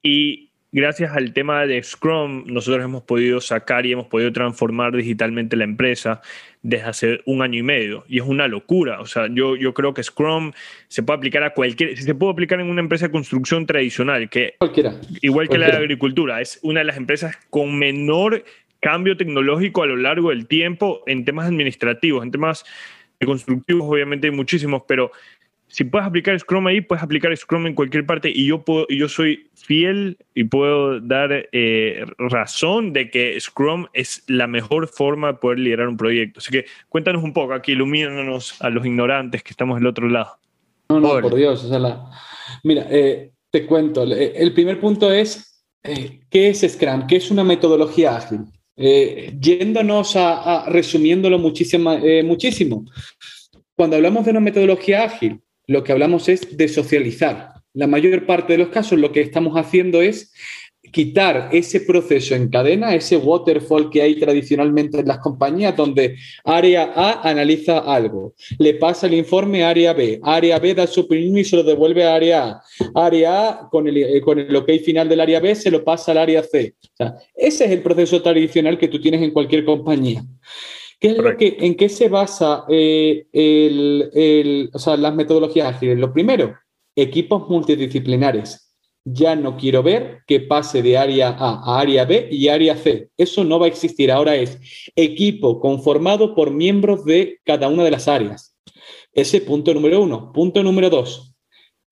y 0.03 0.51
gracias 0.75 1.17
al 1.17 1.33
tema 1.33 1.67
de 1.67 1.81
Scrum, 1.83 2.45
nosotros 2.47 2.85
hemos 2.85 3.05
podido 3.05 3.41
sacar 3.41 3.87
y 3.87 3.93
hemos 3.93 4.09
podido 4.09 4.33
transformar 4.33 4.95
digitalmente 4.95 5.57
la 5.57 5.65
empresa 5.65 6.21
desde 6.63 6.85
hace 6.85 7.21
un 7.27 7.43
año 7.43 7.61
y 7.61 7.63
medio. 7.63 8.05
Y 8.09 8.19
es 8.19 8.25
una 8.25 8.49
locura. 8.49 9.01
O 9.01 9.07
sea, 9.07 9.29
yo, 9.31 9.55
yo 9.55 9.73
creo 9.73 9.95
que 9.95 10.03
Scrum 10.03 10.53
se 10.89 11.05
puede 11.05 11.19
aplicar 11.19 11.45
a 11.45 11.55
cualquier, 11.55 11.97
se 11.97 12.15
puede 12.15 12.33
aplicar 12.33 12.61
en 12.61 12.69
una 12.69 12.81
empresa 12.81 13.07
de 13.07 13.13
construcción 13.13 13.67
tradicional, 13.67 14.29
que 14.29 14.55
cualquiera. 14.59 14.91
igual 15.23 15.47
que 15.47 15.51
cualquiera. 15.51 15.59
la 15.59 15.79
de 15.79 15.79
agricultura, 15.79 16.41
es 16.41 16.59
una 16.63 16.81
de 16.81 16.87
las 16.87 16.97
empresas 16.97 17.39
con 17.51 17.79
menor 17.79 18.45
cambio 18.81 19.17
tecnológico 19.17 19.83
a 19.83 19.87
lo 19.87 19.97
largo 19.97 20.31
del 20.31 20.47
tiempo 20.47 21.03
en 21.07 21.25
temas 21.25 21.47
administrativos, 21.47 22.25
en 22.25 22.33
temas 22.33 22.65
constructivos 23.25 23.89
obviamente 23.89 24.27
hay 24.27 24.33
muchísimos, 24.33 24.83
pero 24.87 25.11
si 25.75 25.83
puedes 25.83 26.07
aplicar 26.07 26.39
Scrum 26.39 26.69
ahí, 26.69 26.81
puedes 26.81 27.03
aplicar 27.03 27.37
Scrum 27.37 27.67
en 27.67 27.75
cualquier 27.75 28.07
parte 28.07 28.31
y 28.33 28.47
yo, 28.47 28.65
puedo, 28.65 28.87
yo 28.89 29.09
soy 29.09 29.51
fiel 29.55 30.17
y 30.33 30.45
puedo 30.45 31.01
dar 31.01 31.49
eh, 31.51 32.05
razón 32.17 32.93
de 32.93 33.11
que 33.11 33.41
Scrum 33.41 33.87
es 33.93 34.23
la 34.29 34.47
mejor 34.47 34.87
forma 34.87 35.33
de 35.33 35.35
poder 35.35 35.59
liderar 35.59 35.89
un 35.89 35.97
proyecto. 35.97 36.39
Así 36.39 36.53
que 36.53 36.67
cuéntanos 36.89 37.25
un 37.25 37.33
poco 37.33 37.55
aquí, 37.55 37.73
ilumínanos 37.73 38.63
a 38.63 38.71
los 38.71 38.87
ignorantes 38.87 39.43
que 39.43 39.51
estamos 39.51 39.81
del 39.81 39.89
otro 39.89 40.09
lado. 40.09 40.37
No, 40.91 41.01
no, 41.01 41.21
por 41.21 41.35
Dios. 41.35 41.65
O 41.65 41.69
sea, 41.69 41.81
la... 41.81 42.09
Mira, 42.63 42.87
eh, 42.89 43.33
te 43.51 43.67
cuento. 43.67 44.05
El 44.05 44.55
primer 44.55 44.79
punto 44.79 45.11
es, 45.11 45.61
eh, 45.83 46.21
¿qué 46.31 46.51
es 46.51 46.61
Scrum? 46.61 47.09
¿Qué 47.09 47.17
es 47.17 47.33
una 47.33 47.43
metodología 47.43 48.17
ágil? 48.17 48.43
yéndonos 48.77 50.15
a, 50.15 50.67
a 50.67 50.71
resumiéndolo 50.71 51.39
muchísimo, 51.41 51.99
muchísimo. 52.25 52.85
Cuando 53.75 53.97
hablamos 53.97 54.25
de 54.25 54.31
una 54.31 54.41
metodología 54.41 55.05
ágil, 55.05 55.41
lo 55.67 55.85
que 55.85 55.93
hablamos 55.93 56.29
es 56.29 56.57
de 56.57 56.69
socializar. 56.69 57.55
La 57.73 57.87
mayor 57.87 58.27
parte 58.27 58.53
de 58.53 58.59
los 58.59 58.69
casos 58.69 58.99
lo 58.99 59.13
que 59.13 59.21
estamos 59.21 59.57
haciendo 59.57 60.01
es 60.01 60.33
quitar 60.93 61.49
ese 61.51 61.81
proceso 61.81 62.37
en 62.37 62.49
cadena, 62.49 62.95
ese 62.95 63.17
waterfall 63.17 63.91
que 63.91 64.01
hay 64.01 64.15
tradicionalmente 64.15 65.01
en 65.01 65.09
las 65.09 65.19
compañías, 65.19 65.77
donde 65.77 66.17
área 66.45 66.93
A 66.95 67.29
analiza 67.29 67.79
algo, 67.79 68.35
le 68.59 68.75
pasa 68.75 69.09
el 69.09 69.15
informe 69.15 69.65
a 69.65 69.71
área 69.71 69.93
B, 69.93 70.21
área 70.23 70.59
B 70.61 70.73
da 70.73 70.87
su 70.87 71.01
opinión 71.01 71.37
y 71.37 71.45
se 71.45 71.57
lo 71.57 71.65
devuelve 71.65 72.05
a 72.05 72.15
área 72.15 72.45
A, 72.45 72.63
área 72.95 73.49
A 73.49 73.69
con 73.71 73.89
el, 73.89 74.21
con 74.21 74.39
el 74.39 74.55
ok 74.55 74.71
final 74.85 75.09
del 75.09 75.21
área 75.21 75.41
B 75.41 75.55
se 75.57 75.71
lo 75.71 75.83
pasa 75.83 76.13
al 76.13 76.19
área 76.19 76.45
C. 76.45 76.75
Ese 77.35 77.65
es 77.65 77.71
el 77.73 77.83
proceso 77.83 78.23
tradicional 78.23 78.79
que 78.79 78.89
tú 78.89 79.01
tienes 79.01 79.21
en 79.21 79.33
cualquier 79.33 79.65
compañía. 79.65 80.25
¿Qué 81.05 81.11
es 81.11 81.19
lo 81.19 81.37
que, 81.37 81.59
¿En 81.61 81.75
qué 81.75 81.91
se 81.91 82.09
basa 82.09 82.65
eh, 82.67 83.27
el, 83.31 84.09
el, 84.15 84.71
o 84.73 84.79
sea, 84.79 84.97
las 84.97 85.15
metodologías 85.15 85.75
ágiles? 85.75 85.99
Lo 85.99 86.15
primero, 86.15 86.55
equipos 86.97 87.47
multidisciplinares. 87.47 88.75
Ya 89.05 89.37
no 89.37 89.59
quiero 89.59 89.83
ver 89.83 90.21
que 90.27 90.41
pase 90.41 90.83
de 90.83 90.97
área 90.97 91.29
A 91.29 91.61
a 91.63 91.79
área 91.79 92.07
B 92.07 92.29
y 92.31 92.49
área 92.49 92.75
C. 92.75 93.11
Eso 93.19 93.45
no 93.45 93.59
va 93.59 93.67
a 93.67 93.69
existir. 93.69 94.11
Ahora 94.11 94.35
es 94.35 94.59
equipo 94.97 95.61
conformado 95.61 96.35
por 96.35 96.51
miembros 96.51 97.05
de 97.05 97.39
cada 97.45 97.69
una 97.69 97.85
de 97.85 97.91
las 97.91 98.09
áreas. 98.09 98.57
Ese 99.13 99.43
punto 99.43 99.75
número 99.75 100.01
uno. 100.01 100.33
Punto 100.33 100.63
número 100.63 100.89
dos. 100.89 101.34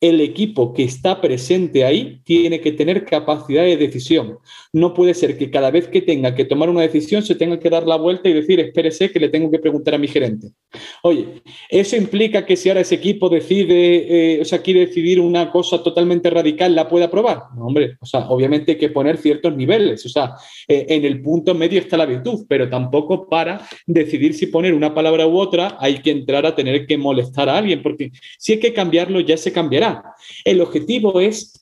El 0.03 0.21
equipo 0.21 0.75
que 0.75 0.83
está 0.83 1.21
presente 1.21 1.85
ahí 1.85 2.21
tiene 2.25 2.61
que 2.61 2.73
tener 2.73 3.05
capacidad 3.05 3.63
de 3.63 3.77
decisión. 3.77 4.39
No 4.73 4.95
puede 4.95 5.15
ser 5.15 5.39
que 5.39 5.49
cada 5.49 5.71
vez 5.71 5.87
que 5.87 6.03
tenga 6.03 6.35
que 6.35 6.45
tomar 6.45 6.69
una 6.69 6.81
decisión 6.83 7.23
se 7.23 7.37
tenga 7.37 7.61
que 7.61 7.71
dar 7.71 7.87
la 7.87 7.97
vuelta 7.97 8.29
y 8.29 8.33
decir, 8.33 8.59
espérese 8.59 9.13
que 9.13 9.21
le 9.21 9.29
tengo 9.29 9.49
que 9.51 9.61
preguntar 9.61 9.95
a 9.95 9.99
mi 9.99 10.09
gerente. 10.09 10.49
Oye, 11.05 11.43
eso 11.71 11.97
implica 11.97 12.45
que 12.45 12.57
si 12.57 12.69
ahora 12.69 12.81
ese 12.81 12.97
equipo 12.97 13.29
decide, 13.29 14.35
eh, 14.35 14.41
o 14.41 14.45
sea, 14.45 14.61
quiere 14.61 14.81
decidir 14.81 15.21
una 15.21 15.53
cosa 15.53 15.83
totalmente 15.83 16.31
radical, 16.31 16.75
¿la 16.75 16.89
puede 16.89 17.05
aprobar? 17.05 17.45
No, 17.57 17.67
hombre, 17.67 17.97
o 18.01 18.07
sea, 18.07 18.29
obviamente 18.29 18.73
hay 18.73 18.79
que 18.79 18.89
poner 18.89 19.19
ciertos 19.19 19.55
niveles. 19.57 20.05
O 20.05 20.09
sea, 20.09 20.35
eh, 20.67 20.87
en 20.89 21.05
el 21.05 21.23
punto 21.23 21.55
medio 21.55 21.79
está 21.79 21.97
la 21.97 22.07
virtud, 22.07 22.45
pero 22.49 22.69
tampoco 22.69 23.29
para 23.29 23.69
decidir 23.87 24.35
si 24.35 24.47
poner 24.47 24.75
una 24.75 24.93
palabra 24.95 25.29
u 25.29 25.37
otra 25.39 25.77
hay 25.79 25.99
que 25.99 26.11
entrar 26.11 26.45
a 26.45 26.57
tener 26.57 26.87
que 26.87 26.99
molestar 26.99 27.49
a 27.49 27.59
alguien, 27.59 27.83
porque 27.83 28.11
si 28.39 28.53
hay 28.53 28.59
que 28.59 28.73
cambiarlo 28.73 29.21
ya 29.21 29.37
se 29.37 29.53
cambiará. 29.53 29.92
El 30.45 30.61
objetivo 30.61 31.21
es, 31.21 31.61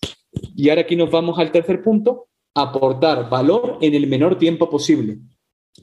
y 0.57 0.69
ahora 0.69 0.83
aquí 0.83 0.97
nos 0.97 1.11
vamos 1.11 1.39
al 1.39 1.53
tercer 1.53 1.83
punto, 1.83 2.29
aportar 2.55 3.29
valor 3.31 3.79
en 3.81 3.95
el 3.95 4.07
menor 4.07 4.39
tiempo 4.39 4.69
posible. 4.69 5.19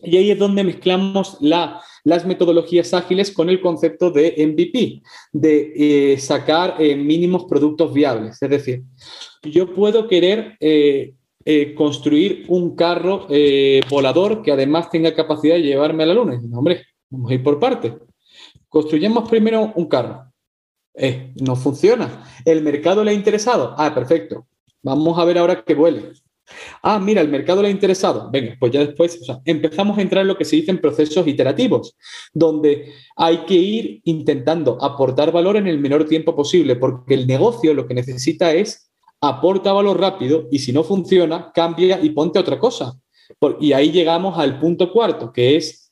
Y 0.03 0.17
ahí 0.17 0.31
es 0.31 0.39
donde 0.39 0.63
mezclamos 0.63 1.37
la, 1.39 1.81
las 2.03 2.25
metodologías 2.25 2.93
ágiles 2.93 3.31
con 3.31 3.49
el 3.49 3.61
concepto 3.61 4.11
de 4.11 4.33
MVP, 4.37 5.01
de 5.31 6.13
eh, 6.13 6.17
sacar 6.19 6.75
eh, 6.79 6.95
mínimos 6.95 7.45
productos 7.45 7.93
viables. 7.93 8.41
Es 8.41 8.49
decir, 8.49 8.83
yo 9.43 9.73
puedo 9.73 10.07
querer 10.07 10.55
eh, 10.59 11.13
construir 11.75 12.43
un 12.49 12.75
carro 12.75 13.27
volador 13.89 14.41
que 14.41 14.51
además 14.51 14.89
tenga 14.89 15.15
capacidad 15.15 15.55
de 15.55 15.61
llevarme 15.61 16.03
a 16.03 16.07
la 16.07 16.13
luna. 16.13 16.35
Y, 16.41 16.53
hombre, 16.53 16.83
vamos 17.09 17.31
a 17.31 17.33
ir 17.35 17.41
por 17.41 17.57
partes. 17.57 17.93
Construyamos 18.67 19.29
primero 19.29 19.71
un 19.75 19.85
carro. 19.87 20.26
Eh, 20.99 21.31
no 21.41 21.55
funciona. 21.55 22.27
¿El 22.43 22.63
mercado 22.63 23.03
le 23.03 23.11
ha 23.11 23.13
interesado? 23.13 23.75
Ah, 23.77 23.93
perfecto. 23.93 24.47
Vamos 24.81 25.17
a 25.19 25.25
ver 25.25 25.37
ahora 25.37 25.63
que 25.63 25.75
vuele. 25.75 26.11
Ah, 26.81 26.97
mira, 26.97 27.21
el 27.21 27.29
mercado 27.29 27.61
le 27.61 27.67
ha 27.67 27.71
interesado. 27.71 28.29
Venga, 28.31 28.55
pues 28.59 28.71
ya 28.71 28.79
después 28.79 29.19
empezamos 29.45 29.97
a 29.97 30.01
entrar 30.01 30.21
en 30.21 30.29
lo 30.29 30.37
que 30.37 30.45
se 30.45 30.55
dice 30.55 30.71
en 30.71 30.79
procesos 30.79 31.27
iterativos, 31.27 31.95
donde 32.33 32.93
hay 33.15 33.45
que 33.45 33.53
ir 33.53 34.01
intentando 34.05 34.83
aportar 34.83 35.31
valor 35.31 35.57
en 35.57 35.67
el 35.67 35.77
menor 35.77 36.05
tiempo 36.05 36.35
posible, 36.35 36.75
porque 36.75 37.13
el 37.13 37.27
negocio 37.27 37.73
lo 37.73 37.85
que 37.85 37.93
necesita 37.93 38.53
es 38.53 38.89
aporta 39.21 39.73
valor 39.73 39.99
rápido 39.99 40.47
y 40.51 40.59
si 40.59 40.71
no 40.71 40.83
funciona, 40.83 41.51
cambia 41.53 41.99
y 42.01 42.11
ponte 42.11 42.39
otra 42.39 42.57
cosa. 42.57 42.97
Y 43.59 43.73
ahí 43.73 43.91
llegamos 43.91 44.39
al 44.39 44.59
punto 44.59 44.91
cuarto, 44.91 45.33
que 45.33 45.57
es 45.57 45.91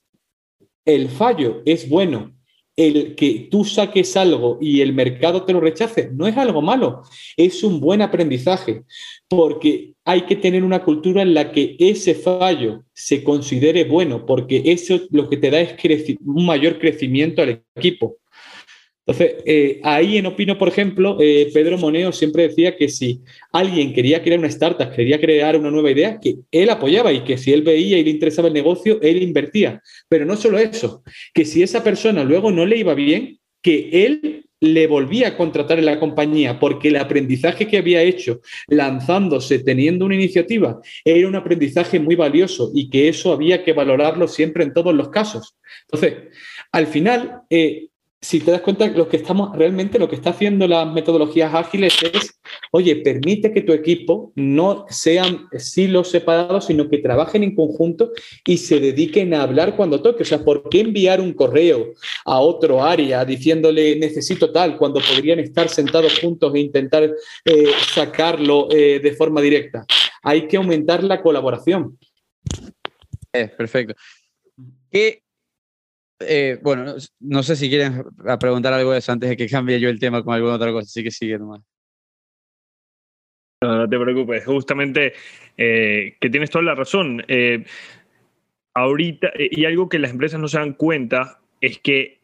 el 0.85 1.09
fallo 1.09 1.61
es 1.65 1.89
bueno 1.89 2.34
el 2.77 3.15
que 3.15 3.47
tú 3.49 3.63
saques 3.63 4.17
algo 4.17 4.57
y 4.59 4.81
el 4.81 4.93
mercado 4.93 5.43
te 5.43 5.53
lo 5.53 5.61
rechace 5.61 6.09
no 6.13 6.27
es 6.27 6.35
algo 6.35 6.61
malo, 6.61 7.03
es 7.37 7.63
un 7.63 7.79
buen 7.79 8.01
aprendizaje, 8.01 8.83
porque 9.27 9.93
hay 10.03 10.21
que 10.21 10.35
tener 10.35 10.63
una 10.63 10.83
cultura 10.83 11.21
en 11.21 11.33
la 11.33 11.51
que 11.51 11.75
ese 11.79 12.15
fallo 12.15 12.83
se 12.93 13.23
considere 13.23 13.85
bueno, 13.85 14.25
porque 14.25 14.63
eso 14.65 14.99
lo 15.09 15.29
que 15.29 15.37
te 15.37 15.49
da 15.49 15.61
es 15.61 15.75
un 16.25 16.45
mayor 16.45 16.79
crecimiento 16.79 17.41
al 17.41 17.63
equipo. 17.75 18.17
Entonces, 19.07 19.35
eh, 19.45 19.79
ahí 19.83 20.17
en 20.17 20.25
Opino, 20.25 20.57
por 20.57 20.67
ejemplo, 20.67 21.17
eh, 21.19 21.51
Pedro 21.53 21.77
Moneo 21.77 22.11
siempre 22.11 22.47
decía 22.47 22.75
que 22.75 22.89
si 22.89 23.21
alguien 23.51 23.93
quería 23.93 24.23
crear 24.23 24.39
una 24.39 24.47
startup, 24.47 24.91
quería 24.95 25.19
crear 25.19 25.55
una 25.57 25.69
nueva 25.69 25.91
idea, 25.91 26.19
que 26.19 26.37
él 26.51 26.69
apoyaba 26.71 27.13
y 27.13 27.23
que 27.23 27.37
si 27.37 27.53
él 27.53 27.61
veía 27.61 27.99
y 27.99 28.03
le 28.03 28.09
interesaba 28.09 28.47
el 28.47 28.55
negocio, 28.55 28.99
él 29.03 29.21
invertía. 29.21 29.79
Pero 30.09 30.25
no 30.25 30.35
solo 30.35 30.57
eso, 30.57 31.03
que 31.35 31.45
si 31.45 31.61
esa 31.61 31.83
persona 31.83 32.23
luego 32.23 32.51
no 32.51 32.65
le 32.65 32.77
iba 32.77 32.95
bien, 32.95 33.39
que 33.61 33.89
él 34.05 34.45
le 34.59 34.87
volvía 34.87 35.29
a 35.29 35.37
contratar 35.37 35.77
en 35.77 35.85
la 35.85 35.99
compañía 35.99 36.59
porque 36.59 36.87
el 36.87 36.95
aprendizaje 36.95 37.67
que 37.67 37.77
había 37.77 38.01
hecho 38.01 38.41
lanzándose, 38.67 39.59
teniendo 39.59 40.05
una 40.05 40.15
iniciativa, 40.15 40.79
era 41.03 41.27
un 41.27 41.35
aprendizaje 41.35 41.99
muy 41.99 42.15
valioso 42.15 42.71
y 42.73 42.89
que 42.89 43.09
eso 43.09 43.33
había 43.33 43.63
que 43.63 43.73
valorarlo 43.73 44.27
siempre 44.27 44.63
en 44.63 44.73
todos 44.73 44.95
los 44.95 45.09
casos. 45.09 45.55
Entonces, 45.83 46.29
al 46.71 46.87
final, 46.87 47.41
eh, 47.49 47.89
si 48.21 48.39
te 48.39 48.51
das 48.51 48.61
cuenta, 48.61 48.87
lo 48.87 49.07
que 49.07 49.17
estamos 49.17 49.55
realmente, 49.55 49.99
lo 49.99 50.09
que 50.09 50.15
está 50.15 50.31
haciendo 50.31 50.67
las 50.67 50.91
metodologías 50.91 51.53
ágiles 51.53 51.95
es, 52.01 52.39
oye, 52.71 52.95
permite 52.97 53.53
que 53.53 53.61
tu 53.61 53.71
equipo 53.71 54.31
no 54.35 54.85
sean 54.89 55.47
silos 55.57 56.09
separados, 56.09 56.65
sino 56.65 56.89
que 56.89 56.97
trabajen 56.97 57.43
en 57.43 57.55
conjunto 57.55 58.11
y 58.45 58.57
se 58.57 58.79
dediquen 58.79 59.33
a 59.33 59.43
hablar 59.43 59.75
cuando 59.75 60.01
toque. 60.01 60.23
O 60.23 60.25
sea, 60.25 60.43
¿por 60.43 60.69
qué 60.69 60.79
enviar 60.79 61.21
un 61.21 61.33
correo 61.33 61.93
a 62.25 62.39
otro 62.39 62.83
área 62.83 63.23
diciéndole 63.25 63.95
necesito 63.97 64.51
tal 64.51 64.77
cuando 64.77 65.01
podrían 65.01 65.39
estar 65.39 65.69
sentados 65.69 66.19
juntos 66.19 66.53
e 66.55 66.59
intentar 66.59 67.03
eh, 67.03 67.71
sacarlo 67.93 68.69
eh, 68.71 68.99
de 68.99 69.11
forma 69.13 69.39
directa? 69.39 69.85
Hay 70.23 70.47
que 70.47 70.57
aumentar 70.57 71.03
la 71.03 71.21
colaboración. 71.21 71.99
Eh, 73.31 73.49
perfecto. 73.49 73.93
¿Qué 74.89 75.24
eh, 76.19 76.59
bueno, 76.61 76.95
no, 77.19 77.43
sé 77.43 77.55
si 77.55 77.69
quieren 77.69 78.03
preguntar 78.39 78.73
algo 78.73 78.91
de 78.91 78.99
eso 78.99 79.11
antes 79.11 79.29
de 79.29 79.37
que 79.37 79.49
cambie 79.49 79.79
yo 79.79 79.89
el 79.89 79.99
tema 79.99 80.23
con 80.23 80.33
alguna 80.33 80.55
otra 80.55 80.71
cosa, 80.71 80.85
así 80.85 81.03
que 81.03 81.11
sigue 81.11 81.37
nomás. 81.37 81.61
No, 83.61 83.77
no 83.77 83.89
te 83.89 83.99
preocupes, 83.99 84.45
justamente 84.45 85.13
eh, 85.57 86.15
que 86.19 86.29
tienes 86.29 86.49
toda 86.49 86.63
la 86.63 86.75
razón. 86.75 87.23
Eh, 87.27 87.65
ahorita, 88.73 89.31
y 89.37 89.65
algo 89.65 89.89
que 89.89 89.99
las 89.99 90.11
empresas 90.11 90.39
no 90.39 90.47
se 90.47 90.59
dan 90.59 90.73
cuenta 90.73 91.39
es 91.61 91.79
que 91.79 92.19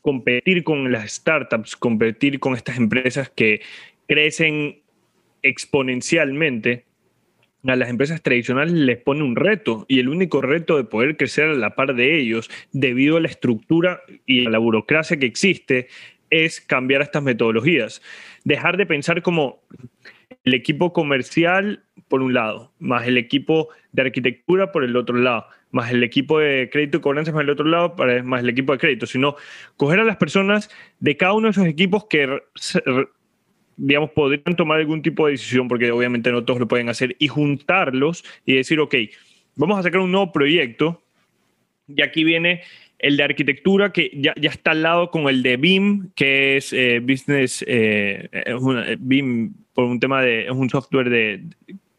competir 0.00 0.64
con 0.64 0.90
las 0.90 1.12
startups, 1.12 1.76
competir 1.76 2.40
con 2.40 2.54
estas 2.54 2.76
empresas 2.76 3.30
que 3.30 3.60
crecen 4.08 4.82
exponencialmente, 5.42 6.86
a 7.70 7.76
las 7.76 7.88
empresas 7.88 8.22
tradicionales 8.22 8.72
les 8.72 8.98
pone 8.98 9.22
un 9.22 9.36
reto 9.36 9.86
y 9.88 10.00
el 10.00 10.08
único 10.08 10.42
reto 10.42 10.76
de 10.76 10.84
poder 10.84 11.16
crecer 11.16 11.48
a 11.48 11.54
la 11.54 11.74
par 11.74 11.94
de 11.94 12.18
ellos 12.18 12.50
debido 12.72 13.16
a 13.16 13.20
la 13.20 13.28
estructura 13.28 14.02
y 14.26 14.46
a 14.46 14.50
la 14.50 14.58
burocracia 14.58 15.18
que 15.18 15.26
existe 15.26 15.88
es 16.30 16.60
cambiar 16.60 17.02
estas 17.02 17.22
metodologías. 17.22 18.02
Dejar 18.44 18.76
de 18.76 18.86
pensar 18.86 19.22
como 19.22 19.62
el 20.44 20.54
equipo 20.54 20.92
comercial 20.92 21.84
por 22.08 22.22
un 22.22 22.34
lado, 22.34 22.72
más 22.78 23.06
el 23.06 23.16
equipo 23.16 23.68
de 23.92 24.02
arquitectura 24.02 24.72
por 24.72 24.82
el 24.82 24.96
otro 24.96 25.16
lado, 25.16 25.46
más 25.70 25.90
el 25.90 26.02
equipo 26.02 26.38
de 26.38 26.68
crédito 26.70 26.98
y 26.98 27.00
cobranzas 27.00 27.32
por 27.32 27.42
el 27.42 27.50
otro 27.50 27.66
lado, 27.66 27.94
más 28.24 28.42
el 28.42 28.48
equipo 28.48 28.72
de 28.72 28.78
crédito, 28.78 29.06
sino 29.06 29.36
coger 29.76 30.00
a 30.00 30.04
las 30.04 30.16
personas 30.16 30.70
de 31.00 31.16
cada 31.16 31.34
uno 31.34 31.46
de 31.46 31.52
esos 31.52 31.66
equipos 31.66 32.06
que 32.06 32.42
digamos, 33.76 34.10
podrían 34.10 34.56
tomar 34.56 34.80
algún 34.80 35.02
tipo 35.02 35.26
de 35.26 35.32
decisión, 35.32 35.68
porque 35.68 35.90
obviamente 35.90 36.30
no 36.30 36.44
todos 36.44 36.60
lo 36.60 36.68
pueden 36.68 36.88
hacer, 36.88 37.16
y 37.18 37.28
juntarlos 37.28 38.24
y 38.44 38.54
decir, 38.54 38.80
ok, 38.80 38.94
vamos 39.56 39.78
a 39.78 39.82
sacar 39.82 40.00
un 40.00 40.12
nuevo 40.12 40.32
proyecto, 40.32 41.02
y 41.88 42.02
aquí 42.02 42.24
viene 42.24 42.62
el 42.98 43.16
de 43.16 43.24
arquitectura 43.24 43.92
que 43.92 44.10
ya, 44.14 44.32
ya 44.40 44.50
está 44.50 44.70
al 44.70 44.82
lado 44.82 45.10
con 45.10 45.28
el 45.28 45.42
de 45.42 45.56
BIM, 45.56 46.10
que 46.14 46.56
es 46.56 46.72
eh, 46.72 47.00
Business, 47.00 47.64
eh, 47.66 48.28
BIM 49.00 49.52
por 49.74 49.84
un 49.84 49.98
tema 49.98 50.22
de, 50.22 50.44
es 50.44 50.52
un 50.52 50.70
software 50.70 51.10
de, 51.10 51.42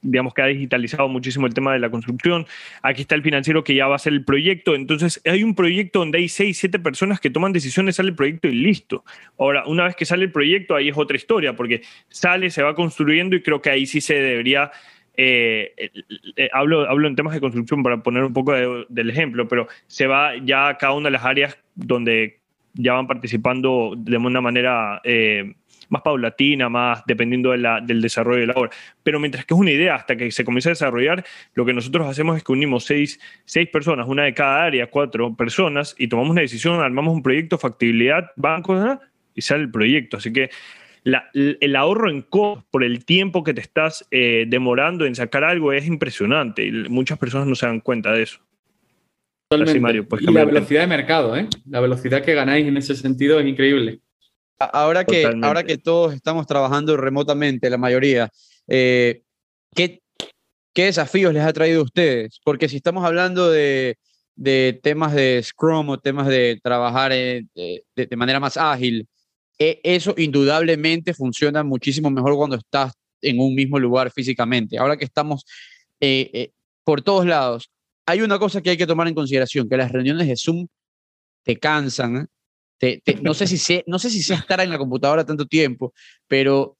digamos 0.03 0.33
que 0.33 0.41
ha 0.41 0.47
digitalizado 0.47 1.07
muchísimo 1.07 1.47
el 1.47 1.53
tema 1.53 1.73
de 1.73 1.79
la 1.79 1.89
construcción. 1.89 2.45
Aquí 2.81 3.01
está 3.01 3.15
el 3.15 3.23
financiero 3.23 3.63
que 3.63 3.73
ya 3.73 3.87
va 3.87 3.95
a 3.95 3.99
ser 3.99 4.13
el 4.13 4.23
proyecto. 4.23 4.75
Entonces, 4.75 5.21
hay 5.25 5.43
un 5.43 5.55
proyecto 5.55 5.99
donde 5.99 6.19
hay 6.19 6.29
seis, 6.29 6.57
siete 6.59 6.77
personas 6.77 7.19
que 7.19 7.29
toman 7.29 7.53
decisiones, 7.53 7.95
sale 7.95 8.09
el 8.09 8.15
proyecto 8.15 8.47
y 8.47 8.55
listo. 8.55 9.03
Ahora, 9.39 9.65
una 9.65 9.85
vez 9.85 9.95
que 9.95 10.05
sale 10.05 10.25
el 10.25 10.31
proyecto, 10.31 10.75
ahí 10.75 10.89
es 10.89 10.97
otra 10.97 11.17
historia, 11.17 11.55
porque 11.55 11.81
sale, 12.09 12.49
se 12.49 12.61
va 12.61 12.75
construyendo 12.75 13.35
y 13.35 13.41
creo 13.41 13.61
que 13.61 13.69
ahí 13.69 13.85
sí 13.85 14.01
se 14.01 14.15
debería... 14.15 14.71
Eh, 15.15 15.73
eh, 15.77 15.91
eh, 16.35 16.49
hablo, 16.53 16.89
hablo 16.89 17.07
en 17.07 17.15
temas 17.15 17.35
de 17.35 17.39
construcción 17.39 17.83
para 17.83 18.01
poner 18.01 18.23
un 18.23 18.33
poco 18.33 18.51
del 18.89 19.09
ejemplo, 19.09 19.47
pero 19.47 19.67
se 19.85 20.07
va 20.07 20.35
ya 20.37 20.69
a 20.69 20.77
cada 20.77 20.93
una 20.93 21.07
de 21.07 21.11
las 21.11 21.23
áreas 21.23 21.57
donde 21.75 22.39
ya 22.73 22.93
van 22.93 23.05
participando 23.05 23.93
de 23.95 24.17
una 24.17 24.41
manera 24.41 24.99
más 25.93 26.01
paulatina, 26.01 26.67
más 26.67 27.03
dependiendo 27.05 27.51
del 27.51 28.01
desarrollo 28.01 28.41
de 28.41 28.47
la 28.47 28.53
obra. 28.53 28.71
Pero 29.03 29.19
mientras 29.19 29.45
que 29.45 29.53
es 29.53 29.59
una 29.59 29.71
idea, 29.71 29.95
hasta 29.95 30.17
que 30.17 30.29
se 30.31 30.43
comienza 30.43 30.69
a 30.69 30.71
desarrollar, 30.71 31.23
lo 31.53 31.65
que 31.65 31.73
nosotros 31.73 32.07
hacemos 32.07 32.35
es 32.35 32.43
que 32.43 32.51
unimos 32.51 32.83
seis, 32.83 33.19
seis 33.45 33.69
personas, 33.69 34.07
una 34.07 34.23
de 34.23 34.33
cada 34.33 34.63
área, 34.63 34.87
cuatro 34.87 35.35
personas, 35.35 35.95
y 35.97 36.07
tomamos 36.07 36.31
una 36.31 36.41
decisión, 36.41 36.81
armamos 36.81 37.13
un 37.13 37.23
proyecto, 37.23 37.57
factibilidad, 37.57 38.31
banco, 38.35 38.99
y 39.35 39.41
sale 39.41 39.63
el 39.63 39.71
proyecto. 39.71 40.17
Así 40.17 40.33
que 40.33 40.49
el 41.33 41.75
ahorro 41.75 42.09
en 42.09 42.21
costos 42.21 42.65
por 42.71 42.83
el 42.83 43.05
tiempo 43.05 43.43
que 43.43 43.53
te 43.53 43.61
estás 43.61 44.05
eh, 44.09 44.45
demorando 44.47 45.05
en 45.05 45.15
sacar 45.15 45.43
algo 45.43 45.73
es 45.73 45.85
impresionante 45.85 46.65
y 46.65 46.71
muchas 46.71 47.19
personas 47.19 47.47
no 47.47 47.55
se 47.55 47.65
dan 47.65 47.81
cuenta 47.81 48.11
de 48.13 48.23
eso. 48.23 48.39
Totalmente. 49.49 50.07
y 50.21 50.31
la 50.31 50.45
velocidad 50.45 50.81
de 50.81 50.87
mercado, 50.87 51.35
¿eh? 51.35 51.47
la 51.69 51.79
velocidad 51.79 52.23
que 52.23 52.33
ganáis 52.33 52.65
en 52.65 52.77
ese 52.77 52.95
sentido 52.95 53.39
es 53.39 53.45
increíble. 53.45 53.99
Ahora 54.59 55.03
que, 55.03 55.25
ahora 55.41 55.63
que 55.63 55.77
todos 55.77 56.13
estamos 56.13 56.45
trabajando 56.47 56.95
remotamente, 56.95 57.69
la 57.69 57.77
mayoría, 57.77 58.29
eh, 58.67 59.23
¿qué, 59.75 60.01
¿qué, 60.73 60.85
desafíos 60.85 61.33
les 61.33 61.43
ha 61.43 61.53
traído 61.53 61.81
a 61.81 61.83
ustedes? 61.83 62.39
Porque 62.43 62.69
si 62.69 62.77
estamos 62.77 63.03
hablando 63.03 63.49
de, 63.51 63.97
de 64.35 64.79
temas 64.81 65.13
de 65.13 65.41
Scrum 65.43 65.89
o 65.89 65.99
temas 65.99 66.27
de 66.27 66.59
trabajar 66.63 67.11
eh, 67.13 67.45
de, 67.55 67.83
de, 67.95 68.15
manera 68.15 68.39
más 68.39 68.55
ágil, 68.57 69.07
e, 69.59 69.81
eso 69.83 70.13
indudablemente 70.17 71.13
funciona 71.13 71.63
muchísimo 71.63 72.09
mejor 72.09 72.35
cuando 72.35 72.55
estás 72.55 72.93
en 73.21 73.39
un 73.39 73.55
mismo 73.55 73.79
lugar 73.79 74.11
físicamente. 74.11 74.77
Ahora 74.77 74.97
que 74.97 75.05
estamos 75.05 75.45
eh, 75.99 76.51
por 76.83 77.01
todos 77.01 77.25
lados, 77.25 77.69
hay 78.05 78.21
una 78.21 78.39
cosa 78.39 78.61
que 78.61 78.71
hay 78.71 78.77
que 78.77 78.87
tomar 78.87 79.07
en 79.07 79.15
consideración, 79.15 79.69
que 79.69 79.77
las 79.77 79.91
reuniones 79.91 80.27
de 80.27 80.35
Zoom 80.35 80.67
te 81.43 81.57
cansan, 81.57 82.27
no, 83.21 83.33
sé 83.33 83.47
si 83.47 83.57
sé, 83.57 83.83
no 83.87 83.99
sé 83.99 84.09
si 84.09 84.21
sé 84.21 84.33
estar 84.33 84.59
en 84.61 84.69
la 84.69 84.77
computadora 84.77 85.25
tanto 85.25 85.45
tiempo, 85.45 85.93
pero, 86.27 86.77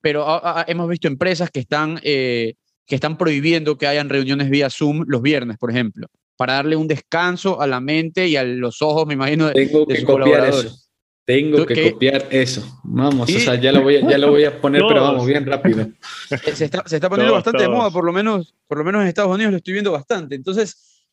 pero 0.00 0.26
hemos 0.66 0.88
visto 0.88 1.08
empresas 1.08 1.50
que 1.50 1.60
están, 1.60 2.00
eh, 2.02 2.54
que 2.86 2.94
están 2.94 3.16
prohibiendo 3.16 3.78
que 3.78 3.86
hayan 3.86 4.08
reuniones 4.08 4.50
vía 4.50 4.70
Zoom 4.70 5.04
los 5.06 5.22
viernes, 5.22 5.58
por 5.58 5.70
ejemplo, 5.70 6.08
para 6.36 6.54
darle 6.54 6.76
un 6.76 6.88
descanso 6.88 7.60
a 7.60 7.66
la 7.66 7.80
mente 7.80 8.28
y 8.28 8.36
a 8.36 8.44
los 8.44 8.82
ojos, 8.82 9.06
me 9.06 9.14
imagino, 9.14 9.48
de, 9.48 9.54
Tengo 9.54 9.86
que 9.86 10.04
copiar 10.04 10.48
Eso. 10.48 10.80
Tengo 11.26 11.64
que 11.64 11.92
copiar 11.92 12.26
eso. 12.30 12.80
Vamos, 12.84 13.34
o 13.34 13.38
sea, 13.38 13.54
ya 13.54 13.72
lo 13.72 13.82
voy 13.82 13.96
a, 13.96 14.00
ya 14.06 14.18
lo 14.18 14.30
voy 14.30 14.44
a 14.44 14.60
poner, 14.60 14.82
pero 14.88 15.00
vamos, 15.00 15.26
bien 15.26 15.46
rápido. 15.46 15.88
Se 16.28 16.66
está, 16.66 16.82
se 16.86 16.96
está 16.96 17.08
poniendo 17.08 17.32
bastante 17.32 17.62
de 17.62 17.68
moda, 17.70 17.90
por 17.90 18.04
lo, 18.04 18.12
menos, 18.12 18.54
por 18.66 18.76
lo 18.76 18.84
menos 18.84 19.00
en 19.00 19.08
Estados 19.08 19.34
Unidos 19.34 19.52
lo 19.52 19.56
estoy 19.56 19.72
viendo 19.72 19.90
bastante. 19.90 20.34
Entonces, 20.34 21.06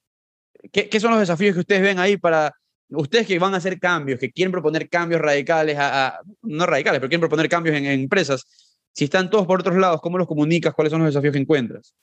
¿qué, 0.74 0.90
¿qué, 0.90 1.00
son 1.00 1.12
los 1.12 1.20
desafíos 1.22 1.54
que 1.54 1.62
ustedes 1.62 1.82
ven 1.82 1.98
ahí 1.98 2.18
para, 2.18 2.54
ustedes 2.92 3.28
que 3.28 3.40
van 3.40 3.54
a 3.54 3.58
hacer 3.58 3.80
cambios, 3.80 4.20
que 4.20 4.32
quieren 4.32 4.52
proponer 4.52 4.90
cambios 4.90 5.22
radicales, 5.22 5.78
no 6.44 6.66
radicales, 6.66 7.00
pero 7.00 7.10
quieren 7.10 7.22
proponer 7.22 7.50
cambios 7.50 7.76
en, 7.76 7.86
empresas, 7.86 8.46
si 8.94 9.06
están 9.06 9.30
todos 9.30 9.48
por 9.48 9.62
otros 9.62 9.78
lados, 9.78 10.02
¿cómo 10.02 10.18
los 10.18 10.28
comunicas? 10.28 10.74
¿Cuáles 10.74 10.92
son 10.92 11.02
los 11.02 11.10
desafíos 11.10 11.34
que 11.34 11.40
encuentras? 11.40 11.94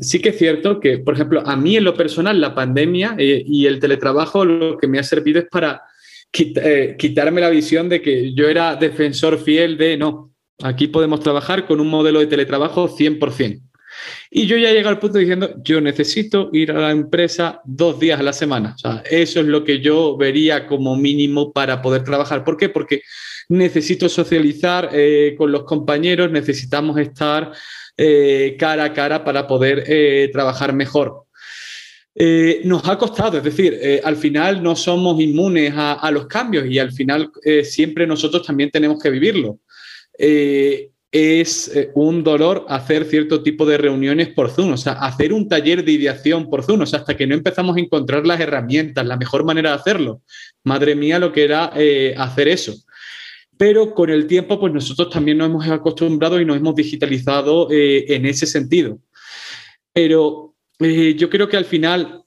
Sí 0.00 0.20
que 0.20 0.30
es 0.30 0.38
cierto 0.38 0.80
que, 0.80 0.98
por 0.98 1.14
ejemplo, 1.14 1.42
a 1.46 1.56
mí 1.56 1.76
en 1.76 1.84
lo 1.84 1.94
personal, 1.94 2.40
la 2.40 2.54
pandemia 2.54 3.14
eh, 3.18 3.42
y 3.46 3.66
el 3.66 3.78
teletrabajo 3.78 4.44
lo 4.44 4.76
que 4.76 4.86
me 4.86 4.98
ha 4.98 5.02
servido 5.02 5.40
es 5.40 5.46
para 5.50 5.82
eh, 6.32 6.96
quitarme 6.98 7.40
la 7.40 7.50
visión 7.50 7.88
de 7.88 8.02
que 8.02 8.34
yo 8.34 8.48
era 8.48 8.76
defensor 8.76 9.38
fiel 9.38 9.78
de, 9.78 9.96
no, 9.96 10.34
aquí 10.62 10.88
podemos 10.88 11.20
trabajar 11.20 11.66
con 11.66 11.80
un 11.80 11.88
modelo 11.88 12.20
de 12.20 12.26
teletrabajo 12.26 12.88
100%. 12.88 13.62
Y 14.30 14.46
yo 14.46 14.56
ya 14.56 14.72
llego 14.72 14.88
al 14.88 14.98
punto 14.98 15.18
diciendo, 15.18 15.54
yo 15.62 15.80
necesito 15.80 16.50
ir 16.52 16.72
a 16.72 16.80
la 16.80 16.90
empresa 16.90 17.60
dos 17.64 18.00
días 18.00 18.18
a 18.18 18.22
la 18.22 18.32
semana. 18.32 18.74
Eso 19.04 19.40
es 19.40 19.46
lo 19.46 19.64
que 19.64 19.80
yo 19.80 20.16
vería 20.16 20.66
como 20.66 20.96
mínimo 20.96 21.52
para 21.52 21.82
poder 21.82 22.02
trabajar. 22.02 22.44
¿Por 22.44 22.56
qué? 22.56 22.68
Porque 22.68 23.02
necesito 23.48 24.08
socializar 24.08 24.90
eh, 24.92 25.34
con 25.36 25.52
los 25.52 25.64
compañeros, 25.64 26.30
necesitamos 26.30 26.98
estar 26.98 27.52
eh, 27.96 28.56
cara 28.58 28.84
a 28.84 28.92
cara 28.92 29.24
para 29.24 29.46
poder 29.46 29.84
eh, 29.86 30.30
trabajar 30.32 30.72
mejor. 30.72 31.26
nos 32.64 32.88
ha 32.88 32.98
costado, 32.98 33.38
es 33.38 33.44
decir, 33.44 34.00
al 34.04 34.16
final 34.16 34.62
no 34.62 34.76
somos 34.76 35.20
inmunes 35.20 35.72
a, 35.74 36.10
los 36.10 36.26
cambios 36.26 36.66
y 36.66 36.78
al 36.78 36.92
final 36.92 37.30
siempre 37.64 38.06
nosotros 38.06 38.46
también 38.46 38.70
tenemos 38.70 39.02
que 39.02 39.10
vivirlo 39.10 39.58
es 41.12 41.68
eh, 41.76 41.90
un 41.94 42.24
dolor 42.24 42.64
hacer 42.70 43.04
cierto 43.04 43.42
tipo 43.42 43.66
de 43.66 43.76
reuniones 43.76 44.28
por 44.28 44.50
Zoom, 44.50 44.72
o 44.72 44.76
sea, 44.78 44.94
hacer 44.94 45.34
un 45.34 45.46
taller 45.46 45.84
de 45.84 45.92
ideación 45.92 46.48
por 46.48 46.64
Zoom, 46.64 46.80
o 46.80 46.86
sea, 46.86 47.00
hasta 47.00 47.14
que 47.14 47.26
no 47.26 47.34
empezamos 47.34 47.76
a 47.76 47.80
encontrar 47.80 48.26
las 48.26 48.40
herramientas, 48.40 49.06
la 49.06 49.18
mejor 49.18 49.44
manera 49.44 49.70
de 49.70 49.76
hacerlo. 49.76 50.22
Madre 50.64 50.94
mía, 50.94 51.18
lo 51.18 51.30
que 51.30 51.44
era 51.44 51.70
eh, 51.76 52.14
hacer 52.16 52.48
eso. 52.48 52.74
Pero 53.58 53.94
con 53.94 54.08
el 54.08 54.26
tiempo, 54.26 54.58
pues 54.58 54.72
nosotros 54.72 55.10
también 55.10 55.36
nos 55.36 55.50
hemos 55.50 55.68
acostumbrado 55.68 56.40
y 56.40 56.46
nos 56.46 56.56
hemos 56.56 56.74
digitalizado 56.74 57.70
eh, 57.70 58.06
en 58.08 58.24
ese 58.24 58.46
sentido. 58.46 58.98
Pero 59.92 60.54
yo 60.80 61.30
creo 61.30 61.48
que 61.48 61.56
al 61.56 61.66
final 61.66 62.21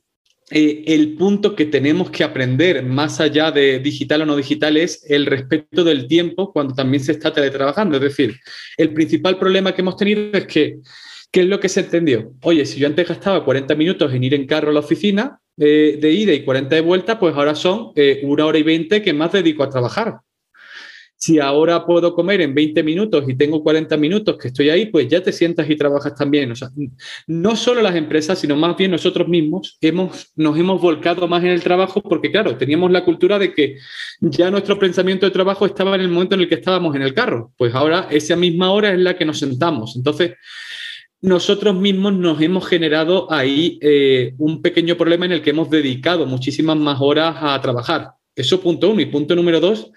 eh, 0.51 0.83
el 0.87 1.15
punto 1.15 1.55
que 1.55 1.65
tenemos 1.65 2.11
que 2.11 2.23
aprender, 2.23 2.83
más 2.83 3.19
allá 3.19 3.51
de 3.51 3.79
digital 3.79 4.21
o 4.21 4.25
no 4.25 4.35
digital, 4.35 4.77
es 4.77 5.03
el 5.09 5.25
respeto 5.25 5.83
del 5.83 6.07
tiempo 6.07 6.53
cuando 6.53 6.75
también 6.75 7.03
se 7.03 7.13
está 7.13 7.33
teletrabajando. 7.33 7.97
Es 7.97 8.03
decir, 8.03 8.39
el 8.77 8.93
principal 8.93 9.39
problema 9.39 9.73
que 9.73 9.81
hemos 9.81 9.97
tenido 9.97 10.29
es 10.33 10.45
que, 10.45 10.77
¿qué 11.31 11.41
es 11.41 11.47
lo 11.47 11.59
que 11.59 11.69
se 11.69 11.79
entendió? 11.79 12.31
Oye, 12.43 12.65
si 12.65 12.79
yo 12.79 12.87
antes 12.87 13.07
gastaba 13.07 13.43
40 13.43 13.73
minutos 13.75 14.13
en 14.13 14.23
ir 14.23 14.35
en 14.35 14.45
carro 14.45 14.69
a 14.69 14.73
la 14.73 14.81
oficina 14.81 15.39
eh, 15.57 15.97
de 15.99 16.11
ida 16.11 16.33
y 16.33 16.43
40 16.43 16.75
de 16.75 16.81
vuelta, 16.81 17.19
pues 17.19 17.35
ahora 17.35 17.55
son 17.55 17.91
eh, 17.95 18.21
una 18.23 18.45
hora 18.45 18.59
y 18.59 18.63
20 18.63 19.01
que 19.01 19.13
más 19.13 19.31
dedico 19.31 19.63
a 19.63 19.69
trabajar. 19.69 20.19
Si 21.25 21.39
ahora 21.39 21.87
puedo 21.87 22.13
comer 22.13 22.41
en 22.41 22.53
20 22.53 22.83
minutos 22.83 23.25
y 23.27 23.33
tengo 23.33 23.63
40 23.63 23.97
minutos 23.97 24.37
que 24.37 24.49
estoy 24.49 24.69
ahí, 24.69 24.85
pues 24.85 25.07
ya 25.07 25.23
te 25.23 25.31
sientas 25.31 25.67
y 25.67 25.75
trabajas 25.75 26.13
también. 26.13 26.51
O 26.51 26.55
sea, 26.55 26.69
no 27.25 27.55
solo 27.55 27.81
las 27.81 27.95
empresas, 27.95 28.37
sino 28.37 28.55
más 28.55 28.77
bien 28.77 28.91
nosotros 28.91 29.27
mismos 29.27 29.75
hemos, 29.81 30.31
nos 30.35 30.55
hemos 30.55 30.79
volcado 30.79 31.27
más 31.27 31.43
en 31.43 31.49
el 31.49 31.63
trabajo 31.63 31.99
porque, 32.03 32.29
claro, 32.29 32.55
teníamos 32.57 32.91
la 32.91 33.03
cultura 33.03 33.39
de 33.39 33.51
que 33.55 33.77
ya 34.21 34.51
nuestro 34.51 34.77
pensamiento 34.77 35.25
de 35.25 35.31
trabajo 35.31 35.65
estaba 35.65 35.95
en 35.95 36.01
el 36.01 36.09
momento 36.09 36.35
en 36.35 36.41
el 36.41 36.47
que 36.47 36.53
estábamos 36.53 36.95
en 36.95 37.01
el 37.01 37.15
carro. 37.15 37.53
Pues 37.57 37.73
ahora 37.73 38.07
esa 38.11 38.35
misma 38.35 38.69
hora 38.69 38.93
es 38.93 38.99
la 38.99 39.17
que 39.17 39.25
nos 39.25 39.39
sentamos. 39.39 39.95
Entonces, 39.95 40.33
nosotros 41.21 41.75
mismos 41.75 42.13
nos 42.13 42.39
hemos 42.39 42.67
generado 42.67 43.33
ahí 43.33 43.79
eh, 43.81 44.35
un 44.37 44.61
pequeño 44.61 44.95
problema 44.95 45.25
en 45.25 45.31
el 45.31 45.41
que 45.41 45.49
hemos 45.49 45.71
dedicado 45.71 46.27
muchísimas 46.27 46.77
más 46.77 46.99
horas 47.01 47.35
a 47.39 47.59
trabajar. 47.61 48.11
Eso 48.35 48.61
punto 48.61 48.91
uno. 48.91 49.01
Y 49.01 49.07
punto 49.07 49.35
número 49.35 49.59
dos, 49.59 49.91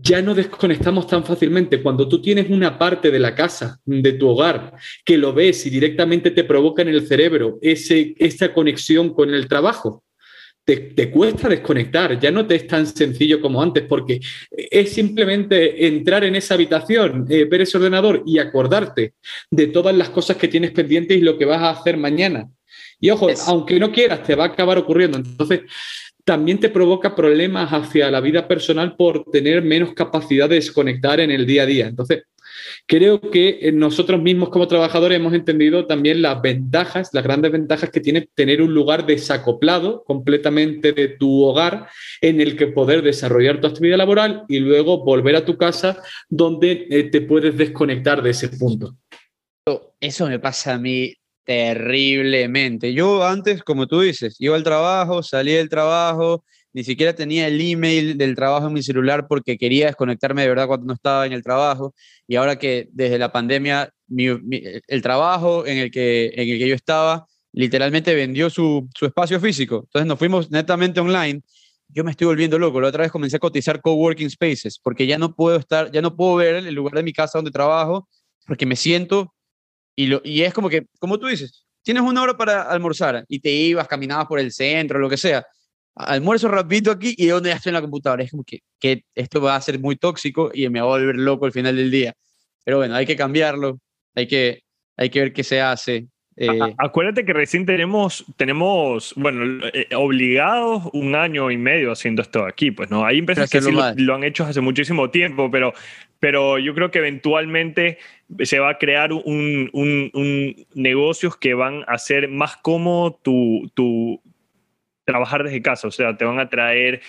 ya 0.00 0.22
no 0.22 0.34
desconectamos 0.34 1.06
tan 1.06 1.24
fácilmente. 1.24 1.82
Cuando 1.82 2.08
tú 2.08 2.20
tienes 2.22 2.48
una 2.50 2.78
parte 2.78 3.10
de 3.10 3.18
la 3.18 3.34
casa, 3.34 3.80
de 3.84 4.12
tu 4.12 4.28
hogar, 4.28 4.74
que 5.04 5.18
lo 5.18 5.32
ves 5.32 5.66
y 5.66 5.70
directamente 5.70 6.30
te 6.30 6.44
provoca 6.44 6.82
en 6.82 6.88
el 6.88 7.06
cerebro 7.06 7.58
ese, 7.60 8.14
esa 8.18 8.52
conexión 8.52 9.12
con 9.12 9.34
el 9.34 9.48
trabajo, 9.48 10.04
te, 10.64 11.10
cuesta 11.10 11.48
desconectar, 11.48 12.18
ya 12.20 12.30
no 12.30 12.46
te 12.46 12.54
es 12.54 12.66
tan 12.66 12.86
sencillo 12.86 13.40
como 13.40 13.60
antes, 13.60 13.84
porque 13.88 14.20
es 14.50 14.92
simplemente 14.92 15.86
entrar 15.86 16.22
en 16.24 16.36
esa 16.36 16.54
habitación, 16.54 17.26
eh, 17.28 17.44
ver 17.44 17.62
ese 17.62 17.78
ordenador 17.78 18.22
y 18.24 18.38
acordarte 18.38 19.14
de 19.50 19.66
todas 19.66 19.96
las 19.96 20.10
cosas 20.10 20.36
que 20.36 20.48
tienes 20.48 20.70
pendientes 20.70 21.18
y 21.18 21.22
lo 21.22 21.36
que 21.36 21.46
vas 21.46 21.60
a 21.60 21.70
hacer 21.70 21.96
mañana. 21.96 22.48
Y 23.00 23.10
ojo, 23.10 23.28
aunque 23.48 23.80
no 23.80 23.90
quieras, 23.90 24.22
te 24.22 24.36
va 24.36 24.44
a 24.44 24.48
acabar 24.48 24.78
ocurriendo. 24.78 25.18
Entonces, 25.18 25.62
también 26.24 26.60
te 26.60 26.68
provoca 26.68 27.14
problemas 27.14 27.72
hacia 27.72 28.10
la 28.10 28.20
vida 28.20 28.46
personal 28.46 28.96
por 28.96 29.24
tener 29.30 29.62
menos 29.62 29.94
capacidad 29.94 30.48
de 30.48 30.56
desconectar 30.56 31.20
en 31.20 31.30
el 31.30 31.46
día 31.46 31.62
a 31.62 31.66
día. 31.66 31.86
Entonces, 31.86 32.24
creo 32.86 33.20
que 33.20 33.70
nosotros 33.72 34.20
mismos 34.22 34.50
como 34.50 34.68
trabajadores 34.68 35.16
hemos 35.16 35.34
entendido 35.34 35.86
también 35.86 36.22
las 36.22 36.40
ventajas, 36.40 37.10
las 37.12 37.24
grandes 37.24 37.50
ventajas 37.50 37.90
que 37.90 38.00
tiene 38.00 38.28
tener 38.34 38.62
un 38.62 38.72
lugar 38.72 39.06
desacoplado 39.06 40.04
completamente 40.04 40.92
de 40.92 41.08
tu 41.08 41.42
hogar 41.42 41.88
en 42.20 42.40
el 42.40 42.56
que 42.56 42.68
poder 42.68 43.02
desarrollar 43.02 43.60
tu 43.60 43.66
actividad 43.66 43.98
laboral 43.98 44.44
y 44.48 44.60
luego 44.60 45.04
volver 45.04 45.36
a 45.36 45.44
tu 45.44 45.56
casa 45.56 46.02
donde 46.28 46.86
eh, 46.90 47.04
te 47.04 47.20
puedes 47.22 47.56
desconectar 47.56 48.22
de 48.22 48.30
ese 48.30 48.48
punto. 48.48 48.96
Eso 50.00 50.26
me 50.26 50.38
pasa 50.38 50.74
a 50.74 50.78
mí 50.78 51.14
terriblemente. 51.44 52.94
Yo 52.94 53.24
antes, 53.24 53.62
como 53.62 53.86
tú 53.86 54.00
dices, 54.00 54.36
iba 54.38 54.56
al 54.56 54.62
trabajo, 54.62 55.22
salía 55.22 55.58
del 55.58 55.68
trabajo, 55.68 56.44
ni 56.72 56.84
siquiera 56.84 57.14
tenía 57.14 57.46
el 57.48 57.60
email 57.60 58.16
del 58.16 58.34
trabajo 58.34 58.68
en 58.68 58.72
mi 58.72 58.82
celular 58.82 59.26
porque 59.28 59.58
quería 59.58 59.86
desconectarme 59.86 60.42
de 60.42 60.48
verdad 60.48 60.66
cuando 60.66 60.86
no 60.86 60.94
estaba 60.94 61.26
en 61.26 61.32
el 61.32 61.42
trabajo. 61.42 61.94
Y 62.26 62.36
ahora 62.36 62.58
que 62.58 62.88
desde 62.92 63.18
la 63.18 63.32
pandemia 63.32 63.92
el 64.08 65.02
trabajo 65.02 65.66
en 65.66 65.78
el, 65.78 65.90
que, 65.90 66.32
en 66.34 66.48
el 66.48 66.58
que 66.58 66.68
yo 66.68 66.74
estaba 66.74 67.26
literalmente 67.52 68.14
vendió 68.14 68.48
su, 68.48 68.88
su 68.96 69.06
espacio 69.06 69.38
físico. 69.40 69.82
Entonces 69.84 70.06
nos 70.06 70.18
fuimos 70.18 70.50
netamente 70.50 71.00
online. 71.00 71.42
Yo 71.88 72.04
me 72.04 72.10
estoy 72.10 72.26
volviendo 72.26 72.58
loco. 72.58 72.80
La 72.80 72.88
otra 72.88 73.02
vez 73.02 73.12
comencé 73.12 73.36
a 73.36 73.40
cotizar 73.40 73.82
coworking 73.82 74.30
spaces 74.30 74.78
porque 74.82 75.06
ya 75.06 75.18
no 75.18 75.34
puedo 75.34 75.58
estar, 75.58 75.92
ya 75.92 76.00
no 76.00 76.16
puedo 76.16 76.36
ver 76.36 76.54
el 76.54 76.74
lugar 76.74 76.94
de 76.94 77.02
mi 77.02 77.12
casa 77.12 77.38
donde 77.38 77.50
trabajo 77.50 78.08
porque 78.46 78.64
me 78.64 78.76
siento 78.76 79.34
y, 79.96 80.06
lo, 80.06 80.20
y 80.24 80.42
es 80.42 80.54
como 80.54 80.68
que, 80.68 80.86
como 80.98 81.18
tú 81.18 81.26
dices, 81.26 81.66
tienes 81.82 82.02
una 82.02 82.22
hora 82.22 82.36
para 82.36 82.62
almorzar 82.62 83.24
y 83.28 83.40
te 83.40 83.50
ibas, 83.50 83.88
caminabas 83.88 84.26
por 84.26 84.38
el 84.38 84.52
centro, 84.52 84.98
lo 84.98 85.10
que 85.10 85.16
sea. 85.16 85.44
Almuerzo 85.94 86.48
rapidito 86.48 86.90
aquí 86.90 87.14
y 87.18 87.26
de 87.26 87.32
donde 87.32 87.52
estoy 87.52 87.70
en 87.70 87.74
la 87.74 87.82
computadora. 87.82 88.24
Es 88.24 88.30
como 88.30 88.44
que, 88.44 88.60
que 88.78 89.04
esto 89.14 89.40
va 89.40 89.56
a 89.56 89.60
ser 89.60 89.78
muy 89.78 89.96
tóxico 89.96 90.50
y 90.54 90.68
me 90.70 90.80
va 90.80 90.86
a 90.86 90.90
volver 90.90 91.16
loco 91.16 91.44
al 91.44 91.52
final 91.52 91.76
del 91.76 91.90
día. 91.90 92.14
Pero 92.64 92.78
bueno, 92.78 92.94
hay 92.94 93.06
que 93.06 93.16
cambiarlo, 93.16 93.78
hay 94.14 94.26
que, 94.26 94.62
hay 94.96 95.10
que 95.10 95.20
ver 95.20 95.32
qué 95.32 95.44
se 95.44 95.60
hace. 95.60 96.08
Eh, 96.36 96.48
acuérdate 96.78 97.24
que 97.24 97.32
recién 97.32 97.66
tenemos, 97.66 98.24
tenemos, 98.36 99.12
bueno, 99.16 99.66
eh, 99.72 99.94
obligados 99.94 100.88
un 100.94 101.14
año 101.14 101.50
y 101.50 101.58
medio 101.58 101.92
haciendo 101.92 102.22
esto 102.22 102.46
aquí, 102.46 102.70
pues 102.70 102.90
no, 102.90 103.04
hay 103.04 103.18
empresas 103.18 103.50
que 103.50 103.60
sí 103.60 103.70
lo, 103.70 104.14
han 104.14 104.24
hecho 104.24 104.44
hace 104.44 104.62
muchísimo 104.62 105.10
tiempo, 105.10 105.50
pero, 105.50 105.74
pero 106.20 106.58
yo 106.58 106.74
creo 106.74 106.90
que 106.90 107.00
eventualmente 107.00 107.98
se 108.40 108.58
va 108.60 108.70
a 108.70 108.78
crear 108.78 109.12
un, 109.12 109.68
un, 109.72 110.66
negocios 110.74 111.36
que 111.36 111.52
van 111.52 111.82
a 111.86 111.94
hacer 111.94 112.28
más 112.28 112.56
cómodo 112.56 113.18
tu, 113.22 113.70
tu 113.74 114.22
trabajar 115.04 115.44
desde 115.44 115.60
casa, 115.60 115.88
o 115.88 115.90
sea, 115.90 116.16
te 116.16 116.24
van 116.24 116.40
a 116.40 116.48
traer 116.48 117.02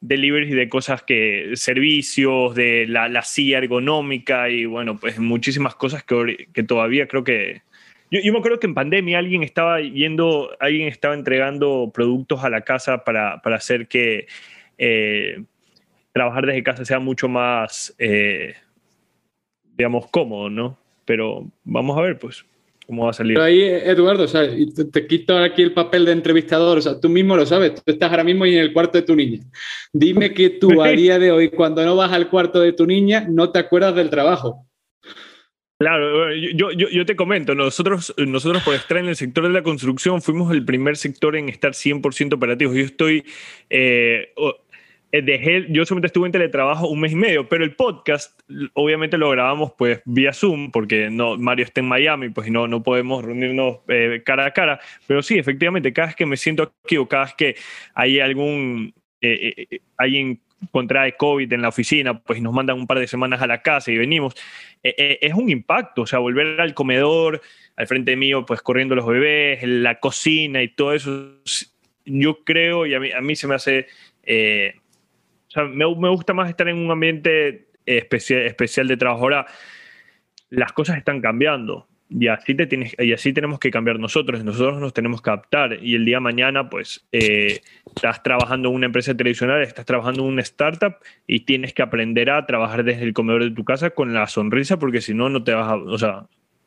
deliveries 0.00 0.54
de 0.54 0.68
cosas 0.68 1.02
que, 1.04 1.52
servicios, 1.54 2.56
de 2.56 2.86
la, 2.88 3.08
la 3.08 3.22
silla 3.22 3.58
ergonómica 3.58 4.48
y 4.48 4.64
bueno, 4.64 4.98
pues 4.98 5.20
muchísimas 5.20 5.76
cosas 5.76 6.02
que, 6.02 6.48
que 6.52 6.62
todavía 6.64 7.06
creo 7.06 7.22
que 7.22 7.62
yo, 8.10 8.32
me 8.32 8.38
acuerdo 8.38 8.58
que 8.58 8.66
en 8.66 8.74
pandemia 8.74 9.18
alguien 9.18 9.42
estaba 9.42 9.80
yendo, 9.80 10.50
alguien 10.60 10.88
estaba 10.88 11.14
entregando 11.14 11.90
productos 11.92 12.42
a 12.44 12.50
la 12.50 12.62
casa 12.62 13.04
para, 13.04 13.40
hacer 13.44 13.88
que 13.88 14.26
eh, 14.78 15.42
trabajar 16.12 16.46
desde 16.46 16.62
casa 16.62 16.84
sea 16.84 16.98
mucho 16.98 17.28
más, 17.28 17.94
eh, 17.98 18.54
digamos, 19.76 20.06
cómodo, 20.10 20.50
¿no? 20.50 20.78
Pero 21.04 21.46
vamos 21.64 21.98
a 21.98 22.02
ver, 22.02 22.18
pues, 22.18 22.44
cómo 22.86 23.04
va 23.04 23.10
a 23.10 23.12
salir. 23.12 23.34
Pero 23.34 23.44
ahí, 23.44 23.60
Eduardo, 23.60 24.24
o 24.24 24.28
sea, 24.28 24.48
te, 24.92 25.06
quito 25.06 25.36
aquí 25.36 25.62
el 25.62 25.74
papel 25.74 26.06
de 26.06 26.12
entrevistador, 26.12 26.78
o 26.78 26.82
sea, 26.82 26.98
tú 26.98 27.10
mismo 27.10 27.36
lo 27.36 27.44
sabes, 27.44 27.74
tú 27.74 27.82
estás 27.86 28.10
ahora 28.10 28.24
mismo 28.24 28.46
en 28.46 28.54
el 28.54 28.72
cuarto 28.72 28.96
de 28.96 29.02
tu 29.02 29.14
niña. 29.14 29.40
Dime 29.92 30.32
que 30.32 30.50
tú 30.50 30.70
a 30.82 30.88
día 30.88 31.18
de 31.18 31.30
hoy, 31.30 31.50
cuando 31.50 31.84
no 31.84 31.96
vas 31.96 32.12
al 32.12 32.30
cuarto 32.30 32.60
de 32.60 32.72
tu 32.72 32.86
niña, 32.86 33.26
no 33.28 33.50
te 33.50 33.58
acuerdas 33.58 33.94
del 33.94 34.08
trabajo. 34.08 34.66
Claro, 35.80 36.34
yo, 36.34 36.72
yo, 36.72 36.88
yo, 36.88 37.06
te 37.06 37.14
comento, 37.14 37.54
nosotros, 37.54 38.12
nosotros 38.18 38.64
por 38.64 38.74
estar 38.74 38.96
en 38.98 39.06
el 39.06 39.14
sector 39.14 39.44
de 39.44 39.50
la 39.50 39.62
construcción 39.62 40.20
fuimos 40.20 40.50
el 40.50 40.64
primer 40.64 40.96
sector 40.96 41.36
en 41.36 41.48
estar 41.48 41.70
100% 41.70 42.34
operativos. 42.34 42.74
Yo 42.74 42.82
estoy, 42.82 43.24
eh, 43.70 44.34
eh, 45.12 45.22
dejé, 45.22 45.66
yo 45.70 45.86
solamente 45.86 46.08
estuve 46.08 46.26
en 46.26 46.32
teletrabajo 46.32 46.88
un 46.88 46.98
mes 46.98 47.12
y 47.12 47.14
medio, 47.14 47.48
pero 47.48 47.62
el 47.62 47.76
podcast 47.76 48.40
obviamente 48.74 49.18
lo 49.18 49.30
grabamos 49.30 49.72
pues 49.78 50.02
vía 50.04 50.32
Zoom 50.32 50.72
porque 50.72 51.10
no, 51.10 51.38
Mario 51.38 51.66
está 51.66 51.80
en 51.80 51.86
Miami, 51.86 52.30
pues 52.30 52.50
no, 52.50 52.66
no 52.66 52.82
podemos 52.82 53.24
reunirnos 53.24 53.76
eh, 53.86 54.22
cara 54.26 54.46
a 54.46 54.52
cara, 54.52 54.80
pero 55.06 55.22
sí, 55.22 55.38
efectivamente, 55.38 55.92
cada 55.92 56.08
vez 56.08 56.16
que 56.16 56.26
me 56.26 56.36
siento 56.36 56.72
aquí 56.84 56.96
o 56.96 57.06
cada 57.06 57.26
vez 57.26 57.34
que 57.34 57.56
hay 57.94 58.18
algún, 58.18 58.92
alguien 59.96 60.40
contrae 60.70 61.16
COVID 61.16 61.52
en 61.52 61.62
la 61.62 61.68
oficina, 61.68 62.18
pues 62.18 62.42
nos 62.42 62.52
mandan 62.52 62.78
un 62.78 62.86
par 62.86 62.98
de 62.98 63.06
semanas 63.06 63.40
a 63.42 63.46
la 63.46 63.62
casa 63.62 63.90
y 63.90 63.98
venimos, 63.98 64.34
eh, 64.82 64.94
eh, 64.98 65.18
es 65.22 65.34
un 65.34 65.50
impacto, 65.50 66.02
o 66.02 66.06
sea, 66.06 66.18
volver 66.18 66.60
al 66.60 66.74
comedor, 66.74 67.40
al 67.76 67.86
frente 67.86 68.16
mío, 68.16 68.44
pues 68.44 68.60
corriendo 68.62 68.94
los 68.94 69.06
bebés, 69.06 69.62
la 69.62 70.00
cocina 70.00 70.62
y 70.62 70.68
todo 70.68 70.94
eso, 70.94 71.32
yo 72.04 72.44
creo, 72.44 72.86
y 72.86 72.94
a 72.94 73.00
mí, 73.00 73.12
a 73.12 73.20
mí 73.20 73.36
se 73.36 73.46
me 73.46 73.54
hace, 73.54 73.86
eh, 74.24 74.74
o 75.48 75.50
sea, 75.50 75.64
me, 75.64 75.84
me, 75.96 76.08
gusta 76.08 76.34
más 76.34 76.48
estar 76.48 76.68
en 76.68 76.76
un 76.76 76.90
ambiente 76.90 77.68
especial, 77.86 78.42
especial 78.42 78.88
de 78.88 78.96
trabajo. 78.96 79.22
Ahora, 79.22 79.46
las 80.50 80.72
cosas 80.72 80.96
están 80.96 81.20
cambiando 81.20 81.88
y 82.10 82.28
así, 82.28 82.54
te 82.54 82.66
tienes, 82.66 82.94
y 82.98 83.12
así 83.12 83.32
tenemos 83.32 83.58
que 83.58 83.70
cambiar 83.70 83.98
nosotros, 83.98 84.42
nosotros 84.42 84.80
nos 84.80 84.94
tenemos 84.94 85.20
que 85.20 85.30
adaptar 85.30 85.78
y 85.82 85.94
el 85.94 86.04
día 86.04 86.16
de 86.16 86.20
mañana 86.20 86.70
pues 86.70 87.06
eh, 87.12 87.60
estás 87.86 88.22
trabajando 88.22 88.70
en 88.70 88.76
una 88.76 88.86
empresa 88.86 89.14
tradicional, 89.14 89.62
estás 89.62 89.84
trabajando 89.84 90.22
en 90.22 90.28
una 90.28 90.42
startup 90.42 90.96
y 91.26 91.40
tienes 91.40 91.74
que 91.74 91.82
aprender 91.82 92.30
a 92.30 92.46
trabajar 92.46 92.84
desde 92.84 93.02
el 93.02 93.12
comedor 93.12 93.44
de 93.44 93.50
tu 93.50 93.64
casa 93.64 93.90
con 93.90 94.14
la 94.14 94.26
sonrisa 94.26 94.78
porque 94.78 95.00
si 95.00 95.12
no, 95.12 95.28
no 95.28 95.44
te 95.44 95.52
vas 95.52 95.68
a, 95.68 95.76
o 95.76 95.98
sea, 95.98 96.26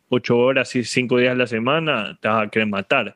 ocho 0.09 0.37
horas 0.37 0.75
y 0.75 0.83
cinco 0.83 1.17
días 1.17 1.31
a 1.31 1.35
la 1.35 1.47
semana 1.47 2.17
te 2.21 2.27
vas 2.27 2.47
a 2.47 2.49
querer 2.49 2.67
matar. 2.67 3.15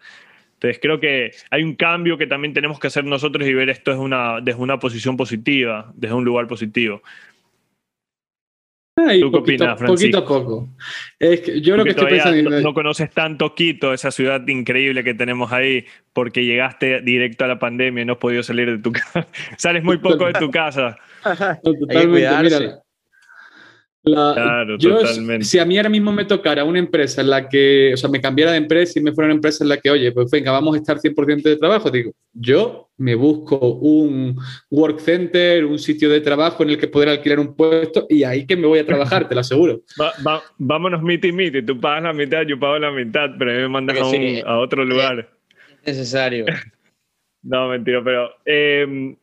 Entonces 0.54 0.80
creo 0.82 1.00
que 1.00 1.32
hay 1.52 1.64
un 1.64 1.76
cambio 1.76 2.18
que 2.18 2.28
también 2.28 2.54
tenemos 2.54 2.80
que 2.80 2.88
hacer 2.88 3.04
nosotros 3.04 3.48
y 3.48 3.54
ver 3.54 3.70
esto 3.70 3.92
desde 3.92 4.04
una, 4.04 4.40
desde 4.42 4.60
una 4.60 4.80
posición 4.80 5.18
positiva, 5.18 5.92
desde 5.96 6.16
un 6.16 6.24
lugar 6.24 6.48
positivo. 6.48 7.04
¿Tú 9.20 9.32
qué 9.32 9.38
opinas, 9.38 9.80
Francisco? 9.80 9.88
Poquito 9.88 10.18
a 10.18 10.26
poco. 10.26 10.70
Es 11.20 11.42
que 11.42 11.62
yo 11.62 11.78
lo 11.78 11.84
que 11.84 11.92
estoy 11.92 12.08
pensando. 12.08 12.50
No, 12.50 12.62
no, 12.62 12.74
conoces 12.74 13.12
tanto 13.12 13.54
Quito, 13.56 13.94
esa 13.94 14.12
ciudad 14.12 14.46
increíble 14.48 15.04
que 15.04 15.14
tenemos 15.14 15.52
ahí, 15.52 15.86
porque 16.14 16.46
llegaste 16.46 17.02
directo 17.02 17.46
a 17.46 17.48
la 17.48 17.60
pandemia 17.60 18.04
y 18.04 18.06
no 18.06 18.14
has 18.14 18.20
podido 18.20 18.44
salir 18.44 18.70
de 18.70 18.78
tu 18.80 18.92
casa. 18.94 19.28
Sales 19.58 19.84
muy 19.84 19.98
poco 19.98 20.26
de 20.26 20.34
tu 20.34 20.50
casa. 20.50 20.98
Totalmente. 21.64 22.44
Mira, 22.44 22.85
claro, 24.06 24.78
totalmente. 24.78 25.46
Si 25.46 25.60
a 25.60 25.66
mí 25.66 25.78
ahora 25.78 25.90
mismo 25.90 26.12
me 26.12 26.26
tocara 26.26 26.64
una 26.64 26.80
empresa 26.80 27.22
en 27.22 27.30
la 27.30 27.50
que, 27.50 27.94
o 27.94 27.98
sea, 27.98 28.10
me 28.10 28.22
cambiara 28.22 28.52
de 28.52 28.58
empresa 28.58 29.00
y 29.00 29.02
me 29.02 29.12
fuera 29.12 29.28
una 29.28 29.36
empresa 29.36 29.64
en 29.64 29.70
la 29.70 29.78
que, 29.78 29.90
oye, 29.90 30.12
pues 30.12 30.30
venga, 30.32 30.52
vamos 30.52 30.76
a 30.76 30.78
estar 30.78 30.98
100% 30.98 31.42
de 31.42 31.58
trabajo, 31.58 31.90
digo, 31.90 32.12
yo 32.34 32.90
me 32.98 33.16
busco 33.16 33.58
un 33.58 34.38
work 34.70 35.00
center, 35.00 35.66
un 35.66 35.80
sitio 35.80 36.10
de 36.10 36.22
trabajo 36.22 36.64
en 36.64 36.70
el 36.70 36.78
que 36.78 36.88
poder 36.88 37.10
alquilar 37.10 37.40
un 37.40 37.56
puesto 37.56 38.06
y 38.10 38.24
ahí 38.24 38.46
que 38.46 38.56
me 38.56 38.68
voy 38.68 38.80
a 38.80 38.86
trabajar, 38.86 39.28
te 39.28 39.36
lo 39.36 39.42
aseguro. 39.42 39.82
vámonos 40.58 41.02
meet 41.02 41.26
y 41.26 41.32
meet, 41.32 41.66
tú 41.66 41.80
pagas 41.80 42.04
la 42.04 42.14
mitad, 42.14 42.44
yo 42.44 42.60
pago 42.60 42.80
la 42.80 42.92
mitad, 42.92 43.32
pero 43.38 43.52
a 43.52 43.54
mí 43.56 43.62
me 43.62 43.70
mandas 43.70 43.98
a, 43.98 44.58
otro 44.60 44.86
lugar. 44.86 45.30
necesario. 45.86 46.46
no, 47.44 47.70
mentira, 47.70 48.04
pero... 48.04 48.30
Eh, 48.46 49.16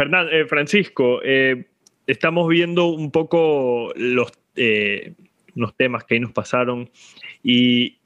eh, 0.00 0.44
Francisco, 0.46 1.20
eh, 1.22 1.66
estamos 2.10 2.48
viendo 2.48 2.86
un 2.86 3.10
poco 3.10 3.92
los, 3.96 4.32
eh, 4.56 5.14
los 5.54 5.76
temas 5.76 6.04
que 6.04 6.14
ahí 6.14 6.20
nos 6.20 6.32
pasaron 6.32 6.90
y, 7.42 7.96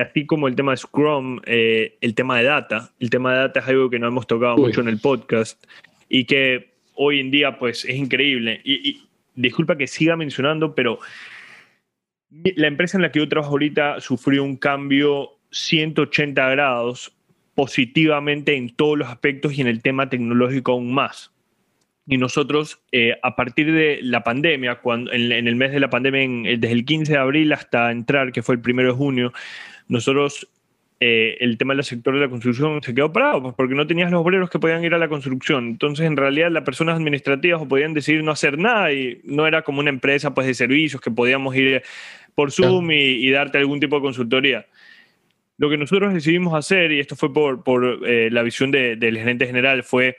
así 0.00 0.26
como 0.26 0.48
el 0.48 0.54
tema 0.54 0.72
de 0.72 0.76
Scrum, 0.76 1.40
el 1.44 2.14
tema 2.14 2.38
de 2.38 2.44
data, 2.44 2.92
el 3.00 3.10
tema 3.10 3.32
de 3.32 3.38
data 3.38 3.60
es 3.60 3.68
algo 3.68 3.90
que 3.90 3.98
no 3.98 4.06
hemos 4.06 4.26
tocado 4.26 4.56
mucho 4.56 4.80
en 4.80 4.88
el 4.88 4.98
podcast 5.00 5.62
y 6.08 6.24
que 6.24 6.72
hoy 6.94 7.20
en 7.20 7.30
día 7.30 7.58
pues 7.58 7.84
es 7.84 7.96
increíble. 7.96 8.60
Y, 8.64 9.02
disculpa 9.34 9.76
que 9.76 9.86
siga 9.86 10.14
mencionando, 10.14 10.74
pero 10.74 10.98
la 12.30 12.66
empresa 12.66 12.98
en 12.98 13.02
la 13.02 13.10
que 13.10 13.18
yo 13.18 13.28
trabajo 13.28 13.52
ahorita 13.52 14.00
sufrió 14.00 14.44
un 14.44 14.56
cambio 14.56 15.30
180 15.50 16.50
grados 16.50 17.12
positivamente 17.54 18.56
en 18.56 18.74
todos 18.74 18.98
los 18.98 19.08
aspectos 19.08 19.52
y 19.54 19.60
en 19.60 19.66
el 19.66 19.82
tema 19.82 20.08
tecnológico 20.08 20.72
aún 20.72 20.92
más. 20.92 21.32
Y 22.06 22.18
nosotros, 22.18 22.82
eh, 22.90 23.16
a 23.22 23.36
partir 23.36 23.72
de 23.72 24.00
la 24.02 24.24
pandemia, 24.24 24.76
cuando, 24.76 25.12
en, 25.12 25.30
el 25.46 25.54
mes 25.54 25.70
de 25.70 25.80
la 25.80 25.88
pandemia, 25.88 26.58
desde 26.58 26.72
el 26.72 26.84
15 26.84 27.12
de 27.12 27.18
abril 27.18 27.52
hasta 27.52 27.92
entrar, 27.92 28.32
que 28.32 28.42
fue 28.42 28.56
el 28.56 28.60
primero 28.60 28.88
de 28.92 28.98
junio, 28.98 29.32
nosotros, 29.86 30.48
eh, 30.98 31.36
el 31.40 31.58
tema 31.58 31.74
del 31.74 31.84
sector 31.84 32.14
de 32.14 32.20
la 32.20 32.28
construcción 32.28 32.82
se 32.82 32.92
quedó 32.92 33.12
parado, 33.12 33.42
pues 33.42 33.54
porque 33.54 33.74
no 33.76 33.86
tenías 33.86 34.10
los 34.10 34.20
obreros 34.20 34.50
que 34.50 34.58
podían 34.58 34.82
ir 34.84 34.94
a 34.94 34.98
la 34.98 35.08
construcción. 35.08 35.68
Entonces, 35.68 36.06
en 36.06 36.16
realidad, 36.16 36.50
las 36.50 36.64
personas 36.64 36.96
administrativas 36.96 37.64
podían 37.68 37.94
decidir 37.94 38.24
no 38.24 38.32
hacer 38.32 38.58
nada 38.58 38.92
y 38.92 39.20
no 39.22 39.46
era 39.46 39.62
como 39.62 39.78
una 39.78 39.90
empresa 39.90 40.34
pues, 40.34 40.48
de 40.48 40.54
servicios 40.54 41.00
que 41.00 41.10
podíamos 41.10 41.54
ir 41.54 41.82
por 42.34 42.50
Zoom 42.50 42.90
y, 42.90 43.30
darte 43.30 43.58
algún 43.58 43.78
tipo 43.78 43.96
de 43.96 44.02
consultoría. 44.02 44.66
Lo 45.58 45.70
que 45.70 45.76
nosotros 45.76 46.12
decidimos 46.12 46.54
hacer, 46.54 46.90
y 46.90 46.98
esto 46.98 47.14
fue 47.14 47.32
por, 47.32 47.62
por 47.62 48.00
eh, 48.08 48.28
la 48.32 48.42
visión 48.42 48.72
del 48.72 49.18
gerente 49.18 49.46
general, 49.46 49.84
fue 49.84 50.16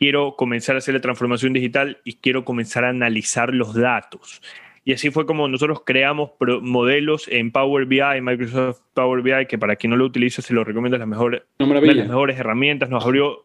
quiero 0.00 0.34
comenzar 0.34 0.76
a 0.76 0.78
hacer 0.78 0.94
la 0.94 1.00
transformación 1.02 1.52
digital 1.52 1.98
y 2.04 2.14
quiero 2.14 2.42
comenzar 2.42 2.84
a 2.84 2.88
analizar 2.88 3.54
los 3.54 3.74
datos. 3.74 4.40
Y 4.82 4.94
así 4.94 5.10
fue 5.10 5.26
como 5.26 5.46
nosotros 5.46 5.82
creamos 5.84 6.30
modelos 6.62 7.28
en 7.28 7.52
Power 7.52 7.84
BI, 7.84 8.22
Microsoft 8.22 8.80
Power 8.94 9.20
BI, 9.20 9.46
que 9.46 9.58
para 9.58 9.76
quien 9.76 9.90
no 9.90 9.98
lo 9.98 10.06
utiliza 10.06 10.40
se 10.40 10.54
lo 10.54 10.64
recomiendo, 10.64 10.96
las 10.96 11.06
mejores, 11.06 11.42
las 11.58 11.68
mejores 12.08 12.38
herramientas. 12.38 12.88
Nos 12.88 13.04
abrió, 13.04 13.44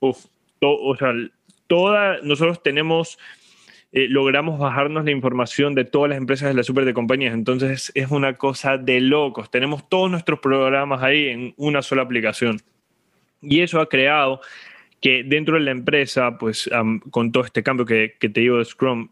uf, 0.00 0.26
o 0.60 0.96
sea, 0.96 1.12
toda, 1.68 2.18
nosotros 2.24 2.64
tenemos, 2.64 3.16
eh, 3.92 4.08
logramos 4.08 4.58
bajarnos 4.58 5.04
la 5.04 5.12
información 5.12 5.76
de 5.76 5.84
todas 5.84 6.08
las 6.08 6.18
empresas 6.18 6.48
de 6.48 6.54
la 6.54 6.64
super 6.64 6.84
de 6.84 6.94
compañías. 6.94 7.32
Entonces 7.32 7.92
es 7.94 8.10
una 8.10 8.34
cosa 8.34 8.76
de 8.76 9.00
locos. 9.00 9.52
Tenemos 9.52 9.88
todos 9.88 10.10
nuestros 10.10 10.40
programas 10.40 11.00
ahí 11.00 11.28
en 11.28 11.54
una 11.58 11.80
sola 11.80 12.02
aplicación. 12.02 12.60
Y 13.40 13.60
eso 13.60 13.80
ha 13.80 13.88
creado 13.88 14.40
que 15.02 15.24
dentro 15.24 15.56
de 15.56 15.64
la 15.64 15.72
empresa, 15.72 16.38
pues 16.38 16.70
con 17.10 17.32
todo 17.32 17.44
este 17.44 17.62
cambio 17.62 17.84
que, 17.84 18.14
te 18.20 18.28
digo 18.28 18.58
de 18.58 18.64
Scrum, 18.64 19.08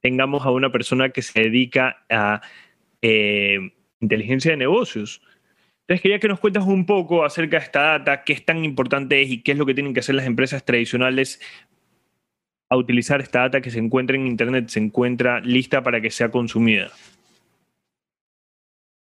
tengamos 0.00 0.44
a 0.44 0.50
una 0.50 0.72
persona 0.72 1.10
que 1.10 1.22
se 1.22 1.42
dedica 1.42 2.04
a 2.10 2.40
eh, 3.02 3.72
inteligencia 4.00 4.50
de 4.50 4.56
negocios. 4.56 5.22
Entonces 5.82 6.00
quería 6.00 6.18
que 6.18 6.28
nos 6.28 6.40
cuentes 6.40 6.64
un 6.64 6.86
poco 6.86 7.24
acerca 7.24 7.58
de 7.58 7.64
esta 7.64 7.82
data, 7.82 8.24
qué 8.24 8.32
es 8.32 8.44
tan 8.44 8.64
importante 8.64 9.20
es 9.20 9.30
y 9.30 9.42
qué 9.42 9.52
es 9.52 9.58
lo 9.58 9.66
que 9.66 9.74
tienen 9.74 9.92
que 9.92 10.00
hacer 10.00 10.14
las 10.14 10.26
empresas 10.26 10.64
tradicionales 10.64 11.38
a 12.70 12.76
utilizar 12.78 13.20
esta 13.20 13.40
data 13.40 13.60
que 13.60 13.70
se 13.70 13.78
encuentra 13.78 14.16
en 14.16 14.26
Internet, 14.26 14.68
se 14.68 14.80
encuentra 14.80 15.40
lista 15.40 15.82
para 15.82 16.00
que 16.00 16.10
sea 16.10 16.30
consumida. 16.30 16.90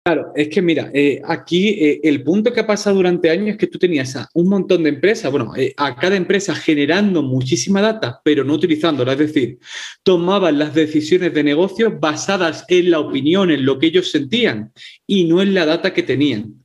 Claro, 0.04 0.32
es 0.34 0.48
que 0.48 0.60
mira, 0.60 0.90
eh, 0.92 1.22
aquí 1.24 1.68
eh, 1.68 2.00
el 2.02 2.24
punto 2.24 2.52
que 2.52 2.58
ha 2.58 2.66
pasado 2.66 2.96
durante 2.96 3.30
años 3.30 3.50
es 3.50 3.56
que 3.56 3.68
tú 3.68 3.78
tenías 3.78 4.18
un 4.34 4.48
montón 4.48 4.82
de 4.82 4.88
empresas, 4.88 5.30
bueno, 5.30 5.54
eh, 5.56 5.72
a 5.76 5.94
cada 5.94 6.16
empresa 6.16 6.56
generando 6.56 7.22
muchísima 7.22 7.80
data, 7.80 8.20
pero 8.24 8.42
no 8.42 8.54
utilizándola, 8.54 9.12
es 9.12 9.18
decir, 9.18 9.60
tomaban 10.02 10.58
las 10.58 10.74
decisiones 10.74 11.32
de 11.32 11.44
negocio 11.44 12.00
basadas 12.00 12.64
en 12.66 12.90
la 12.90 12.98
opinión, 12.98 13.52
en 13.52 13.64
lo 13.64 13.78
que 13.78 13.86
ellos 13.86 14.10
sentían 14.10 14.72
y 15.06 15.22
no 15.22 15.40
en 15.40 15.54
la 15.54 15.66
data 15.66 15.94
que 15.94 16.02
tenían. 16.02 16.61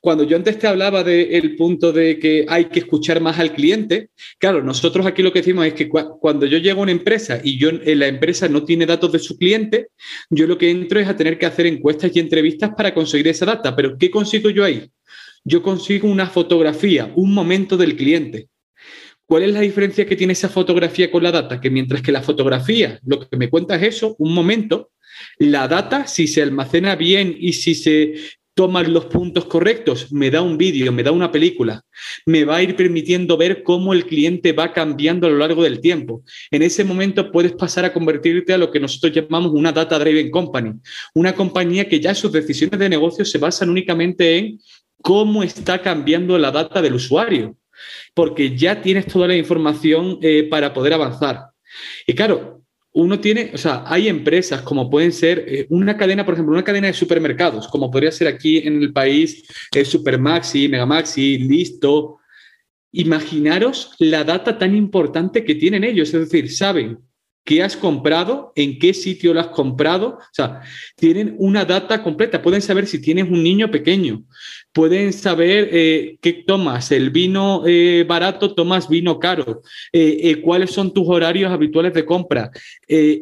Cuando 0.00 0.24
yo 0.24 0.36
antes 0.36 0.58
te 0.58 0.66
hablaba 0.66 1.02
del 1.02 1.56
punto 1.56 1.92
de 1.92 2.18
que 2.18 2.46
hay 2.48 2.66
que 2.66 2.80
escuchar 2.80 3.20
más 3.20 3.38
al 3.38 3.52
cliente, 3.52 4.10
claro, 4.38 4.62
nosotros 4.62 5.06
aquí 5.06 5.22
lo 5.22 5.32
que 5.32 5.40
decimos 5.40 5.66
es 5.66 5.74
que 5.74 5.88
cuando 5.88 6.46
yo 6.46 6.58
llego 6.58 6.80
a 6.80 6.82
una 6.84 6.92
empresa 6.92 7.40
y 7.42 7.58
yo 7.58 7.70
en 7.70 7.98
la 7.98 8.06
empresa 8.06 8.48
no 8.48 8.64
tiene 8.64 8.86
datos 8.86 9.12
de 9.12 9.18
su 9.18 9.36
cliente, 9.36 9.88
yo 10.30 10.46
lo 10.46 10.58
que 10.58 10.70
entro 10.70 11.00
es 11.00 11.08
a 11.08 11.16
tener 11.16 11.38
que 11.38 11.46
hacer 11.46 11.66
encuestas 11.66 12.14
y 12.14 12.20
entrevistas 12.20 12.70
para 12.76 12.94
conseguir 12.94 13.28
esa 13.28 13.46
data. 13.46 13.74
Pero 13.74 13.96
¿qué 13.98 14.10
consigo 14.10 14.50
yo 14.50 14.64
ahí? 14.64 14.90
Yo 15.44 15.62
consigo 15.62 16.08
una 16.08 16.26
fotografía, 16.26 17.12
un 17.16 17.32
momento 17.32 17.76
del 17.76 17.96
cliente. 17.96 18.48
¿Cuál 19.26 19.42
es 19.42 19.52
la 19.52 19.60
diferencia 19.60 20.06
que 20.06 20.16
tiene 20.16 20.32
esa 20.32 20.48
fotografía 20.48 21.10
con 21.10 21.22
la 21.22 21.30
data? 21.30 21.60
Que 21.60 21.70
mientras 21.70 22.00
que 22.00 22.12
la 22.12 22.22
fotografía 22.22 22.98
lo 23.04 23.28
que 23.28 23.36
me 23.36 23.50
cuenta 23.50 23.76
es 23.76 23.96
eso, 23.96 24.16
un 24.18 24.32
momento, 24.32 24.90
la 25.38 25.68
data, 25.68 26.06
si 26.06 26.26
se 26.26 26.40
almacena 26.40 26.96
bien 26.96 27.36
y 27.38 27.52
si 27.52 27.74
se 27.74 28.14
toman 28.58 28.92
los 28.92 29.04
puntos 29.04 29.44
correctos, 29.44 30.10
me 30.10 30.32
da 30.32 30.42
un 30.42 30.58
vídeo, 30.58 30.90
me 30.90 31.04
da 31.04 31.12
una 31.12 31.30
película, 31.30 31.84
me 32.26 32.44
va 32.44 32.56
a 32.56 32.62
ir 32.64 32.74
permitiendo 32.74 33.36
ver 33.36 33.62
cómo 33.62 33.92
el 33.92 34.04
cliente 34.04 34.50
va 34.50 34.72
cambiando 34.72 35.28
a 35.28 35.30
lo 35.30 35.38
largo 35.38 35.62
del 35.62 35.78
tiempo. 35.80 36.24
En 36.50 36.62
ese 36.62 36.82
momento 36.82 37.30
puedes 37.30 37.52
pasar 37.52 37.84
a 37.84 37.92
convertirte 37.92 38.52
a 38.52 38.58
lo 38.58 38.72
que 38.72 38.80
nosotros 38.80 39.12
llamamos 39.12 39.52
una 39.52 39.70
data 39.70 39.96
driven 39.96 40.32
company, 40.32 40.72
una 41.14 41.36
compañía 41.36 41.88
que 41.88 42.00
ya 42.00 42.16
sus 42.16 42.32
decisiones 42.32 42.80
de 42.80 42.88
negocio 42.88 43.24
se 43.24 43.38
basan 43.38 43.70
únicamente 43.70 44.38
en 44.38 44.58
cómo 45.02 45.44
está 45.44 45.80
cambiando 45.80 46.36
la 46.36 46.50
data 46.50 46.82
del 46.82 46.94
usuario, 46.94 47.56
porque 48.12 48.56
ya 48.56 48.82
tienes 48.82 49.06
toda 49.06 49.28
la 49.28 49.36
información 49.36 50.18
eh, 50.20 50.48
para 50.50 50.74
poder 50.74 50.94
avanzar. 50.94 51.50
Y 52.08 52.12
claro, 52.12 52.57
uno 52.98 53.20
tiene, 53.20 53.52
o 53.54 53.58
sea, 53.58 53.84
hay 53.86 54.08
empresas 54.08 54.62
como 54.62 54.90
pueden 54.90 55.12
ser 55.12 55.44
eh, 55.46 55.66
una 55.70 55.96
cadena, 55.96 56.24
por 56.24 56.34
ejemplo, 56.34 56.52
una 56.52 56.64
cadena 56.64 56.88
de 56.88 56.92
supermercados, 56.92 57.68
como 57.68 57.92
podría 57.92 58.10
ser 58.10 58.26
aquí 58.26 58.58
en 58.58 58.82
el 58.82 58.92
país 58.92 59.44
eh, 59.72 59.84
Supermaxi, 59.84 60.68
Megamaxi, 60.68 61.38
Listo. 61.38 62.18
Imaginaros 62.90 63.94
la 64.00 64.24
data 64.24 64.58
tan 64.58 64.74
importante 64.74 65.44
que 65.44 65.54
tienen 65.54 65.84
ellos, 65.84 66.12
es 66.12 66.28
decir, 66.28 66.50
saben 66.50 66.98
qué 67.44 67.62
has 67.62 67.76
comprado, 67.76 68.52
en 68.56 68.80
qué 68.80 68.92
sitio 68.92 69.32
lo 69.32 69.40
has 69.40 69.48
comprado. 69.48 70.18
O 70.18 70.32
sea, 70.32 70.60
tienen 70.96 71.36
una 71.38 71.64
data 71.64 72.02
completa. 72.02 72.42
Pueden 72.42 72.62
saber 72.62 72.88
si 72.88 73.00
tienes 73.00 73.30
un 73.30 73.44
niño 73.44 73.70
pequeño. 73.70 74.24
Pueden 74.78 75.12
saber 75.12 75.70
eh, 75.72 76.18
qué 76.20 76.44
tomas. 76.46 76.92
El 76.92 77.10
vino 77.10 77.64
eh, 77.66 78.04
barato, 78.06 78.54
tomas 78.54 78.88
vino 78.88 79.18
caro. 79.18 79.62
Eh, 79.92 80.40
cuáles 80.40 80.70
son 80.70 80.94
tus 80.94 81.08
horarios 81.08 81.50
habituales 81.50 81.92
de 81.94 82.04
compra. 82.04 82.52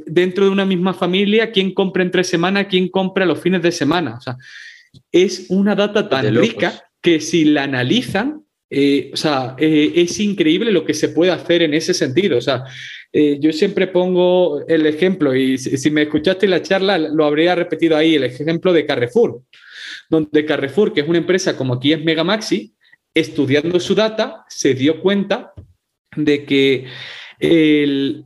dentro 0.05 0.45
de 0.45 0.51
una 0.51 0.67
misma 0.67 0.93
familia, 0.93 1.51
quién 1.51 1.73
compra 1.73 2.03
entre 2.03 2.25
semana, 2.25 2.69
quién 2.69 2.89
compra 2.89 3.25
los 3.25 3.41
fines 3.41 3.63
de 3.63 3.73
semana. 3.73 4.17
O 4.19 4.21
sea, 4.21 4.37
es 5.11 5.47
una 5.49 5.75
data 5.75 6.07
tan 6.11 6.37
rica 6.37 6.91
que 7.01 7.21
si 7.21 7.47
la 7.47 7.63
analizan, 7.63 8.43
o 9.13 9.17
sea, 9.17 9.57
es 9.59 10.21
increíble 10.21 10.71
lo 10.73 10.85
que 10.85 10.93
se 10.93 11.09
puede 11.09 11.31
hacer 11.31 11.63
en 11.63 11.73
ese 11.73 11.95
sentido. 11.95 12.37
O 12.37 12.43
sea, 12.43 12.65
eh, 13.19 13.39
yo 13.41 13.51
siempre 13.51 13.87
pongo 13.87 14.67
el 14.69 14.85
ejemplo, 14.85 15.35
y 15.35 15.57
si, 15.57 15.91
me 15.91 16.03
escuchaste 16.03 16.47
la 16.47 16.61
charla, 16.61 16.99
lo 16.99 17.25
habría 17.25 17.55
repetido 17.55 17.97
ahí, 17.97 18.15
el 18.15 18.25
ejemplo 18.25 18.75
de 18.75 18.85
Carrefour, 18.85 19.41
donde 20.11 20.45
Carrefour, 20.45 20.93
que 20.93 21.01
es 21.01 21.09
una 21.09 21.19
empresa 21.19 21.57
como 21.57 21.75
aquí 21.75 21.93
es 21.93 22.03
Megamaxi, 22.03 22.75
estudiando 23.15 23.81
su 23.81 23.95
data, 23.95 24.45
se 24.49 24.75
dio 24.75 25.01
cuenta 25.01 25.53
de 26.17 26.45
que 26.45 26.87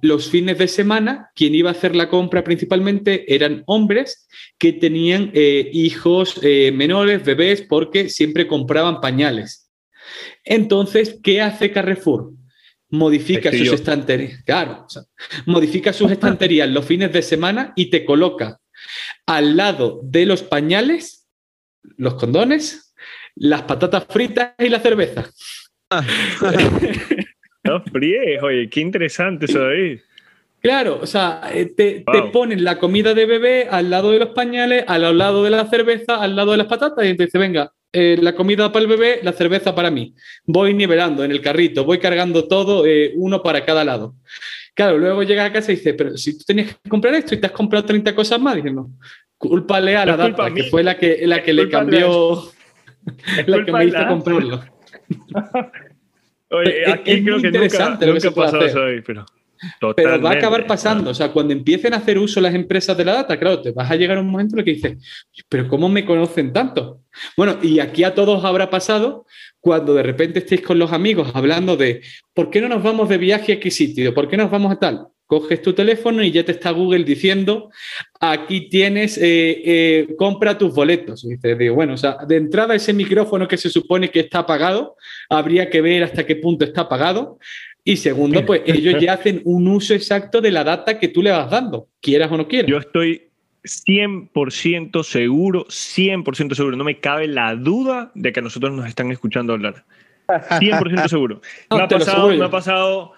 los 0.02 0.30
fines 0.30 0.58
de 0.58 0.68
semana, 0.68 1.30
quien 1.34 1.54
iba 1.54 1.70
a 1.70 1.72
hacer 1.72 1.96
la 1.96 2.08
compra 2.08 2.44
principalmente 2.44 3.34
eran 3.34 3.64
hombres 3.66 4.28
que 4.56 4.72
tenían 4.72 5.32
eh, 5.34 5.68
hijos 5.72 6.38
eh, 6.42 6.70
menores, 6.72 7.24
bebés, 7.24 7.62
porque 7.62 8.08
siempre 8.08 8.46
compraban 8.46 9.00
pañales. 9.00 9.68
Entonces, 10.44 11.18
¿qué 11.22 11.40
hace 11.40 11.72
Carrefour? 11.72 12.32
modifica 12.90 13.52
sus 13.52 13.72
estanterías, 13.72 14.42
claro, 14.44 14.86
modifica 15.46 15.92
sus 15.92 16.10
estanterías 16.12 16.68
los 16.68 16.84
fines 16.84 17.12
de 17.12 17.22
semana 17.22 17.72
y 17.76 17.86
te 17.86 18.04
coloca 18.04 18.60
al 19.26 19.56
lado 19.56 20.00
de 20.02 20.26
los 20.26 20.42
pañales, 20.42 21.19
los 21.96 22.14
condones, 22.14 22.94
las 23.36 23.62
patatas 23.62 24.06
fritas 24.08 24.54
y 24.58 24.68
la 24.68 24.80
cerveza. 24.80 25.30
no 27.64 27.82
fríes, 27.84 28.42
oye, 28.42 28.68
qué 28.68 28.80
interesante 28.80 29.46
eso 29.46 29.66
ahí. 29.66 30.00
Claro, 30.60 30.98
o 31.00 31.06
sea, 31.06 31.40
eh, 31.54 31.66
te, 31.66 32.04
te, 32.12 32.22
ponen 32.32 32.62
la 32.64 32.78
comida 32.78 33.14
de 33.14 33.24
bebé 33.24 33.66
al 33.70 33.88
lado 33.88 34.10
de 34.10 34.18
los 34.18 34.28
pañales, 34.30 34.84
al 34.86 35.16
lado 35.16 35.42
de 35.42 35.50
la 35.50 35.66
cerveza, 35.66 36.16
al 36.16 36.36
lado 36.36 36.50
de 36.50 36.58
las 36.58 36.66
patatas, 36.66 37.04
y 37.06 37.14
dice, 37.14 37.38
venga, 37.38 37.72
eh, 37.92 38.18
la 38.20 38.34
comida 38.34 38.70
para 38.70 38.82
el 38.82 38.88
bebé, 38.88 39.20
la 39.22 39.32
cerveza 39.32 39.74
para 39.74 39.90
mí. 39.90 40.14
Voy 40.44 40.74
nivelando 40.74 41.24
en 41.24 41.30
el 41.30 41.40
carrito, 41.40 41.84
voy 41.84 41.98
cargando 41.98 42.46
todo, 42.46 42.86
eh, 42.86 43.12
uno 43.16 43.42
para 43.42 43.64
cada 43.64 43.84
lado. 43.84 44.14
Claro, 44.74 44.98
luego 44.98 45.22
llega 45.22 45.46
a 45.46 45.52
casa 45.52 45.72
y 45.72 45.76
dice, 45.76 45.94
pero 45.94 46.16
si 46.16 46.38
tú 46.38 46.44
tenías 46.44 46.76
que 46.76 46.90
comprar 46.90 47.14
esto 47.14 47.34
y 47.34 47.40
te 47.40 47.46
has 47.46 47.52
comprado 47.52 47.86
30 47.86 48.14
cosas 48.14 48.38
más, 48.38 48.56
dice, 48.56 48.70
no, 48.70 48.90
cúlpale 49.40 49.96
a 49.96 50.04
la 50.04 50.18
data, 50.18 50.52
que 50.52 50.64
fue 50.64 50.82
la 50.82 50.98
que, 50.98 51.26
la 51.26 51.42
que 51.42 51.54
le 51.54 51.70
cambió, 51.70 52.42
la 53.46 53.64
que 53.64 53.72
me 53.72 53.86
hizo 53.86 54.06
comprarlo. 54.06 54.60
Oye, 56.50 56.90
aquí 56.92 57.24
creo 57.24 57.40
que 57.40 57.50
nunca, 57.50 57.98
nunca 58.04 58.28
ha 58.28 58.32
pasado 58.32 58.66
eso 58.66 58.82
ahí, 58.84 59.00
pero... 59.00 59.24
Pero 59.94 60.22
va 60.22 60.30
a 60.30 60.34
acabar 60.34 60.66
pasando. 60.66 61.10
O 61.10 61.14
sea, 61.14 61.32
cuando 61.32 61.52
empiecen 61.52 61.92
a 61.92 61.98
hacer 61.98 62.18
uso 62.18 62.40
las 62.40 62.54
empresas 62.54 62.96
de 62.96 63.04
la 63.04 63.12
data, 63.12 63.38
claro, 63.38 63.60
te 63.60 63.72
vas 63.72 63.90
a 63.90 63.96
llegar 63.96 64.16
a 64.16 64.20
un 64.20 64.28
momento 64.30 64.54
en 64.54 64.60
el 64.60 64.64
que 64.64 64.72
dices, 64.72 65.26
pero 65.48 65.68
¿cómo 65.68 65.88
me 65.88 66.04
conocen 66.04 66.52
tanto? 66.52 67.00
Bueno, 67.36 67.58
y 67.62 67.78
aquí 67.78 68.04
a 68.04 68.14
todos 68.14 68.44
habrá 68.44 68.70
pasado 68.70 69.26
cuando 69.58 69.94
de 69.94 70.02
repente 70.02 70.38
estéis 70.38 70.62
con 70.62 70.78
los 70.78 70.92
amigos 70.92 71.30
hablando 71.34 71.76
de, 71.76 72.02
¿por 72.32 72.50
qué 72.50 72.62
no 72.62 72.68
nos 72.68 72.82
vamos 72.82 73.08
de 73.10 73.18
viaje 73.18 73.54
a 73.54 73.60
qué 73.60 73.70
sitio? 73.70 74.14
¿Por 74.14 74.28
qué 74.28 74.38
nos 74.38 74.50
vamos 74.50 74.72
a 74.72 74.78
tal? 74.78 75.08
Coges 75.30 75.62
tu 75.62 75.72
teléfono 75.74 76.24
y 76.24 76.32
ya 76.32 76.44
te 76.44 76.50
está 76.50 76.72
Google 76.72 77.04
diciendo, 77.04 77.70
aquí 78.18 78.68
tienes, 78.68 79.16
eh, 79.16 79.62
eh, 79.64 80.08
compra 80.18 80.58
tus 80.58 80.74
boletos. 80.74 81.22
Y 81.22 81.36
dices, 81.36 81.56
digo, 81.56 81.76
bueno, 81.76 81.94
o 81.94 81.96
sea, 81.96 82.16
de 82.26 82.34
entrada 82.34 82.74
ese 82.74 82.92
micrófono 82.92 83.46
que 83.46 83.56
se 83.56 83.70
supone 83.70 84.10
que 84.10 84.18
está 84.18 84.40
apagado, 84.40 84.96
habría 85.28 85.70
que 85.70 85.82
ver 85.82 86.02
hasta 86.02 86.26
qué 86.26 86.34
punto 86.34 86.64
está 86.64 86.80
apagado. 86.80 87.38
Y 87.84 87.98
segundo, 87.98 88.44
pues 88.44 88.62
ellos 88.66 89.00
ya 89.00 89.12
hacen 89.12 89.40
un 89.44 89.68
uso 89.68 89.94
exacto 89.94 90.40
de 90.40 90.50
la 90.50 90.64
data 90.64 90.98
que 90.98 91.06
tú 91.06 91.22
le 91.22 91.30
vas 91.30 91.48
dando, 91.48 91.86
quieras 92.00 92.32
o 92.32 92.36
no 92.36 92.48
quieras. 92.48 92.68
Yo 92.68 92.78
estoy 92.78 93.28
100% 93.62 95.04
seguro, 95.04 95.64
100% 95.66 96.54
seguro, 96.56 96.76
no 96.76 96.82
me 96.82 96.98
cabe 96.98 97.28
la 97.28 97.54
duda 97.54 98.10
de 98.16 98.32
que 98.32 98.40
a 98.40 98.42
nosotros 98.42 98.72
nos 98.72 98.88
están 98.88 99.12
escuchando 99.12 99.52
hablar. 99.52 99.84
100% 100.26 101.06
seguro. 101.06 101.40
me, 101.70 101.82
ha 101.82 101.86
pasado, 101.86 102.28
me, 102.30 102.44
ha 102.44 102.50
pasado, 102.50 103.12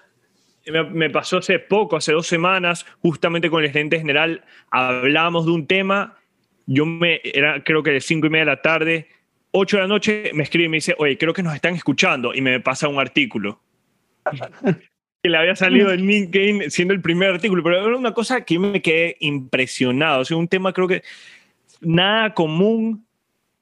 me, 0.71 1.09
pasó 1.09 1.37
hace 1.37 1.59
poco, 1.59 1.97
hace 1.97 2.13
dos 2.13 2.27
semanas, 2.27 2.85
justamente 3.01 3.49
con 3.49 3.63
el 3.63 3.71
gerente 3.71 3.97
general, 3.97 4.43
hablábamos 4.71 5.45
de 5.45 5.51
un 5.51 5.67
tema, 5.67 6.17
yo 6.65 6.85
me, 6.85 7.21
era 7.23 7.63
creo 7.63 7.83
que 7.83 7.91
de 7.91 8.01
5 8.01 8.27
y 8.27 8.29
media 8.29 8.45
de 8.45 8.51
la 8.51 8.61
tarde, 8.61 9.07
8 9.51 9.77
de 9.77 9.81
la 9.81 9.87
noche, 9.87 10.31
me 10.33 10.43
escribe 10.43 10.65
y 10.65 10.69
me 10.69 10.77
dice, 10.77 10.95
oye, 10.97 11.17
creo 11.17 11.33
que 11.33 11.43
nos 11.43 11.55
están 11.55 11.75
escuchando, 11.75 12.33
y 12.33 12.41
me 12.41 12.59
pasa 12.59 12.87
un 12.87 12.99
artículo 12.99 13.59
que 15.23 15.29
le 15.29 15.37
había 15.37 15.55
salido 15.55 15.91
en 15.91 16.05
LinkedIn 16.05 16.69
siendo 16.69 16.93
el 16.93 17.01
primer 17.01 17.31
artículo, 17.31 17.63
pero 17.63 17.85
era 17.87 17.97
una 17.97 18.13
cosa 18.13 18.43
que 18.43 18.59
me 18.59 18.81
quedé 18.81 19.15
impresionado. 19.21 20.19
O 20.19 20.25
sea, 20.25 20.35
un 20.35 20.49
tema 20.49 20.73
creo 20.73 20.87
que 20.87 21.01
nada 21.79 22.33
común 22.33 23.05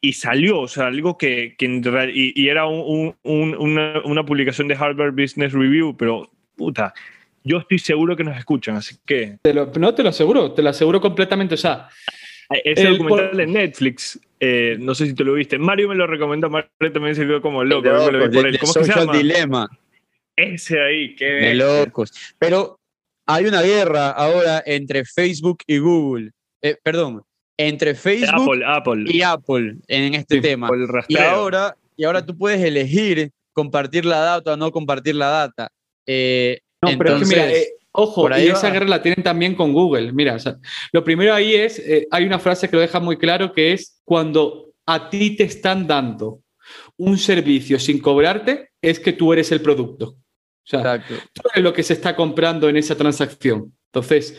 y 0.02 0.14
salió, 0.14 0.62
o 0.62 0.68
sea, 0.68 0.88
algo 0.88 1.20
que, 1.20 1.56
que 1.60 1.66
y, 2.14 2.34
y, 2.36 2.50
era 2.50 2.66
un, 2.66 3.16
un, 3.22 3.56
una, 3.56 4.02
una, 4.04 4.26
publicación 4.26 4.68
de 4.68 4.74
Harvard 4.74 5.14
Business 5.14 5.54
Review, 5.54 5.96
pero 5.96 6.32
puta, 6.62 6.94
yo 7.44 7.58
estoy 7.58 7.80
seguro 7.80 8.16
que 8.16 8.24
nos 8.24 8.38
escuchan, 8.38 8.76
así 8.76 8.96
que... 9.06 9.40
Te 9.42 9.54
lo, 9.54 9.72
no, 9.80 9.96
te 9.96 10.04
lo 10.04 10.10
aseguro, 10.10 10.52
te 10.52 10.62
lo 10.62 10.70
aseguro 10.70 11.02
completamente, 11.02 11.56
o 11.56 11.58
sea... 11.58 11.90
Ese 12.64 12.90
documental 12.90 13.30
por... 13.30 13.38
de 13.38 13.48
Netflix, 13.48 14.20
eh, 14.40 14.76
no 14.80 14.94
sé 14.94 15.08
si 15.08 15.16
te 15.16 15.24
lo 15.24 15.34
viste, 15.34 15.58
Mario 15.58 15.88
me 15.88 15.96
lo 15.96 16.06
recomendó, 16.06 16.50
Mario 16.50 16.70
también 16.94 17.16
se 17.16 17.26
quedó 17.26 17.42
como 17.42 17.64
loco. 17.64 17.88
loco 17.88 18.12
lo 18.12 18.28
vi 18.28 18.36
por 18.36 18.46
él. 18.46 18.60
¿Cómo 18.60 18.74
se 18.74 18.84
llama? 18.84 19.18
Dilema. 19.18 19.70
Ese 20.36 20.80
ahí, 20.82 21.16
qué 21.16 21.26
De 21.26 21.56
locos. 21.56 22.12
Pero 22.38 22.78
hay 23.26 23.46
una 23.46 23.62
guerra 23.62 24.10
ahora 24.10 24.62
entre 24.66 25.06
Facebook 25.06 25.60
y 25.66 25.78
Google. 25.78 26.32
Eh, 26.62 26.76
perdón, 26.84 27.22
entre 27.58 27.96
Facebook 27.96 28.50
Apple, 28.50 28.66
Apple. 28.66 29.04
y 29.08 29.22
Apple 29.22 29.76
en 29.88 30.14
este 30.16 30.36
sí, 30.36 30.42
tema. 30.42 30.70
Y 31.08 31.18
ahora, 31.18 31.76
y 31.96 32.04
ahora 32.04 32.26
tú 32.26 32.38
puedes 32.38 32.62
elegir 32.62 33.32
compartir 33.54 34.06
la 34.06 34.20
data 34.20 34.54
o 34.54 34.58
no 34.58 34.72
compartir 34.72 35.16
la 35.16 35.28
data. 35.28 35.72
Eh, 36.06 36.60
no, 36.82 36.90
entonces, 36.90 36.98
pero 36.98 37.16
es 37.16 37.30
que 37.30 37.36
mira, 37.36 37.58
eh, 37.58 37.68
ojo, 37.92 38.30
y 38.38 38.48
esa 38.48 38.68
va. 38.68 38.74
guerra 38.74 38.88
la 38.88 39.02
tienen 39.02 39.24
también 39.24 39.56
con 39.56 39.74
Google. 39.74 40.12
Mira, 40.14 40.36
o 40.36 40.40
sea, 40.40 40.58
lo 40.92 41.04
primero 41.04 41.34
ahí 41.34 41.56
es, 41.56 41.80
eh, 41.80 42.08
hay 42.12 42.26
una 42.26 42.40
frase 42.40 42.70
que 42.70 42.76
lo 42.76 42.82
deja 42.82 43.00
muy 43.00 43.18
claro 43.18 43.54
que 43.54 43.74
es 43.74 44.02
cuando 44.04 44.74
a 44.86 45.10
ti 45.10 45.36
te 45.36 45.44
están 45.44 45.88
dando 45.88 46.42
un 46.98 47.18
servicio 47.18 47.80
sin 47.80 48.00
cobrarte, 48.00 48.70
es 48.82 49.00
que 49.00 49.14
tú 49.14 49.34
eres 49.34 49.52
el 49.52 49.62
producto. 49.62 50.06
O 50.64 50.68
sea, 50.68 50.80
Exacto. 50.80 51.16
tú 51.34 51.42
eres 51.54 51.64
lo 51.64 51.74
que 51.74 51.84
se 51.84 51.94
está 51.94 52.16
comprando 52.16 52.70
en 52.70 52.78
esa 52.78 52.96
transacción. 52.96 53.74
Entonces, 53.94 54.38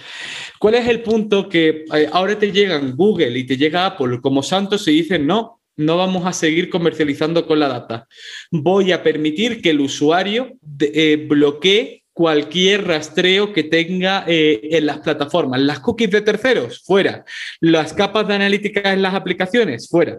¿cuál 0.59 0.77
es 0.77 0.89
el 0.89 1.03
punto 1.03 1.49
que 1.49 1.85
ahora 2.11 2.39
te 2.39 2.51
llegan 2.51 2.97
Google 2.97 3.39
y 3.39 3.45
te 3.45 3.59
llega 3.59 3.85
Apple 3.85 4.21
como 4.23 4.43
santos 4.43 4.89
y 4.89 4.93
dicen, 4.93 5.27
no, 5.27 5.62
no 5.77 5.97
vamos 5.97 6.27
a 6.27 6.33
seguir 6.33 6.69
comercializando 6.69 7.47
con 7.47 7.59
la 7.59 7.69
data. 7.69 8.07
Voy 8.51 8.93
a 8.93 9.03
permitir 9.03 9.63
que 9.63 9.71
el 9.71 9.81
usuario 9.81 10.53
eh, 10.81 11.27
bloquee 11.29 12.03
cualquier 12.13 12.87
rastreo 12.87 13.53
que 13.53 13.65
tenga 13.65 14.25
eh, 14.27 14.61
en 14.73 14.87
las 14.87 14.99
plataformas. 14.99 15.61
Las 15.61 15.81
cookies 15.81 16.11
de 16.11 16.21
terceros, 16.21 16.83
fuera. 16.85 17.25
Las 17.61 17.93
capas 17.93 18.29
de 18.29 18.35
analítica 18.35 18.93
en 18.93 19.03
las 19.03 19.15
aplicaciones, 19.15 19.89
fuera. 19.89 20.19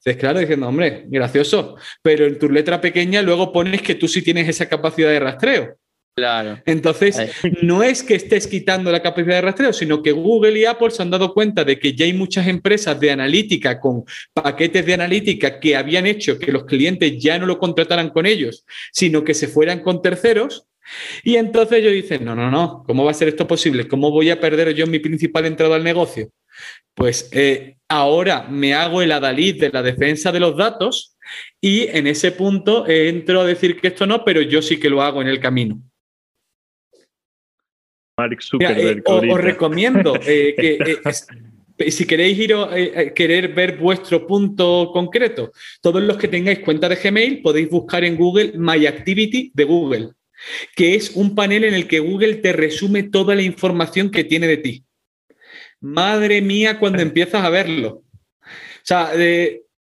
Entonces, 0.00 0.16
claro, 0.16 0.40
diciendo, 0.40 0.66
hombre, 0.68 1.04
gracioso, 1.08 1.76
pero 2.02 2.26
en 2.26 2.38
tu 2.38 2.48
letra 2.50 2.80
pequeña 2.80 3.22
luego 3.22 3.52
pones 3.52 3.82
que 3.82 3.94
tú 3.94 4.08
sí 4.08 4.22
tienes 4.22 4.48
esa 4.48 4.68
capacidad 4.68 5.10
de 5.10 5.20
rastreo. 5.20 5.76
Claro. 6.14 6.60
Entonces, 6.66 7.32
no 7.62 7.82
es 7.82 8.02
que 8.02 8.14
estés 8.14 8.46
quitando 8.46 8.90
la 8.92 9.00
capacidad 9.00 9.36
de 9.36 9.40
rastreo, 9.40 9.72
sino 9.72 10.02
que 10.02 10.12
Google 10.12 10.58
y 10.58 10.64
Apple 10.64 10.90
se 10.90 11.02
han 11.02 11.10
dado 11.10 11.32
cuenta 11.32 11.64
de 11.64 11.78
que 11.78 11.94
ya 11.94 12.04
hay 12.04 12.12
muchas 12.12 12.46
empresas 12.46 12.98
de 13.00 13.10
analítica 13.10 13.80
con 13.80 14.04
paquetes 14.32 14.84
de 14.84 14.94
analítica 14.94 15.60
que 15.60 15.76
habían 15.76 16.06
hecho 16.06 16.38
que 16.38 16.52
los 16.52 16.64
clientes 16.64 17.16
ya 17.18 17.38
no 17.38 17.46
lo 17.46 17.58
contrataran 17.58 18.10
con 18.10 18.26
ellos, 18.26 18.64
sino 18.92 19.24
que 19.24 19.34
se 19.34 19.48
fueran 19.48 19.80
con 19.80 20.02
terceros. 20.02 20.66
Y 21.22 21.36
entonces 21.36 21.78
ellos 21.78 21.92
dicen, 21.92 22.24
no, 22.24 22.34
no, 22.34 22.50
no, 22.50 22.82
¿cómo 22.86 23.04
va 23.04 23.12
a 23.12 23.14
ser 23.14 23.28
esto 23.28 23.46
posible? 23.46 23.86
¿Cómo 23.86 24.10
voy 24.10 24.30
a 24.30 24.40
perder 24.40 24.74
yo 24.74 24.86
mi 24.86 24.98
principal 24.98 25.46
entrada 25.46 25.76
al 25.76 25.84
negocio? 25.84 26.30
Pues 26.94 27.28
eh, 27.32 27.76
ahora 27.88 28.46
me 28.48 28.74
hago 28.74 29.00
el 29.00 29.12
adalid 29.12 29.60
de 29.60 29.70
la 29.70 29.82
defensa 29.82 30.32
de 30.32 30.40
los 30.40 30.56
datos 30.56 31.16
y 31.60 31.86
en 31.86 32.08
ese 32.08 32.32
punto 32.32 32.86
entro 32.88 33.40
a 33.40 33.46
decir 33.46 33.80
que 33.80 33.88
esto 33.88 34.06
no, 34.06 34.24
pero 34.24 34.42
yo 34.42 34.60
sí 34.60 34.78
que 34.78 34.90
lo 34.90 35.00
hago 35.00 35.22
en 35.22 35.28
el 35.28 35.40
camino. 35.40 35.80
Mark 38.20 38.42
Zuckerberg. 38.42 38.98
Eh, 38.98 39.02
os, 39.04 39.22
os, 39.34 39.40
recomiendo 39.40 40.14
eh, 40.26 40.54
que 40.60 40.78
eh, 40.78 41.90
si 41.90 42.06
queréis 42.06 42.38
ir 42.38 42.52
a 42.54 43.14
querer 43.14 43.54
ver 43.54 43.78
vuestro 43.78 44.26
punto 44.26 44.90
concreto, 44.92 45.52
todos 45.80 46.02
los 46.02 46.18
que 46.18 46.28
tengáis 46.28 46.58
cuenta 46.58 46.88
de 46.88 46.96
Gmail 46.96 47.40
podéis 47.40 47.70
buscar 47.70 48.04
en 48.04 48.16
Google 48.16 48.52
My 48.56 48.86
Activity 48.86 49.50
de 49.54 49.64
Google, 49.64 50.10
que 50.76 50.94
es 50.94 51.16
un 51.16 51.34
panel 51.34 51.64
en 51.64 51.74
el 51.74 51.86
que 51.86 52.00
Google 52.00 52.34
te 52.36 52.52
resume 52.52 53.04
toda 53.04 53.34
la 53.34 53.42
información 53.42 54.10
que 54.10 54.24
tiene 54.24 54.46
de 54.46 54.58
ti. 54.58 54.84
Madre 55.80 56.42
mía, 56.42 56.78
cuando 56.78 57.00
empiezas 57.00 57.42
a 57.42 57.48
verlo. 57.48 58.02
O 58.42 58.84
sea, 58.84 59.12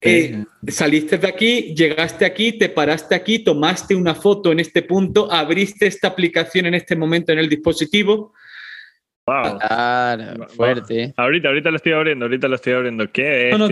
eh, 0.01 0.45
saliste 0.69 1.19
de 1.19 1.29
aquí, 1.29 1.75
llegaste 1.75 2.25
aquí, 2.25 2.59
te 2.59 2.69
paraste 2.69 3.15
aquí, 3.15 3.41
tomaste 3.41 3.95
una 3.95 4.15
foto 4.15 4.53
en 4.53 4.61
este 4.61 4.83
punto, 4.83 5.31
abriste 5.31 5.87
esta 5.87 6.09
aplicación 6.09 6.67
en 6.67 6.75
este 6.75 6.97
momento 6.97 7.33
en 7.33 7.39
el 7.39 7.49
dispositivo. 7.49 8.33
Wow. 9.27 9.59
Claro, 9.59 10.49
fuerte. 10.49 11.13
Ahorita, 11.17 11.49
ahorita 11.49 11.71
lo 11.71 11.77
estoy 11.77 11.93
abriendo, 11.93 12.25
ahorita 12.25 12.49
lo 12.49 12.55
estoy 12.57 12.73
abriendo. 12.73 13.13
¿Qué? 13.13 13.51
No, 13.53 13.59
no, 13.59 13.69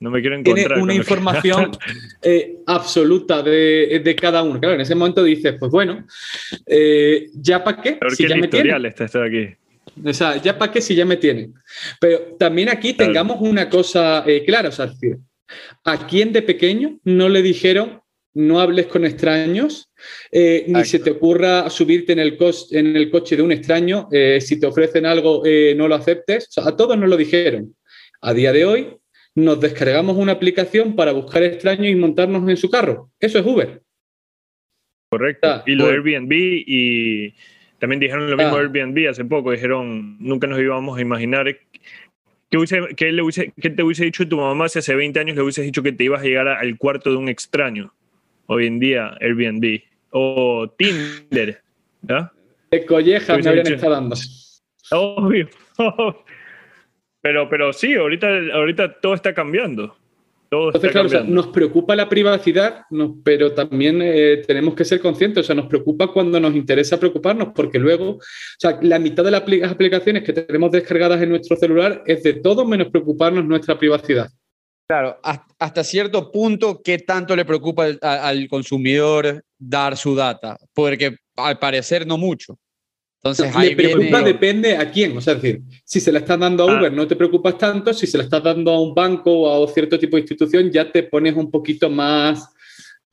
no 0.00 0.10
me 0.10 0.22
quiero 0.22 0.36
encontrar. 0.36 0.66
Tiene 0.66 0.82
una 0.82 0.94
información 0.94 1.72
eh, 2.22 2.56
absoluta 2.66 3.42
de, 3.42 4.00
de, 4.02 4.16
cada 4.16 4.42
uno. 4.42 4.58
Claro, 4.58 4.74
en 4.74 4.80
ese 4.80 4.94
momento 4.94 5.22
dices, 5.22 5.56
pues 5.60 5.70
bueno, 5.70 6.06
eh, 6.66 7.26
¿ya 7.34 7.62
para 7.62 7.82
qué? 7.82 7.98
si 8.08 8.26
ya 8.26 8.36
me 8.36 8.48
tiene. 8.48 8.88
está 8.88 9.04
esto 9.04 9.20
de 9.20 9.26
aquí. 9.28 9.56
O 10.04 10.12
sea, 10.12 10.40
ya 10.40 10.58
para 10.58 10.72
qué 10.72 10.80
si 10.80 10.94
ya 10.94 11.04
me 11.04 11.16
tienen. 11.16 11.54
Pero 12.00 12.36
también 12.38 12.68
aquí 12.68 12.94
tengamos 12.94 13.40
una 13.40 13.68
cosa 13.68 14.24
eh, 14.26 14.44
clara, 14.44 14.68
o 14.68 14.72
sea, 14.72 14.92
¿a 15.84 16.06
quién 16.06 16.32
de 16.32 16.42
pequeño 16.42 16.98
no 17.04 17.28
le 17.28 17.42
dijeron 17.42 18.00
no 18.32 18.60
hables 18.60 18.86
con 18.86 19.04
extraños, 19.04 19.90
eh, 20.30 20.64
ni 20.68 20.84
se 20.84 21.00
te 21.00 21.10
ocurra 21.10 21.68
subirte 21.68 22.12
en 22.12 22.20
el, 22.20 22.38
en 22.70 22.96
el 22.96 23.10
coche 23.10 23.36
de 23.36 23.42
un 23.42 23.50
extraño, 23.50 24.08
eh, 24.12 24.40
si 24.40 24.60
te 24.60 24.66
ofrecen 24.66 25.04
algo 25.04 25.42
no 25.76 25.88
lo 25.88 25.94
aceptes? 25.96 26.46
O 26.48 26.52
sea, 26.52 26.68
a 26.68 26.76
todos 26.76 26.96
nos 26.96 27.08
lo 27.08 27.16
dijeron. 27.16 27.74
A 28.20 28.32
día 28.32 28.52
de 28.52 28.64
hoy 28.64 28.96
nos 29.34 29.60
descargamos 29.60 30.16
una 30.16 30.32
aplicación 30.32 30.94
para 30.94 31.12
buscar 31.12 31.42
extraños 31.42 31.88
y 31.88 31.96
montarnos 31.96 32.48
en 32.48 32.56
su 32.56 32.70
carro. 32.70 33.10
Eso 33.18 33.40
es 33.40 33.46
Uber. 33.46 33.82
Correcto. 35.08 35.48
O 35.48 35.52
sea, 35.52 35.62
y 35.66 35.72
lo 35.72 35.86
Airbnb 35.86 36.32
y 36.32 37.34
también 37.80 37.98
dijeron 37.98 38.30
lo 38.30 38.36
mismo 38.36 38.54
ah. 38.54 38.60
Airbnb 38.60 39.08
hace 39.08 39.24
poco, 39.24 39.50
dijeron, 39.50 40.16
nunca 40.20 40.46
nos 40.46 40.60
íbamos 40.60 40.98
a 40.98 41.00
imaginar 41.00 41.46
que, 42.50 42.56
hubiese, 42.56 42.94
que, 42.94 43.10
le 43.10 43.22
hubiese, 43.22 43.52
que 43.60 43.70
te 43.70 43.82
hubiese 43.82 44.04
dicho 44.04 44.28
tu 44.28 44.36
mamá 44.36 44.68
si 44.68 44.78
hace 44.78 44.94
20 44.94 45.18
años 45.18 45.36
le 45.36 45.42
hubiese 45.42 45.62
dicho 45.62 45.82
que 45.82 45.92
te 45.92 46.04
ibas 46.04 46.20
a 46.20 46.24
llegar 46.24 46.46
al 46.46 46.76
cuarto 46.76 47.10
de 47.10 47.16
un 47.16 47.28
extraño. 47.28 47.92
Hoy 48.46 48.66
en 48.66 48.78
día, 48.78 49.16
Airbnb. 49.20 49.80
O 50.10 50.68
Tinder. 50.76 51.62
¿ya? 52.02 52.32
De 52.70 52.84
collejas 52.84 53.42
me 53.42 53.48
habrían 53.48 53.66
estado 53.66 53.92
dando. 53.92 54.16
Obvio. 54.90 55.48
Pero, 57.22 57.50
pero 57.50 57.74
sí, 57.74 57.94
ahorita, 57.94 58.28
ahorita 58.54 58.98
todo 58.98 59.12
está 59.12 59.34
cambiando. 59.34 59.94
Entonces, 60.50 60.90
claro, 60.90 61.24
nos 61.24 61.48
preocupa 61.48 61.94
la 61.94 62.08
privacidad, 62.08 62.82
pero 63.22 63.52
también 63.52 64.00
eh, 64.02 64.42
tenemos 64.44 64.74
que 64.74 64.84
ser 64.84 65.00
conscientes, 65.00 65.44
o 65.44 65.46
sea, 65.46 65.54
nos 65.54 65.66
preocupa 65.66 66.08
cuando 66.08 66.40
nos 66.40 66.56
interesa 66.56 66.98
preocuparnos, 66.98 67.50
porque 67.54 67.78
luego, 67.78 68.16
o 68.16 68.20
sea, 68.58 68.76
la 68.82 68.98
mitad 68.98 69.22
de 69.22 69.30
las 69.30 69.42
aplicaciones 69.70 70.24
que 70.24 70.32
tenemos 70.32 70.72
descargadas 70.72 71.22
en 71.22 71.28
nuestro 71.28 71.56
celular 71.56 72.02
es 72.04 72.24
de 72.24 72.34
todo 72.34 72.64
menos 72.64 72.88
preocuparnos 72.88 73.44
nuestra 73.44 73.78
privacidad. 73.78 74.28
Claro, 74.88 75.20
hasta 75.22 75.84
cierto 75.84 76.32
punto, 76.32 76.80
¿qué 76.82 76.98
tanto 76.98 77.36
le 77.36 77.44
preocupa 77.44 77.86
al 78.02 78.48
consumidor 78.48 79.44
dar 79.56 79.96
su 79.96 80.16
data? 80.16 80.58
Porque 80.74 81.16
al 81.36 81.60
parecer 81.60 82.04
no 82.08 82.18
mucho. 82.18 82.58
Entonces, 83.22 83.54
le 83.54 83.76
preocupa 83.76 84.22
depende 84.22 84.76
a 84.76 84.90
quién. 84.90 85.14
O 85.16 85.20
sea, 85.20 85.34
es 85.34 85.42
decir, 85.42 85.60
si 85.84 86.00
se 86.00 86.10
la 86.10 86.20
estás 86.20 86.38
dando 86.38 86.66
a 86.66 86.72
ah. 86.72 86.78
Uber, 86.78 86.92
no 86.92 87.06
te 87.06 87.16
preocupas 87.16 87.58
tanto. 87.58 87.92
Si 87.92 88.06
se 88.06 88.16
la 88.16 88.24
estás 88.24 88.42
dando 88.42 88.70
a 88.70 88.80
un 88.80 88.94
banco 88.94 89.30
o 89.30 89.64
a 89.64 89.68
cierto 89.68 89.98
tipo 89.98 90.16
de 90.16 90.22
institución, 90.22 90.70
ya 90.70 90.90
te 90.90 91.02
pones 91.02 91.34
un 91.36 91.50
poquito 91.50 91.90
más 91.90 92.48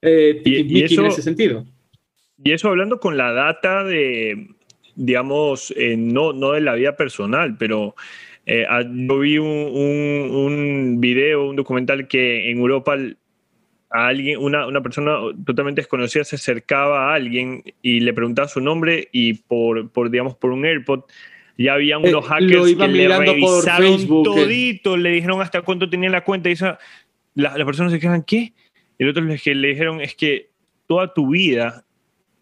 eh, 0.02 0.42
y, 0.46 0.84
en 0.84 1.06
ese 1.06 1.22
sentido. 1.22 1.66
Y 2.42 2.52
eso 2.54 2.70
hablando 2.70 3.00
con 3.00 3.18
la 3.18 3.34
data 3.34 3.84
de, 3.84 4.48
digamos, 4.96 5.74
eh, 5.76 5.98
no, 5.98 6.32
no 6.32 6.54
de 6.54 6.62
la 6.62 6.76
vida 6.76 6.96
personal, 6.96 7.58
pero 7.58 7.94
eh, 8.46 8.66
yo 9.10 9.20
vi 9.20 9.38
un, 9.40 9.48
un, 9.48 10.32
un 10.34 11.02
video, 11.02 11.50
un 11.50 11.58
documental 11.58 12.08
que 12.08 12.50
en 12.50 12.60
Europa 12.60 12.96
a 13.90 14.08
alguien, 14.08 14.40
una, 14.40 14.68
una, 14.68 14.82
persona 14.82 15.18
totalmente 15.46 15.82
desconocida 15.82 16.24
se 16.24 16.36
acercaba 16.36 17.12
a 17.12 17.16
alguien 17.16 17.64
y 17.82 18.02
le 18.02 18.14
preguntaba 18.14 18.48
su 18.48 18.60
nombre 18.60 19.08
y 19.12 19.34
por, 19.34 19.90
por 19.90 20.10
digamos, 20.10 20.36
por 20.36 20.52
un 20.52 20.66
AirPod 20.66 21.04
ya 21.58 21.74
habían 21.74 22.00
unos 22.00 22.26
eh, 22.26 22.28
hackers 22.28 22.76
que 22.76 22.88
le 22.88 23.18
revisaron 23.18 23.94
eh. 23.94 24.08
todito, 24.08 24.98
le 24.98 25.12
dijeron 25.12 25.42
hasta 25.42 25.62
cuánto 25.62 25.90
tenía 25.90 26.10
la 26.10 26.24
cuenta 26.24 26.50
y 26.50 26.54
esa, 26.54 26.78
las 27.34 27.58
la 27.58 27.66
personas 27.66 27.92
se 27.92 28.00
quedan, 28.00 28.24
¿qué? 28.24 28.54
Y 28.98 29.04
el 29.04 29.10
otro 29.10 29.24
le, 29.24 29.40
le 29.56 29.68
dijeron, 29.68 30.02
es 30.02 30.16
que 30.16 30.50
toda 30.88 31.14
tu 31.14 31.30
vida 31.30 31.84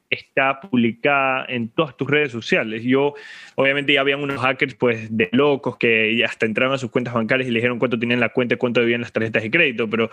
está 0.10 0.62
publicada 0.62 1.46
en 1.48 1.70
todas 1.70 1.98
tus 1.98 2.10
redes 2.10 2.32
sociales. 2.32 2.84
Yo, 2.84 3.14
obviamente, 3.56 3.94
ya 3.94 4.02
habían 4.02 4.22
unos 4.22 4.40
hackers, 4.40 4.76
pues, 4.76 5.16
de 5.16 5.30
locos 5.32 5.78
que 5.78 6.24
hasta 6.24 6.46
entraron 6.46 6.74
a 6.74 6.78
sus 6.78 6.92
cuentas 6.92 7.14
bancarias 7.14 7.50
y 7.50 7.52
le 7.52 7.60
dijeron 7.60 7.80
cuánto 7.80 8.00
tenían 8.00 8.20
la 8.20 8.30
cuenta 8.30 8.58
cuánto 8.58 8.80
debían 8.80 9.02
las 9.02 9.12
tarjetas 9.12 9.44
de 9.44 9.52
crédito, 9.52 9.90
pero 9.90 10.10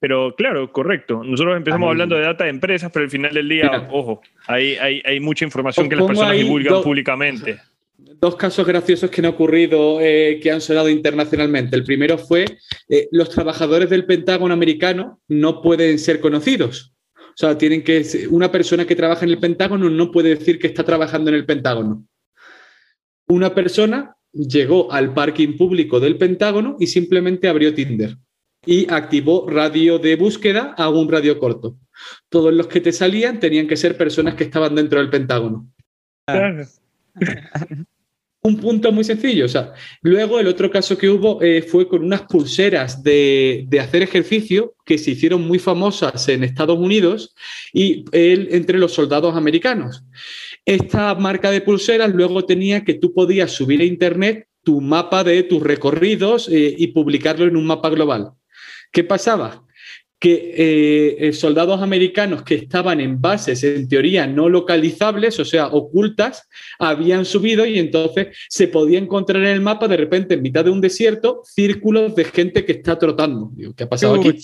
pero 0.00 0.34
claro, 0.34 0.72
correcto. 0.72 1.22
Nosotros 1.22 1.58
empezamos 1.58 1.90
hablando 1.90 2.16
de 2.16 2.22
data 2.22 2.44
de 2.44 2.50
empresas, 2.50 2.90
pero 2.90 3.04
al 3.04 3.10
final 3.10 3.34
del 3.34 3.48
día, 3.48 3.86
ojo, 3.92 4.22
hay, 4.46 4.74
hay, 4.76 5.02
hay, 5.04 5.20
mucha 5.20 5.44
información 5.44 5.90
que 5.90 5.96
las 5.96 6.06
personas 6.06 6.36
divulgan 6.36 6.82
públicamente. 6.82 7.58
Dos 7.98 8.34
casos 8.36 8.66
graciosos 8.66 9.10
que 9.10 9.20
han 9.20 9.26
ocurrido, 9.26 10.00
eh, 10.00 10.40
que 10.42 10.50
han 10.50 10.62
sonado 10.62 10.88
internacionalmente. 10.88 11.76
El 11.76 11.84
primero 11.84 12.16
fue, 12.16 12.46
eh, 12.88 13.08
los 13.12 13.28
trabajadores 13.28 13.90
del 13.90 14.06
Pentágono 14.06 14.54
americano 14.54 15.20
no 15.28 15.60
pueden 15.60 15.98
ser 15.98 16.20
conocidos. 16.20 16.94
O 17.16 17.36
sea, 17.36 17.58
tienen 17.58 17.84
que, 17.84 18.02
una 18.30 18.50
persona 18.50 18.86
que 18.86 18.96
trabaja 18.96 19.24
en 19.26 19.32
el 19.32 19.38
Pentágono 19.38 19.90
no 19.90 20.10
puede 20.10 20.30
decir 20.30 20.58
que 20.58 20.66
está 20.66 20.82
trabajando 20.82 21.28
en 21.28 21.36
el 21.36 21.44
Pentágono. 21.44 22.06
Una 23.28 23.54
persona 23.54 24.16
llegó 24.32 24.90
al 24.90 25.12
parking 25.12 25.58
público 25.58 26.00
del 26.00 26.16
Pentágono 26.16 26.76
y 26.80 26.86
simplemente 26.86 27.48
abrió 27.48 27.74
Tinder 27.74 28.16
y 28.64 28.90
activó 28.92 29.48
radio 29.48 29.98
de 29.98 30.16
búsqueda 30.16 30.74
a 30.76 30.88
un 30.88 31.08
radio 31.08 31.38
corto. 31.38 31.76
Todos 32.28 32.52
los 32.52 32.66
que 32.66 32.80
te 32.80 32.92
salían 32.92 33.40
tenían 33.40 33.66
que 33.66 33.76
ser 33.76 33.96
personas 33.96 34.34
que 34.34 34.44
estaban 34.44 34.74
dentro 34.74 34.98
del 34.98 35.10
Pentágono. 35.10 35.70
un 38.42 38.56
punto 38.56 38.90
muy 38.92 39.04
sencillo. 39.04 39.44
O 39.44 39.48
sea, 39.48 39.74
luego 40.02 40.40
el 40.40 40.46
otro 40.46 40.70
caso 40.70 40.96
que 40.96 41.08
hubo 41.08 41.42
eh, 41.42 41.62
fue 41.62 41.88
con 41.88 42.02
unas 42.02 42.22
pulseras 42.22 43.02
de, 43.02 43.66
hacer 43.80 44.02
ejercicio 44.02 44.74
que 44.84 44.98
se 44.98 45.12
hicieron 45.12 45.46
muy 45.46 45.58
famosas 45.58 46.28
en 46.28 46.44
Estados 46.44 46.78
Unidos 46.78 47.34
y 47.72 48.04
él 48.12 48.48
entre 48.52 48.78
los 48.78 48.92
soldados 48.92 49.36
americanos. 49.36 50.04
Esta 50.64 51.14
marca 51.14 51.50
de 51.50 51.60
pulseras 51.60 52.14
luego 52.14 52.44
tenía 52.44 52.84
que 52.84 52.94
tú 52.94 53.12
podías 53.12 53.50
subir 53.50 53.80
a 53.80 53.84
internet 53.84 54.46
tu 54.62 54.80
mapa 54.80 55.24
de 55.24 55.42
tus 55.42 55.62
recorridos 55.62 56.48
eh, 56.48 56.74
y 56.76 56.88
publicarlo 56.88 57.46
en 57.46 57.56
un 57.56 57.66
mapa 57.66 57.88
global. 57.88 58.32
¿Qué 58.90 59.04
pasaba? 59.04 59.64
que 60.20 60.34
eh, 60.54 61.28
eh, 61.28 61.32
soldados 61.32 61.80
americanos 61.80 62.42
que 62.42 62.54
estaban 62.54 63.00
en 63.00 63.22
bases 63.22 63.64
en 63.64 63.88
teoría 63.88 64.26
no 64.26 64.50
localizables, 64.50 65.40
o 65.40 65.46
sea, 65.46 65.68
ocultas, 65.68 66.46
habían 66.78 67.24
subido 67.24 67.64
y 67.64 67.78
entonces 67.78 68.36
se 68.50 68.68
podía 68.68 68.98
encontrar 68.98 69.42
en 69.42 69.48
el 69.48 69.62
mapa 69.62 69.88
de 69.88 69.96
repente 69.96 70.34
en 70.34 70.42
mitad 70.42 70.62
de 70.62 70.70
un 70.70 70.82
desierto 70.82 71.40
círculos 71.44 72.14
de 72.14 72.24
gente 72.24 72.66
que 72.66 72.72
está 72.72 72.98
trotando. 72.98 73.50
¿Qué 73.74 73.84
ha 73.84 73.88
pasado 73.88 74.16
aquí? 74.16 74.38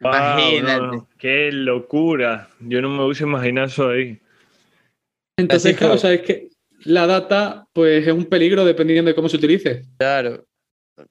Imagínate. 0.00 0.98
¡Qué 1.18 1.50
locura! 1.50 2.48
Yo 2.60 2.80
no 2.80 2.88
me 2.88 3.04
hubiese 3.04 3.24
imaginado 3.24 3.66
eso 3.66 3.88
ahí. 3.88 4.20
Entonces, 5.36 5.76
claro, 5.76 5.98
sabes 5.98 6.22
que 6.22 6.50
la 6.84 7.08
data 7.08 7.66
pues 7.72 8.06
es 8.06 8.12
un 8.12 8.26
peligro 8.26 8.64
dependiendo 8.64 9.08
de 9.08 9.16
cómo 9.16 9.28
se 9.28 9.36
utilice. 9.36 9.82
Claro. 9.98 10.44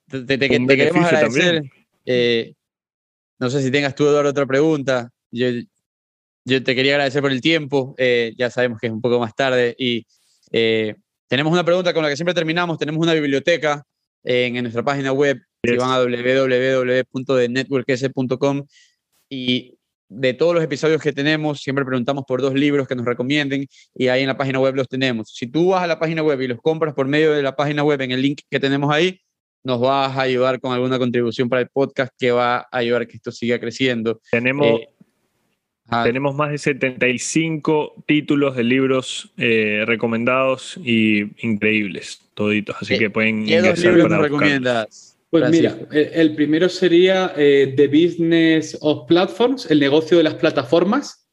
Te, 0.09 0.39
queremos 0.39 1.05
agradecer. 1.05 1.63
Eh, 2.13 2.53
no 3.39 3.49
sé 3.49 3.61
si 3.61 3.71
tengas 3.71 3.95
tú, 3.95 4.05
Eduardo, 4.07 4.31
otra 4.31 4.45
pregunta. 4.45 5.09
Yo, 5.31 5.47
te 6.45 6.75
quería 6.75 6.91
agradecer 6.93 7.21
por 7.21 7.31
el 7.31 7.39
tiempo. 7.39 7.95
Eh, 7.97 8.33
ya 8.37 8.49
sabemos 8.49 8.79
que 8.79 8.87
es 8.87 8.93
un 8.93 8.99
poco 9.01 9.17
más 9.19 9.33
tarde. 9.33 9.73
Y 9.77 10.05
eh, 10.51 10.95
tenemos 11.27 11.53
una 11.53 11.63
pregunta 11.63 11.93
con 11.93 12.03
la 12.03 12.09
que 12.09 12.17
siempre 12.17 12.33
terminamos. 12.33 12.77
Tenemos 12.77 13.01
una 13.01 13.13
biblioteca 13.13 13.85
en, 14.23 14.61
nuestra 14.61 14.83
página 14.83 15.13
web. 15.13 15.39
Si 15.63 15.77
van 15.77 15.91
a 15.91 16.01
www.networks.com 16.01 18.65
y 19.29 19.77
de 20.09 20.33
todos 20.33 20.53
los 20.53 20.63
episodios 20.63 21.01
que 21.01 21.13
tenemos, 21.13 21.61
siempre 21.61 21.85
preguntamos 21.85 22.25
por 22.27 22.41
dos 22.41 22.53
libros 22.53 22.85
que 22.87 22.95
nos 22.95 23.05
recomienden 23.05 23.67
y 23.95 24.09
ahí 24.09 24.21
en 24.21 24.27
la 24.27 24.35
página 24.35 24.59
web 24.59 24.75
los 24.75 24.89
tenemos. 24.89 25.31
Si 25.33 25.47
tú 25.47 25.69
vas 25.69 25.83
a 25.83 25.87
la 25.87 25.99
página 25.99 26.21
web 26.21 26.41
y 26.41 26.47
los 26.47 26.59
compras 26.59 26.93
por 26.93 27.07
medio 27.07 27.31
de 27.31 27.41
la 27.41 27.55
página 27.55 27.83
web 27.83 28.01
en 28.01 28.11
el 28.11 28.21
link 28.21 28.41
que 28.49 28.59
tenemos 28.59 28.93
ahí, 28.93 29.20
nos 29.63 29.79
vas 29.79 30.17
a 30.17 30.21
ayudar 30.21 30.59
con 30.59 30.73
alguna 30.73 30.97
contribución 30.97 31.49
para 31.49 31.61
el 31.61 31.69
podcast 31.69 32.13
que 32.17 32.31
va 32.31 32.57
a 32.59 32.67
ayudar 32.71 33.03
a 33.03 33.05
que 33.05 33.17
esto 33.17 33.31
siga 33.31 33.59
creciendo. 33.59 34.19
Tenemos, 34.31 34.79
eh, 34.79 34.87
tenemos 36.03 36.35
más 36.35 36.51
de 36.51 36.57
75 36.57 38.03
títulos 38.07 38.55
de 38.55 38.63
libros 38.63 39.31
eh, 39.37 39.83
recomendados 39.85 40.79
y 40.83 41.23
increíbles, 41.45 42.21
toditos, 42.33 42.75
así 42.79 42.97
que 42.97 43.09
pueden... 43.09 43.45
¿Qué 43.45 43.61
dos 43.61 43.79
libros 43.79 44.09
nos 44.09 44.21
recomiendas? 44.21 45.17
Pues 45.29 45.49
mira, 45.49 45.77
el, 45.91 46.35
primero 46.35 46.67
sería 46.67 47.33
eh, 47.37 47.73
The 47.77 47.87
Business 47.87 48.77
of 48.81 49.07
Platforms, 49.07 49.71
el 49.71 49.79
negocio 49.79 50.17
de 50.17 50.23
las 50.23 50.33
plataformas, 50.35 51.25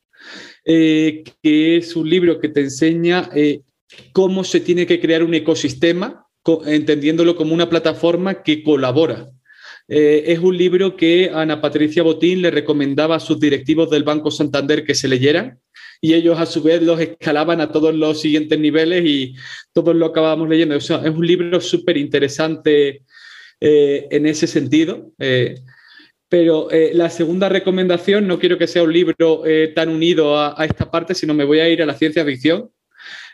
que 0.65 1.25
es 1.43 1.97
un 1.97 2.09
libro 2.09 2.39
que 2.39 2.49
te 2.51 2.61
enseña 2.61 3.29
cómo 4.13 4.45
se 4.45 4.61
tiene 4.61 4.87
que 4.87 5.01
crear 5.01 5.25
un 5.25 5.35
ecosistema 5.35 6.28
entendiéndolo 6.67 7.37
como 7.37 7.55
una 7.55 7.69
plataforma 7.69 8.43
que 8.43 8.63
colabora. 8.63 9.31
Eh, 9.89 10.25
es 10.33 10.39
un 10.41 10.57
libro 10.57 10.97
que 10.97 11.31
Ana 11.33 11.63
Patricia 11.63 12.03
Botín 12.03 12.43
le 12.43 12.51
recomendaba 12.51 13.17
a 13.17 13.21
sus 13.21 13.41
directivos 13.41 13.89
del 13.89 14.05
Banco 14.05 14.31
Santander 14.31 14.85
que 14.85 14.95
se 14.95 15.09
leyeran 15.09 15.59
y 16.03 16.13
ellos 16.13 16.39
a 16.39 16.45
su 16.45 16.63
vez 16.63 16.83
los 16.83 17.01
escalaban 17.01 17.63
a 17.63 17.73
todos 17.73 17.95
los 17.95 18.21
siguientes 18.21 18.59
niveles 18.59 19.05
y 19.07 19.35
todos 19.73 19.97
lo 19.97 20.07
acabábamos 20.07 20.49
leyendo. 20.49 20.77
es 20.77 20.91
un 20.91 21.27
libro 21.27 21.61
súper 21.61 21.97
interesante 21.97 23.03
eh, 23.61 24.07
en 24.11 24.27
ese 24.27 24.47
sentido. 24.47 25.13
Eh, 25.19 25.55
pero 26.29 26.69
la 26.93 27.09
segunda 27.09 27.49
recomendación, 27.49 28.27
no 28.27 28.39
quiero 28.39 28.59
que 28.59 28.67
sea 28.67 28.83
un 28.83 28.93
libro 28.93 29.17
tan 29.75 29.89
unido 29.89 30.37
a, 30.37 30.61
a, 30.61 30.67
esta 30.67 30.91
parte, 30.91 31.15
sino 31.15 31.33
me 31.33 31.45
voy 31.45 31.61
a 31.61 31.71
ir 31.71 31.83
a 31.83 31.87
la 31.87 31.95
ciencia 31.95 32.23
ficción 32.23 32.71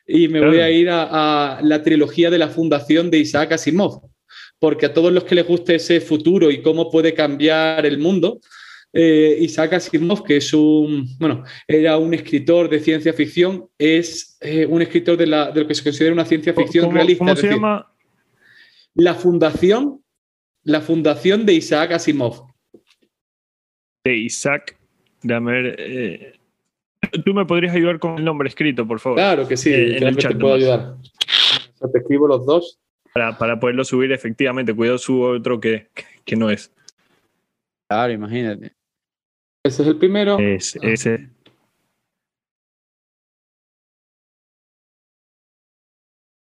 y 0.06 0.28
me 0.28 0.40
voy 0.44 0.58
a 0.58 0.70
ir 0.70 0.88
a, 0.90 1.60
la 1.62 1.82
trilogía 1.82 2.30
de 2.30 2.38
la 2.38 2.48
fundación 2.48 3.10
de 3.10 3.18
Isaac 3.18 3.52
Asimov, 3.52 4.02
porque 4.58 4.86
a 4.86 4.94
todos 4.94 5.12
los 5.12 5.24
que 5.24 5.34
les 5.34 5.46
guste 5.46 5.76
ese 5.76 6.00
futuro 6.00 6.50
y 6.50 6.62
cómo 6.62 6.90
puede 6.90 7.14
cambiar 7.14 7.86
el 7.86 7.98
mundo, 7.98 8.40
eh, 8.92 9.38
Isaac 9.40 9.72
Asimov, 9.74 10.22
que 10.22 10.36
es 10.36 10.52
un, 10.52 11.08
bueno, 11.18 11.44
era 11.66 11.98
un 11.98 12.14
escritor 12.14 12.68
de 12.68 12.80
ciencia 12.80 13.12
ficción, 13.12 13.68
es 13.78 14.36
eh, 14.40 14.66
un 14.66 14.82
escritor 14.82 15.16
de, 15.16 15.26
la, 15.26 15.50
de, 15.50 15.62
lo 15.62 15.66
que 15.66 15.74
se 15.74 15.82
considera 15.82 16.12
una 16.12 16.24
ciencia 16.24 16.54
ficción 16.54 16.92
realista. 16.92 17.24
¿Cómo 17.24 17.36
se 17.36 17.48
llama? 17.48 17.90
La 18.94 19.14
fundación, 19.14 20.04
la 20.62 20.80
fundación 20.80 21.44
de 21.44 21.54
Isaac 21.54 21.92
Asimov. 21.92 22.46
De 24.04 24.16
Isaac, 24.16 24.78
déjame 25.22 25.52
ver. 25.52 25.76
Eh, 25.78 26.32
Tú 27.24 27.34
me 27.34 27.44
podrías 27.44 27.74
ayudar 27.74 27.98
con 27.98 28.18
el 28.18 28.24
nombre 28.24 28.48
escrito, 28.48 28.86
por 28.86 29.00
favor. 29.00 29.18
Claro 29.18 29.48
que 29.48 29.56
sí, 29.56 29.72
eh, 29.72 29.98
en 29.98 30.04
el 30.04 30.16
chat 30.16 30.32
te 30.32 30.38
puedo 30.38 30.54
ayudar. 30.54 30.96
te 31.92 31.98
escribo 31.98 32.26
los 32.28 32.46
dos. 32.46 32.80
Para, 33.12 33.38
para, 33.38 33.60
poderlo 33.60 33.84
subir 33.84 34.12
efectivamente. 34.12 34.74
Cuidado, 34.74 34.98
subo 34.98 35.28
otro 35.28 35.60
que, 35.60 35.88
que 36.24 36.36
no 36.36 36.50
es. 36.50 36.72
Claro, 37.88 38.12
imagínate. 38.12 38.72
Ese 39.64 39.82
es 39.82 39.88
el 39.88 39.96
primero. 39.96 40.38
Es, 40.38 40.76
ese. 40.82 41.28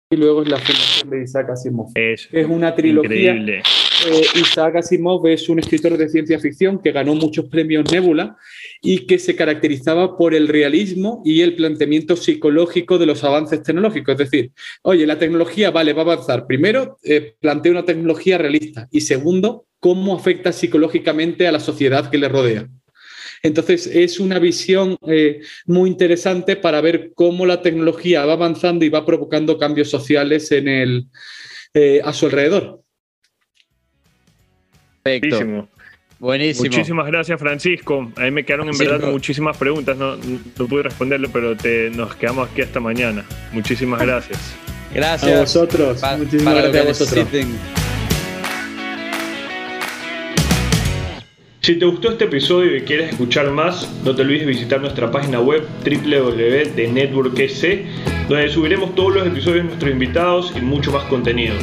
y 0.10 0.16
luego 0.16 0.42
es 0.42 0.50
la 0.50 0.58
fundación 0.58 1.10
de 1.10 1.24
Isaac 1.24 1.50
Asimov. 1.50 1.92
Es, 1.96 2.30
es 2.32 2.48
una 2.48 2.74
trilogía. 2.74 3.34
increíble. 3.34 3.64
Eh, 4.06 4.26
Isaac 4.36 4.76
Asimov 4.76 5.26
es 5.28 5.50
un 5.50 5.60
escritor 5.60 5.98
de 5.98 6.08
ciencia 6.08 6.40
ficción 6.40 6.80
que 6.82 6.92
ganó 6.92 7.16
muchos 7.16 7.46
premios 7.46 7.92
Nebula 7.92 8.38
y 8.82 9.08
que 9.08 9.18
se 9.18 9.36
caracterizaba 9.36 10.18
por 10.18 10.36
el 10.36 10.48
realismo 10.48 11.22
y 11.26 11.42
el 11.42 11.56
planteamiento 11.56 12.16
psicológico 12.16 13.00
de 13.00 13.08
los 13.08 13.24
avances 13.24 13.64
tecnológicos. 13.64 14.14
Es 14.14 14.30
decir, 14.30 14.52
oye, 14.84 15.08
la 15.08 15.18
tecnología, 15.18 15.72
vale, 15.72 15.94
va 15.94 16.02
a 16.02 16.06
avanzar. 16.14 16.46
Primero, 16.46 17.00
eh, 17.04 17.36
plantea 17.40 17.72
una 17.72 17.86
tecnología 17.86 18.38
realista 18.38 18.88
y 18.92 19.02
segundo, 19.02 19.66
cómo 19.80 20.16
afecta 20.16 20.52
psicológicamente 20.52 21.48
a 21.48 21.52
la 21.52 21.60
sociedad 21.60 22.10
que 22.12 22.18
le 22.20 22.30
rodea. 22.30 22.68
Entonces, 23.42 23.88
es 23.88 24.20
una 24.20 24.38
visión 24.38 24.98
eh, 25.08 25.42
muy 25.66 25.90
interesante 25.90 26.56
para 26.56 26.82
ver 26.82 27.12
cómo 27.16 27.46
la 27.46 27.62
tecnología 27.62 28.26
va 28.26 28.34
avanzando 28.34 28.86
y 28.86 28.90
va 28.90 29.06
provocando 29.06 29.58
cambios 29.58 29.90
sociales 29.90 30.52
en 30.52 30.68
el, 30.68 31.08
a 32.04 32.14
su 32.14 32.26
alrededor. 32.26 32.82
Perfecto. 35.20 35.38
Buenísimo. 35.38 35.70
Buenísimo. 36.20 36.66
Muchísimas 36.66 37.06
gracias, 37.08 37.40
Francisco. 37.40 38.12
A 38.16 38.22
mí 38.22 38.32
me 38.32 38.44
quedaron 38.44 38.68
en 38.70 38.74
Sí, 38.74 38.84
verdad 38.86 39.06
no. 39.06 39.12
muchísimas 39.12 39.56
preguntas. 39.58 39.96
No, 39.98 40.16
no 40.18 40.68
pude 40.68 40.84
responderlo, 40.84 41.30
pero 41.32 41.56
te, 41.56 41.90
nos 41.92 42.16
quedamos 42.16 42.50
aquí 42.50 42.62
hasta 42.64 42.80
mañana. 42.80 43.24
Muchísimas 43.52 44.02
gracias. 44.02 44.40
Gracias. 44.94 45.32
A 45.36 45.40
vosotros. 45.42 46.00
Pa- 46.02 46.18
Muchísimas 46.18 46.54
para 46.56 46.66
lo 46.68 46.72
gracias 46.74 47.02
a 47.02 47.06
vosotros. 47.16 47.87
Si 51.68 51.76
te 51.76 51.86
gustó 51.86 52.12
este 52.12 52.24
episodio 52.24 52.78
y 52.78 52.82
quieres 52.84 53.10
escuchar 53.10 53.52
más, 53.52 53.94
no 54.06 54.16
te 54.16 54.22
olvides 54.22 54.48
visitar 54.48 54.80
nuestra 54.80 55.12
página 55.12 55.42
web 55.42 55.68
www.networkec, 55.84 57.86
donde 58.30 58.48
subiremos 58.48 58.96
todos 58.96 59.16
los 59.16 59.28
episodios 59.28 59.58
de 59.58 59.64
nuestros 59.64 59.92
invitados 59.92 60.54
y 60.56 60.62
mucho 60.62 60.94
más 60.94 61.04
contenido. 61.10 61.56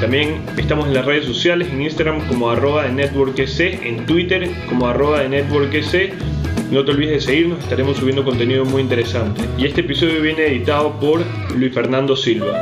También 0.00 0.40
estamos 0.56 0.86
en 0.86 0.94
las 0.94 1.04
redes 1.04 1.26
sociales, 1.26 1.68
en 1.70 1.82
Instagram 1.82 2.26
como 2.26 2.48
arroba 2.48 2.84
de 2.84 2.92
en 3.82 4.06
Twitter 4.06 4.48
como 4.70 4.88
arroba 4.88 5.24
de. 5.24 6.14
No 6.70 6.82
te 6.82 6.92
olvides 6.92 7.16
de 7.16 7.20
seguirnos, 7.20 7.58
estaremos 7.58 7.98
subiendo 7.98 8.24
contenido 8.24 8.64
muy 8.64 8.80
interesante. 8.80 9.42
Y 9.58 9.66
este 9.66 9.82
episodio 9.82 10.22
viene 10.22 10.46
editado 10.46 10.98
por 10.98 11.20
Luis 11.54 11.74
Fernando 11.74 12.16
Silva. 12.16 12.56